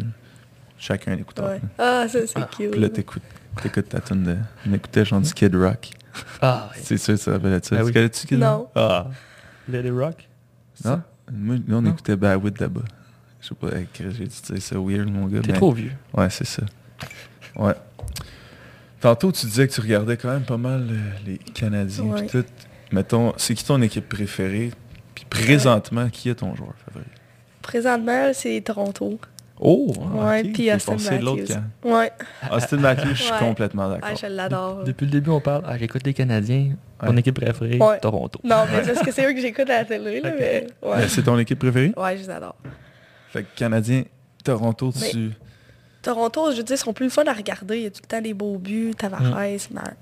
Chacun 0.78 1.12
un 1.12 1.16
écouteur. 1.18 1.50
Ouais. 1.50 1.60
Ah, 1.78 2.06
ça, 2.08 2.20
c'est 2.26 2.32
Ah, 2.36 2.48
cute. 2.56 2.70
Puis 2.70 2.80
là, 2.80 2.88
t'écoutes, 2.88 3.22
t'écoutes 3.62 3.88
ta 3.90 4.00
tune 4.00 4.22
de... 4.22 4.36
On 4.66 4.72
écoutait 4.72 5.04
genre 5.04 5.20
du 5.20 5.30
Kid 5.34 5.54
Rock. 5.54 5.90
Ah, 6.40 6.70
ouais. 6.74 6.80
C'est 6.82 6.96
sûr, 6.96 7.18
ça 7.18 7.32
rappelle 7.32 7.60
ça. 7.62 7.76
Tu 7.76 7.82
oui. 7.82 7.92
connais-tu 7.92 8.26
Kid 8.26 8.38
Non. 8.38 8.60
Rock? 8.60 8.70
Ah. 8.76 9.06
Let 9.68 9.80
It 9.86 9.92
Rock? 9.92 10.26
c'est 10.74 10.88
Non? 10.88 11.02
Moi, 11.30 11.56
nous, 11.66 11.76
on 11.76 11.82
Non. 11.82 11.90
écoutait 11.90 12.16
Bad 12.16 12.58
là-bas. 12.60 12.80
Je 13.40 13.48
sais 13.48 13.54
pas, 13.54 13.68
j'ai 13.98 14.24
dit, 14.26 14.42
c'est 14.60 14.74
weird, 14.74 15.08
mon 15.10 15.26
gars. 15.26 15.40
T'es 15.40 15.52
mais- 15.52 15.58
trop 15.58 15.72
vieux. 15.72 15.92
Ouais, 16.14 16.28
c'est 16.30 16.46
ça. 16.46 16.62
Ouais. 17.56 17.74
Tantôt, 19.00 19.30
tu 19.30 19.46
disais 19.46 19.68
que 19.68 19.72
tu 19.72 19.80
regardais 19.80 20.16
quand 20.16 20.28
même 20.30 20.42
pas 20.42 20.56
mal 20.56 20.86
euh, 20.90 20.96
les 21.26 21.38
Canadiens. 21.38 22.04
Ouais. 22.04 22.22
pis 22.22 22.28
tout. 22.30 22.44
Mettons, 22.90 23.32
c'est 23.36 23.54
qui 23.54 23.64
ton 23.64 23.80
équipe 23.82 24.08
préférée? 24.08 24.70
Puis 25.14 25.24
présentement, 25.30 26.08
qui 26.08 26.30
est 26.30 26.34
ton 26.36 26.54
joueur 26.56 26.74
favori? 26.84 27.04
Présentement, 27.62 28.30
c'est 28.32 28.60
Toronto. 28.62 29.18
Oh! 29.60 29.92
Ouais, 30.14 30.44
puis 30.44 30.72
Austin 30.72 30.96
Matthews. 30.96 31.46
Ouais, 31.84 32.12
Austin 32.52 32.76
Matthews, 32.78 33.14
je 33.14 33.22
suis 33.24 33.32
Ouais. 33.32 33.38
complètement 33.40 33.84
ah, 33.90 33.98
d'accord. 34.00 34.16
je 34.20 34.26
l'adore. 34.26 34.84
Depuis 34.84 35.04
le 35.04 35.10
début, 35.12 35.30
on 35.30 35.40
parle, 35.40 35.62
ah, 35.66 35.76
j'écoute 35.76 36.02
les 36.06 36.14
Canadiens, 36.14 36.70
mon 37.02 37.10
Ouais. 37.10 37.18
équipe 37.20 37.34
préférée, 37.40 37.78
Ouais. 37.78 37.98
Toronto. 38.00 38.40
Non, 38.44 38.64
mais 38.70 38.82
parce 38.86 39.04
que 39.04 39.10
c'est 39.12 39.26
eux 39.28 39.32
que 39.32 39.40
j'écoute 39.40 39.68
à 39.68 39.78
la 39.78 39.84
télé, 39.84 40.20
là, 40.20 40.32
mais... 40.38 40.66
Euh, 40.84 41.06
C'est 41.08 41.22
ton 41.22 41.36
équipe 41.38 41.58
préférée? 41.58 41.92
ouais, 41.96 42.16
je 42.16 42.22
les 42.22 42.30
adore. 42.30 42.56
Fait 43.32 43.42
que 43.44 43.48
Canadien, 43.56 44.04
Toronto, 44.44 44.92
Mais- 45.00 45.10
tu... 45.10 45.30
Toronto, 46.00 46.52
je 46.52 46.58
veux 46.58 46.62
dire, 46.62 46.78
sont 46.78 46.92
plus 46.92 47.06
le 47.06 47.10
fun 47.10 47.24
à 47.26 47.32
regarder. 47.32 47.76
Il 47.78 47.82
y 47.82 47.86
a 47.86 47.90
tout 47.90 48.00
le 48.02 48.08
temps 48.08 48.20
des 48.22 48.32
beaux 48.32 48.56
buts, 48.56 48.92
Tavares, 48.96 49.20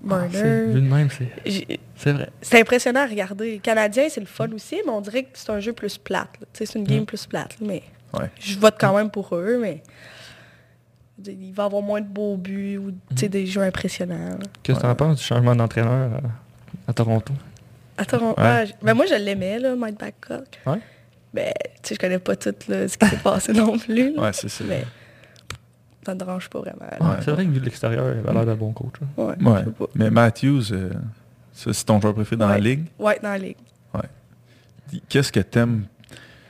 Marner. 0.02 0.34
de 0.74 0.80
même, 0.80 1.08
c'est 1.10 1.78
c'est 1.96 2.12
vrai. 2.12 2.28
C'est 2.42 2.60
impressionnant 2.60 3.00
à 3.00 3.06
regarder. 3.06 3.52
Les 3.52 3.58
Canadiens, 3.58 4.06
c'est 4.10 4.20
le 4.20 4.26
fun 4.26 4.48
aussi, 4.52 4.76
mais 4.84 4.92
on 4.92 5.00
dirait 5.00 5.22
que 5.24 5.30
c'est 5.32 5.50
un 5.50 5.58
jeu 5.58 5.72
plus 5.72 5.96
plate. 5.98 6.28
Tu 6.52 6.66
C'est 6.66 6.78
une 6.78 6.84
game 6.84 7.02
Mm. 7.02 7.06
plus 7.06 7.26
plate. 7.26 7.56
Mais 7.62 7.82
Ouais. 8.12 8.30
je 8.38 8.58
vote 8.58 8.76
quand 8.78 8.94
même 8.94 9.10
pour 9.10 9.34
eux, 9.34 9.58
mais 9.60 9.82
il 11.26 11.52
va 11.52 11.62
y 11.62 11.66
avoir 11.66 11.82
moins 11.82 12.02
de 12.02 12.06
beaux 12.06 12.36
buts 12.36 12.76
ou 12.78 12.90
tu 12.90 12.96
Mm. 13.14 13.16
sais, 13.16 13.28
des 13.30 13.46
jeux 13.46 13.62
impressionnants. 13.62 14.38
Qu'est-ce 14.62 14.78
que 14.78 14.86
Ouais. 14.86 14.90
t'en 14.92 14.94
penses 14.94 15.16
du 15.18 15.24
changement 15.24 15.56
d'entraîneur 15.56 16.10
à, 16.86 16.90
à 16.90 16.92
Toronto? 16.92 17.32
À 17.96 18.04
Toronto, 18.04 18.38
Ouais. 18.40 18.46
ah, 18.46 18.64
j- 18.66 18.74
ben 18.82 18.92
moi, 18.92 19.06
je 19.06 19.14
l'aimais, 19.14 19.58
là, 19.58 19.74
Mike 19.74 19.98
Babcock. 19.98 20.60
Ouais. 20.66 20.78
Ben, 21.36 21.52
tu 21.82 21.88
sais, 21.88 21.94
je 21.94 22.00
connais 22.00 22.18
pas 22.18 22.34
tout 22.36 22.54
là, 22.68 22.88
ce 22.88 22.96
qui 22.98 23.06
s'est 23.06 23.16
passé 23.18 23.52
non 23.52 23.78
plus. 23.78 24.14
là. 24.14 24.22
Ouais, 24.22 24.32
c'est 24.32 24.48
ça. 24.48 24.64
Mais 24.66 24.84
ça 26.04 26.14
me 26.14 26.18
dérange 26.18 26.48
pas 26.48 26.60
vraiment. 26.60 26.86
Ouais, 27.00 27.16
C'est 27.24 27.30
vrai 27.30 27.44
que 27.44 27.50
vu 27.50 27.60
de 27.60 27.64
l'extérieur, 27.64 28.06
il 28.14 28.18
avait 28.20 28.32
l'air 28.32 28.46
d'un 28.46 28.54
bon 28.56 28.72
coach. 28.72 28.94
hein. 29.02 29.06
Ouais, 29.16 29.34
Ouais. 29.44 29.60
je 29.60 29.64
sais 29.66 29.70
pas. 29.72 29.86
Mais 29.94 30.10
Matthews, 30.10 30.72
euh, 30.72 30.90
Ça, 31.52 31.72
c'est 31.72 31.84
ton 31.86 32.00
joueur 32.00 32.12
préféré 32.14 32.36
dans 32.36 32.48
la 32.48 32.54
Ouais. 32.56 32.60
ligue? 32.60 32.84
Ouais, 32.98 33.18
dans 33.22 33.30
la 33.30 33.38
ligue. 33.38 33.56
Qu'est-ce 35.08 35.32
que 35.32 35.40
t'aimes? 35.40 35.86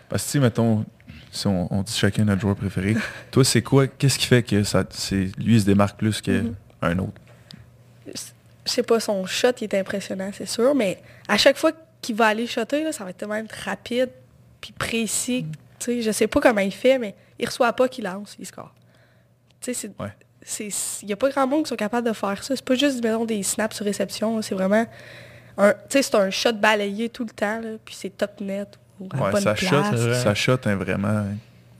Parce 0.08 0.22
que, 0.24 0.26
tu 0.28 0.32
sais, 0.32 0.40
mettons, 0.40 0.84
si 1.30 1.46
on, 1.46 1.72
on 1.72 1.82
dit 1.82 1.92
chacun 1.92 2.24
notre 2.24 2.40
joueur 2.40 2.54
préféré, 2.56 2.96
toi, 3.30 3.44
c'est 3.44 3.62
quoi? 3.62 3.86
Qu'est-ce 3.86 4.18
qui 4.18 4.26
fait 4.26 4.42
que 4.42 4.62
ça, 4.62 4.84
c'est, 4.90 5.30
lui, 5.38 5.54
il 5.54 5.60
se 5.60 5.66
démarque 5.66 5.98
plus 5.98 6.20
qu'un 6.20 6.42
Mhm. 6.82 7.00
autre? 7.00 7.20
Je 8.06 8.72
sais 8.72 8.82
pas, 8.82 9.00
son 9.00 9.24
shot, 9.26 9.48
il 9.60 9.64
est 9.64 9.74
impressionnant, 9.74 10.30
c'est 10.34 10.46
sûr, 10.46 10.74
mais 10.74 11.00
à 11.28 11.36
chaque 11.38 11.56
fois 11.56 11.70
qu'il 12.02 12.16
va 12.16 12.26
aller 12.26 12.46
shotter, 12.46 12.84
là, 12.84 12.92
ça 12.92 13.04
va 13.04 13.10
être 13.10 13.16
tellement 13.16 13.34
être 13.36 13.52
rapide 13.64 14.10
puis 14.60 14.72
précis. 14.72 15.46
Tu 15.78 15.84
sais, 15.84 16.02
je 16.02 16.10
sais 16.10 16.26
pas 16.26 16.40
comment 16.40 16.60
il 16.60 16.72
fait, 16.72 16.98
mais 16.98 17.14
il 17.38 17.46
reçoit 17.46 17.72
pas 17.72 17.88
qu'il 17.88 18.04
lance, 18.04 18.34
il 18.38 18.46
score. 18.46 18.74
Tu 19.60 19.72
sais, 19.72 19.74
c'est... 19.74 20.00
Ouais. 20.02 20.12
c'est- 20.42 21.02
Il 21.02 21.06
n'y 21.06 21.12
a 21.12 21.16
pas 21.16 21.28
grand 21.30 21.46
monde 21.46 21.64
qui 21.64 21.68
sont 21.68 21.76
capables 21.76 22.06
de 22.06 22.12
faire 22.12 22.42
ça. 22.42 22.54
C'est 22.56 22.64
pas 22.64 22.74
juste, 22.74 23.02
mettons, 23.02 23.24
des 23.24 23.42
snaps 23.42 23.76
sur 23.76 23.84
réception. 23.84 24.40
C'est 24.42 24.54
vraiment... 24.54 24.86
un- 25.58 25.72
Tu 25.72 25.78
sais, 25.90 26.02
c'est 26.02 26.14
un 26.16 26.30
shot 26.30 26.52
balayé 26.54 27.08
tout 27.08 27.24
le 27.24 27.30
temps, 27.30 27.60
là, 27.60 27.70
puis 27.84 27.94
c'est 27.94 28.10
top 28.10 28.40
net 28.40 28.78
ou 29.00 29.08
à 29.12 29.16
Ouais, 29.24 29.30
bonne 29.32 29.42
sa 29.42 29.54
place. 29.54 29.70
shot, 29.70 29.82
c'est 29.90 29.96
vrai. 30.08 30.22
sa 30.22 30.34
shot 30.34 30.58
est 30.64 30.74
vraiment 30.74 31.24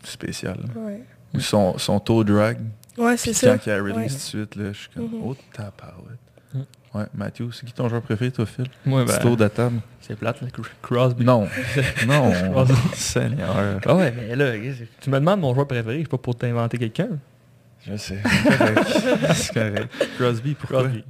spécial. 0.05 0.59
Ouais, 0.75 1.03
Ou 1.35 1.41
son, 1.41 1.79
son 1.79 1.99
toe 2.01 2.25
drag, 2.25 2.59
Ouais, 2.99 3.17
c'est 3.17 3.33
ça. 3.33 3.57
quand 3.57 3.67
il 3.67 3.73
a 3.73 3.77
release 3.83 3.97
Ouais. 3.97 4.07
tout 4.09 4.15
de 4.15 4.19
suite, 4.21 4.57
là, 4.57 4.73
je 4.73 4.79
suis 4.79 4.89
comme, 4.91 5.05
Mhm. 5.05 5.21
oh, 5.25 5.37
tabarouette. 5.53 6.19
Ouais, 6.95 7.05
Mathieu, 7.15 7.51
c'est 7.53 7.67
qui 7.67 7.73
ton 7.73 7.89
joueur 7.89 8.01
préféré, 8.01 8.31
toi, 8.31 8.47
Phil? 8.47 8.67
Moi, 8.87 9.05
ben, 9.05 9.19
tour 9.19 9.37
de 9.37 9.47
table. 9.49 9.81
c'est 10.01 10.17
plate, 10.17 10.41
là, 10.41 10.49
Cr- 10.49 10.67
Crosby. 10.81 11.25
Non, 11.25 11.47
non, 12.07 12.33
Crosby. 12.53 12.75
Seigneur. 12.95 13.81
Ah 13.85 13.95
ouais, 13.95 14.13
mais 14.13 14.35
là, 14.35 14.53
tu 15.01 15.11
me 15.11 15.19
demandes 15.19 15.41
mon 15.41 15.53
joueur 15.53 15.67
préféré, 15.67 15.99
c'est 16.01 16.09
pas 16.09 16.17
pour 16.19 16.35
t'inventer 16.37 16.79
quelqu'un. 16.79 17.09
Je 17.87 17.97
sais, 17.97 18.19
c'est 19.35 19.53
correct. 19.55 19.89
Crosby, 20.17 20.55
pourquoi? 20.55 20.85
Crosby. 20.85 21.05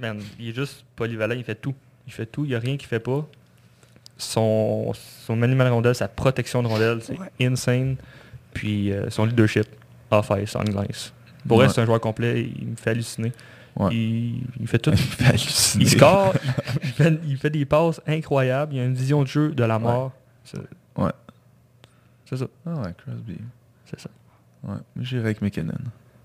Man, 0.00 0.20
il 0.38 0.50
est 0.50 0.54
juste 0.54 0.84
polyvalent, 0.96 1.34
il 1.34 1.44
fait 1.44 1.56
tout. 1.56 1.74
Il 2.06 2.12
fait 2.12 2.26
tout, 2.26 2.44
il 2.44 2.48
n'y 2.50 2.54
a 2.54 2.58
rien 2.60 2.76
qu'il 2.76 2.88
fait 2.88 3.00
pas. 3.00 3.26
Son, 4.16 4.92
son 5.26 5.34
maniement 5.36 5.64
de 5.64 5.70
rondelle, 5.70 5.94
sa 5.94 6.08
protection 6.08 6.62
de 6.62 6.68
rondelle, 6.68 7.00
c'est 7.02 7.18
Ouais. 7.18 7.30
insane. 7.46 7.96
Puis 8.52 8.92
euh, 8.92 9.08
son 9.10 9.24
leadership, 9.24 9.66
off-ice, 10.10 10.54
on 10.56 10.62
glace. 10.64 11.12
Pour 11.48 11.58
Ouais. 11.58 11.68
c'est 11.68 11.80
un 11.80 11.86
joueur 11.86 12.00
complet, 12.00 12.50
il 12.60 12.68
me 12.68 12.76
fait 12.76 12.90
halluciner. 12.90 13.32
Ouais. 13.76 13.94
Il, 13.94 14.42
il 14.60 14.66
fait 14.66 14.78
tout. 14.78 14.90
Il 14.94 14.96
fait 14.98 15.34
il 15.78 15.88
score, 15.88 16.34
il, 16.82 16.88
fait, 16.90 17.20
il 17.26 17.36
fait 17.36 17.50
des 17.50 17.64
passes 17.64 18.00
incroyables, 18.06 18.74
il 18.74 18.80
a 18.80 18.84
une 18.84 18.94
vision 18.94 19.22
de 19.22 19.28
jeu 19.28 19.50
de 19.52 19.64
la 19.64 19.78
mort. 19.78 20.12
C'est 20.44 20.58
Ouais. 20.98 21.12
c'est 22.26 22.36
ça, 22.36 22.46
Ah 22.66 22.74
ouais, 22.82 22.94
Crosby. 23.04 23.36
c'est 23.86 24.00
ça. 24.00 24.10
Ouais, 24.64 24.74
mais 24.96 25.04
j'irai 25.04 25.22
avec 25.22 25.40
McKinnon. 25.40 25.72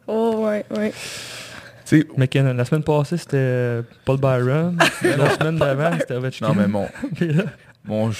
Oh, 0.07 0.43
ouais, 0.45 0.65
ouais. 0.75 0.91
McKinnon, 2.17 2.53
la 2.55 2.65
semaine 2.65 2.83
passée, 2.83 3.17
c'était 3.17 3.81
Paul 4.05 4.17
Byron. 4.19 4.75
la 5.03 5.29
semaine 5.35 5.57
d'avant, 5.57 5.91
c'était 5.99 6.15
Ovechkin. 6.15 6.47
non 6.47 6.55
mais 6.55 6.67
mon, 6.67 6.87
mon 7.85 8.07
Là, 8.09 8.13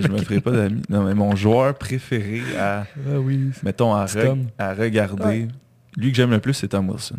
je 0.00 0.08
me 0.08 0.18
ferai 0.18 0.40
pas 0.40 0.52
d'amis. 0.52 0.82
Non 0.88 1.02
mais 1.02 1.14
mon 1.14 1.34
joueur 1.34 1.74
préféré 1.74 2.42
à, 2.58 2.82
ah 3.08 3.18
oui. 3.18 3.50
mettons, 3.64 3.92
à, 3.94 4.04
re- 4.06 4.46
à 4.58 4.72
regarder, 4.74 5.24
Ouais. 5.24 5.48
lui 5.96 6.10
que 6.12 6.16
j'aime 6.16 6.30
le 6.30 6.38
plus, 6.38 6.54
c'est 6.54 6.68
Tom 6.68 6.88
Wilson. 6.90 7.16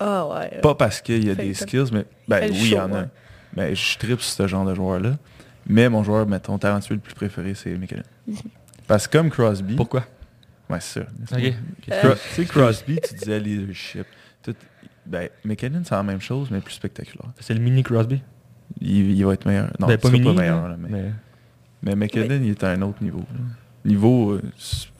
Ah, 0.00 0.26
ouais. 0.26 0.60
Pas 0.62 0.74
parce 0.74 1.00
qu'il 1.00 1.24
y 1.26 1.30
a 1.30 1.34
Fait 1.34 1.44
des 1.44 1.54
skills, 1.54 1.90
mais 1.92 2.04
ben 2.26 2.50
oui, 2.50 2.58
il 2.62 2.68
y 2.72 2.78
en 2.78 2.92
a. 2.92 3.02
ouais. 3.02 3.08
Mais 3.56 3.74
je 3.74 3.98
tripe 3.98 4.20
sur 4.20 4.32
ce 4.32 4.46
genre 4.46 4.64
de 4.64 4.74
joueur-là. 4.74 5.18
Mais 5.66 5.88
mon 5.88 6.02
joueur, 6.02 6.26
mettons, 6.26 6.56
talentueux 6.58 6.94
le 6.94 7.00
plus 7.00 7.14
préféré, 7.14 7.54
c'est 7.54 7.76
McKinnon. 7.76 8.02
Mhm. 8.26 8.36
Parce 8.86 9.06
que 9.06 9.18
comme 9.18 9.30
Crosby... 9.30 9.76
Pourquoi? 9.76 10.04
Ouais, 10.68 10.78
c'est 10.80 11.00
ça. 11.00 11.06
Ok. 11.36 11.42
Euh, 11.90 12.00
Cro- 12.02 12.14
tu 12.14 12.34
sais, 12.34 12.44
Crosby, 12.46 12.98
tu 13.06 13.14
disais 13.14 13.38
leadership. 13.38 14.06
Tout- 14.42 14.54
ben, 15.06 15.28
McKinnon, 15.44 15.82
c'est 15.84 15.94
la 15.94 16.02
même 16.02 16.20
chose, 16.20 16.48
mais 16.50 16.60
plus 16.60 16.74
spectaculaire. 16.74 17.30
C'est 17.40 17.54
le 17.54 17.60
mini 17.60 17.82
Crosby? 17.82 18.22
Il, 18.80 19.10
il 19.12 19.24
va 19.26 19.34
être 19.34 19.46
meilleur. 19.46 19.66
Non, 19.78 19.86
Ben, 19.88 19.94
il 19.94 19.98
pas 19.98 20.10
mini, 20.10 20.24
pas 20.24 20.32
meilleur, 20.40 20.68
là, 20.68 20.76
mais, 20.78 20.88
mais- 20.90 21.10
mais 21.82 21.94
McKinnon, 21.96 22.40
il 22.42 22.50
est 22.50 22.64
à 22.64 22.70
un 22.70 22.82
autre 22.82 23.02
niveau. 23.02 23.18
là. 23.18 23.40
Niveau 23.84 24.32
euh, 24.32 24.42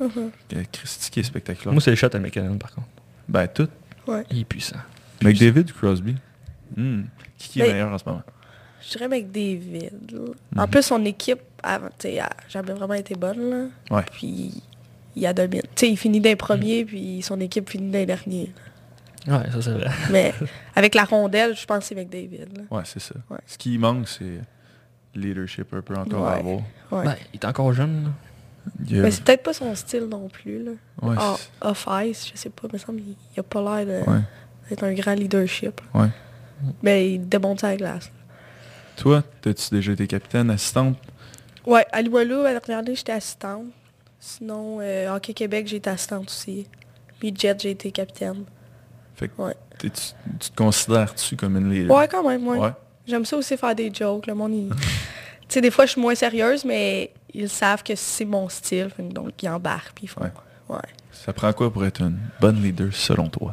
Mhm. 0.01 0.31
euh, 0.55 0.63
Christy 0.73 1.11
qui 1.11 1.21
est 1.21 1.25
spectaculaire. 1.25 1.73
Moi, 1.73 1.81
c'est 1.81 1.91
le 1.91 1.97
shot 1.97 2.09
à 2.13 2.19
McKinnon, 2.19 2.59
par 2.59 2.73
contre. 2.75 2.89
ben, 3.29 3.47
tout. 3.47 3.69
Ouais. 4.07 4.25
Il 4.31 4.41
est 4.41 4.45
puissant. 4.45 4.77
McDavid 5.23 5.71
ou 5.71 5.75
Crosby? 5.79 6.17
Hmm. 6.77 7.03
Qui, 7.39 7.49
qui 7.49 7.61
est 7.61 7.67
Ben, 7.67 7.73
meilleur 7.73 7.93
en 7.93 7.99
ce 7.99 8.05
moment? 8.07 8.23
Je 8.83 8.91
dirais 8.97 9.09
McDavid. 9.09 9.91
là. 10.13 10.21
En 10.57 10.63
Mhm. 10.63 10.71
plus, 10.71 10.83
son 10.83 11.05
équipe, 11.05 11.41
avant, 11.63 11.89
tu 11.99 12.09
sais, 12.09 12.21
a 12.21 12.31
jamais 12.49 12.73
vraiment 12.73 12.95
été 12.95 13.15
bonne. 13.15 13.51
Là. 13.51 13.97
Ouais. 13.97 14.05
Puis, 14.13 14.63
il 15.17 15.27
a 15.27 15.33
domine. 15.33 15.61
Tu 15.63 15.87
sais, 15.87 15.91
il 15.91 15.97
finit 15.97 16.21
d'un 16.21 16.37
premier, 16.37 16.85
puis 16.85 17.21
son 17.23 17.39
équipe 17.41 17.69
finit 17.69 17.91
d'un 17.91 18.05
dernier. 18.05 18.53
là. 19.27 19.39
Ouais, 19.41 19.51
ça 19.51 19.61
c'est 19.61 19.73
vrai. 19.73 19.91
Mais 20.11 20.33
avec 20.75 20.95
la 20.95 21.05
rondelle, 21.05 21.55
je 21.55 21.67
pense 21.67 21.81
que 21.81 21.85
c'est 21.85 21.95
McDavid. 21.95 22.47
là. 22.57 22.63
Ouais, 22.71 22.83
c'est 22.87 23.01
ça. 23.01 23.15
Ouais. 23.29 23.39
Ce 23.47 23.59
qui 23.59 23.77
manque, 23.77 24.09
c'est 24.09 24.41
leadership 25.15 25.75
un 25.75 25.83
peu 25.83 25.95
encore 25.97 26.27
à 26.27 26.33
Ouais. 26.35 26.39
avoir. 26.39 26.61
Ouais. 26.91 27.05
Ben, 27.05 27.17
il 27.35 27.37
est 27.41 27.45
encore 27.45 27.73
jeune. 27.75 28.05
là. 28.05 28.11
Il 28.89 29.01
Mais 29.03 29.11
c'est 29.11 29.23
peut-être 29.25 29.43
pas 29.43 29.53
son 29.53 29.75
style 29.75 30.05
non 30.05 30.29
plus. 30.29 30.63
Là. 30.63 30.71
ouais, 31.03 31.17
Ah, 31.19 31.37
Off-ice, 31.63 32.31
je 32.33 32.39
sais 32.39 32.51
pas, 32.51 32.69
mais 32.73 32.79
il 32.79 32.83
semble 32.83 33.01
qu'il 33.01 33.15
a 33.39 33.43
pas 33.43 33.61
l'air 33.85 33.87
de- 34.05 34.11
ouais. 34.11 34.21
d'être 34.69 34.85
un 34.85 34.93
grand 34.95 35.15
leadership. 35.15 35.81
Ouais. 35.95 36.09
Mais 36.83 37.15
il 37.15 37.29
démonte 37.29 37.63
la 37.63 37.77
glace. 37.77 38.11
Toi, 38.97 39.23
as-tu 39.47 39.75
déjà 39.75 39.93
été 39.93 40.07
capitaine, 40.07 40.51
assistante? 40.51 40.97
Ouais, 41.67 41.87
à 41.93 42.03
Loualou, 42.03 42.41
à 42.41 42.53
la 42.53 42.61
dernière 42.61 42.79
année, 42.81 42.95
j'étais 42.95 43.13
assistante. 43.13 43.65
Sinon, 44.19 44.79
euh, 44.81 45.15
Hockey 45.15 45.33
Québec, 45.33 45.67
j'ai 45.67 45.77
été 45.77 45.89
assistante 45.89 46.27
aussi. 46.29 46.67
Puis 47.19 47.35
Jet, 47.39 47.59
j'ai 47.61 47.71
été 47.71 47.91
capitaine. 47.91 48.45
Fait 49.15 49.29
que 49.29 49.33
tu 49.79 49.89
te 49.91 50.57
considères-tu 50.57 51.37
comme 51.37 51.57
une 51.57 51.71
leader? 51.71 51.97
Ouais, 51.97 52.09
quand 52.09 52.27
même, 52.29 52.47
ouais. 52.47 52.59
Ouais. 52.59 52.73
J'aime 53.07 53.25
ça 53.25 53.37
aussi 53.37 53.57
faire 53.57 53.75
des 53.75 53.93
jokes. 53.93 54.27
Le 54.27 54.35
monde, 54.35 54.53
il- 54.55 54.69
tu 54.71 54.77
sais, 55.49 55.61
des 55.61 55.71
fois, 55.71 55.87
je 55.87 55.93
suis 55.93 56.01
moins 56.01 56.15
sérieuse, 56.15 56.65
mais 56.65 57.11
ils 57.35 57.49
savent 57.49 57.83
que 57.83 57.95
c'est 57.95 58.25
mon 58.25 58.49
style. 58.49 58.91
Donc, 58.99 59.43
ils 59.43 59.49
embarquent, 59.49 59.95
puis 59.95 60.05
ils 60.05 60.09
font. 60.09 60.23
Ouais. 60.23 60.33
Ouais. 60.69 60.79
Ça 61.13 61.33
prend 61.33 61.53
quoi 61.53 61.73
pour 61.73 61.85
être 61.85 62.01
une 62.01 62.19
bonne 62.41 62.63
leader 62.63 62.93
selon 62.93 63.29
toi? 63.29 63.53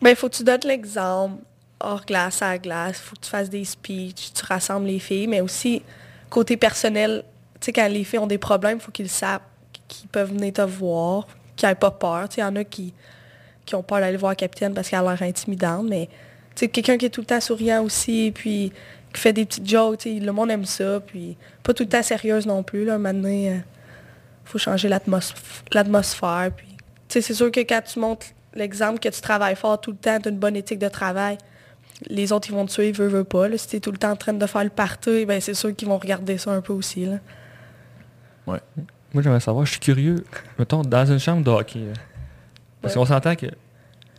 Ben, 0.00 0.16
faut 0.16 0.28
que 0.28 0.36
tu 0.36 0.44
donnes 0.44 0.60
l'exemple 0.64 1.42
hors 1.78 2.04
glace 2.04 2.42
à 2.42 2.58
glace. 2.58 2.98
faut 2.98 3.16
que 3.16 3.20
tu 3.22 3.30
fasses 3.30 3.50
des 3.50 3.64
speeches, 3.64 4.32
tu 4.32 4.44
rassembles 4.44 4.86
les 4.86 4.98
filles, 4.98 5.26
mais 5.26 5.40
aussi, 5.40 5.82
côté 6.28 6.56
personnel, 6.56 7.24
tu 7.54 7.66
sais, 7.66 7.72
quand 7.72 7.88
les 7.88 8.04
filles 8.04 8.18
ont 8.18 8.26
des 8.26 8.38
problèmes, 8.38 8.80
faut 8.80 8.92
qu'ils 8.92 9.08
savent 9.08 9.40
qu'ils 9.88 10.08
peuvent 10.08 10.32
venir 10.32 10.52
te 10.52 10.62
voir, 10.62 11.26
qu'ils 11.56 11.68
n'aient 11.68 11.74
pas 11.74 11.90
peur. 11.90 12.28
Tu 12.28 12.36
sais, 12.36 12.40
il 12.40 12.44
y 12.44 12.46
en 12.46 12.56
a 12.56 12.64
qui, 12.64 12.94
qui 13.66 13.74
ont 13.74 13.82
peur 13.82 14.00
d'aller 14.00 14.16
voir 14.16 14.32
la 14.32 14.36
capitaine 14.36 14.72
parce 14.72 14.88
qu'elle 14.88 15.00
a 15.00 15.14
l'air 15.14 15.22
intimidante, 15.22 15.86
mais 15.88 16.08
tu 16.54 16.60
sais, 16.60 16.68
quelqu'un 16.68 16.96
qui 16.96 17.06
est 17.06 17.10
tout 17.10 17.20
le 17.20 17.26
temps 17.26 17.40
souriant 17.40 17.82
aussi, 17.82 18.32
puis 18.34 18.72
qui 19.12 19.20
fait 19.20 19.32
des 19.32 19.44
petites 19.44 19.68
jokes, 19.68 20.04
le 20.04 20.30
monde 20.30 20.50
aime 20.50 20.64
ça, 20.64 21.00
puis 21.00 21.36
pas 21.62 21.74
tout 21.74 21.82
le 21.82 21.88
temps 21.88 22.02
sérieuse 22.02 22.46
non 22.46 22.62
plus, 22.62 22.84
là, 22.84 22.98
maintenant, 22.98 23.28
il 23.28 23.62
faut 24.44 24.58
changer 24.58 24.88
l'atmos- 24.88 25.34
l'atmosphère, 25.72 26.50
puis 26.56 26.68
c'est 27.08 27.20
sûr 27.22 27.50
que 27.50 27.60
quand 27.60 27.80
tu 27.82 27.98
montres 27.98 28.26
l'exemple 28.54 28.98
que 29.00 29.08
tu 29.08 29.20
travailles 29.20 29.56
fort 29.56 29.80
tout 29.80 29.90
le 29.92 29.96
temps, 29.96 30.18
tu 30.20 30.28
as 30.28 30.30
une 30.30 30.38
bonne 30.38 30.56
éthique 30.56 30.78
de 30.78 30.88
travail, 30.88 31.38
les 32.08 32.32
autres, 32.32 32.48
ils 32.48 32.54
vont 32.54 32.64
te 32.66 32.72
suivre, 32.72 32.96
veulent, 32.98 33.10
veulent 33.10 33.24
pas. 33.24 33.46
Là. 33.48 33.58
Si 33.58 33.68
tu 33.68 33.76
es 33.76 33.80
tout 33.80 33.90
le 33.92 33.98
temps 33.98 34.10
en 34.12 34.16
train 34.16 34.32
de 34.32 34.46
faire 34.46 34.64
le 34.64 34.70
party, 34.70 35.26
ben, 35.26 35.38
c'est 35.40 35.52
sûr 35.54 35.74
qu'ils 35.76 35.86
vont 35.86 35.98
regarder 35.98 36.38
ça 36.38 36.50
un 36.52 36.62
peu 36.62 36.72
aussi. 36.72 37.04
Là. 37.04 37.18
Ouais. 38.46 38.58
Moi, 39.12 39.22
j'aimerais 39.22 39.40
savoir, 39.40 39.66
je 39.66 39.72
suis 39.72 39.80
curieux. 39.80 40.24
Mettons, 40.58 40.80
dans 40.82 41.04
une 41.04 41.18
chambre 41.18 41.44
de 41.44 41.50
hockey. 41.50 41.80
là. 41.80 41.92
Parce 42.80 42.94
Ouais. 42.94 43.00
qu'on 43.00 43.06
s'entend 43.06 43.36
que 43.36 43.46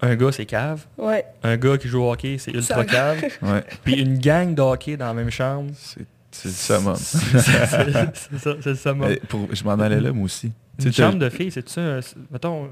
un 0.02 0.16
gars, 0.16 0.32
c'est 0.32 0.46
cave. 0.46 0.86
Ouais. 0.98 1.26
Un 1.44 1.58
gars 1.58 1.78
qui 1.78 1.88
joue 1.88 2.02
au 2.04 2.12
hockey, 2.12 2.38
c'est 2.40 2.52
ultra 2.52 2.78
Ça- 2.78 2.86
cave. 2.86 3.24
Ouais. 3.42 3.64
Puis 3.84 3.94
une 4.02 4.18
gang 4.20 4.54
de 4.56 4.62
hockey 4.62 4.98
dans 4.98 5.06
la 5.08 5.14
même 5.14 5.30
chambre. 5.32 5.72
C'est 5.76 6.06
c'est 6.34 6.48
le 6.48 6.54
summum. 6.54 6.96
C'est 6.96 8.38
ça, 8.40 8.56
c'est 8.62 8.66
le 8.70 8.76
summum. 8.76 9.16
Pour- 9.28 9.48
je 9.54 9.64
m'en 9.66 9.74
allais 9.74 10.00
là, 10.00 10.14
moi 10.14 10.24
aussi. 10.26 10.52
Une 10.84 10.94
chambre 10.94 11.20
de 11.20 11.30
filles, 11.30 11.52
c'est-tu 11.52 11.78
un- 11.80 12.02
c'est- 12.02 12.16
Mettons, 12.32 12.70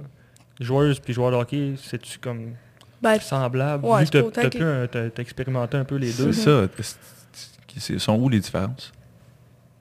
joueuse 0.62 1.00
puis 1.00 1.14
joueur 1.14 1.32
de 1.32 1.36
hockey, 1.36 1.74
c'est-tu 1.84 2.20
comme 2.20 2.54
Ben, 3.02 3.20
semblable? 3.20 3.86
Ouais, 3.86 4.00
Vu 4.02 4.08
c'est 4.14 4.22
que 4.24 4.86
t'as- 4.88 5.22
expérimenté 5.22 5.76
un 5.78 5.84
peu 5.84 5.96
les 5.98 6.12
C'est 6.12 6.24
deux. 6.24 6.32
ça. 6.32 6.62
C'est- 6.82 6.98
c'est- 7.78 8.00
sont 8.00 8.16
où 8.18 8.30
les 8.30 8.40
différences? 8.40 8.92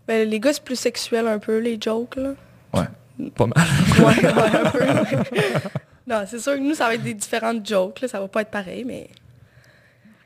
ben, 0.09 0.29
les 0.29 0.41
gars, 0.41 0.53
c'est 0.53 0.65
plus 0.65 0.75
sexuel 0.79 1.27
un 1.29 1.39
peu, 1.39 1.59
les 1.59 1.79
jokes. 1.81 2.17
Là. 2.17 2.31
Ouais. 2.75 3.29
Pas 3.37 3.47
mal. 3.47 3.67
Ouais, 4.01 4.05
ouais, 4.25 4.61
un 4.61 4.71
peu. 4.71 5.29
non, 6.09 6.25
c'est 6.27 6.39
sûr 6.39 6.55
que 6.55 6.61
nous, 6.61 6.75
ça 6.75 6.87
va 6.87 6.95
être 6.95 7.03
des 7.03 7.15
différentes 7.15 7.67
jokes. 7.67 8.01
Là. 8.01 8.09
Ça 8.09 8.21
va 8.21 8.29
pas 8.29 8.41
être 8.43 8.51
pareil, 8.51 8.85
mais 8.85 9.09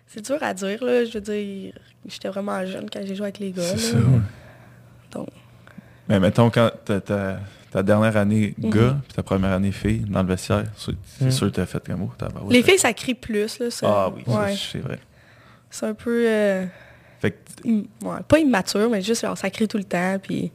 c'est 0.07 0.25
dur 0.25 0.39
à 0.41 0.55
dire. 0.55 0.83
Là. 0.85 1.05
Je 1.05 1.13
veux 1.15 1.21
dire, 1.21 1.73
j'étais 2.07 2.29
vraiment 2.29 2.65
jeune 2.67 2.89
quand 2.91 3.01
j'ai 3.05 3.15
joué 3.15 3.25
avec 3.27 3.39
les 3.39 3.51
gars. 3.51 3.63
C'est 3.63 3.79
ça, 3.79 3.97
ouais. 3.97 4.21
Donc, 5.13 5.29
Mais 6.09 6.21
mettons, 6.21 6.51
quand 6.51 6.71
t'as 6.85 7.01
ta, 7.01 7.39
ta 7.71 7.83
dernière 7.83 8.17
année 8.17 8.55
Mhm. 8.59 8.71
gars, 8.71 8.97
puis 9.07 9.15
ta 9.15 9.23
première 9.23 9.53
année 9.53 9.73
fille 9.73 10.01
dans 10.09 10.23
le 10.23 10.29
vestiaire, 10.29 10.65
c'est 10.77 10.93
c'est 11.19 11.25
Mhm. 11.27 11.31
sûr 11.31 11.47
que 11.51 11.57
t'as 11.57 11.67
fait 11.67 11.85
comme 11.87 12.03
oh, 12.03 12.13
tabarouette. 12.17 12.53
les 12.53 12.63
filles, 12.63 12.79
ça 12.79 12.93
crie 12.93 13.15
plus. 13.15 13.59
Là, 13.59 13.71
ça. 13.71 13.87
Ah 13.89 14.11
oui, 14.15 14.23
Ouais. 14.27 14.55
c'est 14.57 14.79
vrai. 14.81 14.99
C'est 15.71 15.87
un 15.87 15.95
peu... 15.95 16.25
euh, 16.29 16.67
Fait 17.21 17.31
que, 17.31 17.37
im- 17.69 17.85
ouais, 18.03 18.17
pas 18.29 18.39
immature, 18.41 18.91
mais 18.91 19.01
juste, 19.01 19.23
genre, 19.23 19.39
ça 19.39 19.49
crie 19.49 19.69
tout 19.69 19.79
le 19.79 19.85
temps. 19.85 20.19
Puis... 20.23 20.51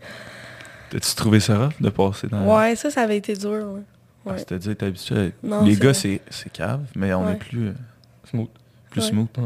t'as-tu 0.91 1.15
trouvé 1.15 1.39
ça 1.39 1.57
rough 1.57 1.73
de 1.82 1.89
passer 1.89 2.28
dans... 2.28 2.43
Ouais, 2.57 2.75
ça, 2.75 2.89
ça 2.91 3.01
avait 3.01 3.17
été 3.17 3.34
dur. 3.36 3.80
Ouais. 4.28 4.34
Ah. 4.36 4.38
C'est-à-dire, 4.39 4.75
t'es 4.78 4.86
habitué 4.86 5.15
à- 5.15 5.30
Non, 5.47 5.63
Les 5.63 5.75
c'est 5.75 5.82
gars, 5.82 5.93
c'est 5.93 6.21
c'est 6.30 6.51
cave, 6.51 6.82
mais 6.95 7.13
on 7.13 7.25
Ouais. 7.25 7.34
est 7.34 7.36
plus, 7.36 7.67
euh, 7.67 7.73
Smooth. 8.30 8.49
plus 8.89 9.01
Ouais. 9.01 9.07
smooth. 9.09 9.38
Ouais. 9.38 9.43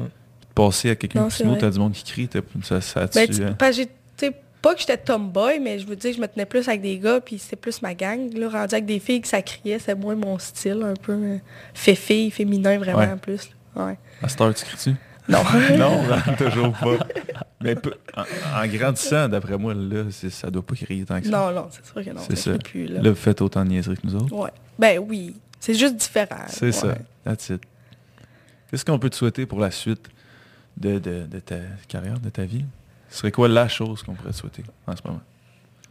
passer 0.53 0.89
à 0.89 0.95
quelqu'un 0.95 1.23
plus 1.23 1.31
c'est 1.31 1.43
smooth, 1.43 1.59
t'as 1.59 1.69
du 1.69 1.79
monde 1.79 1.93
qui 1.93 2.03
crie, 2.03 2.29
ça, 2.63 2.81
ça 2.81 3.07
Ben, 3.15 3.27
tue, 3.29 3.41
hein. 3.43 3.55
tu 3.57 3.87
sais, 4.17 4.31
pas 4.61 4.73
que 4.73 4.79
j'étais 4.81 4.97
tomboy, 4.97 5.59
mais 5.59 5.79
je 5.79 5.87
veux 5.87 5.95
dire, 5.95 6.13
je 6.13 6.19
me 6.19 6.27
tenais 6.27 6.45
plus 6.45 6.67
avec 6.67 6.81
des 6.81 6.99
gars, 6.99 7.21
puis 7.21 7.39
c'était 7.39 7.55
plus 7.55 7.81
ma 7.81 7.93
gang. 7.95 8.31
Là, 8.33 8.49
rendu 8.49 8.75
avec 8.75 8.85
des 8.85 8.99
filles 8.99 9.21
que 9.21 9.27
ça 9.29 9.41
criait, 9.41 9.79
c'est 9.79 9.95
moins 9.95 10.15
mon 10.15 10.37
style, 10.39 10.83
un 10.83 10.93
peu 10.93 11.13
euh, 11.13 11.37
fait-fille, 11.73 12.29
féminin 12.31 12.77
vraiment 12.77 12.99
Ouais. 12.99 13.07
en 13.11 13.17
plus. 13.17 13.49
là. 13.75 13.85
Ouais. 13.85 13.97
À 14.21 14.27
cette 14.27 14.41
heure, 14.41 14.53
tu 14.53 14.65
cries-tu? 14.65 14.91
Non. 15.31 15.43
non, 15.77 16.03
toujours 16.37 16.71
pas. 16.73 16.97
Mais 17.61 17.75
peu- 17.75 17.93
en, 18.15 18.23
en 18.63 18.67
grandissant, 18.67 19.27
d'après 19.29 19.57
moi, 19.57 19.73
là, 19.73 20.03
ça 20.11 20.49
doit 20.51 20.65
pas 20.65 20.75
crier 20.75 21.05
tant 21.05 21.19
que 21.19 21.25
ça. 21.27 21.31
non, 21.31 21.51
non, 21.51 21.67
c'est 21.71 21.85
sûr 21.85 22.03
que 22.03 22.09
non. 22.09 22.21
C'est 22.27 22.35
ça 22.35 22.57
plus, 22.57 22.87
là. 22.87 23.01
Là, 23.01 23.09
vous 23.11 23.15
faites 23.15 23.41
autant 23.41 23.63
de 23.63 23.69
niaiseries 23.69 23.97
que 23.97 24.05
nous 24.07 24.15
autres. 24.15 24.35
Ouais. 24.35 24.51
Ben 24.77 24.99
oui. 24.99 25.35
C'est 25.59 25.75
juste 25.75 25.95
différent. 25.95 26.43
C'est 26.47 26.65
ouais. 26.67 26.71
ça. 26.71 26.95
That's 27.23 27.49
it. 27.49 27.61
Qu'est-ce 28.69 28.83
qu'on 28.85 28.97
peut 28.99 29.09
te 29.09 29.15
souhaiter 29.15 29.45
pour 29.45 29.59
la 29.59 29.69
suite 29.71 30.09
de, 30.77 30.97
de- 30.99 31.27
de 31.27 31.39
ta 31.39 31.57
carrière, 31.87 32.19
de 32.19 32.29
ta 32.29 32.45
vie? 32.45 32.65
Ce 33.09 33.17
serait 33.19 33.31
quoi 33.31 33.47
la 33.47 33.67
chose 33.67 34.01
qu'on 34.03 34.13
pourrait 34.13 34.31
te 34.31 34.37
souhaiter 34.37 34.63
en 34.87 34.95
ce 34.95 35.01
moment? 35.05 35.19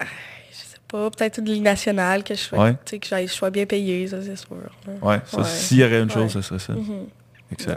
Je 0.01 0.57
sais 0.57 0.77
pas, 0.89 1.11
peut-être 1.11 1.39
une 1.39 1.45
ligne 1.45 1.63
nationale, 1.63 2.25
que 2.25 2.35
je 2.35 2.41
sois, 2.41 2.59
Ouais. 2.65 2.73
tu 2.73 2.79
sais, 2.91 2.99
que 2.99 3.07
j'aille- 3.07 3.29
je 3.29 3.33
sois 3.33 3.51
bien 3.51 3.67
payé, 3.67 4.09
ça 4.09 4.23
c'est 4.23 4.35
sûr. 4.37 4.57
Ouais, 5.03 5.21
ça, 5.27 5.39
Ouais. 5.39 5.45
s'il 5.45 5.77
y 5.79 5.85
aurait 5.85 6.01
une 6.03 6.11
chose, 6.11 6.23
Ouais. 6.35 6.43
ce 6.43 6.43
serait 6.43 6.59
ça. 6.59 6.73
Mhm. 6.73 7.07
Excellent. 7.53 7.77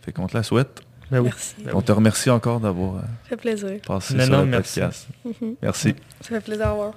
Fait 0.00 0.12
qu'on 0.12 0.26
te 0.26 0.36
la 0.36 0.42
souhaite. 0.42 0.80
Ben 1.10 1.18
oui. 1.18 1.24
Merci. 1.24 1.54
Ben 1.58 1.72
On 1.74 1.82
te 1.82 1.92
remercie 1.92 2.30
encore 2.30 2.60
d'avoir 2.60 2.96
euh, 2.96 3.00
Ça 3.00 3.28
fait 3.30 3.36
plaisir. 3.36 3.80
passé 3.86 4.14
Non, 4.14 4.24
sur 4.24 4.32
non, 4.32 4.40
le 4.40 4.46
merci. 4.46 4.80
podcast. 4.80 5.08
Mhm. 5.24 5.54
Merci. 5.62 5.94
Ça 6.20 6.28
fait 6.28 6.40
plaisir 6.40 6.68
à 6.68 6.74
voir. 6.74 6.92